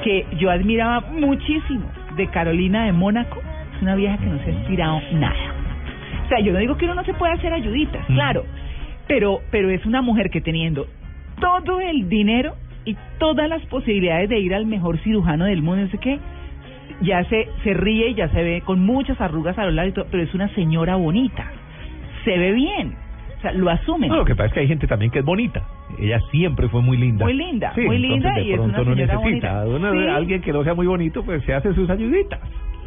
[0.04, 1.86] que yo admiraba muchísimo
[2.18, 3.42] de Carolina de Mónaco?
[3.76, 5.54] Es una vieja que no se ha estirado nada.
[6.26, 8.44] O sea, yo no digo que uno no se pueda hacer ayuditas, claro,
[9.08, 10.88] pero pero es una mujer que teniendo
[11.40, 15.92] todo el dinero y todas las posibilidades de ir al mejor cirujano del mundo, no
[15.92, 16.20] sé qué,
[17.02, 19.94] ya se, se ríe y ya se ve con muchas arrugas a los lados, y
[19.94, 21.46] todo, pero es una señora bonita,
[22.26, 22.96] se ve bien,
[23.38, 24.10] o sea, lo asumen.
[24.10, 25.64] No, lo que pasa es que hay gente también que es bonita.
[26.00, 27.24] Ella siempre fue muy linda.
[27.26, 29.64] Muy linda, Sí, muy linda de y es una no necesita.
[29.66, 30.08] Sí.
[30.08, 32.40] Alguien que no sea muy bonito, pues se hace sus ayuditas.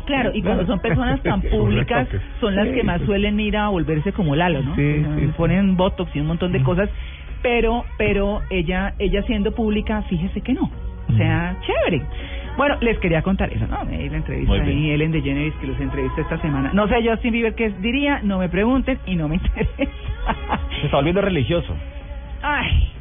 [0.06, 2.08] Claro, y cuando son personas tan públicas,
[2.40, 3.06] son las que más sí.
[3.06, 4.74] suelen ir a volverse como Lalo, ¿no?
[4.74, 5.30] Sí, sí.
[5.36, 6.90] Ponen botox y un montón de cosas,
[7.42, 10.70] pero pero ella ella siendo pública, fíjese que no.
[11.08, 12.02] O sea, chévere.
[12.56, 13.82] Bueno, les quería contar eso, ¿no?
[13.90, 16.70] Eh, La entrevista ahí, Ellen DeGeneres, que los entrevisté esta semana.
[16.74, 19.90] No sé Justin Bieber qué diría, no me pregunten y no me interesa.
[20.80, 21.74] Se está volviendo religioso.
[22.42, 22.92] Ay,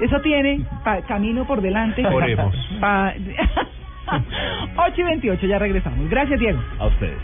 [0.00, 2.06] eso tiene pa- camino por delante.
[2.06, 2.54] Oremos.
[2.80, 3.12] Pa-
[4.76, 6.08] 8 y 28, ya regresamos.
[6.10, 6.60] Gracias, Diego.
[6.78, 7.18] A ustedes.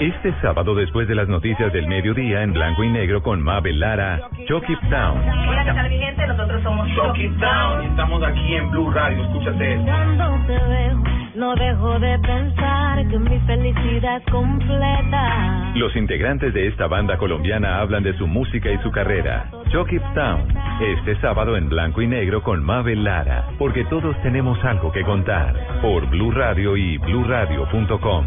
[0.00, 4.28] Este sábado, después de las noticias del mediodía en blanco y negro con Mabel Lara,
[4.48, 5.18] Chuck It Down.
[5.48, 6.26] Hola, ¿qué tal mi gente?
[6.26, 7.86] Nosotros somos Shock It Down.
[7.86, 9.84] Estamos aquí en Blue Radio, escúchate esto.
[9.84, 11.02] Cuando te veo,
[11.36, 15.72] no dejo de pensar que mi felicidad es completa.
[15.76, 19.48] Los integrantes de esta banda colombiana hablan de su música y su carrera.
[19.70, 20.42] Chuck It Down.
[20.80, 23.46] Este sábado en blanco y negro con Mabel Lara.
[23.58, 25.54] Porque todos tenemos algo que contar.
[25.80, 28.26] Por Blue Radio y bluradio.com.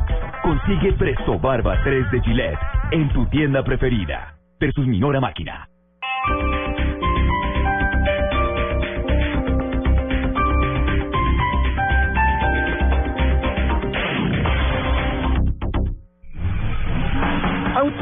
[0.41, 2.59] Consigue Presto Barba 3 de Gillette
[2.91, 4.33] en tu tienda preferida.
[4.59, 5.67] Versus Minora Máquina.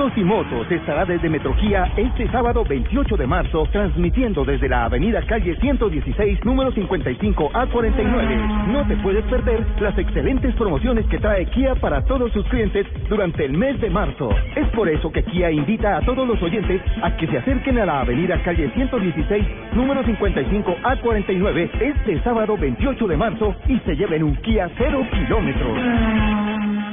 [0.09, 5.21] Autos y Motos estará desde Metrogía este sábado 28 de marzo, transmitiendo desde la avenida
[5.23, 8.67] calle 116, número 55A49.
[8.67, 13.45] No te puedes perder las excelentes promociones que trae Kia para todos sus clientes durante
[13.45, 14.29] el mes de marzo.
[14.55, 17.85] Es por eso que Kia invita a todos los oyentes a que se acerquen a
[17.85, 24.35] la avenida calle 116, número 55A49, este sábado 28 de marzo y se lleven un
[24.37, 25.77] Kia 0 kilómetros.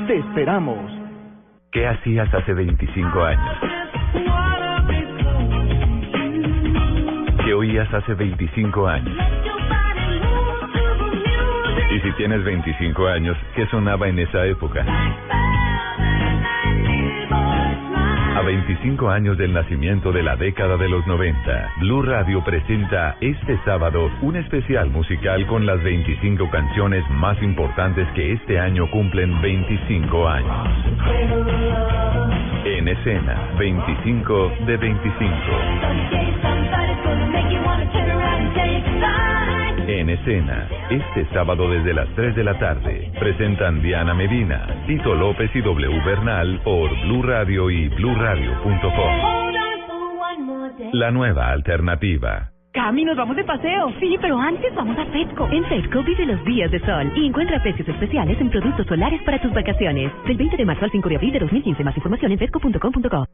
[0.06, 1.05] Te esperamos.
[1.72, 3.58] ¿Qué hacías hace 25 años?
[7.44, 9.16] ¿Qué oías hace 25 años?
[11.90, 14.84] Y si tienes 25 años, ¿qué sonaba en esa época?
[18.46, 24.08] 25 años del nacimiento de la década de los 90, Blue Radio presenta este sábado
[24.22, 30.68] un especial musical con las 25 canciones más importantes que este año cumplen 25 años.
[32.64, 36.46] En escena, 25 de 25.
[39.86, 45.48] En escena, este sábado desde las 3 de la tarde, presentan Diana Medina, Tito López
[45.54, 49.36] y W Bernal por Blue Radio y bluradio.com.
[50.92, 52.50] La nueva alternativa.
[52.72, 53.92] Cami, nos vamos de paseo.
[54.00, 55.48] Sí, pero antes vamos a Petco.
[55.52, 59.40] En Petco vive los días de sol y encuentra precios especiales en productos solares para
[59.40, 60.10] tus vacaciones.
[60.26, 61.84] Del 20 de marzo al 5 de abril de 2015.
[61.84, 63.24] Más información en petco.com.co.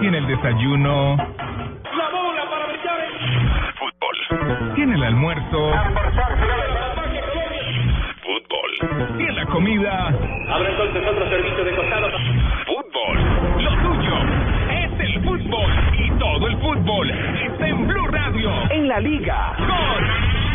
[0.00, 1.16] Tiene el desayuno.
[1.16, 2.98] La bola para brillar
[3.78, 4.74] Fútbol.
[4.74, 5.72] Tiene el almuerzo.
[8.22, 9.16] Fútbol.
[9.16, 10.08] Tiene la comida.
[10.50, 12.10] Habrá entonces otro servicio de costado.
[12.66, 13.64] Fútbol.
[13.64, 14.16] Lo tuyo
[14.70, 15.72] es el fútbol.
[15.98, 18.50] Y todo el fútbol está en Blue Radio.
[18.70, 19.54] En la liga.
[19.56, 20.45] Con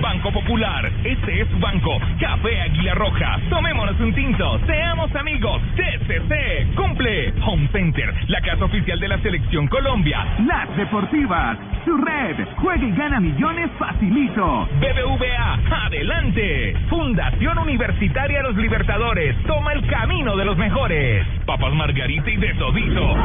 [0.00, 0.90] Banco Popular.
[1.04, 1.98] Este es su banco.
[2.20, 3.38] Café Águila Roja.
[3.48, 4.58] Tomémonos un tinto.
[4.66, 5.62] Seamos amigos.
[5.76, 6.74] TCC.
[6.74, 7.32] Cumple.
[7.46, 10.26] Home Center, la casa oficial de la Selección Colombia.
[10.46, 14.68] Las Deportivas, su red, juega y gana millones facilito.
[14.80, 16.76] BBVA, adelante.
[16.88, 21.26] Fundación Universitaria Los Libertadores, toma el camino de los mejores.
[21.46, 23.16] Papas Margarita y de todito.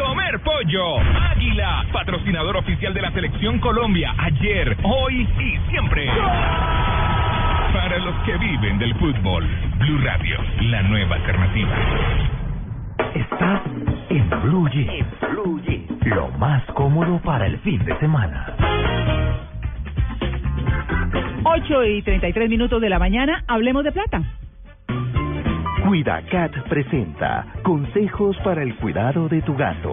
[0.00, 0.98] Comer pollo.
[0.98, 6.06] Águila, patrocinador oficial de la Selección Colombia, ayer, hoy y siempre.
[7.72, 9.46] Para los que viven del fútbol,
[9.78, 11.76] Blue Radio, la nueva alternativa.
[13.14, 13.60] Estás
[14.08, 15.06] en Blue Jeans.
[16.06, 18.54] Lo más cómodo para el fin de semana.
[21.44, 24.39] 8 y 33 minutos de la mañana, hablemos de plata.
[25.90, 29.92] Cuidacat presenta consejos para el cuidado de tu gato.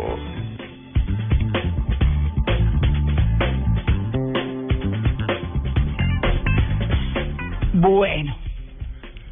[7.73, 8.37] Bueno,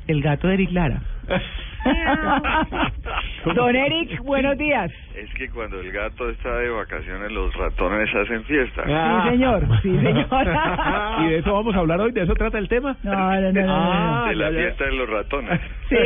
[0.08, 1.04] el gato de Eric Lara.
[3.56, 4.92] Don Eric, buenos días.
[5.16, 8.84] Es que cuando el gato está de vacaciones, los ratones hacen fiesta.
[8.86, 10.28] Sí, señor, sí, señor.
[11.22, 12.12] ¿Y de eso vamos a hablar hoy?
[12.12, 12.98] ¿De eso trata el tema?
[13.04, 14.26] No, no, no, no, no, no.
[14.28, 15.62] de la fiesta de los ratones.
[15.88, 15.98] Sí.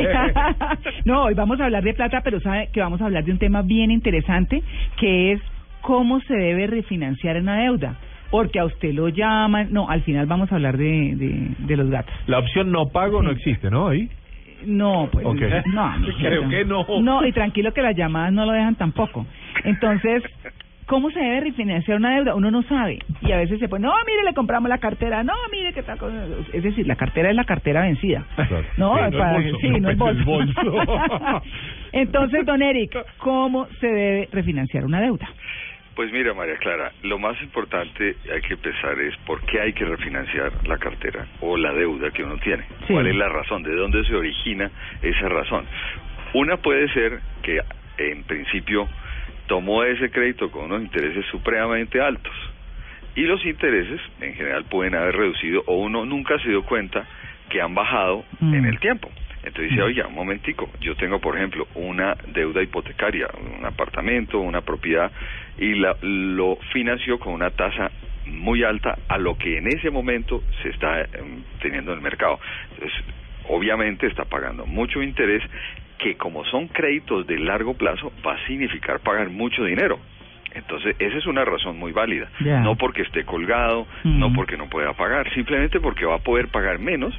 [1.05, 3.39] No, hoy vamos a hablar de plata, pero sabe que vamos a hablar de un
[3.39, 4.61] tema bien interesante,
[4.97, 5.41] que es
[5.79, 7.95] cómo se debe refinanciar una deuda.
[8.29, 11.89] Porque a usted lo llaman, no, al final vamos a hablar de, de, de los
[11.89, 12.13] gatos.
[12.27, 13.87] La opción no pago no existe, ¿no?
[13.87, 14.09] Ahí.
[14.65, 15.33] No, pues no,
[15.99, 16.85] no, Creo que no.
[17.01, 19.25] No, y tranquilo que las llamadas no lo dejan tampoco.
[19.63, 20.23] Entonces,
[20.85, 22.35] ¿cómo se debe refinanciar una deuda?
[22.35, 22.99] Uno no sabe.
[23.21, 25.97] Y a veces se pone, no, mire, le compramos la cartera, no, mire, qué tal
[25.97, 26.25] cosa.
[26.53, 28.25] Es decir, la cartera es la cartera vencida.
[28.37, 29.95] No, Sí, no el para- bolso, sí, no
[30.25, 31.41] bolso.
[31.91, 35.27] Entonces, don Eric, ¿cómo se debe refinanciar una deuda?
[35.99, 39.83] Pues mira, María Clara, lo más importante hay que pensar es por qué hay que
[39.83, 42.63] refinanciar la cartera o la deuda que uno tiene.
[42.87, 42.93] Sí.
[42.93, 43.63] ¿Cuál es la razón?
[43.63, 44.71] ¿De dónde se origina
[45.01, 45.65] esa razón?
[46.33, 47.59] Una puede ser que
[47.97, 48.87] en principio
[49.47, 52.31] tomó ese crédito con unos intereses supremamente altos
[53.17, 57.05] y los intereses en general pueden haber reducido o uno nunca se dio cuenta
[57.49, 58.53] que han bajado Mm.
[58.53, 59.11] en el tiempo.
[59.41, 63.27] Entonces dice, oiga, un momentico, yo tengo, por ejemplo, una deuda hipotecaria,
[63.57, 65.09] un apartamento, una propiedad,
[65.59, 67.91] y la, lo financió con una tasa
[68.25, 72.39] muy alta a lo que en ese momento se está em, teniendo en el mercado.
[72.71, 72.97] Entonces,
[73.47, 75.43] obviamente está pagando mucho interés
[75.97, 79.99] que como son créditos de largo plazo va a significar pagar mucho dinero.
[80.53, 82.27] Entonces, esa es una razón muy válida.
[82.61, 83.87] No porque esté colgado,
[84.19, 87.13] no porque no pueda pagar, simplemente porque va a poder pagar menos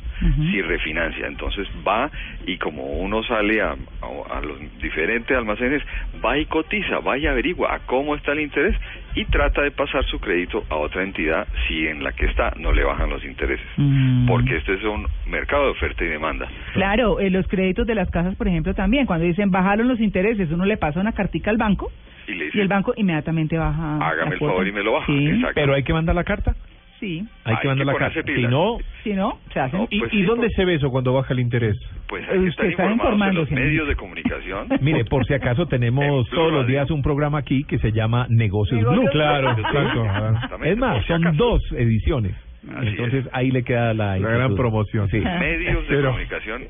[0.52, 1.26] si refinancia.
[1.26, 2.10] Entonces va
[2.46, 5.82] y como uno sale a, a- a los diferentes almacenes,
[6.24, 8.76] va y cotiza, va y averigua a cómo está el interés
[9.14, 12.72] y trata de pasar su crédito a otra entidad si en la que está no
[12.72, 13.66] le bajan los intereses.
[13.76, 14.26] Mm.
[14.26, 16.48] Porque este es un mercado de oferta y demanda.
[16.72, 20.50] Claro, eh, los créditos de las casas, por ejemplo, también, cuando dicen bajaron los intereses,
[20.50, 21.90] uno le pasa una cartica al banco
[22.28, 23.96] Y le y dice, el banco inmediatamente baja.
[23.98, 25.06] hágame el favor y me lo baja.
[25.06, 25.52] Sí, Exacto.
[25.54, 26.54] Pero hay que mandar la carta.
[27.00, 27.24] Sí.
[27.44, 28.32] Hay, Hay que mandar que la carta.
[28.34, 29.86] Si no, Si no, se hacen.
[29.90, 31.76] ¿y, pues y sí, dónde por- se ve eso cuando baja el interés?
[32.08, 33.88] Pues hay que usted estar está informados informándose, en los medios ¿no?
[33.90, 34.68] de comunicación.
[34.80, 38.78] Mire, por si acaso tenemos todos los días un programa aquí que se llama Negocios
[38.80, 39.02] Negocios Blue.
[39.02, 39.10] Blue.
[39.12, 40.64] Claro, Exacto.
[40.64, 41.36] Es más, son acaso.
[41.44, 42.34] dos ediciones.
[42.76, 45.08] Así Entonces ahí le queda la, La gran promoción.
[45.08, 45.18] Sí.
[45.18, 46.62] medios de Pero- comunicación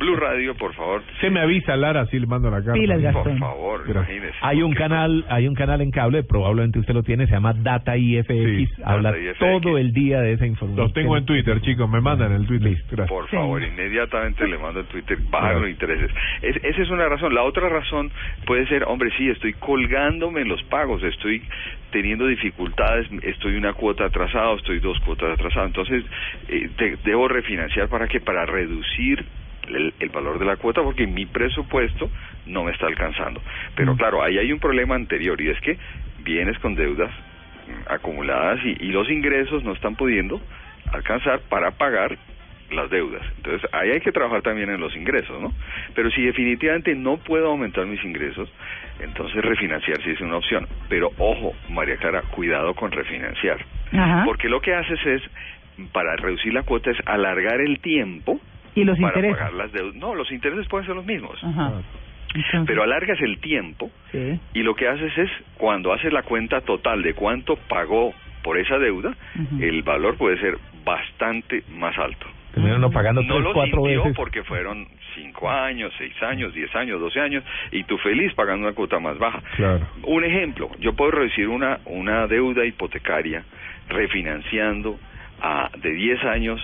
[0.00, 1.02] Blue Radio, por favor.
[1.20, 2.72] Se me avisa, Lara, si le mando la carta.
[2.72, 3.38] Pilas, Por Gastón.
[3.38, 4.08] favor, Gracias.
[4.16, 4.38] imagínese.
[4.42, 7.96] Hay un canal, hay un canal en cable, probablemente usted lo tiene, se llama Data
[7.96, 9.38] IFX, Sí, habla Data IFX.
[9.38, 10.84] todo el día de esa información.
[10.84, 12.72] Los tengo en Twitter, chicos, me mandan el Twitter.
[12.90, 13.08] Gracias.
[13.08, 13.36] Por Sí.
[13.36, 16.10] favor, inmediatamente le mando en Twitter, bajan los intereses.
[16.42, 17.34] Es- esa es una razón.
[17.34, 18.10] La otra razón
[18.46, 21.40] puede ser, hombre, sí, estoy colgándome en los pagos, estoy
[21.90, 25.66] teniendo dificultades, estoy una cuota atrasado, estoy dos cuotas atrasado.
[25.66, 26.04] Entonces,
[26.48, 29.24] eh, te- debo refinanciar para que Para reducir
[29.68, 32.10] el, el valor de la cuota porque mi presupuesto
[32.46, 33.42] no me está alcanzando.
[33.74, 35.78] Pero claro, ahí hay un problema anterior y es que
[36.18, 37.10] vienes con deudas
[37.66, 40.40] mm, acumuladas y, y los ingresos no están pudiendo
[40.92, 42.18] alcanzar para pagar
[42.72, 43.22] las deudas.
[43.36, 45.52] Entonces, ahí hay que trabajar también en los ingresos, ¿no?
[45.94, 48.48] Pero si definitivamente no puedo aumentar mis ingresos,
[49.00, 50.66] entonces refinanciar sí es una opción.
[50.88, 53.58] Pero ojo, María Clara, cuidado con refinanciar.
[53.92, 54.22] Ajá.
[54.24, 55.22] Porque lo que haces es,
[55.92, 58.40] para reducir la cuota, es alargar el tiempo
[58.74, 59.36] Y los para intereses.
[59.38, 59.94] pagar las deudas.
[59.96, 61.42] No, los intereses pueden ser los mismos.
[61.42, 61.72] Ajá.
[62.32, 64.38] Entonces, Pero alargas el tiempo sí.
[64.54, 68.14] y lo que haces es, cuando haces la cuenta total de cuánto pagó
[68.44, 69.12] por esa deuda,
[69.60, 72.26] el valor puede ser bastante más alto.
[72.54, 74.16] Termina uno pagando no tres, lo cuatro sintió veces.
[74.16, 78.74] porque fueron cinco años, seis años, diez años, doce años y tú feliz pagando una
[78.74, 79.40] cuota más baja.
[79.56, 79.86] Claro.
[80.04, 83.44] Un ejemplo, yo puedo reducir una, una deuda hipotecaria
[83.88, 84.98] refinanciando
[85.42, 86.60] a, de 10 años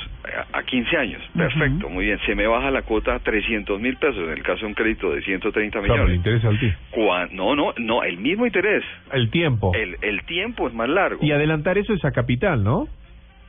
[0.52, 1.22] a 15 años.
[1.34, 2.18] Perfecto, muy bien.
[2.26, 5.10] Se me baja la cuota a 300 mil pesos en el caso de un crédito
[5.12, 6.44] de 130 Claro, el millones.
[6.44, 6.74] interés.
[6.90, 8.84] Cuan- no, no, no, el mismo interés.
[9.12, 9.72] El tiempo.
[9.74, 11.24] El, el tiempo es más largo.
[11.24, 12.86] Y adelantar eso es a capital, ¿no?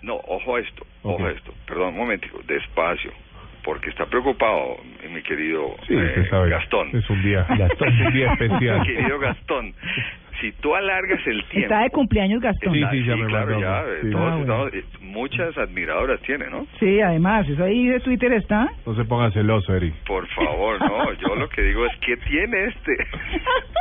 [0.02, 1.54] No, ojo a esto, ojo a esto.
[1.68, 3.12] Perdón, un momentico, despacio.
[3.64, 4.78] Porque está preocupado
[5.14, 6.50] mi querido Sí, eh, sabe.
[6.52, 6.90] Gastón.
[6.96, 8.80] Es un día, Gastón, es un día especial.
[8.80, 9.74] Mi querido Gastón.
[10.40, 11.74] Si tú alargas el tiempo...
[11.74, 12.72] Está de cumpleaños Gastón.
[12.74, 14.08] Sí, sí, ya me claro, ya, sí.
[14.08, 14.68] eh, todos Ah, bueno.
[14.68, 16.66] eh, muchas admiradoras tiene, ¿no?
[16.80, 18.70] Sí, además, eso ahí de Twitter está.
[18.86, 19.96] No se ponga celoso, Eric.
[20.06, 22.96] Por favor, no, yo lo que digo es, ¿qué tiene este?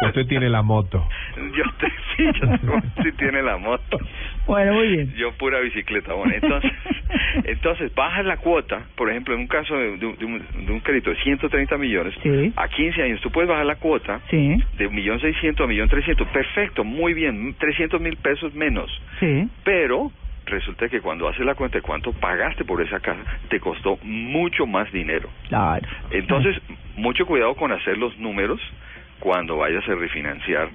[0.03, 1.07] Usted tiene la moto.
[1.37, 1.87] Yo te,
[2.17, 3.99] sí, yo te- sí tiene la moto.
[4.47, 5.15] Bueno, muy bien.
[5.17, 6.73] Yo pura bicicleta, bueno, entonces,
[7.45, 10.73] entonces bajas la cuota, por ejemplo, en un caso de, de un- de un, de
[10.73, 12.53] un crédito de 130 millones, Sí.
[12.57, 17.15] a 15 años tú puedes bajar la cuota Sí, de 1.600.000 a 1.300.000, perfecto, muy
[17.15, 18.91] bien, 300 mil pesos menos,
[19.21, 19.49] sí.
[19.65, 20.11] pero
[20.47, 24.65] resulta que cuando haces la cuenta de cuánto pagaste por esa casa, te costó mucho
[24.67, 25.29] más dinero.
[25.49, 25.83] Claro.
[26.13, 26.57] Entonces,
[26.95, 28.61] mucho cuidado con hacer los números
[29.19, 30.69] cuando vayas a refinanciar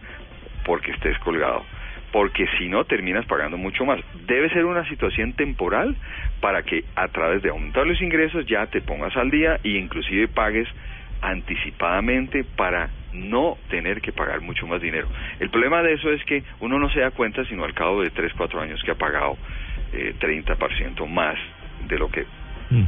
[0.66, 1.66] porque estés colgado.
[2.12, 4.00] Porque si no, terminas pagando mucho más.
[4.28, 5.96] Debe ser una situación temporal
[6.42, 10.28] para que a través de aumentar los ingresos ya te pongas al día e inclusive
[10.28, 10.68] pagues
[11.22, 15.08] anticipadamente para no tener que pagar mucho más dinero.
[15.40, 18.10] El problema de eso es que uno no se da cuenta sino al cabo de
[18.10, 19.38] 3, 4 años que ha pagado
[19.94, 21.38] eh, 30% más
[21.88, 22.26] de lo que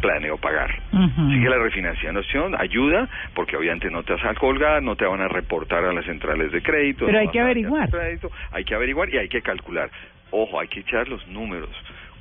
[0.02, 0.72] planeó pagar.
[0.92, 1.22] Ujú.
[1.28, 5.22] Así que la refinanciación ayuda porque obviamente no te vas a colgar, no te van
[5.22, 7.06] a reportar a las centrales de crédito.
[7.06, 7.90] Pero no hay que averiguar.
[7.90, 9.90] crédito, hay que averiguar y hay que calcular.
[10.32, 11.70] Ojo, hay que echar los números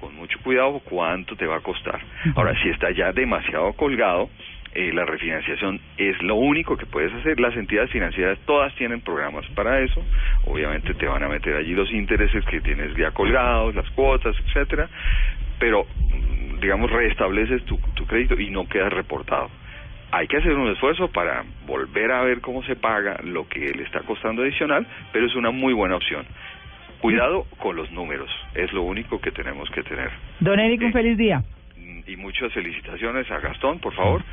[0.00, 2.00] con mucho cuidado cuánto te va a costar.
[2.34, 4.28] Ahora, si está ya demasiado colgado,
[4.74, 7.38] eh, la refinanciación es lo único que puedes hacer.
[7.38, 10.02] Las entidades financieras todas tienen programas para eso.
[10.46, 14.88] Obviamente te van a meter allí los intereses que tienes ya colgados, las cuotas, etcétera.
[15.58, 19.50] Pero, mm, digamos, restableces tu, tu crédito y no quedas reportado.
[20.12, 23.82] Hay que hacer un esfuerzo para volver a ver cómo se paga lo que le
[23.82, 26.24] está costando adicional, pero es una muy buena opción.
[27.00, 30.10] Cuidado con los números, es lo único que tenemos que tener.
[30.38, 31.42] Don Eric, un feliz día.
[32.06, 34.22] Y muchas felicitaciones a Gastón, por favor.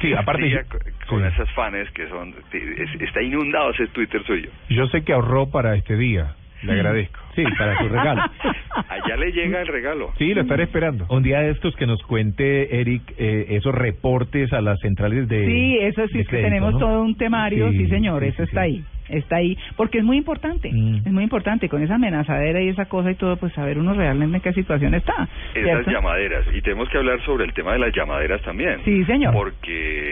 [0.00, 0.64] Sí, aparte-
[1.06, 2.34] con esas fans que son...
[2.52, 4.50] es- está inundado ese Twitter suyo.
[4.70, 6.34] Yo sé que ahorró para este día.
[6.62, 7.18] Le agradezco.
[7.36, 8.22] Sí, para su regalo.
[8.88, 10.12] Allá le llega el regalo.
[10.18, 11.06] Sí, lo estaré esperando.
[11.10, 15.46] Un día de estos que nos cuente, Eric, eh, esos reportes a las centrales de.
[15.46, 16.78] Sí, eso sí, de es que crédito, tenemos ¿no?
[16.80, 18.66] todo un temario, sí, Sí, señor, sí, eso sí, está sí.
[18.66, 18.84] ahí,
[19.18, 20.96] está ahí, porque es muy importante, Mm.
[21.06, 24.36] es muy importante, con esa amenazadera y esa cosa y todo, pues saber uno realmente
[24.38, 25.28] en qué situación está.
[25.54, 25.90] Esas ¿cierto?
[25.90, 26.44] llamaderas.
[26.54, 28.80] Y tenemos que hablar sobre el tema de las llamaderas también.
[28.84, 29.34] Sí, señor.
[29.34, 30.05] Porque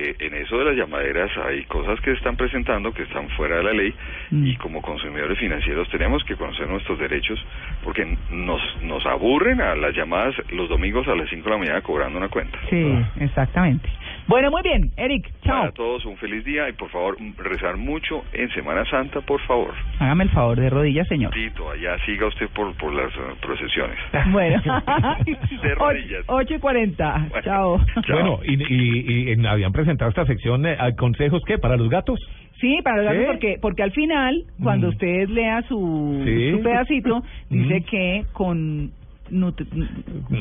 [0.59, 3.95] de las llamaderas hay cosas que se están presentando que están fuera de la ley
[4.31, 4.47] Mm.
[4.47, 7.39] y como consumidores financieros tenemos que conocer nuestros derechos
[7.83, 11.81] porque nos, nos aburren a las llamadas los domingos a las 5 de la mañana
[11.83, 12.59] cobrando una cuenta.
[12.71, 13.89] Sí, exactamente.
[14.27, 15.61] Bueno, muy bien, Eric, chao.
[15.61, 19.75] Para todos un feliz día y por favor rezar mucho en Semana Santa, por favor.
[19.99, 21.31] Hágame el favor de rodillas, señor.
[21.35, 23.99] Tito, allá siga usted por, por las eh, procesiones.
[24.33, 24.63] Bueno,
[25.63, 26.25] De rodillas.
[26.27, 27.81] 8 y 40, Bueno, chao.
[28.09, 32.19] Bueno, y, y, y, habían presentado esta sección eh, consejos qué para los gatos.
[32.61, 34.91] Sí, para los gatos, porque, porque al final, cuando Mm.
[34.91, 36.51] usted lea su, Sí.
[36.53, 37.85] su pedacito, dice Mm.
[37.85, 38.91] que con...
[39.31, 39.67] nut-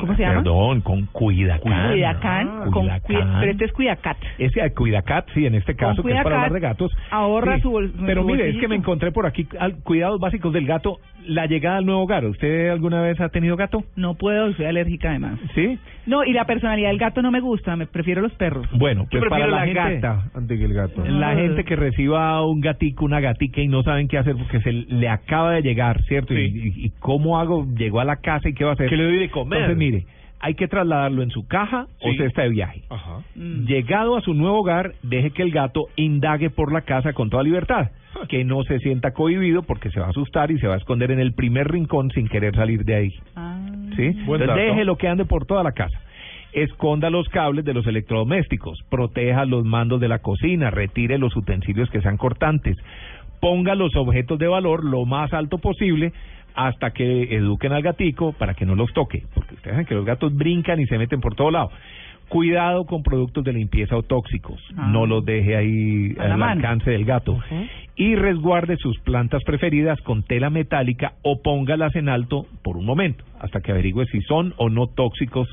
[0.00, 0.34] ¿Cómo se llama?
[0.42, 1.90] Perdón, con Cuidacán.
[1.92, 3.00] Cuidacán, Ah, con Cuidacán.
[3.02, 4.16] cuida- pero este es Cuidacat.
[4.38, 6.96] Ese de Cuidacat, sí, en este caso, que es para hablar de gatos.
[7.10, 10.20] ahorra Sí, su bol- Pero su mire, es que me encontré por aquí al- cuidados
[10.20, 12.24] básicos del gato, la llegada al nuevo hogar.
[12.24, 13.82] ¿Usted alguna vez ha tenido gato?
[13.96, 15.38] No puedo, soy alérgica además.
[15.54, 15.78] Sí.
[16.06, 18.66] No, y la personalidad del gato no me gusta, me prefiero los perros.
[18.72, 21.04] Bueno, Yo pues para prefiero la, la, gente, gata antes que el gato.
[21.06, 21.34] la Ah.
[21.36, 25.08] gente que reciba un gatico, una gatica y no saben qué hacer porque se le
[25.08, 26.34] acaba de llegar, ¿cierto?
[26.34, 26.40] Sí.
[26.40, 28.88] Y, y- y cómo hago, llegó a la casa y qué va a hacer.
[28.88, 29.60] ¿Qué le doy de comer?
[29.60, 30.04] Entonces, mire,
[30.44, 32.82] hay que trasladarlo en su caja o cesta de viaje.
[32.90, 33.20] Ajá.
[33.34, 33.64] Mm.
[33.64, 37.42] Llegado a su nuevo hogar, deje que el gato indague por la casa con toda
[37.42, 37.92] libertad.
[38.28, 41.10] Que no se sienta cohibido porque se va a asustar y se va a esconder
[41.12, 43.10] en el primer rincón sin querer salir de ahí.
[43.34, 43.58] Ah.
[43.96, 44.02] ¿Sí?
[44.02, 45.98] Entonces déjelo que ande por toda la casa.
[46.52, 51.88] Esconda los cables de los electrodomésticos, proteja los mandos de la cocina, retire los utensilios
[51.88, 52.76] que sean cortantes,
[53.40, 56.12] ponga los objetos de valor lo más alto posible
[56.54, 60.04] hasta que eduquen al gatico para que no los toque, porque ustedes saben que los
[60.04, 61.70] gatos brincan y se meten por todo lado.
[62.28, 64.88] Cuidado con productos de limpieza o tóxicos, Ah.
[64.90, 67.38] no los deje ahí al alcance del gato.
[67.96, 73.24] Y resguarde sus plantas preferidas con tela metálica o póngalas en alto por un momento,
[73.40, 75.48] hasta que averigüe si son o no tóxicos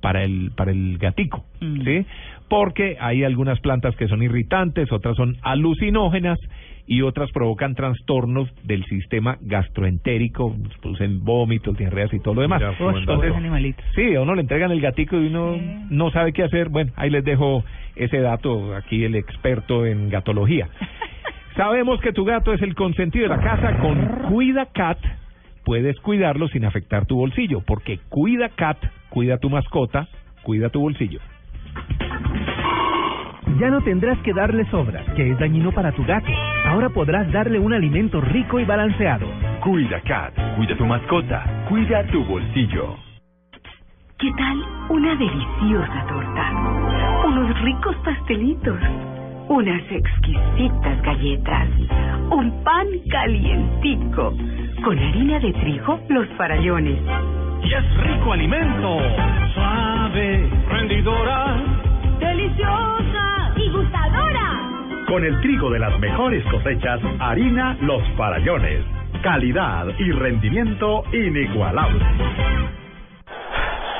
[0.00, 1.82] para el, para el gatico, Mm.
[1.84, 2.06] ¿sí?
[2.48, 6.38] Porque hay algunas plantas que son irritantes, otras son alucinógenas
[6.88, 12.62] y otras provocan trastornos del sistema gastroentérico, producen vómitos, diarreas y todo lo demás.
[12.78, 13.84] Pobres animalitos.
[13.94, 15.56] Sí, a uno le entregan el gatico y uno
[15.90, 16.70] no sabe qué hacer.
[16.70, 17.62] Bueno, ahí les dejo
[17.94, 20.68] ese dato, aquí el experto en gatología.
[21.56, 23.78] Sabemos que tu gato es el consentido de la casa.
[23.80, 24.98] Con Cuida Cat
[25.64, 28.78] puedes cuidarlo sin afectar tu bolsillo, porque Cuida Cat
[29.10, 30.08] cuida tu mascota,
[30.42, 31.20] cuida tu bolsillo.
[33.58, 36.30] Ya no tendrás que darle sobras, que es dañino para tu gato.
[36.66, 39.26] Ahora podrás darle un alimento rico y balanceado.
[39.60, 42.94] Cuida Cat, cuida tu mascota, cuida tu bolsillo.
[44.16, 46.52] ¿Qué tal una deliciosa torta?
[47.26, 48.78] Unos ricos pastelitos,
[49.48, 51.68] unas exquisitas galletas,
[52.30, 54.34] un pan calientico,
[54.84, 57.00] con harina de trigo, los farallones.
[57.64, 58.98] Y es rico alimento,
[59.52, 61.56] suave, rendidora,
[62.20, 63.17] deliciosa
[63.58, 65.04] y gustadora.
[65.06, 68.84] Con el trigo de las mejores cosechas, harina Los Farallones.
[69.22, 72.04] Calidad y rendimiento inigualable.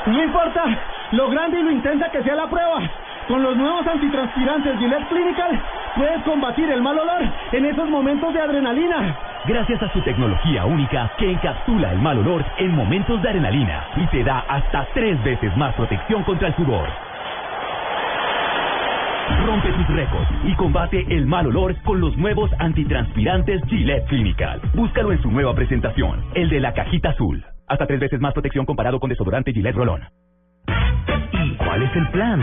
[0.06, 0.64] No importa
[1.12, 2.80] lo grande y lo intensa que sea la prueba.
[3.26, 5.60] Con los nuevos antitranspirantes Gillette Clinical
[5.96, 7.22] puedes combatir el mal olor
[7.52, 9.16] en esos momentos de adrenalina.
[9.46, 14.06] Gracias a su tecnología única que encapsula el mal olor en momentos de adrenalina y
[14.06, 16.88] te da hasta tres veces más protección contra el sudor.
[19.46, 24.60] Rompe tus récords y combate el mal olor con los nuevos antitranspirantes Gillette Clinical.
[24.74, 27.44] Búscalo en su nueva presentación, el de la cajita azul.
[27.66, 30.02] Hasta tres veces más protección comparado con desodorante Gillette Rolón.
[31.32, 32.42] ¿Y cuál es el plan?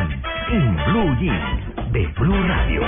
[0.52, 2.82] En Blue Jeans de Blue Radio.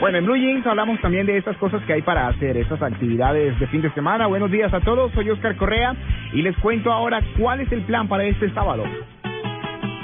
[0.00, 3.58] Bueno, en Blue Jeans hablamos también de estas cosas que hay para hacer, estas actividades
[3.58, 4.26] de fin de semana.
[4.26, 5.94] Buenos días a todos, soy Oscar Correa
[6.32, 8.84] y les cuento ahora cuál es el plan para este sábado.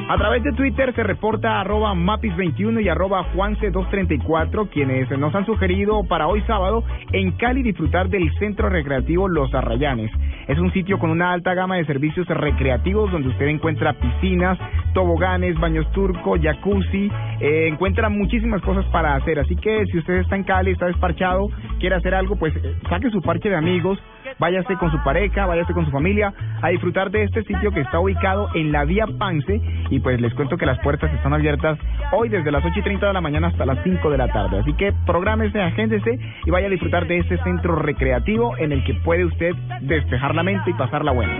[0.09, 6.05] A través de Twitter se reporta arroba mapis21 y arroba juance234 quienes nos han sugerido
[6.05, 10.11] para hoy sábado en Cali disfrutar del centro recreativo Los Arrayanes.
[10.49, 14.59] Es un sitio con una alta gama de servicios recreativos donde usted encuentra piscinas,
[14.93, 17.11] toboganes, baños turco, jacuzzi,
[17.41, 19.39] eh, encuentra muchísimas cosas para hacer.
[19.39, 21.49] Así que si usted está en Cali, está desparchado,
[21.79, 23.99] quiere hacer algo, pues eh, saque su parche de amigos,
[24.39, 28.01] váyase con su pareja, váyase con su familia a disfrutar de este sitio que está
[28.01, 29.61] ubicado en la vía Pance
[29.91, 31.79] y pues les cuento que las puertas están abiertas
[32.13, 34.59] hoy desde las 8 y 30 de la mañana hasta las 5 de la tarde.
[34.59, 38.95] Así que prográmese, agéndese y vaya a disfrutar de este centro recreativo en el que
[38.95, 41.39] puede usted despejar la mente y pasarla buena.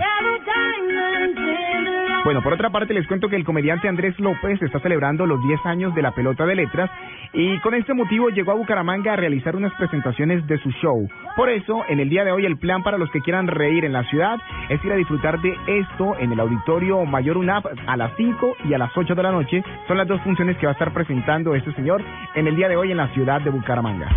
[2.23, 5.65] Bueno, por otra parte les cuento que el comediante Andrés López está celebrando los 10
[5.65, 6.89] años de la pelota de letras
[7.33, 11.05] y con este motivo llegó a Bucaramanga a realizar unas presentaciones de su show.
[11.35, 13.91] Por eso, en el día de hoy el plan para los que quieran reír en
[13.91, 14.37] la ciudad
[14.69, 18.73] es ir a disfrutar de esto en el auditorio Mayor UNAP a las 5 y
[18.73, 19.61] a las 8 de la noche.
[19.89, 22.01] Son las dos funciones que va a estar presentando este señor
[22.35, 24.07] en el día de hoy en la ciudad de Bucaramanga.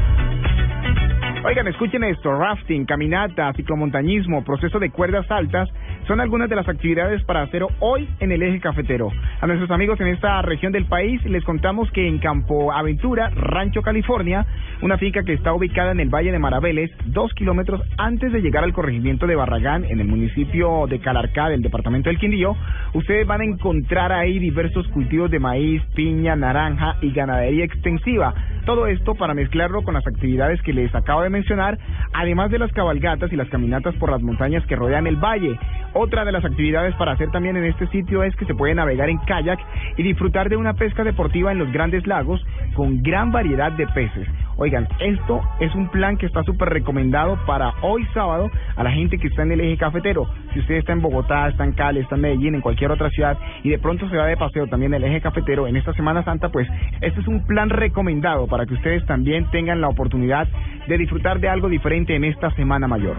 [1.47, 5.69] Oigan, escuchen esto, rafting, caminata, ciclomontañismo, proceso de cuerdas altas,
[6.07, 9.11] son algunas de las actividades para hacer hoy en el eje cafetero.
[9.41, 13.83] A nuestros amigos en esta región del país les contamos que en Campo Aventura, Rancho
[13.83, 14.47] California,
[14.83, 18.65] una finca que está ubicada en el Valle de Maraveles, dos kilómetros antes de llegar
[18.65, 22.57] al corregimiento de Barragán, en el municipio de Calarcá, del departamento del Quindío,
[22.95, 28.35] ustedes van a encontrar ahí diversos cultivos de maíz, piña, naranja y ganadería extensiva.
[28.65, 31.79] Todo esto para mezclarlo con las actividades que les acabo de mencionar,
[32.13, 35.59] además de las cabalgatas y las caminatas por las montañas que rodean el valle.
[35.99, 39.09] Otra de las actividades para hacer también en este sitio es que se puede navegar
[39.09, 39.59] en kayak
[39.97, 42.45] y disfrutar de una pesca deportiva en los grandes lagos
[42.75, 44.29] con gran variedad de peces.
[44.59, 49.17] Oigan, esto es un plan que está súper recomendado para hoy sábado a la gente
[49.17, 50.29] que está en el eje cafetero.
[50.53, 53.39] Si usted está en Bogotá, está en Cali, está en Medellín, en cualquier otra ciudad
[53.63, 56.51] y de pronto se va de paseo también el eje cafetero en esta Semana Santa,
[56.51, 56.69] pues
[57.01, 60.47] este es un plan recomendado para que ustedes también tengan la oportunidad
[60.89, 63.17] de disfrutar de algo diferente en esta Semana Mayor.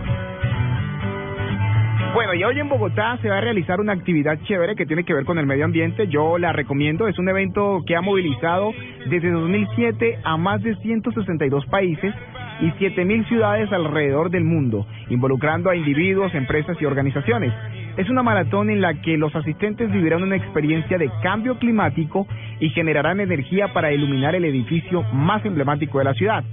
[2.14, 5.14] Bueno, y hoy en Bogotá se va a realizar una actividad chévere que tiene que
[5.14, 6.08] ver con el medio ambiente.
[6.08, 7.08] Yo la recomiendo.
[7.08, 8.72] Es un evento que ha movilizado
[9.10, 12.14] desde 2007 a más de 162 países
[12.62, 17.54] y 7.000 ciudades alrededor del mundo, involucrando a individuos, empresas y organizaciones.
[17.98, 22.28] Es una maratón en la que los asistentes vivirán una experiencia de cambio climático
[22.60, 26.44] y generarán energía para iluminar el edificio más emblemático de la ciudad.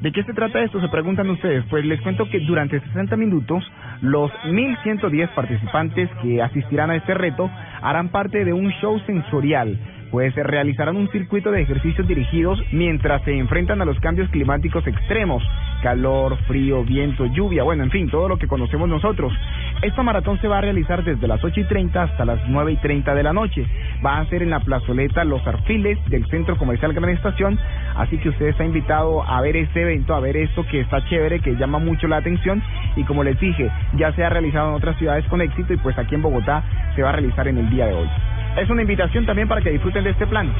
[0.00, 0.80] ¿De qué se trata esto?
[0.80, 1.64] Se preguntan ustedes.
[1.68, 3.62] Pues les cuento que durante 60 minutos
[4.00, 7.50] los 1.110 participantes que asistirán a este reto
[7.82, 9.78] harán parte de un show sensorial
[10.10, 15.42] pues realizarán un circuito de ejercicios dirigidos mientras se enfrentan a los cambios climáticos extremos.
[15.82, 19.32] calor, frío, viento, lluvia, bueno, en fin, todo lo que conocemos nosotros.
[19.80, 22.76] Esta maratón se va a realizar desde las 8 y 30 hasta las 9 y
[22.76, 23.64] 30 de la noche.
[24.04, 27.58] Va a ser en la plazoleta Los Arfiles del Centro Comercial Gran Estación,
[27.96, 31.40] así que usted está invitado a ver este evento, a ver esto que está chévere,
[31.40, 32.62] que llama mucho la atención
[32.96, 35.96] y como les dije, ya se ha realizado en otras ciudades con éxito y pues
[35.96, 36.62] aquí en Bogotá
[36.94, 38.08] se va a realizar en el día de hoy.
[38.56, 40.52] Es una invitación también para que disfruten de este plan.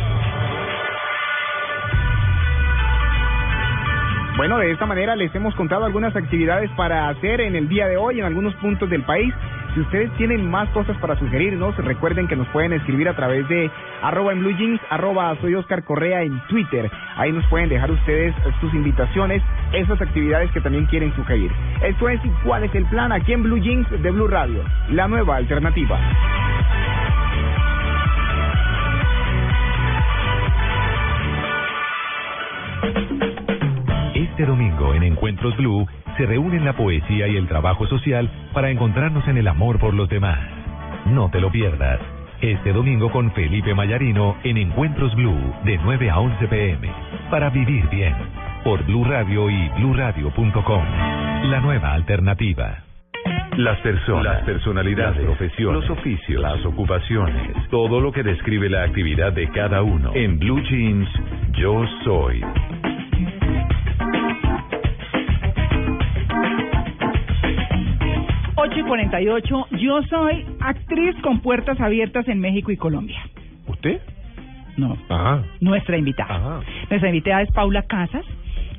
[4.37, 7.99] Bueno, de esta manera les hemos contado algunas actividades para hacer en el día de
[7.99, 9.35] hoy en algunos puntos del país.
[9.75, 13.71] Si ustedes tienen más cosas para sugerirnos, recuerden que nos pueden escribir a través de
[14.03, 16.91] arroba en blue jeans, arroba soy Oscar Correa en Twitter.
[17.17, 19.43] Ahí nos pueden dejar ustedes sus invitaciones,
[19.73, 21.53] esas actividades que también quieren sugerir.
[21.83, 23.13] Esto es ¿Cuál es el plan?
[23.13, 25.99] Aquí en Blue Jeans de Blue Radio, la nueva alternativa.
[34.41, 35.87] Este domingo en Encuentros Blue
[36.17, 40.09] se reúnen la poesía y el trabajo social para encontrarnos en el amor por los
[40.09, 40.39] demás.
[41.05, 42.01] No te lo pierdas.
[42.41, 46.91] Este domingo con Felipe Mayarino en Encuentros Blue de 9 a 11 pm
[47.31, 48.15] para vivir bien
[48.65, 50.85] por Blue Radio y bluradio.com.
[51.51, 52.79] La nueva alternativa.
[53.59, 58.85] Las personas, las personalidades, las profesiones, los oficios, las ocupaciones, todo lo que describe la
[58.85, 60.13] actividad de cada uno.
[60.15, 61.11] En Blue Jeans,
[61.59, 62.43] yo soy.
[68.71, 69.67] Ocho y 48.
[69.81, 73.21] Yo soy actriz con puertas abiertas en México y Colombia.
[73.67, 74.01] ¿Usted?
[74.77, 74.97] No.
[75.09, 75.43] Ajá.
[75.61, 76.61] Nuestra invitada.
[76.89, 78.25] Nuestra invitada es Paula Casas.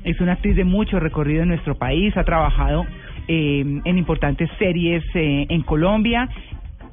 [0.02, 2.16] Es una actriz de mucho recorrido en nuestro país.
[2.16, 2.86] Ha trabajado
[3.28, 6.26] eh, en importantes series eh, en Colombia.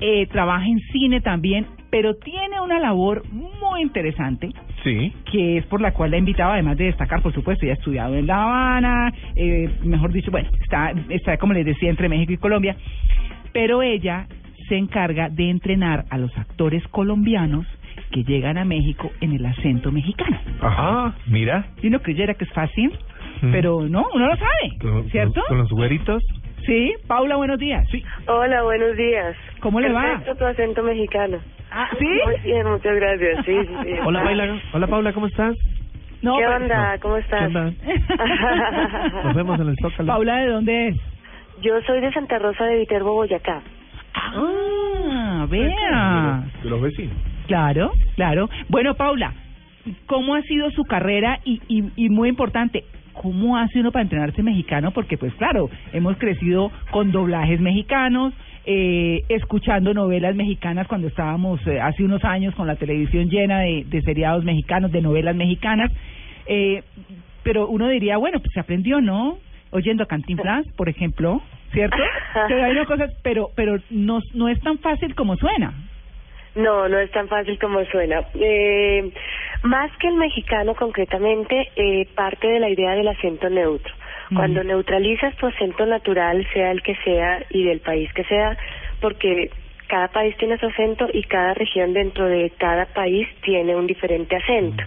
[0.01, 4.49] Eh, trabaja en cine también, pero tiene una labor muy interesante
[4.83, 5.11] Sí.
[5.31, 8.15] que es por la cual la invitaba, además de destacar, por supuesto, ya ha estudiado
[8.15, 12.37] en La Habana, eh, mejor dicho, bueno, está, está, como les decía, entre México y
[12.37, 12.75] Colombia,
[13.51, 14.27] pero ella
[14.67, 17.65] se encarga de entrenar a los actores colombianos
[18.11, 20.37] que llegan a México en el acento mexicano.
[20.61, 21.65] Ajá, mira.
[21.81, 22.91] Y uno creyera que es fácil,
[23.51, 25.41] pero no, uno lo sabe, ¿cierto?
[25.47, 26.23] Con los güeritos.
[26.65, 27.87] Sí, Paula, buenos días.
[27.89, 28.03] Sí.
[28.27, 29.35] Hola, buenos días.
[29.59, 30.01] ¿Cómo le va?
[30.01, 31.39] Perfecto tu acento mexicano.
[31.71, 32.05] Ah, ¿sí?
[32.25, 33.45] Muy bien, muchas gracias.
[33.45, 33.93] Sí, sí, sí.
[34.05, 34.59] Hola, Paula.
[34.73, 35.55] Hola, Paula, ¿cómo estás?
[36.21, 36.97] No, ¿Qué onda?
[37.01, 37.43] ¿Cómo ¿Qué estás?
[37.47, 37.71] onda?
[39.23, 40.07] Nos vemos en el Zócalo.
[40.07, 40.95] Paula, ¿de dónde es?
[41.61, 43.61] Yo soy de Santa Rosa de Viterbo, Boyacá.
[44.13, 46.43] Ah, vea.
[46.63, 47.15] De los vecinos.
[47.47, 48.49] Claro, claro.
[48.67, 49.33] Bueno, Paula,
[50.07, 51.39] ¿cómo ha sido su carrera?
[51.45, 52.83] Y, y, y muy importante,
[53.21, 54.91] ¿cómo hace uno para entrenarse mexicano?
[54.91, 58.33] Porque, pues claro, hemos crecido con doblajes mexicanos,
[58.65, 63.83] eh, escuchando novelas mexicanas cuando estábamos eh, hace unos años con la televisión llena de,
[63.85, 65.91] de seriados mexicanos, de novelas mexicanas.
[66.45, 66.81] Eh,
[67.43, 69.37] pero uno diría, bueno, pues se aprendió, ¿no?
[69.71, 71.41] Oyendo a Cantinflas, por ejemplo,
[71.73, 71.97] ¿cierto?
[72.47, 75.73] Pero hay unas cosas, pero, pero no, no es tan fácil como suena.
[76.55, 78.23] No, no es tan fácil como suena.
[78.33, 79.11] Eh,
[79.63, 83.93] más que el mexicano concretamente, eh, parte de la idea del acento neutro.
[84.35, 88.55] Cuando neutralizas tu acento natural, sea el que sea y del país que sea,
[89.01, 89.49] porque
[89.87, 94.35] cada país tiene su acento y cada región dentro de cada país tiene un diferente
[94.35, 94.83] acento.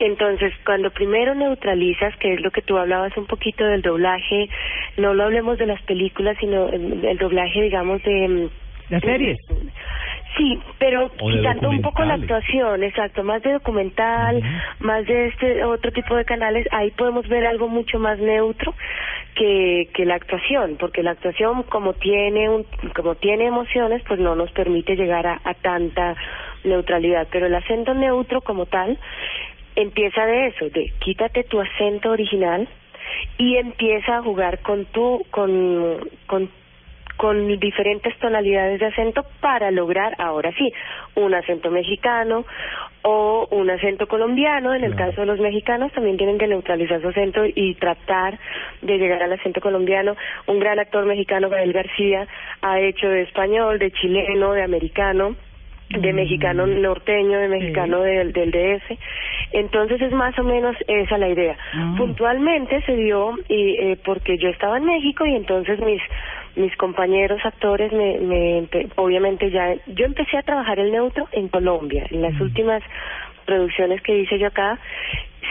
[0.00, 4.48] Entonces, cuando primero neutralizas, que es lo que tú hablabas un poquito del doblaje,
[4.96, 8.28] no lo hablemos de las películas, sino el doblaje, digamos, de...
[8.28, 8.48] mm,
[8.88, 9.38] Las series.
[10.36, 14.40] Sí, pero quitando un poco la actuación, exacto, más de documental,
[14.78, 18.74] más de este otro tipo de canales, ahí podemos ver algo mucho más neutro
[19.34, 24.36] que, que la actuación, porque la actuación como tiene un, como tiene emociones, pues no
[24.36, 26.16] nos permite llegar a, a tanta
[26.62, 28.98] neutralidad, pero el acento neutro como tal
[29.74, 32.68] empieza de eso, de quítate tu acento original
[33.38, 36.50] y empieza a jugar con tu con con
[37.20, 40.72] con diferentes tonalidades de acento para lograr, ahora sí,
[41.16, 42.46] un acento mexicano
[43.02, 44.72] o un acento colombiano.
[44.72, 48.38] En el caso de los mexicanos también tienen que neutralizar su acento y tratar
[48.80, 50.16] de llegar al acento colombiano.
[50.46, 52.26] Un gran actor mexicano, Gael García,
[52.62, 55.36] ha hecho de español, de chileno, de americano
[55.90, 58.96] de mexicano norteño, de mexicano del, del DF.
[59.52, 61.56] Entonces es más o menos esa la idea.
[61.96, 66.00] Puntualmente se dio y eh, porque yo estaba en México y entonces mis
[66.56, 72.06] mis compañeros actores me, me obviamente ya yo empecé a trabajar el neutro en Colombia.
[72.10, 72.82] En las últimas
[73.46, 74.78] producciones que hice yo acá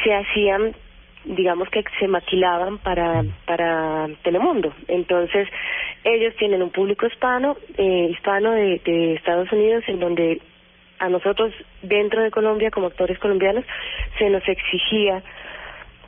[0.04, 0.74] se hacían
[1.26, 5.50] digamos que se maquilaban para para Telemundo entonces
[6.06, 10.42] ellos tienen un público hispano eh, hispano de, de Estados Unidos en donde
[11.00, 13.66] a nosotros dentro de Colombia como actores colombianos
[14.18, 15.22] se nos exigía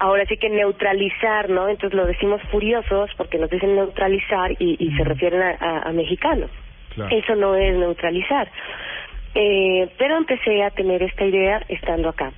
[0.01, 1.69] ahora sí que neutralizar, ¿no?
[1.69, 5.91] Entonces lo decimos furiosos porque nos dicen neutralizar y, y se refieren a, a, a
[5.91, 6.49] mexicanos.
[6.95, 7.15] Claro.
[7.15, 8.49] Eso no es neutralizar.
[9.35, 12.31] Eh, pero empecé a tener esta idea estando acá.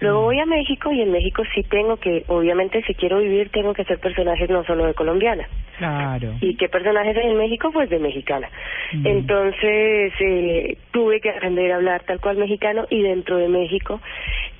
[0.00, 3.74] Luego voy a México y en México sí tengo que, obviamente si quiero vivir tengo
[3.74, 5.46] que hacer personajes no solo de colombiana.
[5.78, 6.34] Claro.
[6.40, 7.70] ¿Y qué personajes hay en México?
[7.72, 8.48] Pues de mexicana.
[9.04, 14.00] Entonces eh, tuve que aprender a hablar tal cual mexicano y dentro de México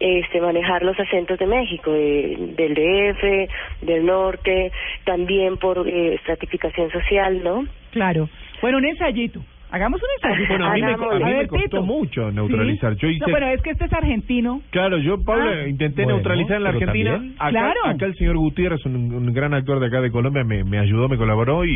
[0.01, 4.73] este manejar los acentos de México, del DF, del norte,
[5.05, 7.67] también por eh, estratificación social, ¿no?
[7.93, 8.29] Claro.
[8.63, 9.41] Bueno, un ensayito.
[9.73, 10.49] Hagamos un ensayito.
[10.53, 12.95] Bueno, a mí me, a mí me costó mucho neutralizar.
[12.95, 13.01] Sí.
[13.03, 13.21] Yo hice...
[13.27, 14.61] No, pero es que este es argentino.
[14.71, 15.69] Claro, yo, Paula, Ah.
[15.69, 17.13] intenté Bueno, neutralizar en la Argentina.
[17.13, 17.35] también.
[17.39, 17.81] Acá, Claro.
[17.87, 21.09] acá el señor Gutiérrez, un, un gran actor de acá de Colombia, me, me ayudó,
[21.09, 21.71] me colaboró y,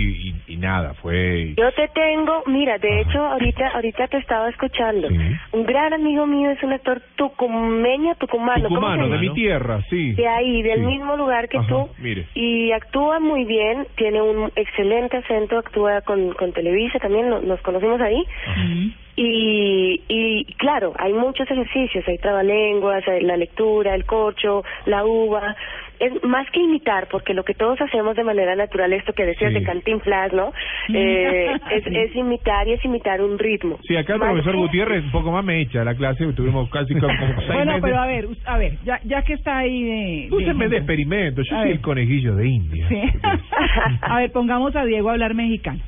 [0.49, 1.55] y, y nada, fue...
[1.57, 5.09] Yo te tengo, mira, de hecho ahorita ahorita te estaba escuchando.
[5.53, 9.81] Un gran amigo mío es un actor tucumeño, tucumano, ¿cómo se Tucumano, de mi tierra,
[9.91, 10.13] sí.
[10.13, 10.87] De ahí, del Sí.
[10.87, 11.89] mismo lugar que Ajá, tú.
[11.99, 12.27] Mire.
[12.35, 17.61] Y actúa muy bien, tiene un excelente acento, actúa con, con Televisa también, no- nos
[17.85, 18.95] conocimos ahí.
[19.17, 25.55] Y, y claro, hay muchos ejercicios, hay trabalenguas, hay la lectura, el corcho, la uva.
[26.01, 29.53] Es más que imitar, porque lo que todos hacemos de manera natural, esto que decías
[29.53, 29.61] Sí.
[29.61, 30.53] de Cantinflas, ¿no?
[30.93, 33.79] Eh, es, es imitar y es imitar un ritmo.
[33.87, 36.69] Sí, acá el Más profesor que- Gutiérrez un poco más me echa la clase, tuvimos
[36.71, 37.83] casi como, como seis Bueno, meses.
[37.83, 40.29] pero a ver, a ver, ya, ya que está ahí de...
[40.33, 40.77] Úseme de ejemplo.
[40.79, 41.77] experimento, yo A soy ver.
[41.77, 42.89] el conejillo de India.
[42.89, 43.01] Sí.
[44.03, 45.79] a ver, pongamos a Diego a hablar mexicano.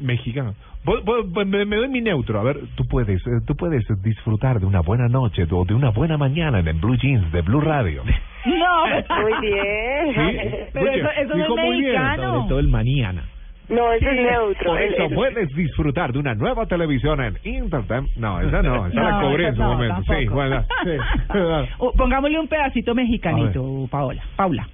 [0.00, 0.54] Mexicano.
[0.84, 2.40] Me, me doy mi neutro.
[2.40, 5.90] A ver, tú puedes, eh, tú puedes disfrutar de una buena noche o de una
[5.90, 8.02] buena mañana en el Blue Jeans de Blue Radio.
[8.46, 8.86] No,
[9.20, 10.14] Muy bien.
[10.14, 10.38] Sí,
[10.72, 12.32] pero Oye, eso, eso no dijo es muy bien, mexicano.
[12.34, 13.24] sobre todo el mañana.
[13.68, 14.70] No, eso es neutro.
[14.72, 18.04] Por eso el- puedes disfrutar de una nueva televisión en Internet.
[18.16, 20.02] No, esa no, esa la No, cobré en su no, momento.
[20.08, 20.90] Sí, bueno, sí.
[21.78, 24.22] O pongámosle un pedacito mexicanito, Paola.
[24.34, 24.66] Paula.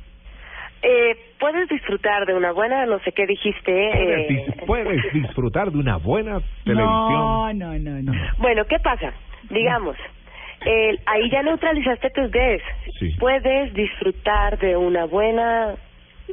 [0.88, 3.72] Eh, puedes disfrutar de una buena, no sé qué dijiste.
[3.92, 6.86] Puedes, Eh, dis- puedes disfrutar de una buena televisión.
[6.88, 8.12] No, no, no, no.
[8.38, 9.12] Bueno, ¿qué pasa?
[9.50, 9.96] Digamos,
[10.64, 12.62] el- ahí ya neutralizaste tus Ds.
[13.00, 13.10] Sí.
[13.18, 15.74] Puedes disfrutar de una buena,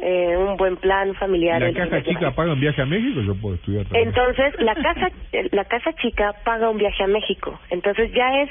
[0.02, 1.60] eh, un buen plan familiar.
[1.60, 2.36] La los chica demás.
[2.36, 4.08] paga un viaje a México, yo puedo estudiar también.
[4.10, 5.10] Entonces, la casa,
[5.52, 7.60] la casa chica paga un viaje a México.
[7.72, 8.50] Entonces ya es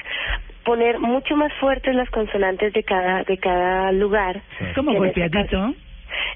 [0.65, 4.41] poner mucho más fuertes las consonantes de cada, de cada lugar.
[4.77, 5.75] Como En este golpeadito.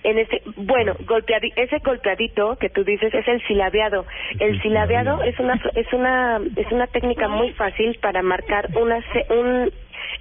[0.02, 4.06] En este, bueno, golpeadi, ese golpeadito que tú dices es el silabeado.
[4.38, 9.70] El silabeado es una es una es una técnica muy fácil para marcar una un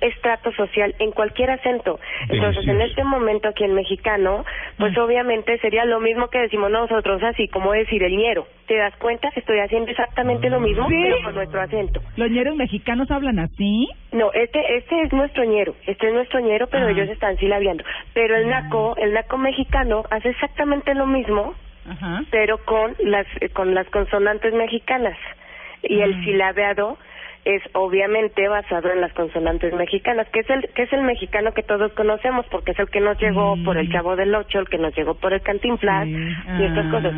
[0.02, 2.00] estrato social en cualquier acento.
[2.30, 4.46] Entonces, en este momento aquí en mexicano,
[4.78, 8.48] pues obviamente sería lo mismo que decimos nosotros, así como decir el ñero.
[8.68, 9.30] ¿Te das cuenta?
[9.36, 10.96] Estoy haciendo exactamente lo mismo, Sí.
[11.02, 12.02] pero con nuestro acento.
[12.18, 13.88] ¿Los ñeros mexicanos hablan así?
[14.12, 16.92] No, este este es nuestro ñero, este es nuestro ñero, pero Ah.
[16.92, 17.84] ellos están silabeando.
[18.14, 21.54] Pero el naco, el naco mexicano hace exactamente lo mismo,
[21.88, 22.24] Ajá.
[22.32, 25.18] pero con las eh, con las consonantes mexicanas.
[25.84, 26.06] Y Ah.
[26.06, 26.98] el silabeado
[27.46, 31.62] es obviamente basado en las consonantes mexicanas, que es el que es el mexicano que
[31.64, 34.78] todos conocemos, porque es el que nos llegó por el Chavo del Ocho, el que
[34.80, 36.92] nos llegó por el Cantinflas y estas Ah.
[36.92, 37.14] cosas.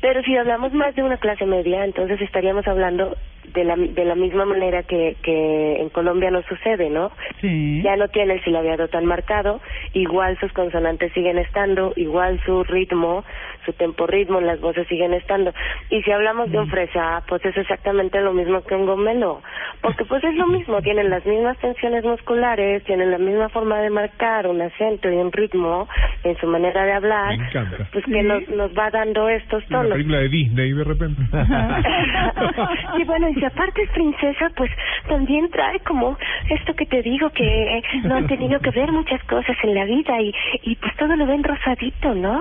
[0.00, 3.16] Pero si hablamos más de una clase media, entonces estaríamos hablando
[3.54, 7.10] de la, de la misma manera que, que en Colombia nos sucede, ¿no?
[7.40, 7.80] Sí.
[7.82, 9.60] Ya no tiene el silabiado tan marcado,
[9.94, 13.24] igual sus consonantes siguen estando, igual su ritmo,
[13.64, 15.52] su tempo ritmo, las voces siguen estando.
[15.90, 19.42] Y si hablamos de un fresa, pues es exactamente lo mismo que un gomelo,
[19.80, 23.90] porque pues es lo mismo, tienen las mismas tensiones musculares, tienen la misma forma de
[23.90, 25.88] marcar un acento y un ritmo
[26.24, 27.88] en su manera de hablar, Me encanta.
[27.92, 29.92] pues que nos, nos va dando estos Una tonos.
[29.92, 31.22] película de Disney de repente.
[32.98, 34.70] y bueno, y si aparte es princesa, pues
[35.08, 36.16] también trae como
[36.50, 40.20] esto que te digo, que no han tenido que ver muchas cosas en la vida
[40.20, 40.32] y,
[40.62, 42.40] y pues todo lo ven rosadito, ¿no?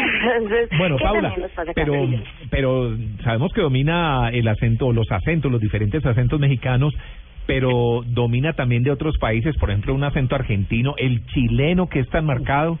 [0.00, 1.34] Entonces, Bueno, ¿qué Paula,
[1.74, 1.94] pero,
[2.50, 6.94] pero sabemos que domina el acento, los acentos, los diferentes acentos mexicanos,
[7.46, 12.08] pero domina también de otros países, por ejemplo, un acento argentino, el chileno que es
[12.08, 12.78] tan marcado.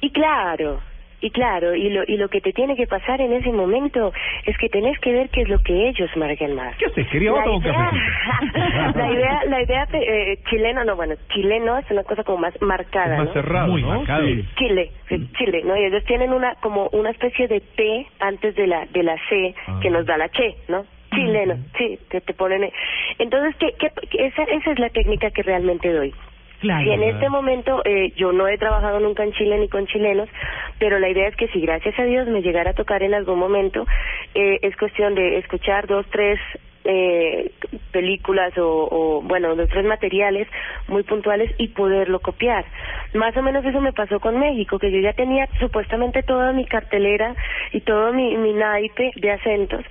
[0.00, 0.80] Y claro,
[1.22, 4.12] y claro, y lo, y lo que te tiene que pasar en ese momento
[4.44, 6.76] es que tenés que ver qué es lo que ellos marcan más.
[6.76, 7.06] ¿Qué haces?
[7.08, 7.90] ¿Quería La otro un idea-
[8.94, 13.14] la idea, la idea eh, chileno, no, bueno, chileno es una cosa como más marcada,
[13.14, 13.32] Es más ¿no?
[13.32, 13.88] cerrado, Muy ¿no?
[13.88, 14.26] marcado.
[14.26, 14.44] Sí.
[14.56, 15.76] Chile, sí, Chile, ¿no?
[15.76, 19.54] Y ellos tienen una como una especie de T antes de la de la C
[19.80, 20.84] que nos da la che, ¿no?
[21.14, 22.70] Chileno, sí, que te ponen.
[23.18, 26.12] Entonces, ¿qué, qué, qué- esa esa es la técnica que realmente doy.
[26.62, 26.88] Claro.
[26.88, 30.28] Y en este momento eh, yo no he trabajado nunca en Chile ni con chilenos,
[30.78, 33.40] pero la idea es que si gracias a Dios me llegara a tocar en algún
[33.40, 33.84] momento,
[34.36, 36.38] eh, es cuestión de escuchar dos, tres
[36.84, 37.50] eh,
[37.90, 40.46] películas o, o, bueno, de otros materiales
[40.86, 42.64] muy puntuales y poderlo copiar.
[43.14, 46.64] Más o menos eso me pasó con México, que yo ya tenía supuestamente toda mi
[46.64, 47.34] cartelera
[47.72, 49.84] y todo mi, mi naipe de acentos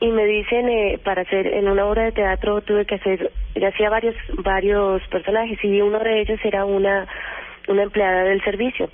[0.00, 3.68] y me dicen eh, para hacer en una obra de teatro tuve que hacer, ya
[3.68, 7.06] hacía varios, varios personajes y uno de ellos era una
[7.68, 8.90] una empleada del servicio.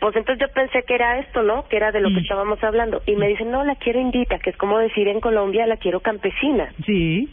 [0.00, 1.68] Pues entonces yo pensé que era esto, ¿no?
[1.68, 3.02] Que era de lo que estábamos hablando.
[3.06, 6.00] Y me dicen, no, la quiero indita, que es como decir en Colombia, la quiero
[6.00, 6.72] campesina.
[6.84, 7.28] Sí.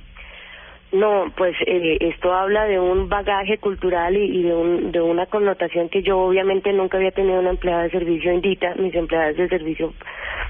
[0.91, 5.25] No, pues eh, esto habla de un bagaje cultural y, y de, un, de una
[5.25, 9.49] connotación que yo obviamente nunca había tenido una empleada de servicio indita, mis empleadas de
[9.49, 9.93] servicio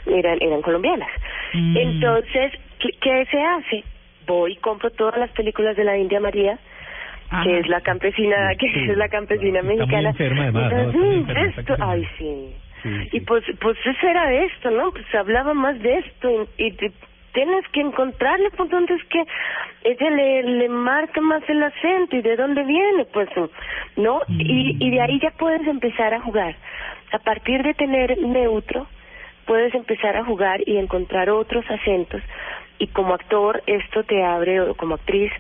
[0.06, 1.10] eran, eran colombianas.
[1.54, 1.78] Mm.
[1.78, 3.84] Entonces, ¿qué, ¿qué se hace?
[4.28, 6.60] Voy y compro todas las películas de la India María,
[7.44, 10.10] que es la campesina, que es la campesina mexicana.
[10.10, 10.80] enferma además, ¿no?
[10.80, 12.56] Entonces, Está muy enferma, está esto, ay sí.
[13.14, 14.92] Y pues, pues eso era de esto, ¿no?
[14.92, 16.72] Pues hablaba más de esto y,
[17.36, 19.24] tienes que encontrarle por dónde es que
[19.84, 23.30] ella le, le marca más el acento y de dónde viene, pues,
[23.98, 24.22] ¿no?
[24.30, 26.56] Y, y de ahí ya puedes empezar a jugar.
[27.12, 28.88] A partir de tener neutro,
[29.46, 32.22] puedes empezar a jugar y encontrar otros acentos
[32.80, 35.32] y como actor esto te abre, o como actriz,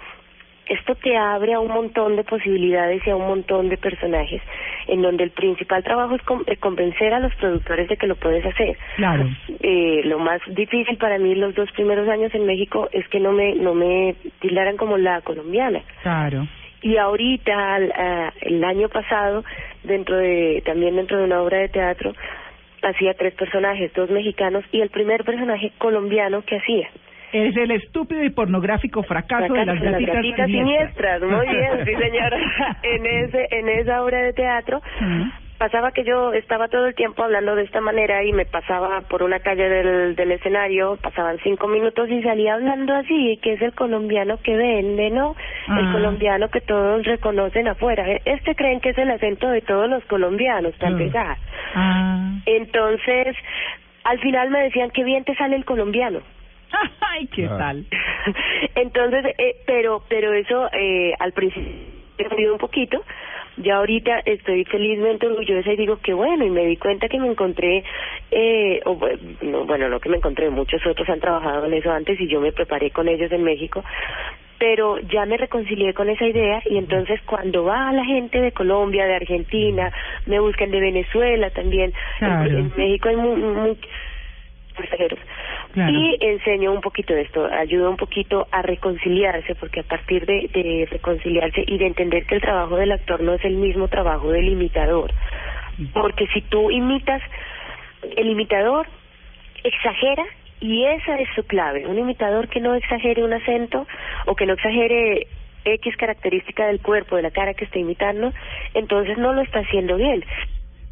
[0.68, 4.42] esto te abre a un montón de posibilidades y a un montón de personajes
[4.88, 8.16] en donde el principal trabajo es con- eh, convencer a los productores de que lo
[8.16, 8.78] puedes hacer.
[8.98, 9.26] Claro.
[9.62, 13.32] Eh, lo más difícil para mí los dos primeros años en México es que no
[13.32, 15.82] me no me tildaran como la colombiana.
[16.04, 16.48] Claro.
[16.82, 19.44] Y ahorita, al- ah, el año pasado,
[19.84, 22.14] dentro de también dentro de una obra de teatro,
[22.84, 26.88] hacía tres personajes, dos mexicanos y el primer personaje colombiano que hacía.
[27.38, 31.22] Es el estúpido y pornográfico fracaso de las gatitas, gatitas siniestras.
[31.22, 32.38] Muy bien, sí señora.
[32.84, 34.82] en ese en esa obra de teatro
[35.57, 39.24] pasaba que yo estaba todo el tiempo hablando de esta manera y me pasaba por
[39.24, 43.74] una calle del, del escenario, pasaban cinco minutos y salía hablando así, que es el
[43.74, 45.36] colombiano que vende, ¿no?
[45.68, 45.91] El Ah.
[45.94, 48.06] colombiano que todos reconocen afuera.
[48.26, 50.91] Este creen que es el acento de todos los colombianos, para Ah.
[50.91, 51.38] empezar.
[51.74, 52.32] Ah.
[52.45, 53.36] Entonces,
[54.03, 56.20] al final me decían, qué bien te sale el colombiano.
[57.12, 57.86] Ay, ¿qué tal?
[58.76, 61.72] Entonces, eh, pero pero eso eh, al principio
[62.18, 63.04] he aprendido un poquito.
[63.58, 67.28] Ya ahorita estoy felizmente orgullosa y digo que bueno, y me di cuenta que me
[67.28, 67.86] encontré,
[68.30, 69.00] eh, o,
[69.44, 72.42] no, bueno, no que me encontré, muchos otros han trabajado en eso antes y yo
[72.42, 73.82] me preparé con ellos en México,
[74.60, 79.06] pero ya me reconcilié con esa idea y entonces cuando va la gente de Colombia,
[79.06, 79.90] de Argentina,
[80.26, 82.50] me buscan de Venezuela también, Claro.
[82.50, 83.78] en, en México hay mu- mu-
[84.84, 85.19] extranjeros.
[85.73, 85.91] Claro.
[85.91, 90.49] Y enseño un poquito de esto, ayuda un poquito a reconciliarse, porque a partir de,
[90.53, 94.31] de reconciliarse y de entender que el trabajo del actor no es el mismo trabajo
[94.31, 95.11] del imitador.
[95.93, 97.22] Porque si tú imitas,
[98.15, 98.88] el imitador
[99.64, 100.23] exagera
[100.61, 101.85] y esa es su clave.
[101.85, 103.85] Un imitador que no exagere un acento
[104.26, 105.27] o que no exagere
[105.65, 108.31] X característica del cuerpo, de la cara que está imitando,
[108.73, 110.23] entonces no lo está haciendo bien.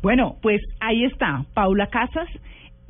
[0.02, 2.28] Bueno, pues ahí está, Paula Casas,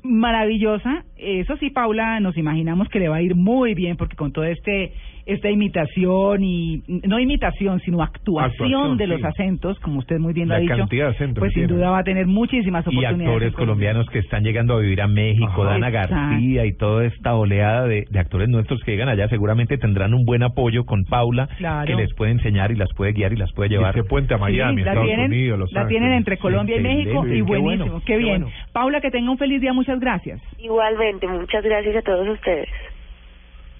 [0.03, 1.05] maravillosa.
[1.17, 4.45] Eso sí, Paula, nos imaginamos que le va a ir muy bien porque con todo
[4.45, 4.93] este
[5.25, 9.25] esta imitación y no imitación, sino actuación, Actuación, de los sí.
[9.27, 11.73] acentos, como usted muy bien lo La ha dicho, cantidad de acentos pues sin tiene.
[11.79, 13.19] duda va a tener muchísimas y oportunidades.
[13.21, 13.65] actores en Colombia.
[13.93, 16.15] colombianos que están llegando a vivir a México, Dana Exacto.
[16.15, 20.25] García y toda esta oleada de, de actores nuestros que llegan allá seguramente tendrán un
[20.25, 21.85] buen apoyo con Paula Claro.
[21.87, 23.97] que les puede enseñar y las puede guiar y las puede llevar.
[23.97, 26.79] ese puente a Miami, Sí, la Estados tienen, Unidos, Los la tienen entre Colombia y
[26.79, 28.41] Excelente, México y qué buenísimo, bueno, qué qué bien.
[28.41, 28.55] bueno.
[28.73, 30.41] Paula, que tenga un feliz día, muchas gracias.
[30.59, 32.67] Igualmente, muchas gracias a todos ustedes.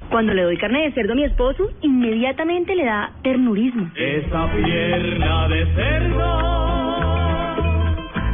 [0.10, 3.90] Cuando le doy carne de cerdo a mi esposo, inmediatamente le da ternurismo.
[3.96, 6.42] Esa pierna de cerdo,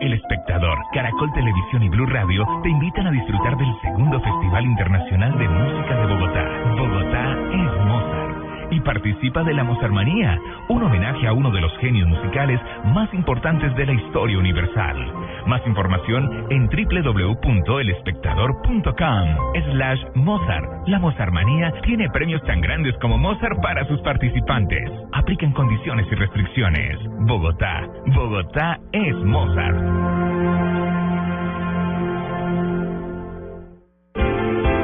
[0.01, 5.39] El espectador, Caracol Televisión y Blue Radio te invitan a disfrutar del segundo Festival Internacional
[5.39, 6.45] de Música de Bogotá.
[6.77, 7.30] Bogotá.
[8.71, 10.39] Y participa de la Mozarmanía,
[10.69, 12.61] un homenaje a uno de los genios musicales
[12.95, 14.97] más importantes de la historia universal.
[15.47, 19.29] Más información en www.elespectador.com
[19.73, 20.89] slash Mozart.
[20.89, 24.91] La Mozarmanía tiene premios tan grandes como Mozart para sus participantes.
[25.13, 26.99] Aplican condiciones y restricciones.
[27.21, 27.87] Bogotá.
[28.07, 29.77] Bogotá es Mozart.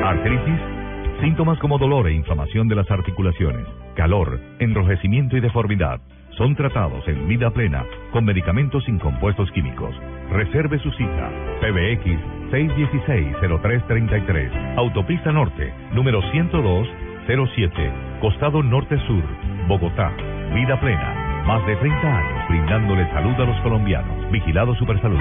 [0.05, 0.76] Artritis,
[1.21, 6.01] síntomas como dolor e inflamación de las articulaciones, calor, enrojecimiento y deformidad
[6.37, 9.95] son tratados en vida plena con medicamentos sin compuestos químicos.
[10.31, 11.31] Reserve su cita.
[11.61, 12.05] PBX
[12.53, 14.77] 616-0333.
[14.77, 19.25] Autopista Norte, número 102-07, Costado Norte Sur,
[19.67, 20.13] Bogotá.
[20.55, 21.43] Vida plena.
[21.47, 24.31] Más de 30 años brindándole salud a los colombianos.
[24.31, 25.19] Vigilado Supersalud.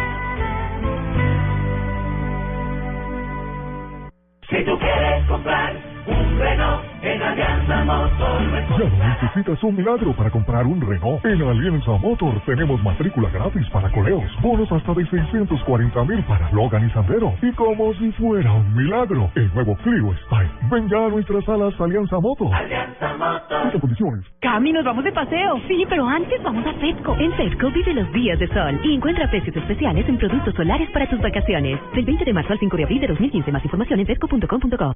[4.49, 5.73] Si tú quieres comprar
[6.07, 8.41] un Renault en Alianza Motor,
[8.79, 11.23] Ya no necesitas un milagro para comprar un Renault.
[11.25, 16.87] En Alianza Motor tenemos matrícula gratis para coleos, bonos hasta de 640 mil para Logan
[16.87, 17.33] y Sandero.
[17.41, 20.49] Y como si fuera un milagro, el nuevo Clio Style.
[20.71, 22.53] Ven ya a nuestras salas Alianza Motor.
[22.53, 23.65] Alianza Motor.
[23.65, 24.25] Muchas condiciones.
[24.41, 25.59] Cami, nos vamos de paseo.
[25.67, 27.15] Sí, pero antes vamos a Fedco.
[27.19, 31.07] En Fedco vive los días de sol y encuentra precios especiales en productos solares para
[31.07, 31.79] tus vacaciones.
[31.93, 33.51] Del 20 de marzo al 5 de abril de 2015.
[33.51, 34.95] Más información en fedco.com.co.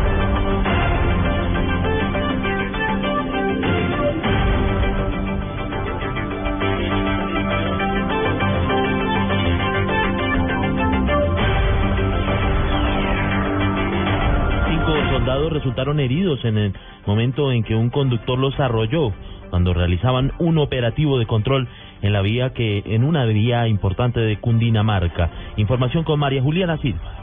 [15.49, 16.73] Resultaron heridos en el
[17.05, 19.13] momento en que un conductor los arrolló
[19.49, 21.67] cuando realizaban un operativo de control
[22.01, 25.29] en la vía que en una vía importante de Cundinamarca.
[25.57, 27.20] Información con María Juliana Silva.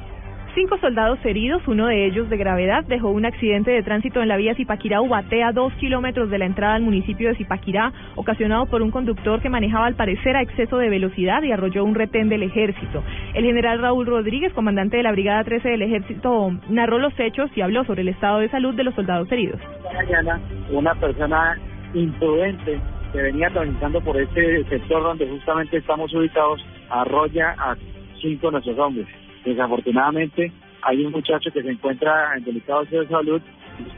[0.55, 4.37] Cinco soldados heridos, uno de ellos de gravedad, dejó un accidente de tránsito en la
[4.37, 8.91] vía Zipaquirá-Ubaté a dos kilómetros de la entrada al municipio de Zipaquirá, ocasionado por un
[8.91, 13.05] conductor que manejaba al parecer a exceso de velocidad y arrolló un retén del ejército.
[13.35, 17.61] El general Raúl Rodríguez, comandante de la Brigada 13 del ejército, narró los hechos y
[17.61, 19.61] habló sobre el estado de salud de los soldados heridos.
[19.61, 21.59] Esta mañana una persona
[21.95, 22.81] imprudente
[23.12, 27.77] que venía transitando por este sector donde justamente estamos ubicados arrolla a
[28.20, 29.07] cinco de nuestros hombres.
[29.44, 30.52] Desafortunadamente
[30.82, 33.43] hay un muchacho que se encuentra en delicado estado de salud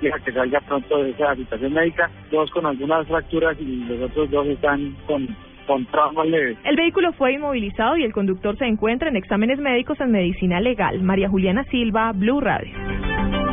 [0.01, 4.31] y que salga pronto de esa situación médica, dos con algunas fracturas y los otros
[4.31, 5.29] dos están con,
[5.67, 6.59] con traumas leves.
[6.65, 11.03] El vehículo fue inmovilizado y el conductor se encuentra en exámenes médicos en medicina legal.
[11.03, 12.75] María Juliana Silva, Blue Radio.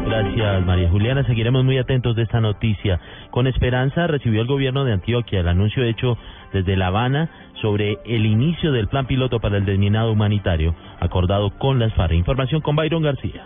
[0.07, 1.23] Gracias, María Juliana.
[1.25, 2.99] Seguiremos muy atentos de esta noticia.
[3.29, 6.17] Con esperanza recibió el gobierno de Antioquia el anuncio hecho
[6.53, 7.29] desde La Habana
[7.61, 12.13] sobre el inicio del plan piloto para el desminado humanitario acordado con las FARC.
[12.13, 13.43] Información con Byron García.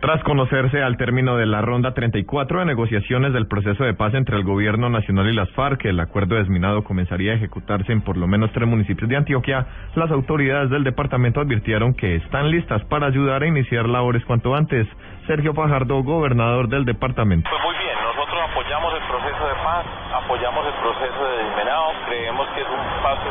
[0.00, 4.36] Tras conocerse al término de la ronda 34 de negociaciones del proceso de paz entre
[4.36, 8.26] el gobierno nacional y las FARC, el acuerdo desminado comenzaría a ejecutarse en por lo
[8.26, 13.42] menos tres municipios de Antioquia, las autoridades del departamento advirtieron que están listas para ayudar
[13.42, 14.86] a iniciar labores cuanto antes.
[15.26, 17.48] Sergio Fajardo, gobernador del departamento.
[17.48, 22.46] Pues muy bien, nosotros apoyamos el proceso de paz, apoyamos el proceso de desmenado, creemos
[22.54, 23.28] que es un paso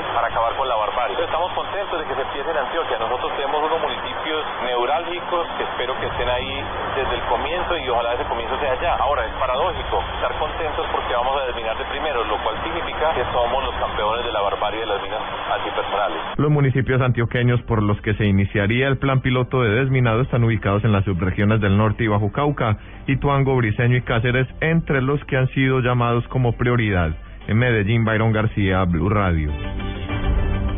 [0.00, 1.16] para acabar con la barbarie.
[1.22, 2.98] Estamos contentos de que se empiece en Antioquia.
[2.98, 6.64] Nosotros tenemos unos municipios neurálgicos que espero que estén ahí
[6.96, 8.96] desde el comienzo y ojalá ese comienzo sea allá.
[8.96, 13.24] Ahora, es paradójico estar contentos porque vamos a desminar de primero, lo cual significa que
[13.32, 15.20] somos los campeones de la barbarie de las minas
[15.60, 16.18] antipersonales.
[16.36, 20.84] Los municipios antioqueños por los que se iniciaría el plan piloto de desminado están ubicados
[20.84, 25.36] en las subregiones del norte y Bajo Cauca, Ituango, Briceño y Cáceres, entre los que
[25.36, 27.12] han sido llamados como prioridad.
[27.48, 29.50] En Medellín, Byron García, Blue Radio.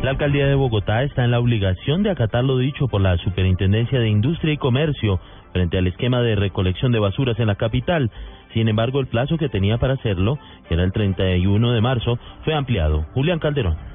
[0.01, 3.99] La alcaldía de Bogotá está en la obligación de acatar lo dicho por la Superintendencia
[3.99, 5.19] de Industria y Comercio
[5.53, 8.11] frente al esquema de recolección de basuras en la capital.
[8.53, 10.37] Sin embargo, el plazo que tenía para hacerlo,
[10.67, 13.05] que era el 31 de marzo, fue ampliado.
[13.13, 13.94] Julián Calderón.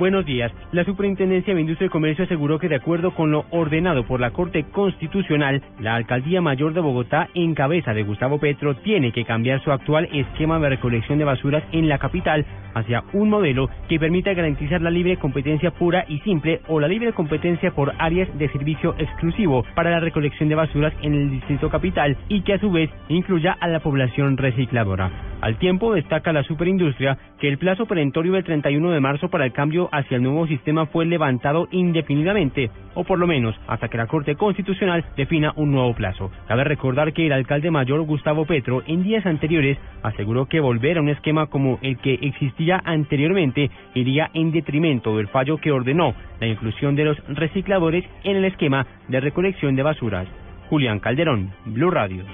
[0.00, 0.50] Buenos días.
[0.72, 4.30] La Superintendencia de Industria y Comercio aseguró que de acuerdo con lo ordenado por la
[4.30, 9.62] Corte Constitucional, la Alcaldía Mayor de Bogotá, en cabeza de Gustavo Petro, tiene que cambiar
[9.62, 14.32] su actual esquema de recolección de basuras en la capital hacia un modelo que permita
[14.32, 18.94] garantizar la libre competencia pura y simple o la libre competencia por áreas de servicio
[18.96, 22.88] exclusivo para la recolección de basuras en el distrito capital y que a su vez
[23.10, 25.10] incluya a la población recicladora.
[25.40, 29.52] Al tiempo destaca la superindustria que el plazo perentorio del 31 de marzo para el
[29.52, 34.06] cambio hacia el nuevo sistema fue levantado indefinidamente, o por lo menos hasta que la
[34.06, 36.30] Corte Constitucional defina un nuevo plazo.
[36.48, 41.02] Cabe recordar que el alcalde mayor Gustavo Petro en días anteriores aseguró que volver a
[41.02, 46.46] un esquema como el que existía anteriormente iría en detrimento del fallo que ordenó la
[46.46, 50.26] inclusión de los recicladores en el esquema de recolección de basuras.
[50.68, 52.24] Julián Calderón, Blue Radio.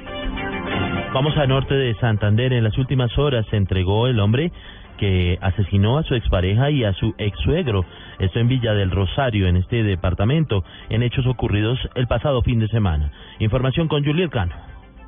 [1.15, 2.53] Vamos al norte de Santander.
[2.53, 4.53] En las últimas horas se entregó el hombre
[4.97, 7.85] que asesinó a su expareja y a su ex suegro.
[8.19, 12.69] Esto en Villa del Rosario, en este departamento, en hechos ocurridos el pasado fin de
[12.69, 13.13] semana.
[13.39, 14.55] Información con Juliet Cano.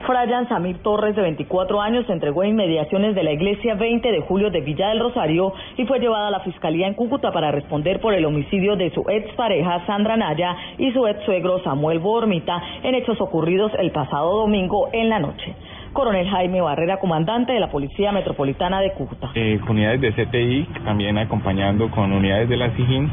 [0.07, 4.21] Frayan Samir Torres, de 24 años, se entregó en inmediaciones de la iglesia 20 de
[4.21, 8.01] julio de Villa del Rosario y fue llevada a la fiscalía en Cúcuta para responder
[8.01, 12.95] por el homicidio de su expareja Sandra Naya y su ex suegro Samuel Bormita en
[12.95, 15.55] hechos ocurridos el pasado domingo en la noche.
[15.93, 19.31] Coronel Jaime Barrera, comandante de la Policía Metropolitana de Cúcuta.
[19.35, 23.11] Eh, unidades de CTI, también acompañando con unidades de la SIGIN,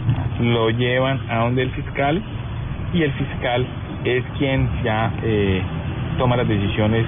[0.53, 2.22] lo llevan a donde el fiscal
[2.93, 3.65] y el fiscal
[4.03, 5.61] es quien ya eh,
[6.18, 7.06] toma las decisiones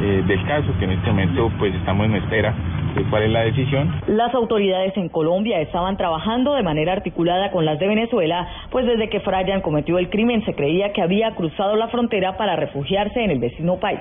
[0.00, 2.54] eh, del caso, que en este momento pues estamos en espera
[2.94, 4.00] de cuál es la decisión.
[4.06, 9.08] Las autoridades en Colombia estaban trabajando de manera articulada con las de Venezuela, pues desde
[9.08, 13.30] que Frayan cometió el crimen se creía que había cruzado la frontera para refugiarse en
[13.30, 14.00] el vecino país.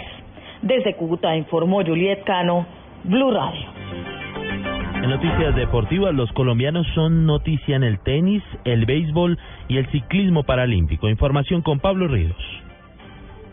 [0.62, 2.66] Desde Cúcuta informó Juliet Cano,
[3.04, 3.66] Blue Radio.
[4.96, 10.44] En noticias deportivas, los colombianos son noticia en el tenis, el béisbol y el ciclismo
[10.44, 11.08] paralímpico.
[11.08, 12.36] Información con Pablo Ríos.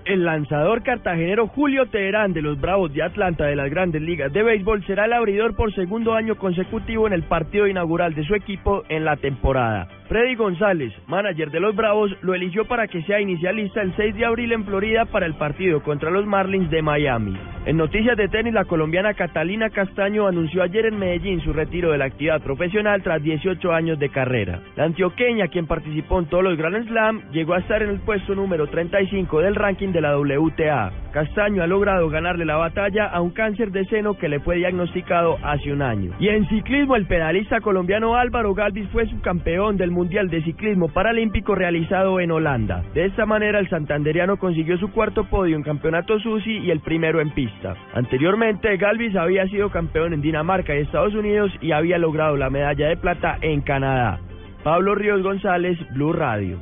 [0.07, 4.43] El lanzador cartagenero Julio Teherán de los Bravos de Atlanta de las Grandes Ligas de
[4.43, 8.83] Béisbol será el abridor por segundo año consecutivo en el partido inaugural de su equipo
[8.89, 9.89] en la temporada.
[10.09, 14.27] Freddy González, manager de los Bravos, lo eligió para que sea inicialista el 6 de
[14.27, 17.39] abril en Florida para el partido contra los Marlins de Miami.
[17.65, 21.97] En noticias de tenis, la colombiana Catalina Castaño anunció ayer en Medellín su retiro de
[21.99, 24.61] la actividad profesional tras 18 años de carrera.
[24.77, 28.35] La antioqueña, quien participó en todos los Grand Slam, llegó a estar en el puesto
[28.35, 30.93] número 35 del ranking de la WTA.
[31.13, 35.39] Castaño ha logrado ganarle la batalla a un cáncer de seno que le fue diagnosticado
[35.43, 36.11] hace un año.
[36.19, 41.55] Y en ciclismo, el pedalista colombiano Álvaro Galvis fue subcampeón del Mundial de Ciclismo Paralímpico
[41.55, 42.83] realizado en Holanda.
[42.93, 47.21] De esta manera, el santanderiano consiguió su cuarto podio en Campeonato Susi y el primero
[47.21, 47.75] en pista.
[47.95, 52.89] Anteriormente, Galvis había sido campeón en Dinamarca y Estados Unidos y había logrado la medalla
[52.89, 54.21] de plata en Canadá.
[54.62, 56.59] Pablo Ríos González, Blue Radio.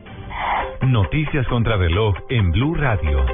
[0.82, 3.24] Noticias contra reloj en Blue Radio.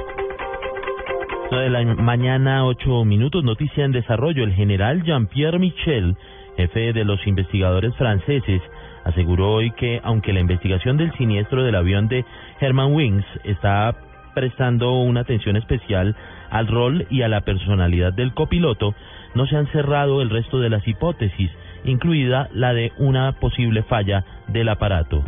[1.51, 4.43] de la mañana, ocho minutos, noticia en desarrollo.
[4.43, 6.15] El general Jean-Pierre Michel,
[6.55, 8.61] jefe de los investigadores franceses,
[9.03, 12.25] aseguró hoy que, aunque la investigación del siniestro del avión de
[12.59, 13.95] Herman Wings está
[14.33, 16.15] prestando una atención especial
[16.49, 18.95] al rol y a la personalidad del copiloto,
[19.35, 21.51] no se han cerrado el resto de las hipótesis,
[21.83, 25.23] incluida la de una posible falla del aparato.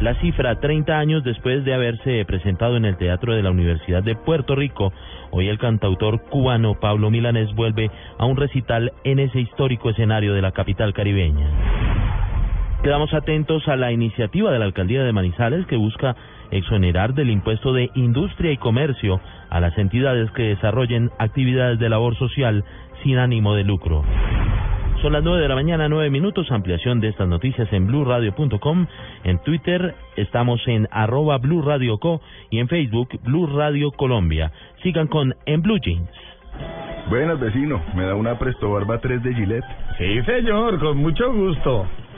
[0.00, 4.14] La cifra, 30 años después de haberse presentado en el Teatro de la Universidad de
[4.14, 4.92] Puerto Rico,
[5.32, 10.42] hoy el cantautor cubano Pablo Milanés vuelve a un recital en ese histórico escenario de
[10.42, 12.07] la capital caribeña.
[12.82, 16.14] Quedamos atentos a la iniciativa de la Alcaldía de Manizales que busca
[16.50, 22.16] exonerar del impuesto de industria y comercio a las entidades que desarrollen actividades de labor
[22.16, 22.64] social
[23.02, 24.04] sin ánimo de lucro.
[25.02, 26.50] Son las nueve de la mañana, nueve minutos.
[26.50, 28.86] Ampliación de estas noticias en blurradio.com.
[29.24, 34.52] En Twitter estamos en arroba Blue Radio Co y en Facebook Blue Radio Colombia.
[34.82, 36.10] Sigan con En Blue Jeans.
[37.10, 37.80] Buenas, vecino.
[37.94, 39.64] ¿Me da una Presto Barba 3 de Gillette?
[39.98, 41.86] Sí, señor, con mucho gusto.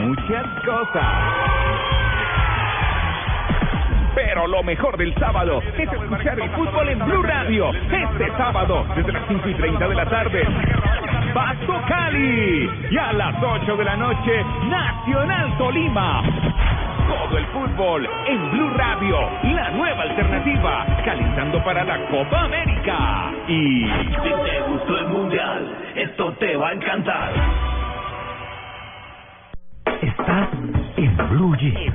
[0.00, 1.04] Muchas cosas.
[4.14, 7.70] Pero lo mejor del sábado es escuchar el fútbol en Blue Radio.
[7.72, 10.46] Este sábado, desde las 5 y 30 de la tarde,
[11.32, 12.70] Pasto Cali.
[12.90, 16.22] Y a las 8 de la noche, Nacional Tolima.
[17.08, 23.32] Todo el fútbol en Blue Radio, la nueva alternativa, calentando para la Copa América.
[23.48, 27.79] Y Si te gustó el mundial, esto te va a encantar.
[30.20, 30.48] Estás
[30.96, 31.94] en Blue Jeans.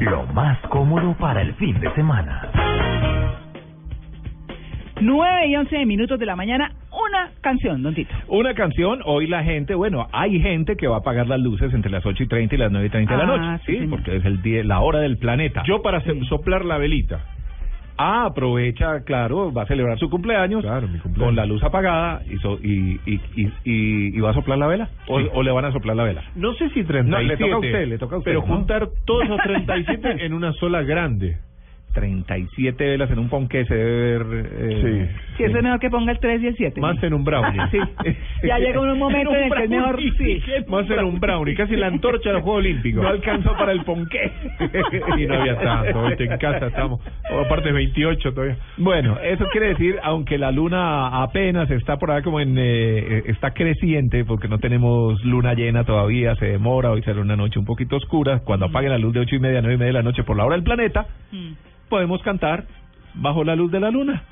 [0.00, 2.48] Lo más cómodo para el fin de semana.
[5.00, 8.14] 9 y 11 minutos de la mañana, una canción, don Tito.
[8.28, 11.90] Una canción, hoy la gente, bueno, hay gente que va a apagar las luces entre
[11.90, 13.86] las 8 y 30 y las 9 y 30 de la Ah, noche, sí, ¿sí?
[13.86, 15.62] Porque es el día, la hora del planeta.
[15.66, 17.20] Yo para se- soplar la velita.
[18.00, 20.64] Ah, aprovecha, claro, va a celebrar su cumpleaños,
[21.18, 23.50] con la luz apagada y, so- y, y, y,
[24.16, 24.88] y- va a soplar la vela.
[25.08, 25.26] O, Sí.
[25.34, 26.22] o le van a soplar la vela.
[26.36, 27.10] No sé si 37.
[27.10, 28.30] No, le toca a usted, le toca a usted.
[28.30, 28.46] Pero ¿no?
[28.54, 31.38] juntar todos esos 37 en una sola grande.
[31.94, 34.46] 37 velas en un ponqué se debe ver...
[34.52, 36.80] eh, Si eso es mejor que ponga el 3 y el 7.
[36.80, 37.60] Más en un brownie.
[37.70, 37.78] sí.
[38.44, 40.00] Ya llega un momento en, el que es mejor.
[40.18, 40.42] Sí.
[40.68, 43.02] Más en un brownie, casi la antorcha del Juego Olímpico.
[43.02, 44.30] No alcanzó para el ponqué.
[45.18, 45.98] y no había tanto.
[45.98, 47.00] Ahorita en casa estamos.
[47.32, 48.56] o aparte 28 todavía.
[48.76, 52.56] Bueno, eso quiere decir, aunque la luna apenas está por ahí como en...
[52.58, 57.58] eh, está creciente, porque no tenemos luna llena todavía, se demora, hoy será una noche
[57.58, 59.92] un poquito oscura, cuando apaguen la luz de ocho y media, nueve y media de
[59.94, 61.06] la noche por la hora del planeta,
[61.88, 62.66] podemos cantar
[63.14, 64.22] bajo la luz de la luna.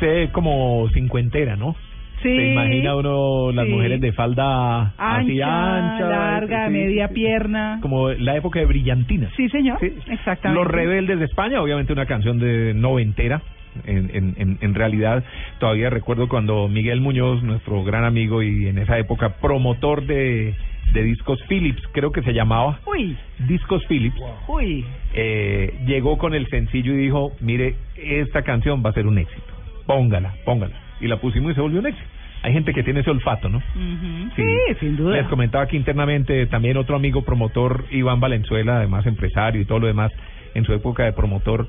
[0.00, 1.74] Es eh, como cincuentera, ¿no?
[2.22, 2.34] Sí.
[2.34, 3.72] Se imagina uno las Sí.
[3.72, 7.78] mujeres de falda así Ancha, ancha, larga, sí, media sí, pierna.
[7.82, 9.32] como la época de brillantinas.
[9.36, 9.78] Sí, señor.
[9.82, 10.48] Exactamente.
[10.62, 13.42] Los Rebeldes de España, obviamente una canción de noventera.
[13.84, 15.22] En, en, realidad,
[15.60, 20.54] todavía recuerdo cuando Miguel Muñoz, nuestro gran amigo y en esa época promotor de,
[20.94, 22.80] de discos Philips, creo que se llamaba.
[22.86, 23.14] Uy,
[23.46, 24.18] Discos Philips.
[24.48, 24.82] uy.
[25.12, 29.52] eh, llegó con el sencillo y dijo, mire, esta canción va a ser un éxito.
[29.86, 30.74] Póngala, póngala.
[31.00, 32.06] Y la pusimos y se volvió un éxito.
[32.42, 33.60] Hay gente que tiene ese olfato, ¿no?
[34.36, 34.42] Sí.
[34.42, 35.16] Sí, sin duda.
[35.16, 39.86] Les comentaba aquí internamente también otro amigo promotor, Iván Valenzuela, además empresario y todo lo
[39.88, 40.12] demás,
[40.54, 41.66] en su época de promotor,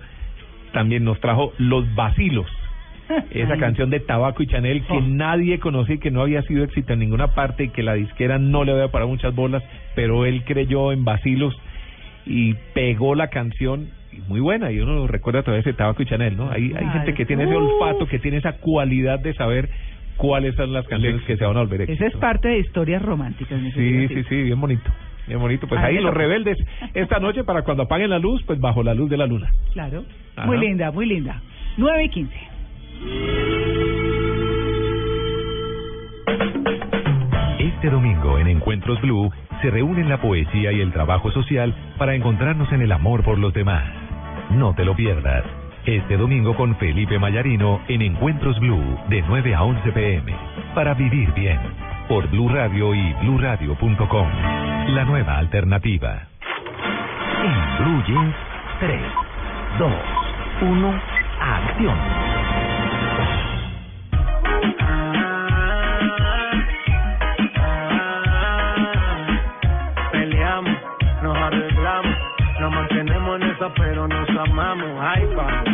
[0.74, 2.46] también nos trajo Los Vacilos.
[3.32, 3.60] Esa Ay.
[3.60, 5.02] canción de Tabaco y Chanel que Oh.
[5.02, 8.38] nadie conocía y que no había sido éxito en ninguna parte y que la disquera
[8.38, 9.64] no le había parado muchas bolas,
[9.96, 11.56] pero él creyó en Vacilos
[12.26, 13.90] y pegó la canción
[14.28, 16.50] muy buena y uno recuerda todavía ese Tabaco y Chanel, ¿no?
[16.50, 19.70] Hay, hay Ay, gente que tiene ese olfato, que tiene esa cualidad de saber
[20.18, 22.06] cuáles son las canciones que se van a volver éxito.
[22.06, 23.62] Esa es parte de historias románticas.
[23.62, 24.92] mi Sí, sí, sí, bien bonito.
[25.28, 25.68] Bien bonito.
[25.68, 26.58] Pues ahí los rebeldes
[26.94, 29.52] esta noche para cuando apaguen la luz, pues bajo la luz de la luna.
[29.74, 30.04] Claro.
[30.36, 30.48] Ajá.
[30.48, 31.42] Muy linda, muy linda.
[31.78, 32.36] 9 y 15.
[37.60, 39.32] Este domingo en Encuentros Blue
[39.62, 43.54] se reúnen la poesía y el trabajo social para encontrarnos en el amor por los
[43.54, 44.07] demás.
[44.52, 45.44] No te lo pierdas.
[45.86, 50.36] Este domingo con Felipe Mayarino en Encuentros Blue de 9 a 11 pm.
[50.74, 51.60] Para vivir bien.
[52.08, 54.28] Por Blue Radio y bluradio.com.
[54.96, 56.28] La nueva alternativa.
[58.08, 58.36] Jeans,
[58.80, 59.02] 3,
[59.80, 59.92] 2,
[60.62, 61.02] 1,
[61.40, 62.27] acción.
[74.78, 75.67] Nos amamos.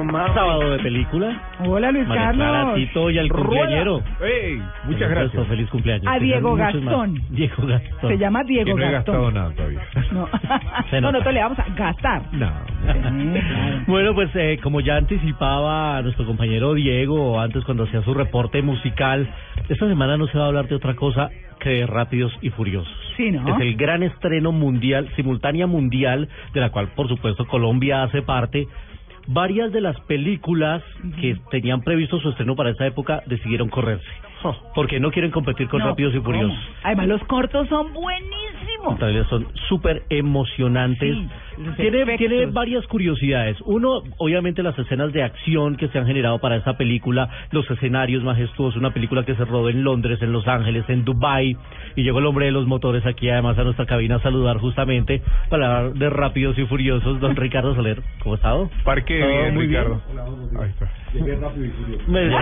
[0.00, 1.40] De película.
[1.64, 2.72] Hola, Luis María Clara, Carlos.
[2.72, 4.02] a Tito y al cumpleañero.
[4.22, 4.62] ¡Ey!
[4.84, 5.30] Muchas gracias.
[5.30, 6.06] supuesto, Feliz cumpleaños.
[6.06, 6.54] A Diego.
[6.54, 7.22] Gastón.
[7.30, 8.10] Diego Gastón.
[8.10, 9.14] Se llama Diego Que no he Gastón.
[9.14, 9.80] gastado nada todavía.
[10.12, 10.28] No,
[10.90, 12.22] Se no, nosotros le vamos a gastar.
[12.32, 12.52] No.
[13.86, 19.26] Bueno, pues eh, como ya anticipaba nuestro compañero Diego antes cuando hacía su reporte musical,
[19.68, 22.92] esta semana no se va a hablar de otra cosa que de Rápidos y Furiosos.
[23.16, 23.48] Sí, ¿no?
[23.54, 28.66] Es el gran estreno mundial, simultánea mundial, de la cual por supuesto Colombia hace parte.
[29.28, 30.82] Varias de las películas
[31.20, 34.06] que tenían previsto su estreno para esa época decidieron correrse.
[34.74, 36.20] Porque no quieren competir con No, Rápidos y.
[36.20, 36.56] Furiosos.
[36.84, 38.75] Además, los cortos son buenísimos.
[38.98, 41.14] Realidad son súper emocionantes.
[41.16, 41.28] Sí,
[41.64, 43.56] los tiene, tiene varias curiosidades.
[43.64, 48.22] Uno, obviamente, las escenas de acción que se han generado para esta película, los escenarios
[48.22, 51.56] majestuosos, una película que se rodó en Londres, en Los Ángeles, en Dubai
[51.96, 55.22] y llegó el hombre de los motores aquí además a nuestra cabina a saludar justamente
[55.48, 58.02] para hablar de Rápidos y Furiosos, don Ricardo Soler.
[58.22, 58.70] ¿Cómo ha estado?
[58.84, 60.00] Parque Todo bien, muy Ricardo.
[60.60, 60.90] Ahí está.
[62.08, 62.38] Me- llegó,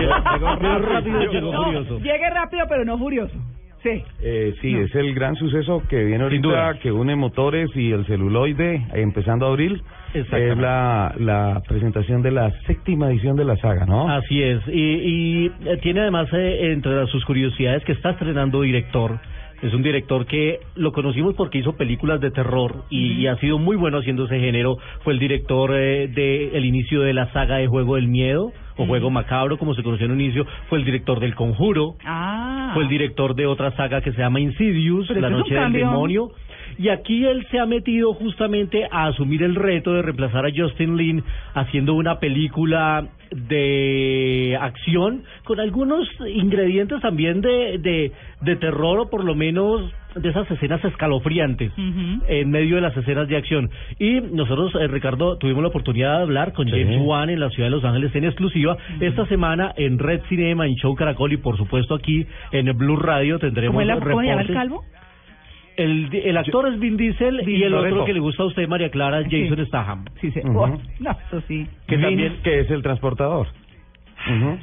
[0.59, 1.99] llegó rápido y llegó No, furioso.
[1.99, 3.33] Llegue rápido, pero no furioso.
[3.85, 4.03] Sí.
[4.23, 6.79] Eh, sí, es el gran suceso que viene Sin ahorita, duda.
[6.79, 9.79] que une motores y el celuloide, eh, empezando abril.
[10.15, 14.09] Es la, la presentación de la séptima edición de la saga, ¿no?
[14.09, 19.19] Así es, y, y eh, tiene además eh, entre sus curiosidades que está estrenando director.
[19.61, 23.57] Es un director que lo conocimos porque hizo películas de terror y, y ha sido
[23.57, 24.77] muy bueno haciendo ese género.
[25.03, 28.85] Fue el director eh, de el inicio de la saga de Juego del Miedo o
[28.85, 30.45] Juego Macabro, como se conoció en un inicio.
[30.69, 31.95] Fue el director del Conjuro.
[32.05, 32.71] Ah.
[32.73, 35.73] Fue el director de otra saga que se llama Insidious, La Noche del.
[35.73, 36.31] Demonio.
[36.77, 40.97] Y aquí él se ha metido justamente a asumir el reto de reemplazar a Justin
[40.97, 41.23] Lin
[41.53, 49.23] haciendo una película de acción con algunos ingredientes también de, de, de terror o por
[49.23, 51.73] lo menos de esas escenas escalofriantes
[52.29, 53.69] en medio de las escenas de acción.
[53.99, 57.67] Y nosotros, eh, Ricardo, tuvimos la oportunidad de hablar con James Wan en la ciudad
[57.67, 58.77] de Los Ángeles en exclusiva.
[59.01, 63.39] Esta semana en Red Cinema, en Show Caracol y por supuesto aquí en Blue Radio
[63.39, 64.55] tendremos ¿Cómo, es la- cómo se llama el reportes.
[64.55, 64.83] calvo?
[65.77, 68.89] El, el actor es Vin Diesel y el otro que le gusta a usted, María
[68.89, 70.05] Clara, es Jason Statham.
[70.21, 70.39] Sí, sí.
[70.43, 70.79] Ujú.
[70.99, 71.67] No, eso sí.
[71.87, 73.47] Que Vin, también- que es el transportador.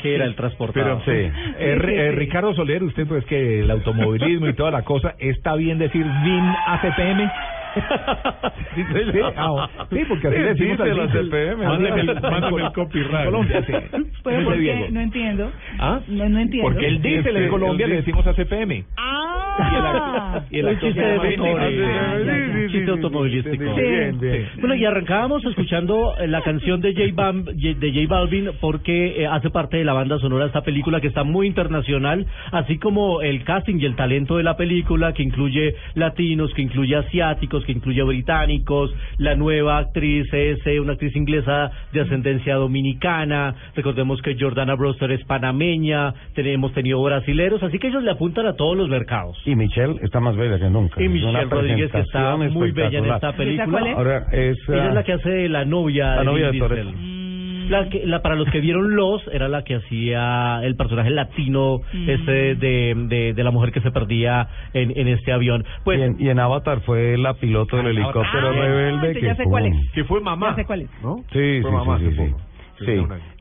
[0.03, 1.03] Que era el transportador.
[1.05, 1.33] Pero, sí.
[1.59, 5.79] Eh, eh, Ricardo Soler, usted pues que el automovilismo y toda la cosa, ¿está bien
[5.79, 7.31] decir VIN ACPM?
[8.75, 9.03] Sí, sí,
[9.91, 11.07] sí, porque así Sí, le decimos al a.
[11.09, 12.15] CPM, Mándeme el, sí.
[12.23, 13.25] mándame el copyright.
[13.27, 13.73] Colombia, sí.
[14.25, 14.51] Pero.
[14.91, 15.51] No entiendo.
[15.79, 16.01] ¿Ah?
[16.09, 16.71] No, no entiendo.
[16.71, 18.85] Porque el diésel en Sí, Colombia le decimos ACPM.
[18.97, 20.41] Ah.
[20.51, 21.03] Y el chiste
[22.91, 23.65] automovilístico.
[24.61, 29.27] Bueno, y arrancábamos escuchando eh, la canción de J, Bam- de J Balvin porque eh,
[29.27, 33.23] hace parte de la banda sonora de esta película que está muy internacional, así como
[33.23, 37.73] el casting y el talento de la película que incluye latinos, que incluye asiáticos, que
[37.73, 44.37] incluye británicos, la nueva actriz es eh, una actriz inglesa de ascendencia dominicana, recordemos que
[44.39, 48.89] Jordana Brewster es panameña, tenemos tenido brasileros, así que ellos le apuntan a todos los
[48.89, 49.37] mercados.
[49.45, 51.03] Y Michelle está más bella que nunca.
[51.03, 53.67] Y Michelle Rodríguez que está muy bella en esta película.
[53.71, 53.97] cuál es?
[53.97, 56.69] Ahora es, Ella ah, es la que hace de la novia la de novia Vin
[56.69, 57.22] de Diesel.
[57.69, 61.81] La que, la, para los que vieron Los, era la que hacía el personaje latino
[62.07, 65.65] este de, de, de la mujer que se perdía en, en este avión.
[65.85, 69.35] Pues y, en, y en Avatar fue la piloto del helicóptero Ah, rebelde que ya
[69.37, 69.91] sé cuál es.
[69.93, 70.51] Que fue mamá.
[70.51, 70.91] Ya sé cuál es.
[71.03, 71.17] ¿No?
[71.33, 72.35] Sí, Fue sí, mamá, sí, sí.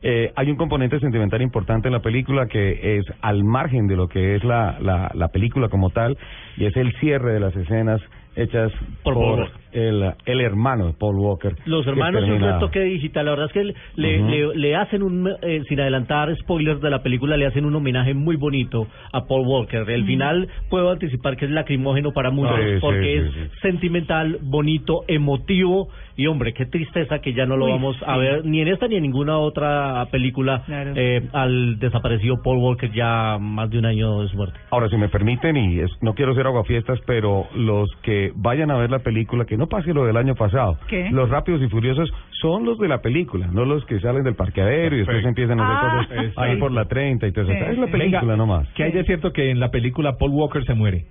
[0.02, 4.08] Eh, hay un componente sentimental importante en la película que es al margen de lo
[4.08, 6.16] que es la, la, la película como tal
[6.56, 8.00] y es el cierre de las escenas
[8.36, 8.70] hechas
[9.02, 9.50] Por.
[9.72, 11.56] El, el hermano de Paul Walker.
[11.66, 13.24] los hermanos y un termina- retoque digital.
[13.26, 13.64] La verdad es que
[13.96, 17.74] le, le, le hacen un, eh, sin adelantar spoilers de la película, le hacen un
[17.74, 19.88] homenaje muy bonito a Paul Walker.
[19.90, 23.58] El final puedo anticipar que es lacrimógeno para muchos Sí, sí, porque sí, es sí.
[23.62, 28.44] sentimental, bonito, emotivo y hombre, qué tristeza que ya no lo Uy, vamos a ver
[28.44, 30.92] ni en esta ni en ninguna otra película Claro.
[30.94, 34.58] eh, al desaparecido Paul Walker ya más de un año de su muerte.
[34.70, 38.76] Ahora, si me permiten, y es- no quiero ser aguafiestas, pero los que vayan a
[38.76, 40.78] ver la película, que no pase lo del año pasado.
[40.88, 41.10] ¿Qué?
[41.10, 44.94] Los Rápidos y Furiosos son los de la película, no los que salen del parqueadero
[44.96, 47.52] y después empiezan a hacer Ah, cosas ahí por la 30 y todo eso.
[47.52, 48.68] Sí, es la película Venga, nomás.
[48.74, 51.04] Que hay de cierto que en la película Paul Walker se muere.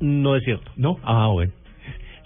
[0.00, 0.70] No es cierto.
[0.76, 0.98] ¿No?
[1.02, 1.52] Ah, bueno.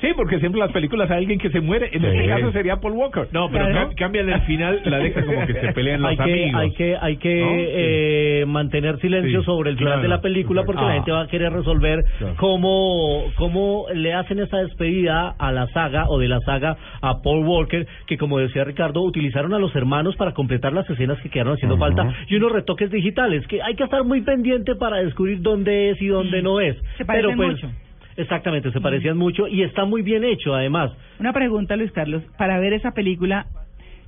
[0.03, 1.89] Sí, porque siempre en las películas hay alguien que se muere.
[1.93, 2.07] En Sí.
[2.09, 3.29] este caso sería Paul Walker.
[3.33, 3.91] No, pero Claro.
[3.97, 6.61] cambian el final, la deja como que se pelean los hay que, amigos.
[6.61, 7.51] hay que, hay que ¿No?
[7.57, 11.23] eh, mantener silencio Sí, sobre el final claro, de la película porque la gente va
[11.23, 12.35] a querer resolver Claro.
[12.37, 17.47] cómo, cómo le hacen esa despedida a la saga o de la saga a Paul
[17.47, 21.55] Walker, que como decía Ricardo, utilizaron a los hermanos para completar las escenas que quedaron
[21.55, 25.91] haciendo falta y unos retoques digitales, que hay que estar muy pendiente para descubrir dónde
[25.91, 26.77] es y dónde no es.
[26.99, 27.71] Se Pero pues, mucho.
[28.17, 30.91] Exactamente, se parecían mucho y está muy bien hecho además.
[31.19, 32.23] Una pregunta, Luis Carlos.
[32.39, 33.47] Para ver esa película,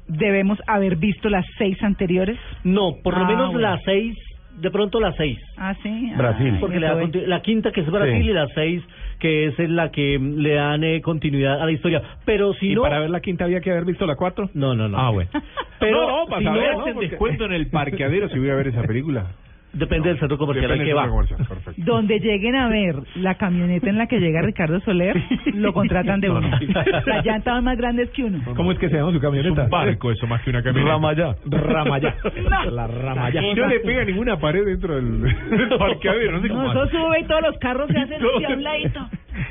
[0.08, 2.38] debemos haber visto las seis anteriores?
[2.64, 3.60] No, por lo Ah, menos bueno.
[3.70, 4.16] las seis,
[4.60, 5.38] de pronto las seis.
[5.56, 6.12] Ah, sí.
[6.16, 6.50] Brasil.
[6.54, 6.94] Ay, Porque le da
[7.26, 8.30] la quinta que es Brasil Sí.
[8.30, 8.82] y las seis
[9.18, 12.02] que es en la que le dan eh, continuidad a la historia.
[12.26, 12.82] Pero si ¿Y no...
[12.82, 14.50] para ver la quinta había que haber visto la cuatro?
[14.54, 14.98] No, no, no.
[14.98, 15.30] Ah, bueno.
[15.80, 18.54] Pero No, no, para si saber, no, Porque- descuento en el parqueadero si voy a
[18.54, 19.26] ver esa película.
[19.74, 21.06] Depende del centro comercial al que va.
[21.48, 21.72] perfecto.
[21.78, 25.20] Donde lleguen a ver la camioneta en la que llega Ricardo Soler,
[25.54, 26.48] lo contratan de No, uno.
[26.48, 26.58] no.
[27.06, 28.38] Las llantas son más grandes que uno.
[28.56, 29.62] ¿Cómo es que se llama su camioneta?
[29.62, 30.92] Es un barco eso, más que una camioneta.
[30.94, 31.36] Ramayá.
[31.46, 32.14] Ramayá.
[32.50, 32.70] No.
[32.70, 33.42] La Ramayá.
[33.42, 36.82] Y no le pega ninguna pared dentro del, del parqueadero, no sé No, cómo eso
[36.82, 36.96] hace.
[36.96, 39.00] sube y todos los carros se hacen hacia un ladito.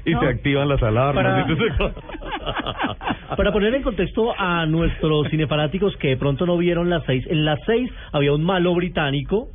[0.06, 0.20] Y ¿no?
[0.22, 1.24] se activan las alarmas.
[1.78, 1.94] Para-.
[3.36, 7.45] Para poner en contexto a nuestros cinefanáticos que de pronto no vieron las seis, en
[7.45, 9.48] las seis había un malo británico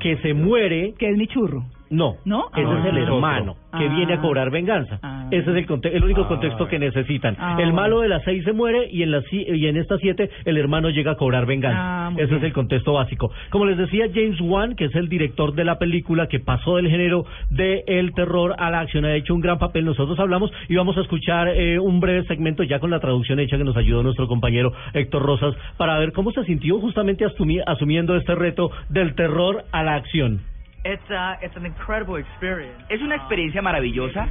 [0.00, 0.94] que se muere.
[0.98, 1.64] Que es mi churro.
[1.90, 2.46] No, ¿No?
[2.56, 2.78] ese Ah.
[2.80, 3.14] es el otro.
[3.16, 3.94] hermano que Ah.
[3.94, 4.98] viene a cobrar venganza.
[5.02, 5.28] Ah.
[5.30, 7.36] Ese es el, conte- el único Ah, contexto que necesitan.
[7.38, 10.30] Ah, el malo de las seis se muere y en las y en estas siete
[10.44, 12.06] el hermano llega a cobrar venganza.
[12.08, 12.38] Ah, Ese bien.
[12.38, 13.30] es el contexto básico.
[13.50, 16.88] Como les decía James Wan, que es el director de la película que pasó del
[16.88, 19.84] género del terror a la acción, ha hecho un gran papel.
[19.84, 23.56] Nosotros hablamos y vamos a escuchar eh, un breve segmento ya con la traducción hecha
[23.58, 28.16] que nos ayudó nuestro compañero Héctor Rosas para ver cómo se sintió justamente asumi- asumiendo
[28.16, 30.40] este reto del terror a la acción.
[30.86, 32.76] It's, uh, it's an incredible experience.
[32.88, 34.28] Es una experiencia maravillosa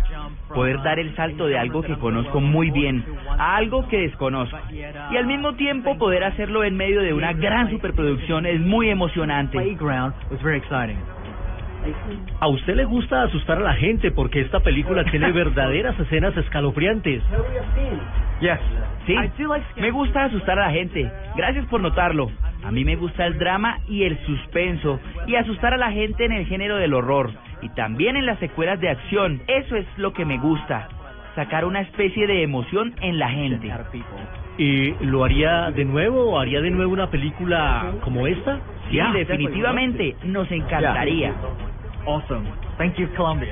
[0.54, 3.04] poder dar el salto de algo que conozco muy bien
[3.38, 4.58] a algo que desconozco.
[4.72, 9.58] Y al mismo tiempo poder hacerlo en medio de una gran superproducción es muy emocionante.
[12.40, 17.24] A usted le gusta asustar a la gente porque esta película tiene verdaderas escenas escalofriantes.
[19.06, 19.16] Sí,
[19.78, 21.10] me gusta asustar a la gente.
[21.36, 22.32] Gracias por notarlo.
[22.64, 26.32] A mí me gusta el drama y el suspenso y asustar a la gente en
[26.32, 27.32] el género del horror
[27.62, 29.42] y también en las secuelas de acción.
[29.48, 30.88] Eso es lo que me gusta.
[31.36, 33.72] Sacar una especie de emoción en la gente.
[34.58, 38.60] ¿Y lo haría de nuevo o haría de nuevo una película como esta?
[38.90, 40.16] Sí, definitivamente.
[40.24, 41.34] Nos encantaría.
[42.06, 42.46] Awesome.
[42.78, 43.50] Thank you, Colombia.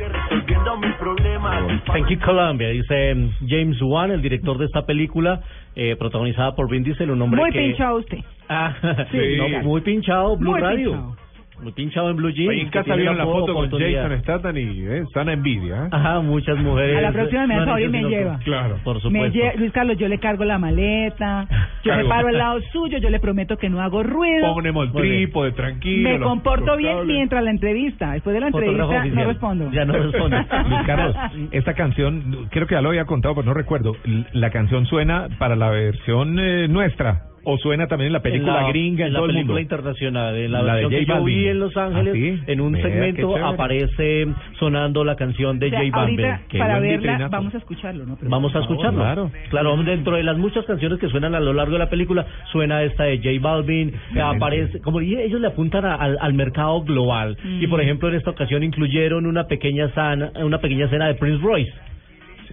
[1.87, 5.41] Thank you Colombia, dice mm, James Wan, el director de esta película,
[5.75, 7.59] eh, protagonizada por Vin Diesel, un hombre Muy que...
[7.59, 8.19] pinchado usted.
[8.49, 8.75] Ah,
[9.11, 10.91] Sí, no, muy pinchado, Blue Muy Radio.
[10.91, 11.22] pinchado.
[11.63, 12.49] Muy pinchado en Blue Jeans.
[12.51, 13.69] Ahí en casa vieron la foto con.
[13.71, 15.85] Jason Statham y eh, están a envidia.
[15.85, 15.89] ¿eh?
[15.91, 16.97] Ajá, muchas mujeres.
[16.97, 18.39] A la próxima me han favor y me lleva.
[18.43, 18.77] Claro.
[18.83, 19.39] Por Me supuesto.
[19.39, 21.47] lle- Luis Carlos, yo le cargo la maleta,
[21.83, 24.53] yo me paro al lado suyo, yo le prometo que no hago ruido.
[24.53, 26.09] Ponemos el trípode, tranquilo.
[26.09, 27.07] Me comporto bien cables.
[27.15, 28.11] mientras la entrevista.
[28.13, 29.71] Después de la entrevista no respondo.
[29.71, 30.37] Ya no responde.
[30.69, 31.15] Luis Carlos,
[31.51, 33.95] esta canción, creo que ya lo había contado, pero no recuerdo.
[34.33, 38.63] ¿La canción suena para la versión eh, nuestra o suena también en la película en
[38.63, 39.61] la, gringa en, en la todo el película mundo?
[39.61, 42.51] internacional, en la, La de versión que yo vi en Los Ángeles, ¿Ah, sí?
[42.51, 44.27] en un segmento aparece
[44.59, 46.17] sonando la canción de O sea, J Balvin.
[46.57, 47.29] para verla, vitrinazo.
[47.31, 48.15] vamos a escucharlo, ¿no?
[48.17, 48.99] Pero- Vamos a escucharlo.
[49.01, 49.31] claro.
[49.49, 52.81] Claro, dentro de las muchas canciones que suenan a lo largo de la película, suena
[52.83, 56.81] esta de J Balvin, que aparece, como dije, ellos le apuntan a- al, al mercado
[56.83, 57.37] global.
[57.59, 61.41] Y por ejemplo, en esta ocasión incluyeron una pequeña sana, una pequeña escena de Prince
[61.43, 61.73] Royce.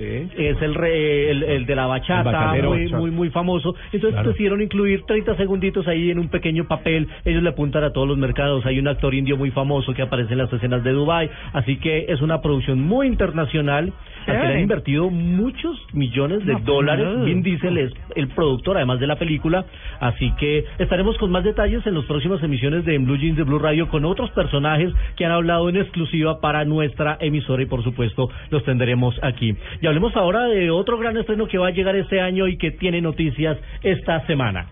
[0.00, 3.74] Es el, re- el, el de la bachata, muy, muy, muy famoso.
[3.92, 4.28] Entonces Claro.
[4.30, 7.06] decidieron incluir 30 segunditos ahí en un pequeño papel.
[7.24, 8.64] Ellos le apuntan a todos los mercados.
[8.66, 11.30] Hay un actor indio muy famoso que aparece en las escenas de Dubai.
[11.52, 13.92] Así que es una producción muy internacional.
[14.26, 17.06] Al que le han invertido muchos millones de No, pues, dólares.
[17.06, 17.24] no.
[17.24, 19.64] Vin Diesel es el productor, además de la película.
[19.98, 23.44] Así que estaremos con más detalles en las próximas emisiones de En Blue Jeans de
[23.44, 27.82] Blue Radio con otros personajes que han hablado en exclusiva para nuestra emisora y por
[27.82, 29.54] supuesto los tendremos aquí.
[29.90, 33.00] Hablemos ahora de otro gran estreno que va a llegar este año y que tiene
[33.00, 34.68] noticias esta semana.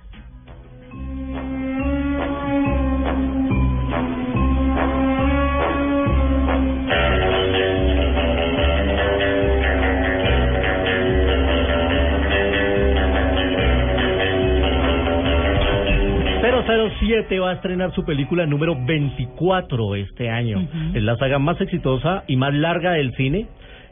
[17.00, 20.68] ...007 va a estrenar su película número 24 este año.
[20.94, 23.46] Es la saga más exitosa y más larga del cine.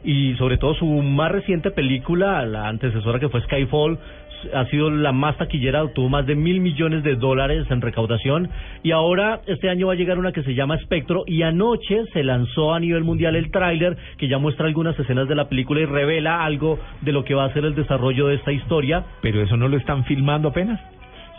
[0.07, 3.99] Y sobre todo su más reciente película, la antecesora que fue Skyfall,
[4.53, 8.49] ha sido la más taquillera, obtuvo más de mil millones de dólares en recaudación.
[8.83, 11.25] Y ahora este año va a llegar una que se llama Espectro.
[11.27, 15.35] Y anoche se lanzó a nivel mundial el tráiler que ya muestra algunas escenas de
[15.35, 18.53] la película y revela algo de lo que va a ser el desarrollo de esta
[18.53, 19.03] historia.
[19.21, 20.79] Pero eso no lo están filmando apenas.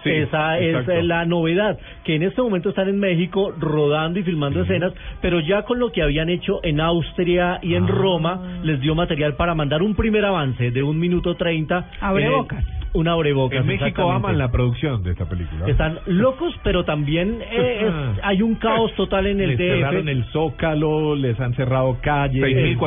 [0.05, 0.93] Sí, Esa es exacto.
[0.93, 5.41] eh, la novedad, que en este momento están en México rodando y filmando escenas, pero
[5.41, 7.89] ya con lo que habían hecho en Austria y en Ah.
[7.89, 11.91] Roma, les dio material para mandar un primer avance de un minuto treinta.
[12.01, 12.65] Abre eh, bocas.
[12.95, 13.61] un abrebocas.
[13.61, 15.67] En México aman la producción de esta película.
[15.69, 19.65] Están locos, pero también eh, es- hay un caos total en el les DF.
[19.81, 22.43] cerraron el Zócalo, les han cerrado calles.
[22.43, 22.79] 6.400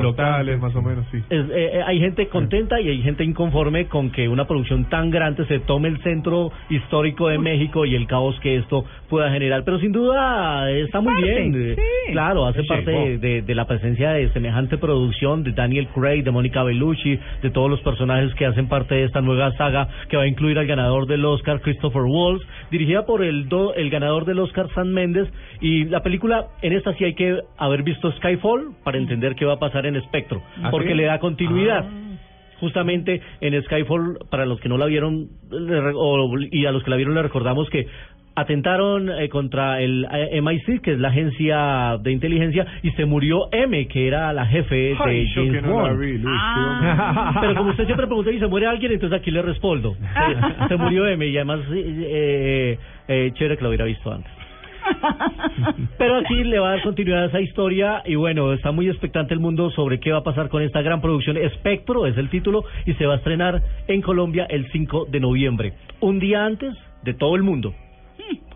[0.00, 0.02] locales.
[0.02, 1.18] locales, más o menos, sí.
[1.30, 5.10] Es, eh, eh, hay gente contenta y hay gente inconforme con que una producción tan
[5.10, 9.64] grande se tome el centro histórico de México y el caos que esto pueda generar.
[9.64, 11.74] Pero sin duda está muy Parte, bien.
[11.76, 12.12] sí.
[12.12, 16.62] Claro, hace Sí, parte de, la presencia de semejante producción de Daniel Craig, de Mónica
[16.62, 20.26] Bellucci, de todos los personajes que hacen parte de esta nueva saga que va a
[20.26, 24.68] incluir al ganador del Oscar, Christopher Waltz, dirigida por el, do- el ganador del Oscar,
[24.74, 25.28] Sam Mendes.
[25.60, 29.54] Y la película, en esta sí hay que haber visto Skyfall para entender qué va
[29.54, 30.94] a pasar en Spectro, ¿Ah, porque sí?
[30.94, 31.84] le da continuidad.
[32.60, 35.28] Justamente en Skyfall, para los que no la vieron
[35.94, 37.86] o- y a los que la vieron le recordamos que
[38.36, 43.48] atentaron eh, contra el eh, MI6, que es la agencia de inteligencia, y se murió
[43.52, 46.00] M, que era la jefe de Ay, yo James que no la Bond.
[46.00, 47.38] vi, Luis, Ah.
[47.40, 49.94] Pero como usted siempre pregunta y se muere alguien, entonces aquí le respondo.
[50.62, 54.30] Se, se murió M y además eh, eh, eh, chévere que lo hubiera visto antes.
[55.98, 59.34] Pero aquí le va a dar continuidad a esa historia y bueno, está muy expectante
[59.34, 61.36] el mundo sobre qué va a pasar con esta gran producción.
[61.36, 65.72] Espectro es el título y se va a estrenar en Colombia el 5 de noviembre,
[66.00, 67.74] un día antes de todo el mundo.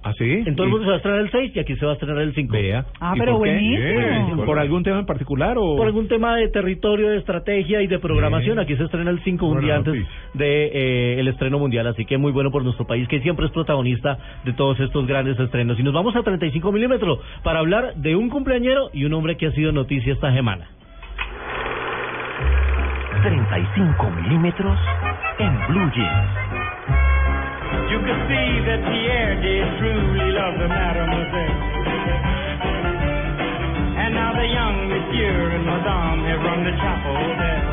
[0.02, 0.43] ¿Ah, sí?
[0.44, 1.94] En todo el mundo se va a estrenar el 6 y aquí se va a
[1.94, 2.52] estrenar el 5.
[2.52, 2.84] Vea.
[3.01, 3.99] Ah, ¿Y pero por buenísimo.
[3.99, 4.44] Bien.
[4.44, 5.76] ¿Por algún tema en particular o...?
[5.76, 9.47] Por algún tema de territorio, de estrategia y de programación, aquí se estrena el 5
[9.47, 10.15] un día antes noticia.
[10.34, 13.52] de eh, el estreno mundial, así que muy bueno por nuestro país que siempre es
[13.52, 15.81] protagonista de todos estos grandes estrenos.
[15.81, 19.47] Y nos vamos a 35 milímetros para hablar de un cumpleañero y un hombre que
[19.47, 20.68] ha sido noticia esta semana.
[23.23, 24.78] 35 milímetros
[25.39, 26.64] en Blue Jeans.
[27.91, 31.59] You could see that Pierre did truly love the mademoiselle.
[34.03, 37.65] And now the young monsieur and madame have rung the chapel bell.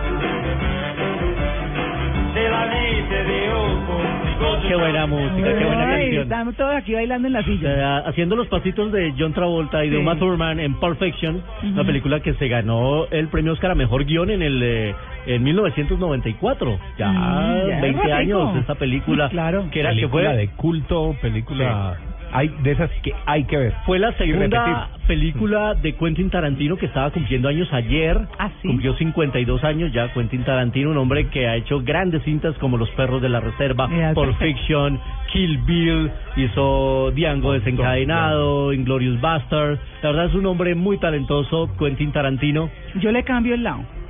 [2.52, 4.21] La to the old folks.
[4.68, 6.24] Qué buena música, qué buena Ay, canción.
[6.24, 7.70] estamos todos aquí bailando en la silla.
[8.00, 10.02] Eh, haciendo los pasitos de John Travolta y de Sí.
[10.02, 11.86] Uma Thurman en Pulp Fiction, una Ujú.
[11.86, 14.96] película que se ganó el premio Oscar a Mejor Guión en el eh,
[15.28, 16.80] en 1994.
[16.98, 18.14] Ya, Mm, ya es 20 ratico.
[18.42, 19.30] años esta película.
[19.30, 19.66] Claro.
[19.72, 21.98] Que era que película fue de culto, película...
[22.34, 23.74] Hay de esas que hay que ver.
[23.86, 28.20] Fue la segunda película de Quentin Tarantino que estaba cumpliendo años ayer.
[28.62, 32.90] Cumplió 52 años ya Quentin Tarantino, un hombre que ha hecho grandes cintas como Los
[32.92, 34.38] Perros de la Reserva, Mira, Pulp.
[34.38, 35.00] Fiction,
[35.32, 39.78] Kill Bill, hizo Django desencadenado, Inglorious Bastard.
[40.02, 42.70] La verdad es un hombre muy talentoso, Quentin Tarantino.
[42.96, 44.01] Yo le cambio el lado.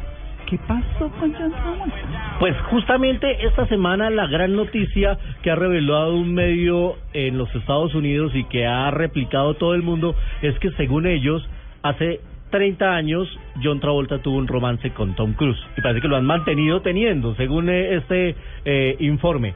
[0.52, 2.36] ¿Qué pasó con John Travolta?
[2.40, 7.96] Pues justamente esta semana la gran noticia que ha revelado un medio en los Estados
[7.96, 11.50] Unidos y que ha replicado todo el mundo es que según ellos
[11.84, 13.30] hace 30 años
[13.64, 17.34] John Travolta tuvo un romance con Tom Cruise y parece que lo han mantenido teniendo
[17.36, 19.54] según eh, este eh, informe.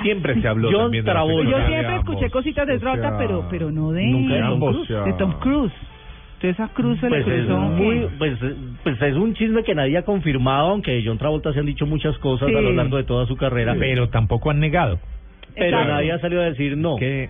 [0.00, 1.50] Siempre se habló John también de Travolta.
[1.50, 4.34] Yo siempre escuché cositas de O Travolta, sea, pero pero no de nunca
[5.04, 5.72] de Tom Tom Cruise.
[6.52, 6.52] Cruise.
[6.52, 6.58] De Tom Cruise.
[6.58, 8.38] Entonces a Cruz se le Pues es, muy, pues,
[8.82, 11.86] pues es un chisme que nadie ha confirmado, aunque de John Travolta se han dicho
[11.86, 12.76] muchas cosas a lo Sí.
[12.76, 13.74] largo de toda su carrera.
[13.78, 14.98] Pero tampoco han negado.
[15.54, 15.88] Pero Exacto.
[15.92, 16.96] nadie ha salido a decir no.
[16.96, 17.24] Que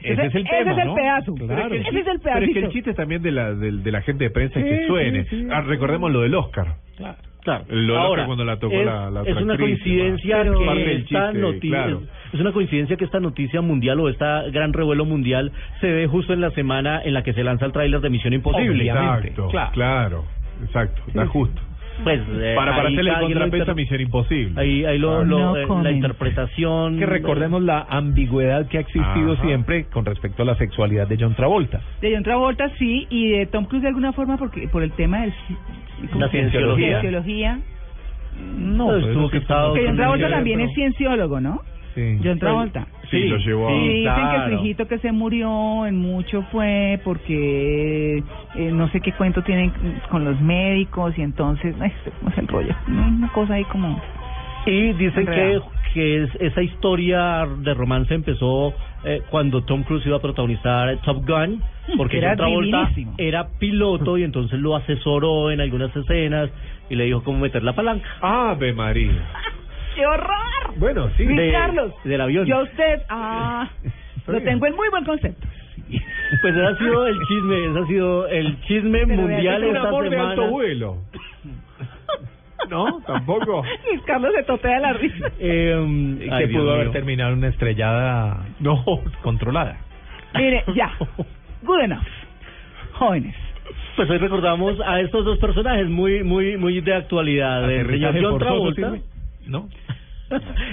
[0.00, 0.94] ese, Ese- es el ese tema, es el ¿no?
[0.94, 1.34] pedazo.
[1.34, 1.74] Claro.
[1.74, 4.24] Ese es el Pero es que el chiste también de la, del- de, la gente
[4.24, 5.24] de prensa es Sí, que suene.
[5.24, 5.48] sí, sí.
[5.50, 6.74] Ah, recordemos lo del Oscar.
[6.96, 7.64] Claro.
[7.68, 11.30] Lo del Ahora, Oscar cuando la tocó es, la, la es una coincidencia que esta
[11.32, 12.02] chiste, noticia claro.
[12.34, 16.32] Es una coincidencia que esta noticia mundial o esta gran revuelo mundial se ve justo
[16.32, 18.84] en la semana en la que se lanza el tráiler de Misión Imposible.
[18.86, 20.24] Exacto, claro.
[20.62, 21.60] exacto, da justo.
[22.02, 24.60] Pues, eh, para para hacerle contrapeso a Misión Imposible.
[24.60, 26.98] Ahí, ahí lo, lo- No eh, la interpretación.
[26.98, 29.42] Que recordemos la ambigüedad que ha existido Ajá.
[29.44, 31.80] siempre con respecto a la sexualidad de John Travolta.
[32.00, 35.24] De John Travolta sí, y de Tom Cruise de alguna forma porque por el tema
[36.10, 37.00] ¿cómo La cienciología.
[37.00, 37.60] Cienciología.
[38.58, 39.40] No, Pues pues que
[39.86, 41.60] John Travolta también es cienciólogo, ¿no?
[41.94, 42.18] Sí.
[42.24, 42.86] John Travolta.
[43.10, 47.00] Sí, lo llevó a- Y dicen que su hijito que se murió en mucho fue
[47.04, 48.18] porque
[48.56, 49.72] eh, no sé qué cuento tienen
[50.10, 52.74] con los médicos y entonces, ay, ¿cómo es el rollo?
[52.88, 54.00] Una cosa ahí como...
[54.66, 55.60] Y dicen que,
[55.92, 58.72] que es, esa historia de romance empezó
[59.04, 61.62] eh, cuando Tom Cruise iba a protagonizar Top Gun,
[61.98, 63.14] porque Era John Travolta divinísimo.
[63.18, 66.48] era piloto y entonces lo asesoró en algunas escenas
[66.88, 68.08] y le dijo cómo meter la palanca.
[68.22, 69.12] Ave María.
[69.94, 70.74] ¡Qué horror!
[70.78, 71.24] Bueno, sí.
[71.24, 72.46] Luis de- Carlos, del avión.
[72.46, 73.68] yo a usted, ah,
[74.26, 75.46] lo tengo en muy buen concepto.
[76.40, 79.76] Pues ese ha sido el chisme, ese ha sido el chisme Pero mundial Es un
[79.76, 80.96] esta amor de alto vuelo.
[82.70, 83.00] ¿No?
[83.06, 83.62] Tampoco.
[83.90, 85.30] Luis Carlos se totea la risa.
[85.38, 86.92] Eh, Que ay, Dios pudo haber mío.
[86.92, 88.82] terminado una estrellada No.
[89.22, 89.76] controlada.
[90.34, 90.90] Mire, ya,
[91.62, 92.02] good enough.
[92.92, 93.36] Jóvenes.
[93.96, 97.70] Pues hoy recordamos a estos dos personajes muy muy muy de actualidad.
[97.70, 98.94] El señor John Travolta.
[99.46, 99.68] ¿No?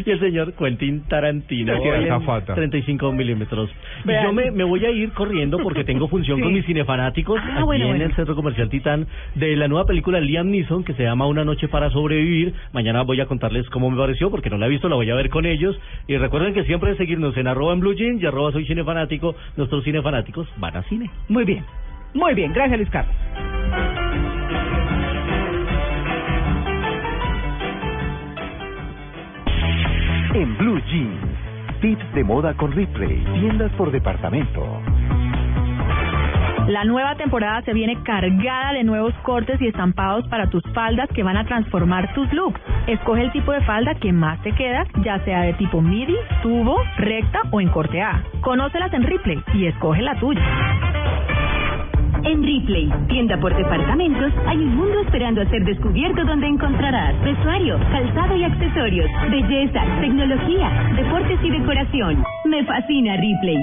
[0.06, 1.74] Y el señor Quentin Tarantino.
[1.74, 2.56] Azafata.
[2.56, 3.70] 35 milímetros.
[4.04, 4.24] Y Vean.
[4.26, 6.44] yo me, me voy a ir corriendo porque tengo función Sí.
[6.44, 8.06] con mis cinefanáticos Ah, aquí bueno, en bueno.
[8.06, 11.44] el Centro Comercial Titán de la nueva película de Liam Neeson que se llama Una
[11.46, 12.54] noche para sobrevivir.
[12.74, 15.16] Mañana voy a contarles cómo me pareció porque no la he visto, la voy a
[15.16, 15.80] ver con ellos.
[16.08, 19.36] Y recuerden que siempre seguirnos en arroba en Blue Jeans y arroba soy cinefanático.
[19.58, 21.10] Nuestros cinefanáticos van a cine.
[21.28, 21.64] Muy bien.
[22.14, 23.16] Muy bien, gracias Luis Carlos.
[30.34, 34.66] En Blue Jeans, tips de moda con Ripley, tiendas por departamento.
[36.68, 41.24] La nueva temporada se viene cargada de nuevos cortes y estampados para tus faldas que
[41.24, 42.62] van a transformar tus looks.
[42.88, 46.82] Escoge el tipo de falda que más te queda, ya sea de tipo midi, tubo,
[46.96, 48.24] recta o en corte A.
[48.40, 50.42] Conócelas en Ripley y escoge la tuya.
[52.24, 57.80] En Ripley, tienda por departamentos, hay un mundo esperando a ser descubierto donde encontrarás vestuario,
[57.92, 62.24] calzado y accesorios, belleza, tecnología, deportes y decoración.
[62.46, 63.58] Me fascina Ripley.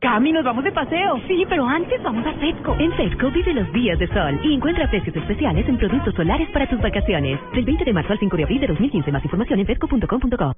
[0.00, 1.20] Cami, nos vamos de paseo.
[1.26, 2.76] Sí, pero antes vamos a Fedco.
[2.78, 6.68] En Fedco vive los días de sol y encuentra precios especiales en productos solares para
[6.68, 7.40] tus vacaciones.
[7.54, 9.12] Del 20 de marzo al 5 de abril de 2015.
[9.12, 10.52] Más información en fedco.com.co.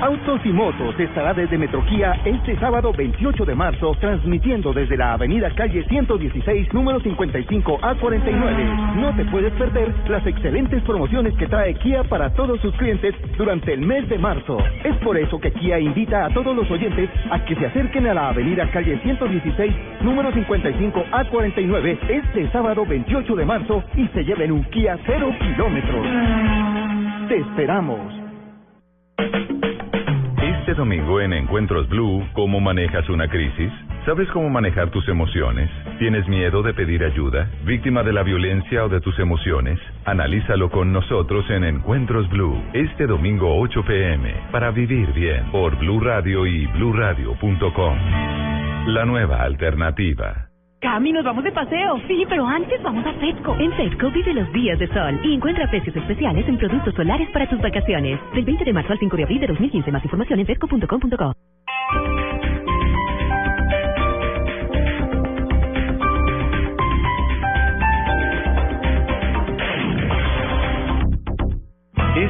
[0.00, 5.50] Autos y Motos estará desde Metroquía este sábado 28 de marzo, transmitiendo desde la avenida
[5.54, 8.64] calle 116, número 55 a 49.
[8.96, 13.72] No te puedes perder las excelentes promociones que trae Kia para todos sus clientes durante
[13.72, 14.58] el mes de marzo.
[14.84, 18.14] Es por eso que Kia invita a todos los oyentes a que se acerquen a
[18.14, 24.24] la avenida calle 116, número 55 a 49, este sábado 28 de marzo y se
[24.24, 26.06] lleven un Kia 0 kilómetros.
[27.28, 28.26] Te esperamos.
[30.66, 33.70] Este domingo en Encuentros Blue, ¿cómo manejas una crisis?
[34.04, 35.70] ¿Sabes cómo manejar tus emociones?
[36.00, 37.48] ¿Tienes miedo de pedir ayuda?
[37.64, 39.78] ¿Víctima de la violencia o de tus emociones?
[40.06, 46.00] Analízalo con nosotros en Encuentros Blue, este domingo 8 pm, para vivir bien, por Blue
[46.00, 47.98] Radio y bluradio.com.
[48.88, 50.48] La nueva alternativa.
[50.86, 51.98] Cami, nos vamos de paseo.
[52.06, 53.56] Sí, pero antes vamos a Fedco.
[53.58, 57.48] En Fedco vive los días de sol y encuentra precios especiales en productos solares para
[57.50, 58.20] tus vacaciones.
[58.32, 59.90] Del 20 de marzo al 5 de abril de 2015.
[59.90, 61.32] Más información en fedco.com.co.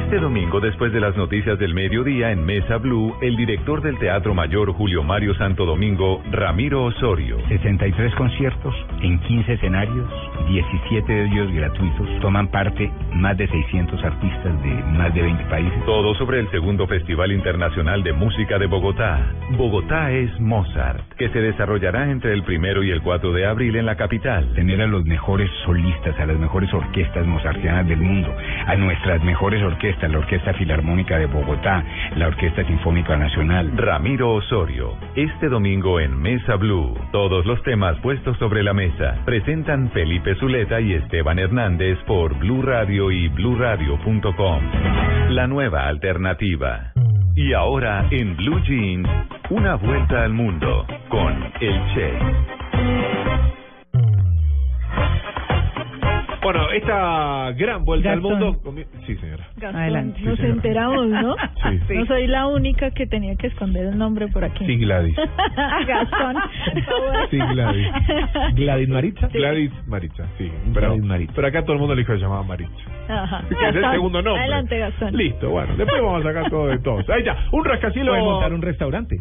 [0.07, 4.33] Este domingo, después de las noticias del mediodía en Mesa Blue, el director del Teatro
[4.33, 7.37] Mayor Julio Mario Santo Domingo, Ramiro Osorio.
[7.49, 10.09] 63 conciertos en 15 escenarios,
[10.47, 12.07] 17 de ellos gratuitos.
[12.21, 15.85] Toman parte más de 600 artistas de más de 20 países.
[15.85, 19.19] Todo sobre el segundo Festival Internacional de Música de Bogotá.
[19.57, 23.85] Bogotá es Mozart, que se desarrollará entre el primero y el 4 de abril en
[23.85, 24.53] la capital.
[24.53, 28.33] Tener a los mejores solistas, a las mejores orquestas mozartianas del mundo,
[28.67, 31.83] a nuestras mejores orquestas, la Orquesta Filarmónica de Bogotá,
[32.15, 33.71] la Orquesta Sinfónica Nacional.
[33.75, 36.93] Ramiro Osorio, este domingo en Mesa Blue.
[37.11, 39.15] Todos los temas puestos sobre la mesa.
[39.25, 44.61] Presentan Felipe Zuleta y Esteban Hernández por Blue Radio y bluradio.com.
[45.29, 46.91] La nueva alternativa.
[47.35, 49.09] Y ahora en Blue Jeans,
[49.49, 52.13] una vuelta al mundo con el Che.
[56.47, 58.33] Bueno, esta gran vuelta Gastón.
[58.33, 58.61] al mundo.
[58.63, 59.47] comi- Sí, señora.
[59.57, 60.21] Gastón, Adelante.
[60.21, 60.55] Nos Sí, señora.
[60.55, 61.35] enteramos, ¿no?
[61.87, 61.93] Sí.
[61.93, 64.65] No soy la única que tenía que esconder el nombre por aquí.
[64.65, 65.13] Sí, Gladys.
[65.87, 66.35] Gastón.
[66.73, 67.29] por favor.
[67.29, 67.87] Sí, Gladys.
[68.55, 69.27] Gladys Maritza.
[69.27, 70.49] Gladys Maritza, sí.
[70.73, 71.33] Pero, Gladys Maritza.
[71.35, 72.73] pero acá todo el mundo le dijo que se llamaba Maritza.
[73.09, 73.43] Ajá.
[73.49, 74.41] Que es el segundo nombre.
[74.41, 75.17] Adelante, Gastón.
[75.17, 75.75] Listo, bueno.
[75.75, 77.09] Después vamos a sacar todo de todos.
[77.09, 77.35] Ahí está.
[77.51, 78.09] Un rascacielos.
[78.13, 79.19] Pueden montar un restaurante.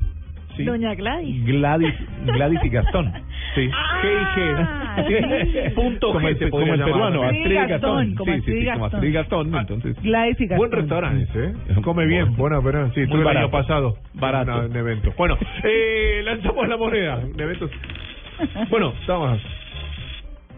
[0.57, 0.65] Sí.
[0.65, 1.45] Doña Gladys.
[1.45, 1.95] Gladys,
[2.27, 3.13] Gladys y Gastón.
[3.55, 3.69] Sí.
[3.73, 5.69] Ah, G&G.
[5.69, 5.75] sí.
[5.75, 6.93] Punto como G el, se como podría el llamar.
[6.95, 8.87] peruano, Astrid y Gastón, Sí, sí, sí, como.
[8.87, 9.55] Astrid y Gastón.
[9.55, 10.59] Entonces, Gladys y Gastón.
[10.59, 11.55] Buen restaurante ¿eh?
[11.83, 13.97] Come bien, bueno, pero sí, estuve el año pasado.
[14.15, 14.67] Barato.
[14.67, 15.13] Un evento.
[15.17, 17.17] Bueno, eh, lanzamos la moneda.
[17.19, 17.69] Un evento.
[18.69, 19.41] Bueno, estamos.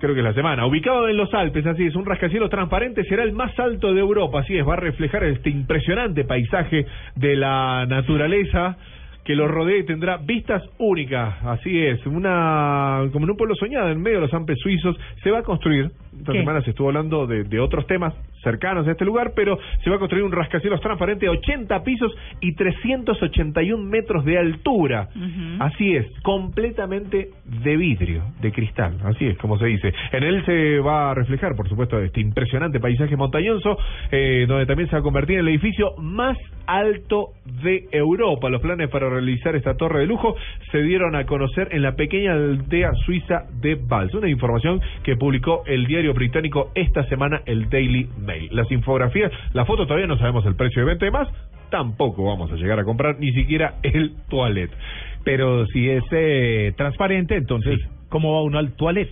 [0.01, 0.67] Creo que es la semana.
[0.67, 4.41] Ubicado en los Alpes, así es, un rascacielos transparente será el más alto de Europa,
[4.41, 6.87] así es, va a reflejar este impresionante paisaje
[7.17, 8.77] de la naturaleza
[9.29, 13.91] que lo rodea y tendrá vistas únicas, así es, una como en un pueblo soñado
[13.91, 16.41] en medio de los Alpes suizos, se va a construir, esta ¿Qué?
[16.41, 19.97] semana se estuvo hablando de, de otros temas cercanos a este lugar, pero se va
[19.97, 25.09] a construir un rascacielos transparente de 80 pisos y 381 metros de altura.
[25.59, 29.93] Así es, completamente de vidrio, de cristal, así es como se dice.
[30.13, 33.79] En él se va a reflejar, por supuesto, este impresionante paisaje montañoso,
[34.11, 37.31] eh, donde también se va a convertir en el edificio más alto
[37.63, 38.51] de Europa.
[38.51, 40.37] Los planes para realizar esta torre de lujo
[40.71, 45.63] se dieron a conocer en la pequeña aldea suiza de Vals, una información que publicó
[45.67, 48.49] el diario británico esta semana, el Daily Mail.
[48.53, 51.29] Las infografías, la foto todavía no sabemos el precio de venta y más,
[51.71, 54.71] tampoco vamos a llegar a comprar ni siquiera el toilet.
[55.25, 57.79] Pero si es eh, transparente, entonces,
[58.09, 59.11] ¿cómo va uno al toilet?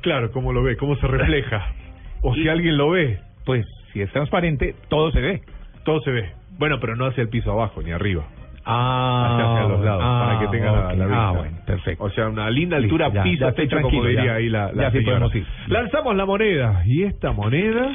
[0.00, 0.76] Claro, ¿cómo lo ve?
[0.76, 1.74] ¿Cómo se refleja?
[2.24, 3.18] O si alguien lo ve.
[3.44, 5.42] Pues si es transparente, todo se ve.
[5.84, 6.30] Todo se ve.
[6.56, 8.24] Bueno, pero no hacia el piso abajo ni arriba.
[8.64, 11.28] Ah, hacia, hacia los lados, ah, para que tenga la, vista.
[11.28, 12.04] Ah, bueno, perfecto.
[12.04, 14.34] O sea, una linda altura, ya, piso, ya techo, como tranquilo, diría ya.
[14.34, 15.18] ahí la, la Ya sí señora.
[15.18, 15.46] podemos ir.
[15.68, 16.82] Lanzamos la moneda.
[16.86, 17.90] Y esta moneda...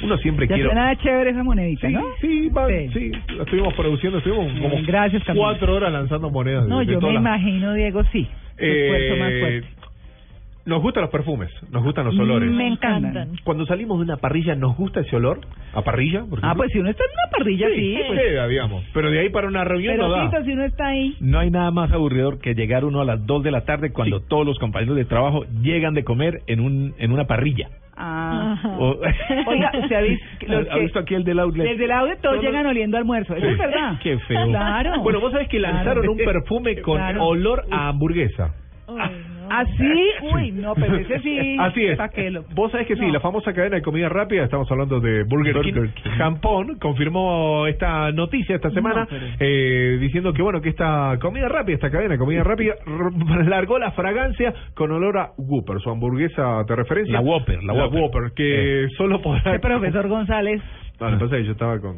[0.00, 0.68] Uno siempre Ya quiere...
[0.70, 2.02] suena chévere esa monedita, Sí, ¿no?
[2.20, 6.68] sí, va- sí, la estuvimos produciendo, estuvimos como gracias, cuatro horas lanzando monedas.
[6.68, 8.28] No, de yo me imagino, Diego, sí.
[8.56, 9.66] Esfuerzo más Eh, fuerte.
[10.68, 12.50] Nos gustan los perfumes, nos gustan los olores.
[12.50, 13.30] Me encantan.
[13.44, 15.40] Cuando salimos de una parrilla, ¿nos gusta ese olor?
[15.74, 16.24] ¿A parrilla?
[16.28, 17.98] por Ah, pues si uno está en una parrilla, sí.
[18.06, 18.20] pues.
[18.20, 18.84] queda, digamos.
[18.94, 20.30] Pero de ahí para una reunión Pero no da.
[20.30, 21.16] Tito, si uno está ahí.
[21.20, 24.20] No hay nada más aburridor que llegar uno a las 2 de la tarde cuando
[24.20, 27.68] todos los compañeros de trabajo llegan de comer en un en una parrilla.
[28.00, 28.76] Ah.
[28.78, 28.96] O-
[29.46, 31.66] Oiga, usted ha visto, los ¿Ha que- visto aquí el del outlet?
[31.68, 33.34] Desde el audio todos Todos- llegan oliendo almuerzo.
[33.34, 33.52] Eso Sí.
[33.52, 33.98] es verdad.
[34.02, 34.46] Qué feo.
[34.48, 35.00] Claro.
[35.02, 36.12] Bueno, vos sabés que lanzaron Claro.
[36.12, 37.24] un perfume con Claro.
[37.26, 38.54] olor a hamburguesa.
[39.50, 40.10] ¿Así?
[40.34, 41.56] Uy, no, pero ese sí.
[41.60, 41.96] Así es.
[41.98, 45.00] pa' que lo- Vos sabés que sí, la famosa cadena de comida rápida, estamos hablando
[45.00, 46.10] de Burger, Burger King.
[46.16, 51.74] Jampón confirmó esta noticia esta semana pero- eh, diciendo que bueno que esta comida rápida,
[51.76, 56.62] esta cadena de comida rápida r- largó la fragancia con olor a Whopper, su hamburguesa
[56.66, 57.14] de referencia.
[57.14, 58.32] La Whopper, la Whopper.
[58.34, 60.60] que solo podrá El profesor González.
[61.00, 61.96] no, lo que pasa es que yo estaba con,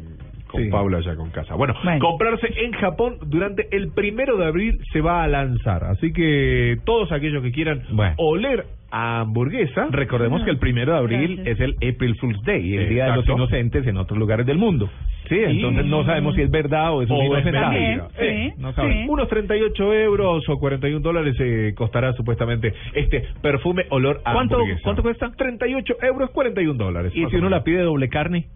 [0.51, 0.69] con Sí.
[0.69, 1.55] Paula allá con casa.
[1.55, 1.99] Bueno, Bueno.
[1.99, 5.83] comprarse en Japón durante el primero de abril se va a lanzar.
[5.85, 8.13] Así que todos aquellos que quieran Bueno.
[8.17, 9.87] oler a hamburguesa.
[9.89, 11.47] Recordemos que el primero de abril Gracias.
[11.47, 13.27] es el April Fool's Day, el Día de los.
[13.31, 14.89] Inocentes en otros lugares del mundo.
[15.29, 17.71] Sí, entonces no sabemos si es verdad o es un O es inocentado.
[17.71, 18.07] mentira.
[18.19, 19.05] Sí, no sabemos.
[19.09, 24.81] Unos 38 euros o 41 dólares eh, costará supuestamente este perfume olor a ¿Cuánto- hamburguesa.
[24.83, 25.31] cuánto cuesta?
[25.37, 27.13] 38 euros, 41 dólares.
[27.15, 28.47] Y si uno la pide doble carne.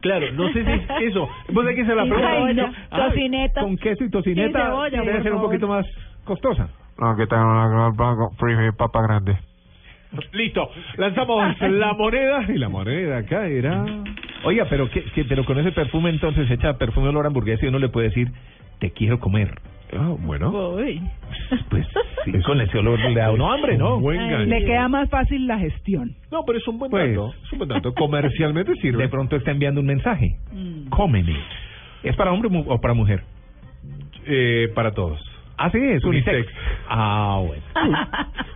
[0.00, 1.28] Claro, no sé si es eso.
[1.52, 2.56] Vos sabés que es la Ay,
[2.90, 3.60] tocineta.
[3.60, 5.86] Con queso y tocineta cebolla, debe ser un poquito más
[6.24, 6.68] costosa.
[6.98, 7.92] No, que tengo una
[8.76, 9.36] papa grande.
[10.32, 13.84] Listo, lanzamos la moneda y la moneda acá era...
[14.44, 17.68] Oiga, pero ¿qué, qué- pero con ese perfume entonces echa perfume olor a hamburguesa y
[17.68, 18.28] uno le puede decir,
[18.78, 19.54] te quiero comer.
[19.96, 20.50] Ah, bueno.
[20.74, 21.00] Uy.
[21.70, 21.86] Pues
[22.24, 24.00] sí, con ese olor le da uno hambre, ¿no?
[24.10, 24.46] Ay.
[24.46, 26.14] Le queda más fácil la gestión.
[26.32, 27.32] No, pero es un buen Pues- dato.
[27.44, 27.94] Es un buen dato.
[27.94, 29.04] Comercialmente sirve.
[29.04, 30.36] De pronto está enviando un mensaje.
[30.52, 30.88] Mm.
[30.88, 31.36] Cómeme.
[32.02, 33.22] ¿Es para hombre o para mujer?
[34.26, 35.20] Eh, para todos.
[35.56, 36.34] Ah, sí, es unisex.
[36.38, 36.52] Unisex.
[36.88, 37.62] Ah, bueno.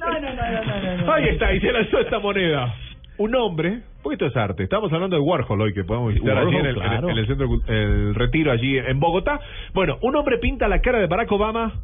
[0.00, 1.12] No, no, no, no, no, no.
[1.12, 2.74] Ahí está, y se lanzó esta moneda.
[3.18, 4.62] Un hombre, porque esto es arte.
[4.62, 7.10] Estamos hablando de Warhol hoy, que podemos visitar allí en el, Warhol, claro.
[7.10, 9.40] en el centro el retiro allí en Bogotá.
[9.74, 11.74] Bueno, un hombre pinta la cara de Barack Obama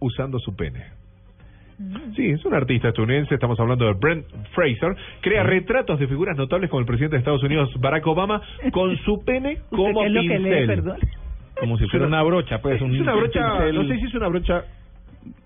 [0.00, 0.86] usando su pene.
[2.14, 4.24] Sí, es un artista estadounidense, estamos hablando de Brent
[4.54, 8.40] Fraser, crea retratos de figuras notables como el presidente de Estados Unidos, Barack Obama,
[8.72, 10.42] con su pene ¿Usted como es lo que pincel.
[10.44, 10.98] lee, perdón?
[11.58, 12.80] Como si fuera una brocha, pues.
[12.80, 14.64] Un, es una brocha, pincel no sé si es una brocha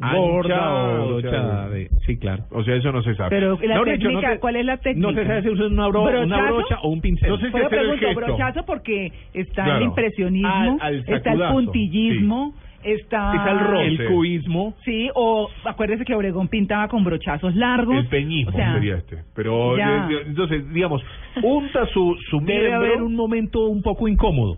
[0.01, 1.89] gorda ancha, o o brocha sea, de...
[2.07, 2.45] Sí, claro.
[2.51, 3.31] O sea, eso no se sabe.
[3.31, 5.09] Pero la No, de hecho, técnica, no se- ¿cuál es la técnica?
[5.11, 7.29] No se sabe si usa una, bro- una brocha o un pincel.
[7.29, 8.15] No sé si el pregunto, gesto.
[8.21, 9.79] brochazo porque está Claro.
[9.79, 13.35] el impresionismo, Al- al está el puntillismo, está...
[13.35, 13.87] Está el roce.
[13.87, 14.75] el cubismo.
[14.85, 17.97] Sí, o acuérdese que Obregón pintaba con brochazos largos.
[17.97, 19.19] El peñismo O sea, sería este.
[19.35, 20.07] Pero, ya.
[20.11, 21.03] eh, eh, entonces, digamos,
[21.43, 24.57] unta su, su Debe miembro haber un momento un poco incómodo.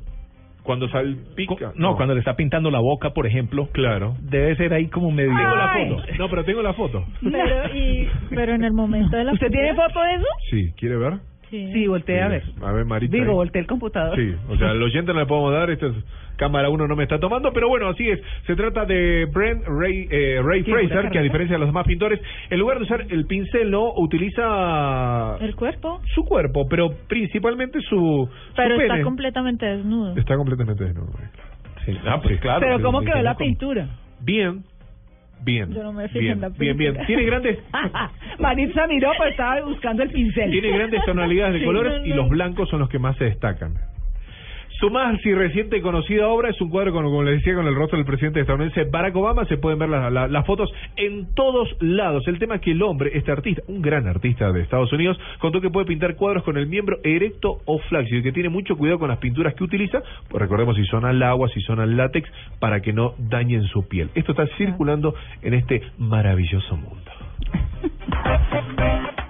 [0.70, 1.72] Cuando salpica.
[1.74, 3.68] No, cuando le está pintando la boca, por ejemplo.
[3.72, 4.14] Claro.
[4.20, 5.36] Debe ser ahí como medio...
[5.36, 6.12] Tengo la foto.
[6.16, 7.04] No, pero tengo la foto.
[7.20, 10.26] Pero, y, pero en el momento de la ¿Usted tiene foto de eso?
[10.48, 11.14] Sí, ¿quiere ver?
[11.50, 11.72] Sí.
[11.72, 12.44] Sí, voltea a ver.
[12.62, 13.10] A ver, Marita.
[13.10, 13.34] Digo, ahí.
[13.34, 14.16] voltea el computador.
[14.16, 15.94] Sí, o sea, al oyente no le podemos dar, esto es
[16.40, 18.18] cámara 1 no me está tomando, pero bueno, así es.
[18.46, 21.86] Se trata de Brent Ray, eh, Ray Sí, Fraser, que a diferencia de los demás
[21.86, 26.00] pintores, en lugar de usar el pincel, no utiliza El cuerpo.
[26.14, 29.04] su cuerpo, pero principalmente su, su Pero está pene.
[29.04, 30.16] completamente desnudo.
[30.16, 31.12] Está completamente desnudo.
[31.84, 31.96] Sí.
[32.06, 32.60] Ah, pues claro.
[32.60, 33.88] Pero pues, ¿cómo sí, quedó sí, la pintura?
[34.20, 34.62] Bien,
[35.44, 35.72] bien.
[35.72, 36.96] Yo no me fijo bien, en la bien, bien.
[37.06, 37.58] Tiene grandes,
[38.38, 40.50] Maritza miró, pero estaba buscando el pincel.
[40.50, 43.24] tiene grandes tonalidades de Sí, colores no, y los blancos son los que más se
[43.24, 43.74] destacan.
[44.80, 47.66] Su más y reciente y conocida obra es un cuadro, con, como les decía, con
[47.66, 49.44] el rostro del presidente estadounidense Barack Obama.
[49.44, 52.26] Se pueden ver la- la- las fotos en todos lados.
[52.26, 55.60] El tema es que el hombre, este artista, un gran artista de Estados Unidos, contó
[55.60, 58.98] que puede pintar cuadros con el miembro erecto o flácido y que tiene mucho cuidado
[58.98, 60.02] con las pinturas que utiliza.
[60.30, 62.26] Pues recordemos si son al agua, si son al látex,
[62.58, 64.08] para que no dañen su piel.
[64.14, 67.10] Esto está circulando en este maravilloso mundo.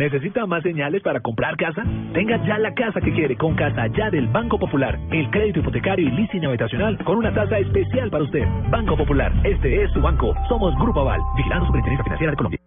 [0.00, 1.84] ¿Necesita más señales para comprar casa?
[2.14, 4.98] Tenga ya la casa que quiere con Casa Ya del Banco Popular.
[5.10, 8.48] El crédito hipotecario y leasing habitacional con una tasa especial para usted.
[8.70, 10.34] Banco Popular, este es su banco.
[10.48, 12.60] Somos Grupo Aval, vigilando Superintendencia Financiera de Colombia.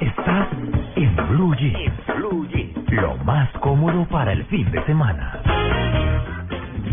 [0.00, 0.48] Estás
[0.96, 2.92] en Blue Jeans.
[2.92, 5.42] Lo más cómodo para el fin de semana.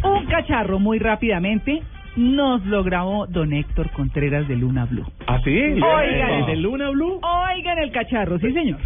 [0.04, 1.82] Un cacharro muy rápidamente
[2.18, 5.06] nos lo grabó don Héctor Contreras de Luna Blue.
[5.28, 5.58] ¿Ah, sí?
[5.58, 7.22] Oigan, ¿De Luna Blue?
[7.24, 8.78] Oigan el cacharro, sí señor.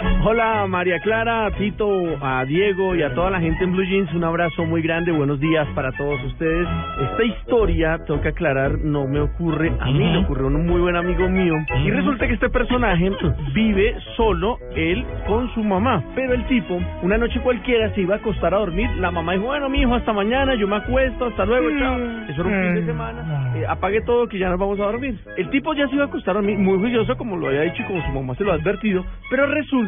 [0.00, 1.88] Hola María Clara, a Tito,
[2.20, 5.40] a Diego y a toda la gente en Blue Jeans, un abrazo muy grande, buenos
[5.40, 6.68] días para todos ustedes.
[7.02, 10.80] Esta historia, tengo que aclarar, no me ocurre a mí, le ocurrió a un muy
[10.80, 11.54] buen amigo mío.
[11.84, 13.10] Y resulta que este personaje
[13.54, 16.04] vive solo, él con su mamá.
[16.14, 18.88] Pero el tipo, una noche cualquiera, se iba a acostar a dormir.
[18.98, 21.98] La mamá dijo, bueno, mi hijo, hasta mañana, yo me acuesto, hasta luego, chao.
[22.28, 23.52] Eso era un fin de semana.
[23.56, 25.18] Eh, apague todo que ya nos vamos a dormir.
[25.36, 27.82] El tipo ya se iba a acostar a dormir, muy juicioso, como lo había dicho
[27.82, 29.04] y como su mamá se lo ha advertido.
[29.30, 29.87] Pero resulta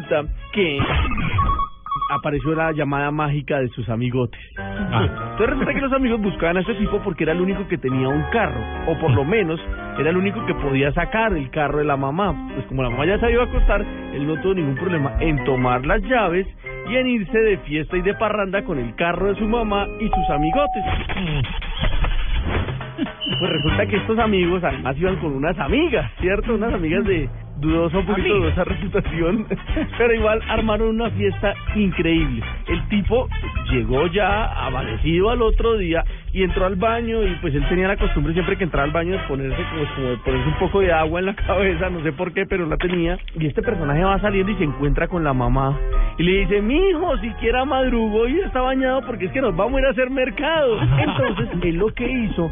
[0.53, 0.79] que
[2.11, 4.39] apareció la llamada mágica de sus amigotes.
[4.57, 8.07] Entonces resulta que los amigos buscaban a este tipo porque era el único que tenía
[8.07, 9.59] un carro, o por lo menos
[9.97, 12.49] era el único que podía sacar el carro de la mamá.
[12.53, 15.43] Pues como la mamá ya se iba a acostar, él no tuvo ningún problema en
[15.45, 16.47] tomar las llaves
[16.89, 20.07] y en irse de fiesta y de parranda con el carro de su mamá y
[20.09, 20.83] sus amigotes.
[23.39, 26.53] Pues resulta que estos amigos además iban con unas amigas, ¿cierto?
[26.53, 27.29] Unas amigas de
[27.61, 29.47] dudosa, un poquito dudosa reputación,
[29.97, 32.43] pero igual armaron una fiesta increíble.
[32.67, 33.29] El tipo
[33.71, 37.97] llegó ya amanecido al otro día y entró al baño y pues él tenía la
[37.97, 40.91] costumbre siempre que entraba al baño de ponerse como, como de ponerse un poco de
[40.91, 43.17] agua en la cabeza, no sé por qué, pero la tenía.
[43.39, 45.77] Y este personaje va saliendo y se encuentra con la mamá
[46.17, 49.77] y le dice, mi hijo, siquiera madrugó y está bañado porque es que nos vamos
[49.77, 50.79] a ir a hacer mercado.
[50.99, 52.51] Entonces él lo que hizo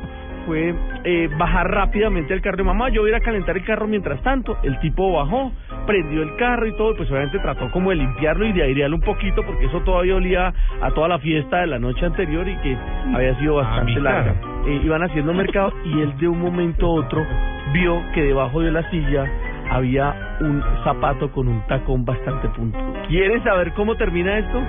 [0.49, 2.89] fue eh, bajar rápidamente el carro de mamá.
[2.89, 4.57] Yo voy a ir a calentar el carro mientras tanto.
[4.63, 5.51] El tipo bajó,
[5.85, 6.95] prendió el carro y todo.
[6.95, 10.51] Pues obviamente trató como de limpiarlo y de airearlo un poquito porque eso todavía olía
[10.81, 12.75] a toda la fiesta de la noche anterior y que
[13.13, 14.33] había sido bastante mi larga.
[14.65, 17.23] Eh, iban haciendo mercado y él de un momento a otro
[17.71, 19.25] vio que debajo de la silla
[19.69, 22.93] había un zapato con un tacón bastante puntudo.
[23.07, 24.61] ¿Quieren saber cómo termina esto?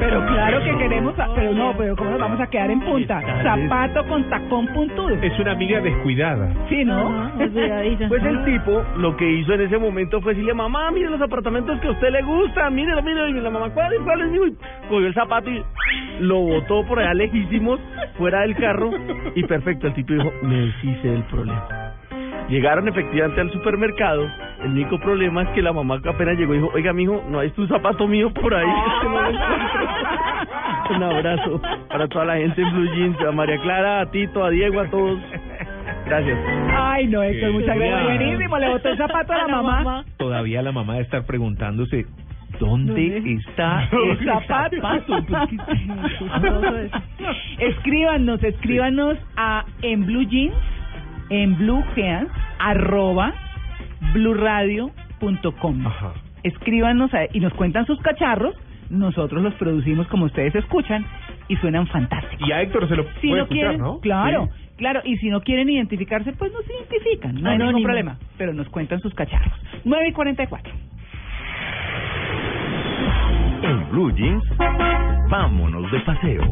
[0.00, 3.20] Pero claro que queremos, pero no, pero ¿cómo nos vamos a quedar en punta?
[3.42, 5.10] Zapato con tacón puntudo.
[5.10, 6.48] Es una amiga descuidada.
[6.68, 7.30] Sí, ¿no?
[7.36, 11.78] Pues el tipo lo que hizo en ese momento fue decirle, mamá, mire los apartamentos
[11.80, 13.28] que a usted le gustan, mírelo, mírelo.
[13.28, 14.34] Y la mamá, ¿cuál es, cuál es?
[14.34, 15.64] Y cogió el zapato y
[16.20, 17.80] lo botó por allá lejísimos,
[18.16, 18.90] fuera del carro.
[19.34, 21.85] Y perfecto, el tipo dijo, me deshice del problema.
[22.48, 24.28] Llegaron efectivamente al supermercado.
[24.62, 27.52] El único problema es que la mamá apenas llegó y dijo, oiga, mijo, no hay
[27.56, 28.66] un zapato mío por ahí.
[28.86, 30.96] Es que no lo encuentro".
[30.96, 34.50] Un abrazo para toda la gente en Blue Jeans, a María Clara, a Tito, a
[34.50, 35.18] Diego, a todos.
[36.06, 36.38] Gracias.
[36.70, 38.04] Ay, no, Héctor, muchas gracias.
[38.04, 40.04] Buenísimo, le botó el zapato a la mamá.
[40.16, 42.06] Todavía la mamá de estar preguntándose
[42.60, 43.18] dónde
[43.48, 44.76] está El zapato.
[45.26, 45.56] ¿Por qué?
[47.66, 50.54] Escríbanos, escríbanos a en Blue Jeans,
[51.30, 53.32] en Blue Jeans, arroba
[54.12, 55.84] bluradio.com.
[56.42, 58.54] Escríbanos a- y nos cuentan sus cacharros.
[58.90, 61.04] Nosotros los producimos como ustedes escuchan
[61.48, 62.48] y suenan fantásticos.
[62.48, 63.98] Y a Héctor se lo Si puede no escuchar, quieren, ¿no?
[64.00, 64.74] claro, Sí.
[64.76, 68.52] claro, y si no quieren identificarse, pues no se identifican, no hay ningún problema, pero
[68.52, 69.52] nos cuentan sus cacharros.
[69.84, 70.72] 9 y 44.
[73.62, 74.44] En Blue Jeans,
[75.28, 76.42] vámonos de paseo.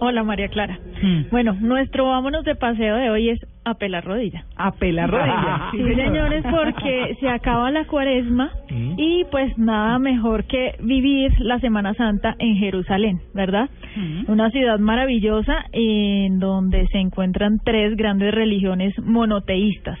[0.00, 0.22] Hola.
[0.22, 0.78] María Clara.
[1.02, 1.24] Hmm.
[1.30, 3.40] Bueno, nuestro vámonos de paseo de hoy es
[3.70, 4.44] a pelar rodilla.
[4.56, 5.70] A pelar rodilla.
[5.72, 8.94] Sí, señores, porque se acaba la cuaresma Mm.
[8.98, 13.70] y pues nada mejor que vivir la Semana Santa en Jerusalén, ¿verdad?
[13.96, 14.30] Mm.
[14.30, 19.98] Una ciudad maravillosa en donde se encuentran tres grandes religiones monoteístas.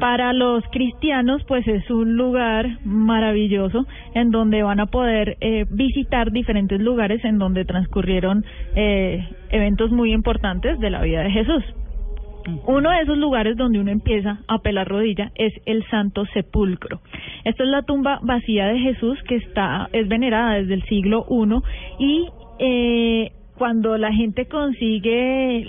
[0.00, 6.32] Para los cristianos, pues es un lugar maravilloso en donde van a poder eh, visitar
[6.32, 11.62] diferentes lugares en donde transcurrieron eh, eventos muy importantes de la vida de Jesús.
[12.66, 17.00] Uno de esos lugares donde uno empieza a pelar rodilla es el Santo Sepulcro.
[17.44, 21.62] Esta es la tumba vacía de Jesús que está es venerada desde el siglo I
[21.98, 25.64] y eh, cuando la gente consigue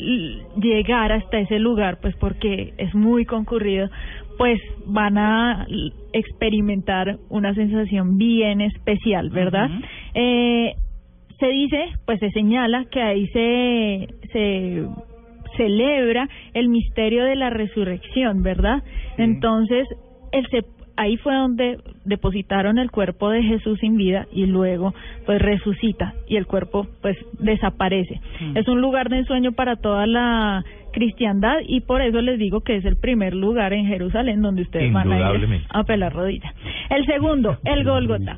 [0.59, 3.89] llegar hasta ese lugar, pues porque es muy concurrido,
[4.37, 5.67] pues van a
[6.11, 9.69] experimentar una sensación bien especial, ¿verdad?
[10.15, 10.73] eh,
[11.39, 14.87] se dice, pues se señala que ahí se, se
[15.57, 18.83] celebra el misterio de la resurrección, ¿verdad?
[19.17, 19.87] Entonces,
[20.31, 20.47] el
[20.95, 24.93] ahí fue donde depositaron el cuerpo de Jesús sin vida y luego
[25.25, 28.19] pues resucita y el cuerpo pues desaparece.
[28.39, 28.57] Mm.
[28.57, 32.75] Es un lugar de ensueño para toda la cristiandad y por eso les digo que
[32.75, 36.53] es el primer lugar en Jerusalén donde ustedes van a ir a pelar rodilla.
[36.89, 38.37] El segundo, el Gólgota.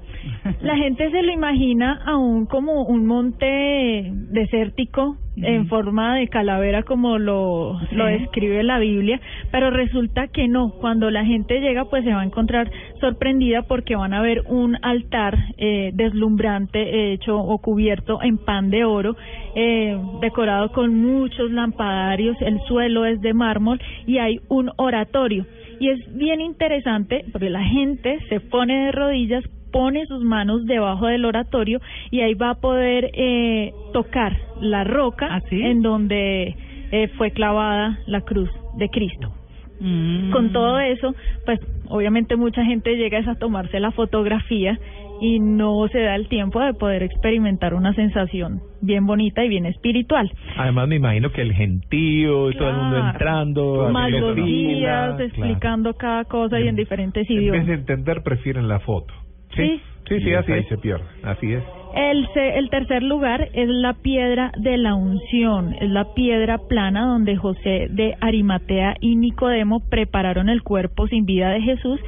[0.62, 7.18] La gente se lo imagina aún como un monte desértico en forma de calavera como
[7.18, 9.20] lo, lo describe la Biblia,
[9.52, 10.72] pero resulta que no.
[10.72, 14.78] Cuando la gente llega pues se va a encontrar sorprendida porque van a ver un
[14.82, 19.16] altar eh, deslumbrante hecho o cubierto en pan de oro,
[19.56, 25.46] eh, decorado con muchos lampadarios, el suelo es de mármol y hay un oratorio.
[25.80, 29.44] Y es bien interesante porque la gente se pone de rodillas,
[29.76, 34.32] pone sus manos debajo del oratorio y ahí va a poder eh, tocar
[34.62, 36.56] la roca en donde
[36.94, 39.34] eh, fue clavada la cruz de Cristo.
[39.82, 40.32] Mm.
[40.32, 41.14] Con todo eso,
[41.46, 44.80] pues obviamente mucha gente llega a tomarse la fotografía
[45.20, 49.66] y no se da el tiempo de poder experimentar una sensación bien bonita y bien
[49.66, 50.32] espiritual.
[50.56, 53.12] Además, me imagino que el gentío y todo el mundo Claro.
[53.12, 53.90] entrando.
[53.92, 55.20] Más los guías claro.
[55.24, 57.68] explicando cada cosa y en diferentes En vez idiomas.
[57.68, 59.14] de entender, prefieren la foto.
[59.56, 59.82] Sí.
[60.08, 60.68] Sí, sí, así ahí es.
[60.68, 61.04] se pierde.
[61.24, 61.64] Así es.
[61.96, 67.38] El, el tercer lugar es la piedra de la unción, es la piedra plana donde
[67.38, 72.00] José de Arimatea y Nicodemo prepararon el cuerpo sin vida de Jesús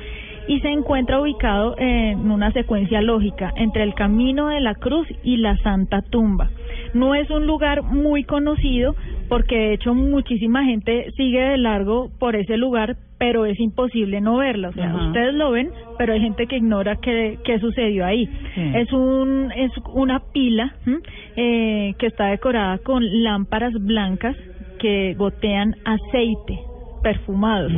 [0.47, 5.37] y se encuentra ubicado en una secuencia lógica entre el camino de la cruz y
[5.37, 6.49] la Santa Tumba.
[6.93, 8.95] No es un lugar muy conocido
[9.27, 14.37] porque de hecho muchísima gente sigue de largo por ese lugar, pero es imposible no
[14.37, 14.69] verla.
[14.69, 15.07] O sea, Ajá.
[15.07, 18.25] ustedes lo ven, pero hay gente que ignora qué, qué sucedió ahí.
[18.55, 18.71] Sí.
[18.75, 20.73] Es un es una pila
[21.35, 24.35] eh, que está decorada con lámparas blancas
[24.79, 26.66] que gotean aceite
[27.01, 27.71] perfumados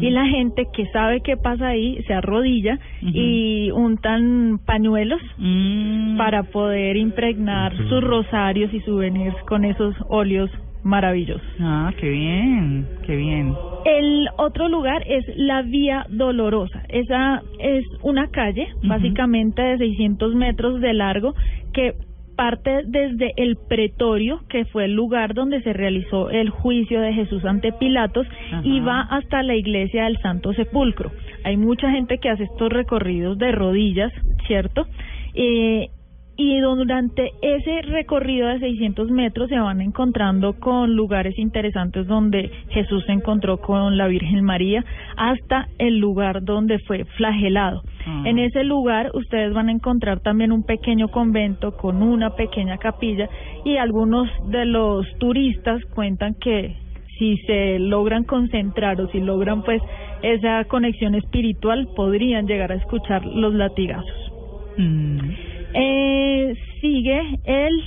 [0.00, 6.16] y la gente que sabe qué pasa ahí se arrodilla y untan pañuelos Mm.
[6.16, 10.50] para poder impregnar sus rosarios y souvenirs con esos óleos
[10.84, 11.46] maravillosos.
[11.60, 13.54] Ah, qué bien, qué bien.
[13.84, 16.82] El otro lugar es la Vía Dolorosa.
[16.88, 21.34] Esa es una calle, básicamente de 600 metros de largo,
[21.72, 21.94] que
[22.42, 27.44] parte desde el pretorio, que fue el lugar donde se realizó el juicio de Jesús
[27.44, 28.26] ante Pilatos,
[28.64, 31.12] y va hasta la iglesia del Santo Sepulcro.
[31.44, 34.12] Hay mucha gente que hace estos recorridos de rodillas,
[34.48, 34.88] ¿cierto?
[35.34, 35.86] Eh,
[36.36, 43.04] y durante ese recorrido de 600 metros se van encontrando con lugares interesantes donde Jesús
[43.06, 44.84] se encontró con la Virgen María
[45.16, 47.82] hasta el lugar donde fue flagelado.
[48.06, 48.22] Ah.
[48.24, 53.28] En ese lugar ustedes van a encontrar también un pequeño convento con una pequeña capilla
[53.64, 56.76] y algunos de los turistas cuentan que
[57.18, 59.82] si se logran concentrar o si logran pues
[60.22, 64.32] esa conexión espiritual podrían llegar a escuchar los latigazos.
[64.78, 65.51] Mm.
[65.74, 67.84] Eh, sigue el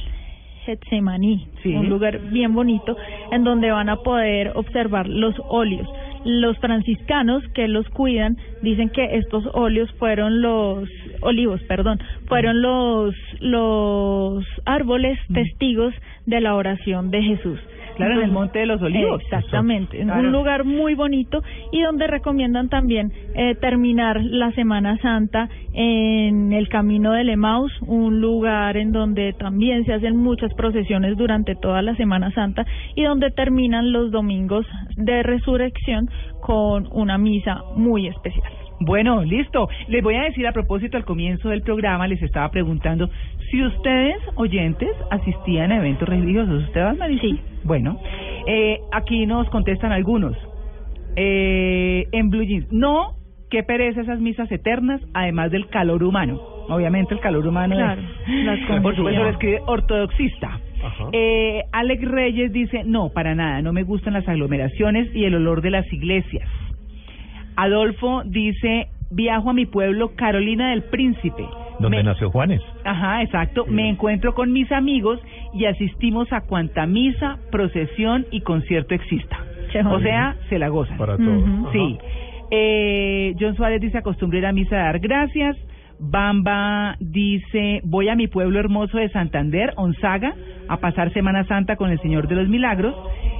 [0.65, 2.97] Getsemaní, un lugar bien bonito
[3.31, 5.87] en donde van a poder observar los óleos.
[6.25, 10.89] Los franciscanos que los cuidan dicen que estos óleos fueron los
[11.21, 15.93] olivos, perdón, fueron los los árboles testigos
[16.25, 17.59] de la oración de Jesús.
[17.95, 19.21] Claro, en el Monte de los Olivos.
[19.21, 20.21] Exactamente, en Claro.
[20.21, 21.41] un lugar muy bonito
[21.71, 28.21] y donde recomiendan también eh, terminar la Semana Santa en el Camino del Emaus, un
[28.21, 32.65] lugar en donde también se hacen muchas procesiones durante toda la Semana Santa
[32.95, 34.65] y donde terminan los domingos
[34.95, 36.09] de resurrección
[36.41, 38.51] con una misa muy especial.
[38.79, 39.69] Bueno, listo.
[39.87, 43.09] Les voy a decir a propósito al comienzo del programa, les estaba preguntando
[43.49, 46.63] si ustedes, oyentes, asistían a eventos religiosos.
[46.63, 47.21] ¿Usted va, Marisa?
[47.21, 47.39] Sí.
[47.63, 47.99] Bueno,
[48.47, 50.35] eh, aquí nos contestan algunos.
[51.15, 52.71] Eh, en Blue Jeans.
[52.71, 53.15] No,
[53.49, 56.39] qué pereza esas misas eternas, además del calor humano.
[56.67, 58.45] Obviamente el calor humano Claro, es...
[58.45, 60.59] las Por supuesto lo escribe ortodoxista.
[61.13, 65.61] Eh, Alex Reyes dice, no, para nada, no me gustan las aglomeraciones y el olor
[65.61, 66.47] de las iglesias.
[67.55, 71.45] Adolfo dice, viajo a mi pueblo Carolina del Príncipe.
[71.79, 72.61] Donde Me- nació Juanes.
[72.83, 73.65] Ajá, exacto.
[73.67, 75.19] Me encuentro con mis amigos
[75.53, 79.37] y asistimos a cuanta misa, procesión y concierto exista.
[79.89, 80.97] O sea, se la gozan.
[80.97, 81.71] Para todos.
[81.73, 81.97] Sí.
[82.51, 85.57] Eh, John Suárez dice, acostumbré ir a misa a dar gracias.
[85.99, 90.33] Bamba dice, voy a mi pueblo hermoso de Santander, Onzaga,
[90.67, 92.95] a pasar Semana Santa con el Señor de los Milagros.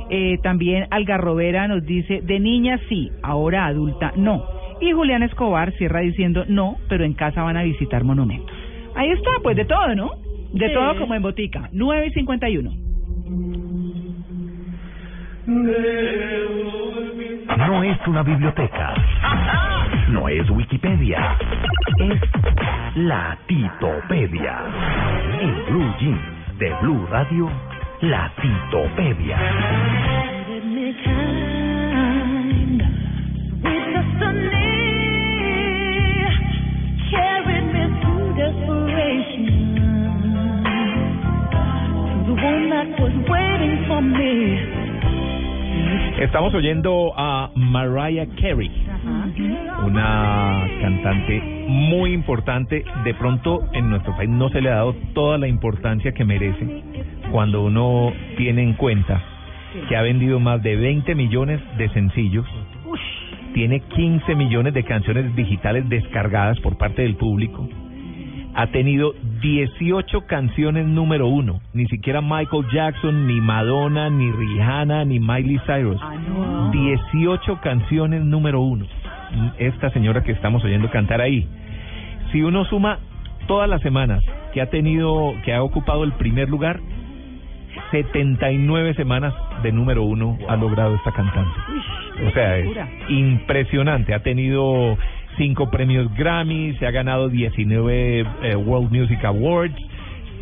[0.10, 4.44] Eh, también Algarrobera nos dice, de niña sí, ahora adulta no.
[4.82, 8.56] Y Julián Escobar cierra diciendo, no, pero en casa van a visitar monumentos.
[8.96, 10.12] Ahí está, pues de todo, ¿no?
[10.54, 10.74] De Sí.
[10.74, 11.70] todo como en botica.
[11.72, 12.72] 9 y 51.
[17.58, 18.94] No es una biblioteca.
[20.10, 21.38] No es Wikipedia.
[22.00, 22.20] Es
[22.96, 24.60] la Titopedia.
[25.42, 27.50] En Blue Jeans de Blue Radio,
[28.02, 29.38] la Titopedia.
[46.20, 48.72] Estamos oyendo a Mariah Carey,
[49.86, 52.84] una cantante muy importante.
[53.04, 56.84] De pronto en nuestro país no se le ha dado toda la importancia que merece
[57.32, 59.22] cuando uno tiene en cuenta
[59.88, 62.46] que ha vendido más de 20 millones de sencillos,
[63.56, 67.70] tiene 15 millones de canciones digitales descargadas por parte del público,
[68.54, 75.22] ha tenido 18 canciones número uno, ni siquiera Michael Jackson, ni Madonna, ni Rihanna, ni
[75.22, 76.02] Miley Cyrus.
[76.74, 78.86] 18 canciones número uno.
[79.58, 81.48] Esta señora que estamos oyendo cantar ahí.
[82.34, 83.00] Si uno suma
[83.48, 84.22] todas las semanas
[84.54, 86.82] que ha tenido, que ha ocupado el primer lugar,
[87.92, 91.60] 79 semanas de número uno ha logrado esta cantante.
[92.28, 92.70] O sea, es
[93.10, 94.14] impresionante.
[94.14, 94.98] Ha tenido
[95.38, 99.76] cinco premios Grammy, se ha ganado 19 eh, World Music Awards,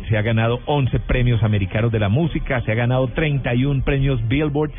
[0.08, 4.70] se ha ganado 11 premios americanos de la música, se ha ganado 31 premios Billboard.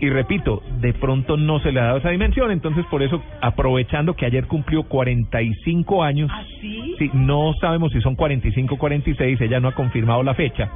[0.00, 4.14] Y repito, de pronto no se le ha dado esa dimensión, entonces por eso, aprovechando
[4.14, 6.30] que ayer cumplió 45 años,
[6.98, 10.68] sí, no sabemos si son 45 o 46, ella no ha confirmado la fecha.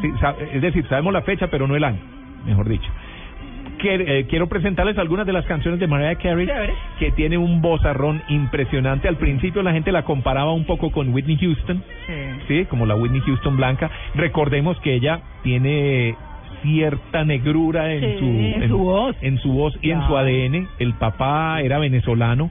[0.00, 0.08] Sí,
[0.54, 1.98] es decir, sabemos la fecha, pero no el año,
[2.46, 2.88] mejor dicho.
[3.78, 6.46] Que- eh, quiero presentarles algunas de las canciones de Mariah Carey
[6.98, 9.08] que tiene un vozarrón impresionante.
[9.08, 11.82] Al principio la gente la comparaba un poco con Whitney Houston,
[12.46, 13.90] sí, como la Whitney Houston blanca.
[14.14, 16.14] Recordemos que ella tiene
[16.62, 18.24] cierta negrura en Sí, su
[18.62, 19.16] en su voz.
[19.22, 20.68] en su voz y en su ADN.
[20.78, 22.50] El papá era venezolano,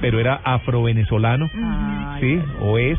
[0.00, 1.48] pero era afrovenezolano,
[2.20, 2.98] sí, o es.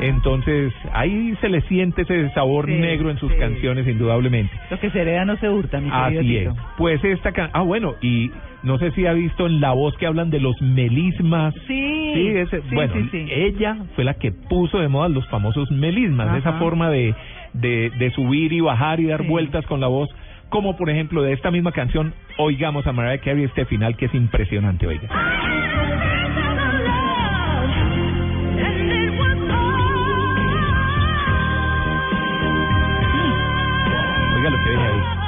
[0.00, 3.38] Entonces, ahí se le siente ese sabor Sí, negro en sus sí.
[3.38, 4.50] canciones, indudablemente.
[4.70, 6.48] Lo que se hereda no se hurta, mi querido Así es.
[6.78, 8.30] Pues esta can- ah bueno, y
[8.62, 11.54] no sé si ha visto en La Voz que hablan de los melismas.
[11.66, 12.10] Sí.
[12.14, 16.38] Sí, ese- Sí, bueno, ella fue la que puso de moda los famosos melismas, Ajá.
[16.38, 17.14] esa forma de,
[17.54, 20.08] de, de subir y bajar y dar vueltas con la voz,
[20.48, 24.14] como por ejemplo de esta misma canción, oigamos a Mariah Carey este final que es
[24.14, 25.08] impresionante, oiga.
[34.36, 35.22] Oiga lo que viene ahí.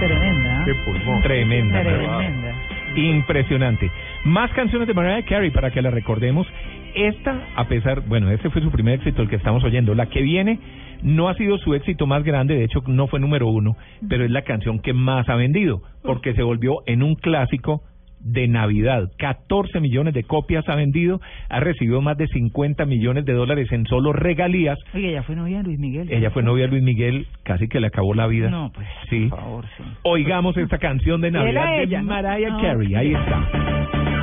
[0.00, 0.62] Tremenda.
[0.64, 1.22] Qué pulmón.
[1.22, 1.82] Tremenda.
[1.82, 2.53] Tremenda.
[2.96, 3.90] Impresionante.
[4.24, 6.46] Más canciones de Mariah Carey para que la recordemos.
[6.94, 9.94] Esta, a pesar, bueno, este fue su primer éxito, el que estamos oyendo.
[9.94, 10.60] La que viene
[11.02, 13.76] no ha sido su éxito más grande, de hecho no fue número uno,
[14.08, 17.82] pero es la canción que más ha vendido, porque se volvió en un clásico
[18.24, 19.10] de Navidad.
[19.18, 23.86] 14 millones de copias ha vendido, ha recibido más de 50 millones de dólares en
[23.86, 24.78] solo regalías.
[24.94, 26.10] Oye, ella fue novia de Luis Miguel.
[26.10, 28.50] Ella fue novia de Luis Miguel, casi que le acabó la vida.
[28.50, 29.26] No, pues, sí.
[29.28, 29.84] por favor, sí.
[30.02, 32.04] Oigamos esta canción de Navidad ella, de.
[32.04, 32.94] Mariah Ah, Carey.
[32.94, 34.13] Ahí está.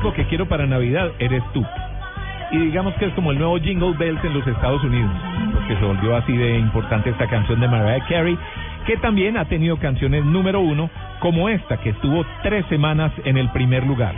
[0.00, 1.64] único que quiero para Navidad eres tú.
[2.52, 5.10] Y digamos que es como el nuevo Jingle Bells en los Estados Unidos,
[5.52, 8.36] porque se volvió así de importante esta canción de Mariah Carey,
[8.86, 10.88] que también ha tenido canciones número uno,
[11.20, 14.14] como esta, que estuvo tres semanas en el primer lugar.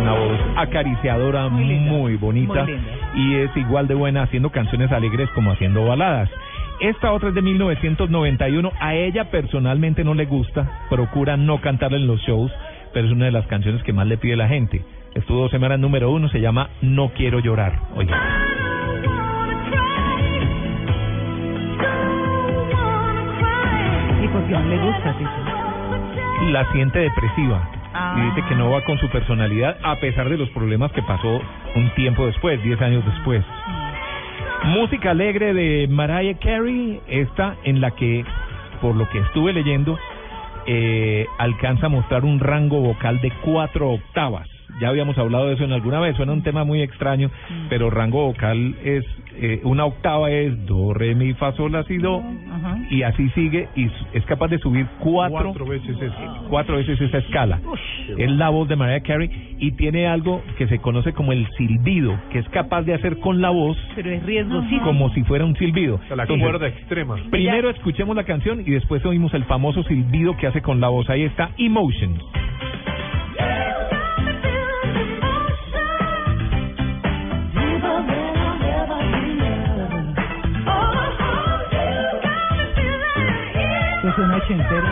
[0.00, 2.66] Una voz acariciadora, muy, bonita.
[3.14, 6.30] Y es igual de buena haciendo canciones alegres como haciendo baladas.
[6.80, 8.72] Esta otra es de 1991.
[8.80, 12.50] A ella personalmente no le gusta, procura no cantarla en los shows,
[12.94, 14.82] pero es una de las canciones que más le pide la gente.
[15.14, 17.78] Estuvo dos semanas número uno, se llama No Quiero Llorar.
[17.94, 18.16] Oiga.
[24.22, 26.50] ¿Y no le gusta, Tito?
[26.50, 27.68] La siente depresiva.
[27.92, 28.14] Ah.
[28.16, 31.42] Y dice que no va con su personalidad a pesar de los problemas que pasó
[31.74, 33.44] un tiempo después, 10 años después.
[34.64, 38.24] Música alegre de Mariah Carey, esta en la que,
[38.82, 39.98] por lo que estuve leyendo,
[40.66, 44.46] eh, alcanza a mostrar un rango vocal de cuatro octavas.
[44.80, 47.30] Ya habíamos hablado de eso en alguna vez, suena un tema muy extraño,
[47.68, 49.04] pero rango vocal es,
[49.36, 52.22] eh, una octava es do, re, mi, fa, sol, la, si, do,
[52.90, 56.46] y así sigue, y s- es capaz de subir cuatro, Cuatro veces eso.
[56.48, 57.60] cuatro veces esa escala.
[58.16, 62.18] Es la voz de Mariah Carey y tiene algo que se conoce como el silbido,
[62.30, 64.82] que es capaz de hacer con la voz Pero es riesgosísimo.
[64.82, 66.00] como si fuera un silbido.
[66.14, 67.16] la Entonces, cuerda extrema.
[67.30, 71.08] Primero escuchemos la canción y después oímos el famoso silbido que hace con la voz.
[71.10, 72.20] Ahí está Emotions.
[84.10, 84.86] Es un ochentero.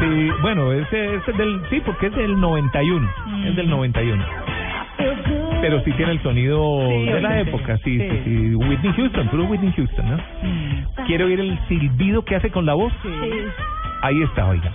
[0.00, 3.08] Sí, bueno, ese es del sí, porque es del 91,
[3.46, 4.24] es del 91.
[5.60, 8.20] Pero sí tiene el sonido Sí, de la época, sí, sí, sí.
[8.24, 11.04] sí, Whitney Houston, puro Whitney Houston, ¿no?
[11.06, 12.92] ¿Quiere oír el silbido que hace con la voz?
[14.02, 14.72] Ahí está, oiga.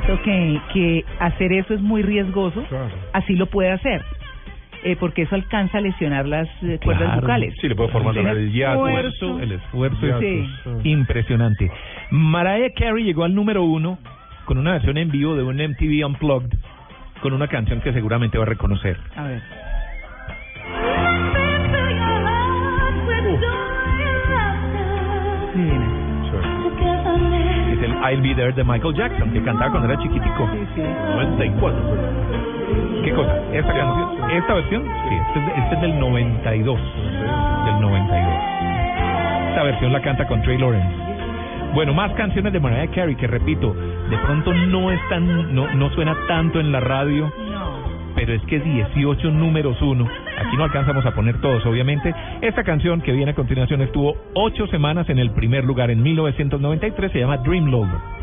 [0.00, 2.64] Tito, que, que hacer eso es muy riesgoso,
[3.12, 4.02] así lo puede hacer,
[4.84, 7.20] eh, porque eso alcanza a lesionar las eh, cuerdas Claro.
[7.22, 7.54] vocales.
[7.60, 9.40] Sí, le puede formar El el esfuerzo.
[9.40, 10.48] El esfuerzo Sí.
[10.90, 11.70] impresionante.
[12.10, 13.98] Mariah Carey llegó al número uno
[14.44, 16.58] con una versión en vivo de un MTV Unplugged
[17.20, 18.96] con una canción que seguramente va a reconocer.
[19.16, 19.40] A ver.
[28.02, 30.46] I'll Be There de Michael Jackson, que cantaba cuando era chiquitico.
[30.46, 31.80] 94.
[33.04, 33.36] ¿Qué cosa?
[33.52, 34.30] ¿Esta canción?
[34.30, 34.82] ¿Esta versión?
[34.82, 36.80] Sí, este es, este es del 92.
[37.66, 38.34] Del 92.
[39.50, 40.96] Esta versión la canta con Trey Lawrence.
[41.74, 46.14] Bueno, más canciones de Mariah Carey que repito, de pronto no están, no, no suena
[46.28, 47.32] tanto en la radio,
[48.14, 50.08] pero es que 18 números uno.
[50.38, 52.14] Aquí no alcanzamos a poner todos, obviamente.
[52.40, 57.12] Esta canción que viene a continuación estuvo ocho semanas en el primer lugar en 1993,
[57.12, 58.22] se llama Dream Lover.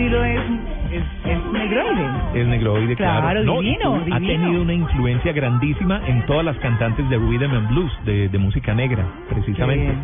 [0.00, 0.69] Estilo es, es, es
[1.70, 2.40] negroide.
[2.40, 3.20] Es negroide, claro.
[3.22, 7.54] Claro, No, y divino, Ha tenido una influencia grandísima en todas las cantantes de rhythm
[7.54, 9.94] and blues, de, de música negra, precisamente.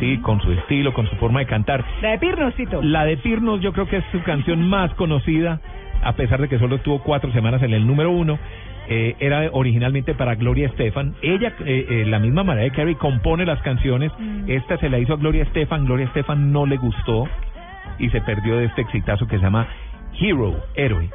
[0.00, 1.84] Sí, con su estilo, con su forma de cantar.
[2.00, 2.82] La de Pirnosito.
[2.82, 5.60] La de Pirnos yo creo que es su canción más conocida,
[6.02, 8.38] a pesar de que solo estuvo cuatro semanas en el número uno.
[8.88, 11.14] Eh, era originalmente para Gloria Estefan.
[11.22, 14.10] Ella, eh, eh, la misma Mariah Carey, compone las canciones.
[14.46, 15.84] Esta se la hizo a Gloria Estefan.
[15.84, 17.28] Gloria Estefan no le gustó
[17.98, 19.68] y se perdió de este exitazo que se llama
[20.20, 21.10] Hero, héroe.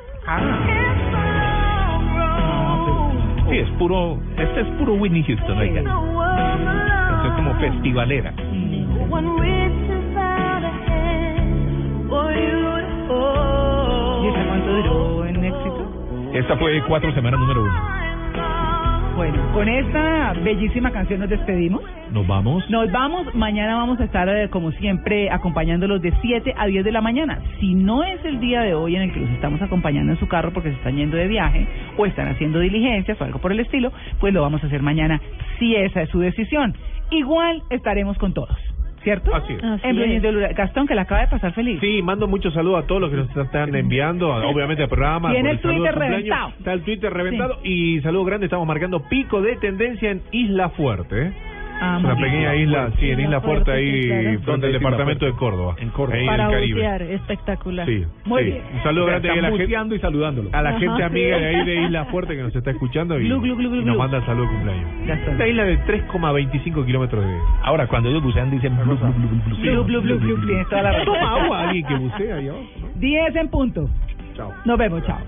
[3.49, 5.83] Sí, es puro, este es puro Whitney Houston, oiga.
[5.83, 8.33] Canción como festivalera.
[14.23, 16.31] ¿Y esa cuánto duró en éxito?
[16.33, 17.96] Esta fue cuatro semanas número uno.
[19.17, 21.81] Bueno, con esta bellísima canción nos despedimos.
[22.11, 22.69] Nos vamos.
[22.69, 26.91] Nos vamos, mañana vamos a estar eh, como siempre acompañándolos de 7 a 10 de
[26.91, 27.41] la mañana.
[27.59, 30.27] Si no es el día de hoy en el que los estamos acompañando en su
[30.27, 33.59] carro porque se están yendo de viaje o están haciendo diligencias o algo por el
[33.59, 35.19] estilo, pues lo vamos a hacer mañana
[35.57, 36.75] si esa es su decisión.
[37.09, 38.55] Igual estaremos con todos,
[39.07, 39.33] ¿cierto?
[39.33, 39.63] Así es.
[39.85, 41.79] En Blue Jeans de Blue- Gastón, que la acaba de pasar feliz.
[41.79, 45.31] Sí, mando muchos saludos a todos los que nos están enviando, obviamente al programa.
[45.31, 46.49] Tiene el de Twitter reventado.
[46.57, 51.31] Está el Twitter reventado y saludo grande, estamos marcando pico de tendencia en Isla Fuerte.
[51.77, 51.79] ¿Eh?
[51.81, 52.63] Ah, una pequeña bien.
[52.69, 54.21] isla, sí, en Isla Fuerte, ahí claro.
[54.23, 55.75] frente al ¿Dónde es Isla departamento de Córdoba.
[55.79, 56.17] En Córdoba.
[56.19, 56.73] Ahí Para en el Caribe.
[56.75, 57.85] bucear, espectacular.
[57.87, 58.49] Sí, Muy sí.
[58.51, 58.61] bien.
[58.73, 60.49] Un saludo grande a la gente, y saludándolo.
[60.53, 61.03] a la Ajá, gente sí.
[61.03, 63.81] amiga de ahí de Isla Fuerte que nos está escuchando y, Glu, glu, glu, glu,
[63.81, 64.89] y nos manda el saludo de cumpleaños.
[65.29, 67.37] Esta isla de 3,25 kilómetros de...
[67.63, 68.77] Ahora, cuando ellos bucean, dicen.
[71.05, 72.63] Toma agua alguien que bucea ahí abajo.
[72.81, 72.87] ¿no?
[72.99, 73.89] 10 en punto.
[74.35, 74.53] Chao.
[74.65, 75.19] Nos vemos, chao.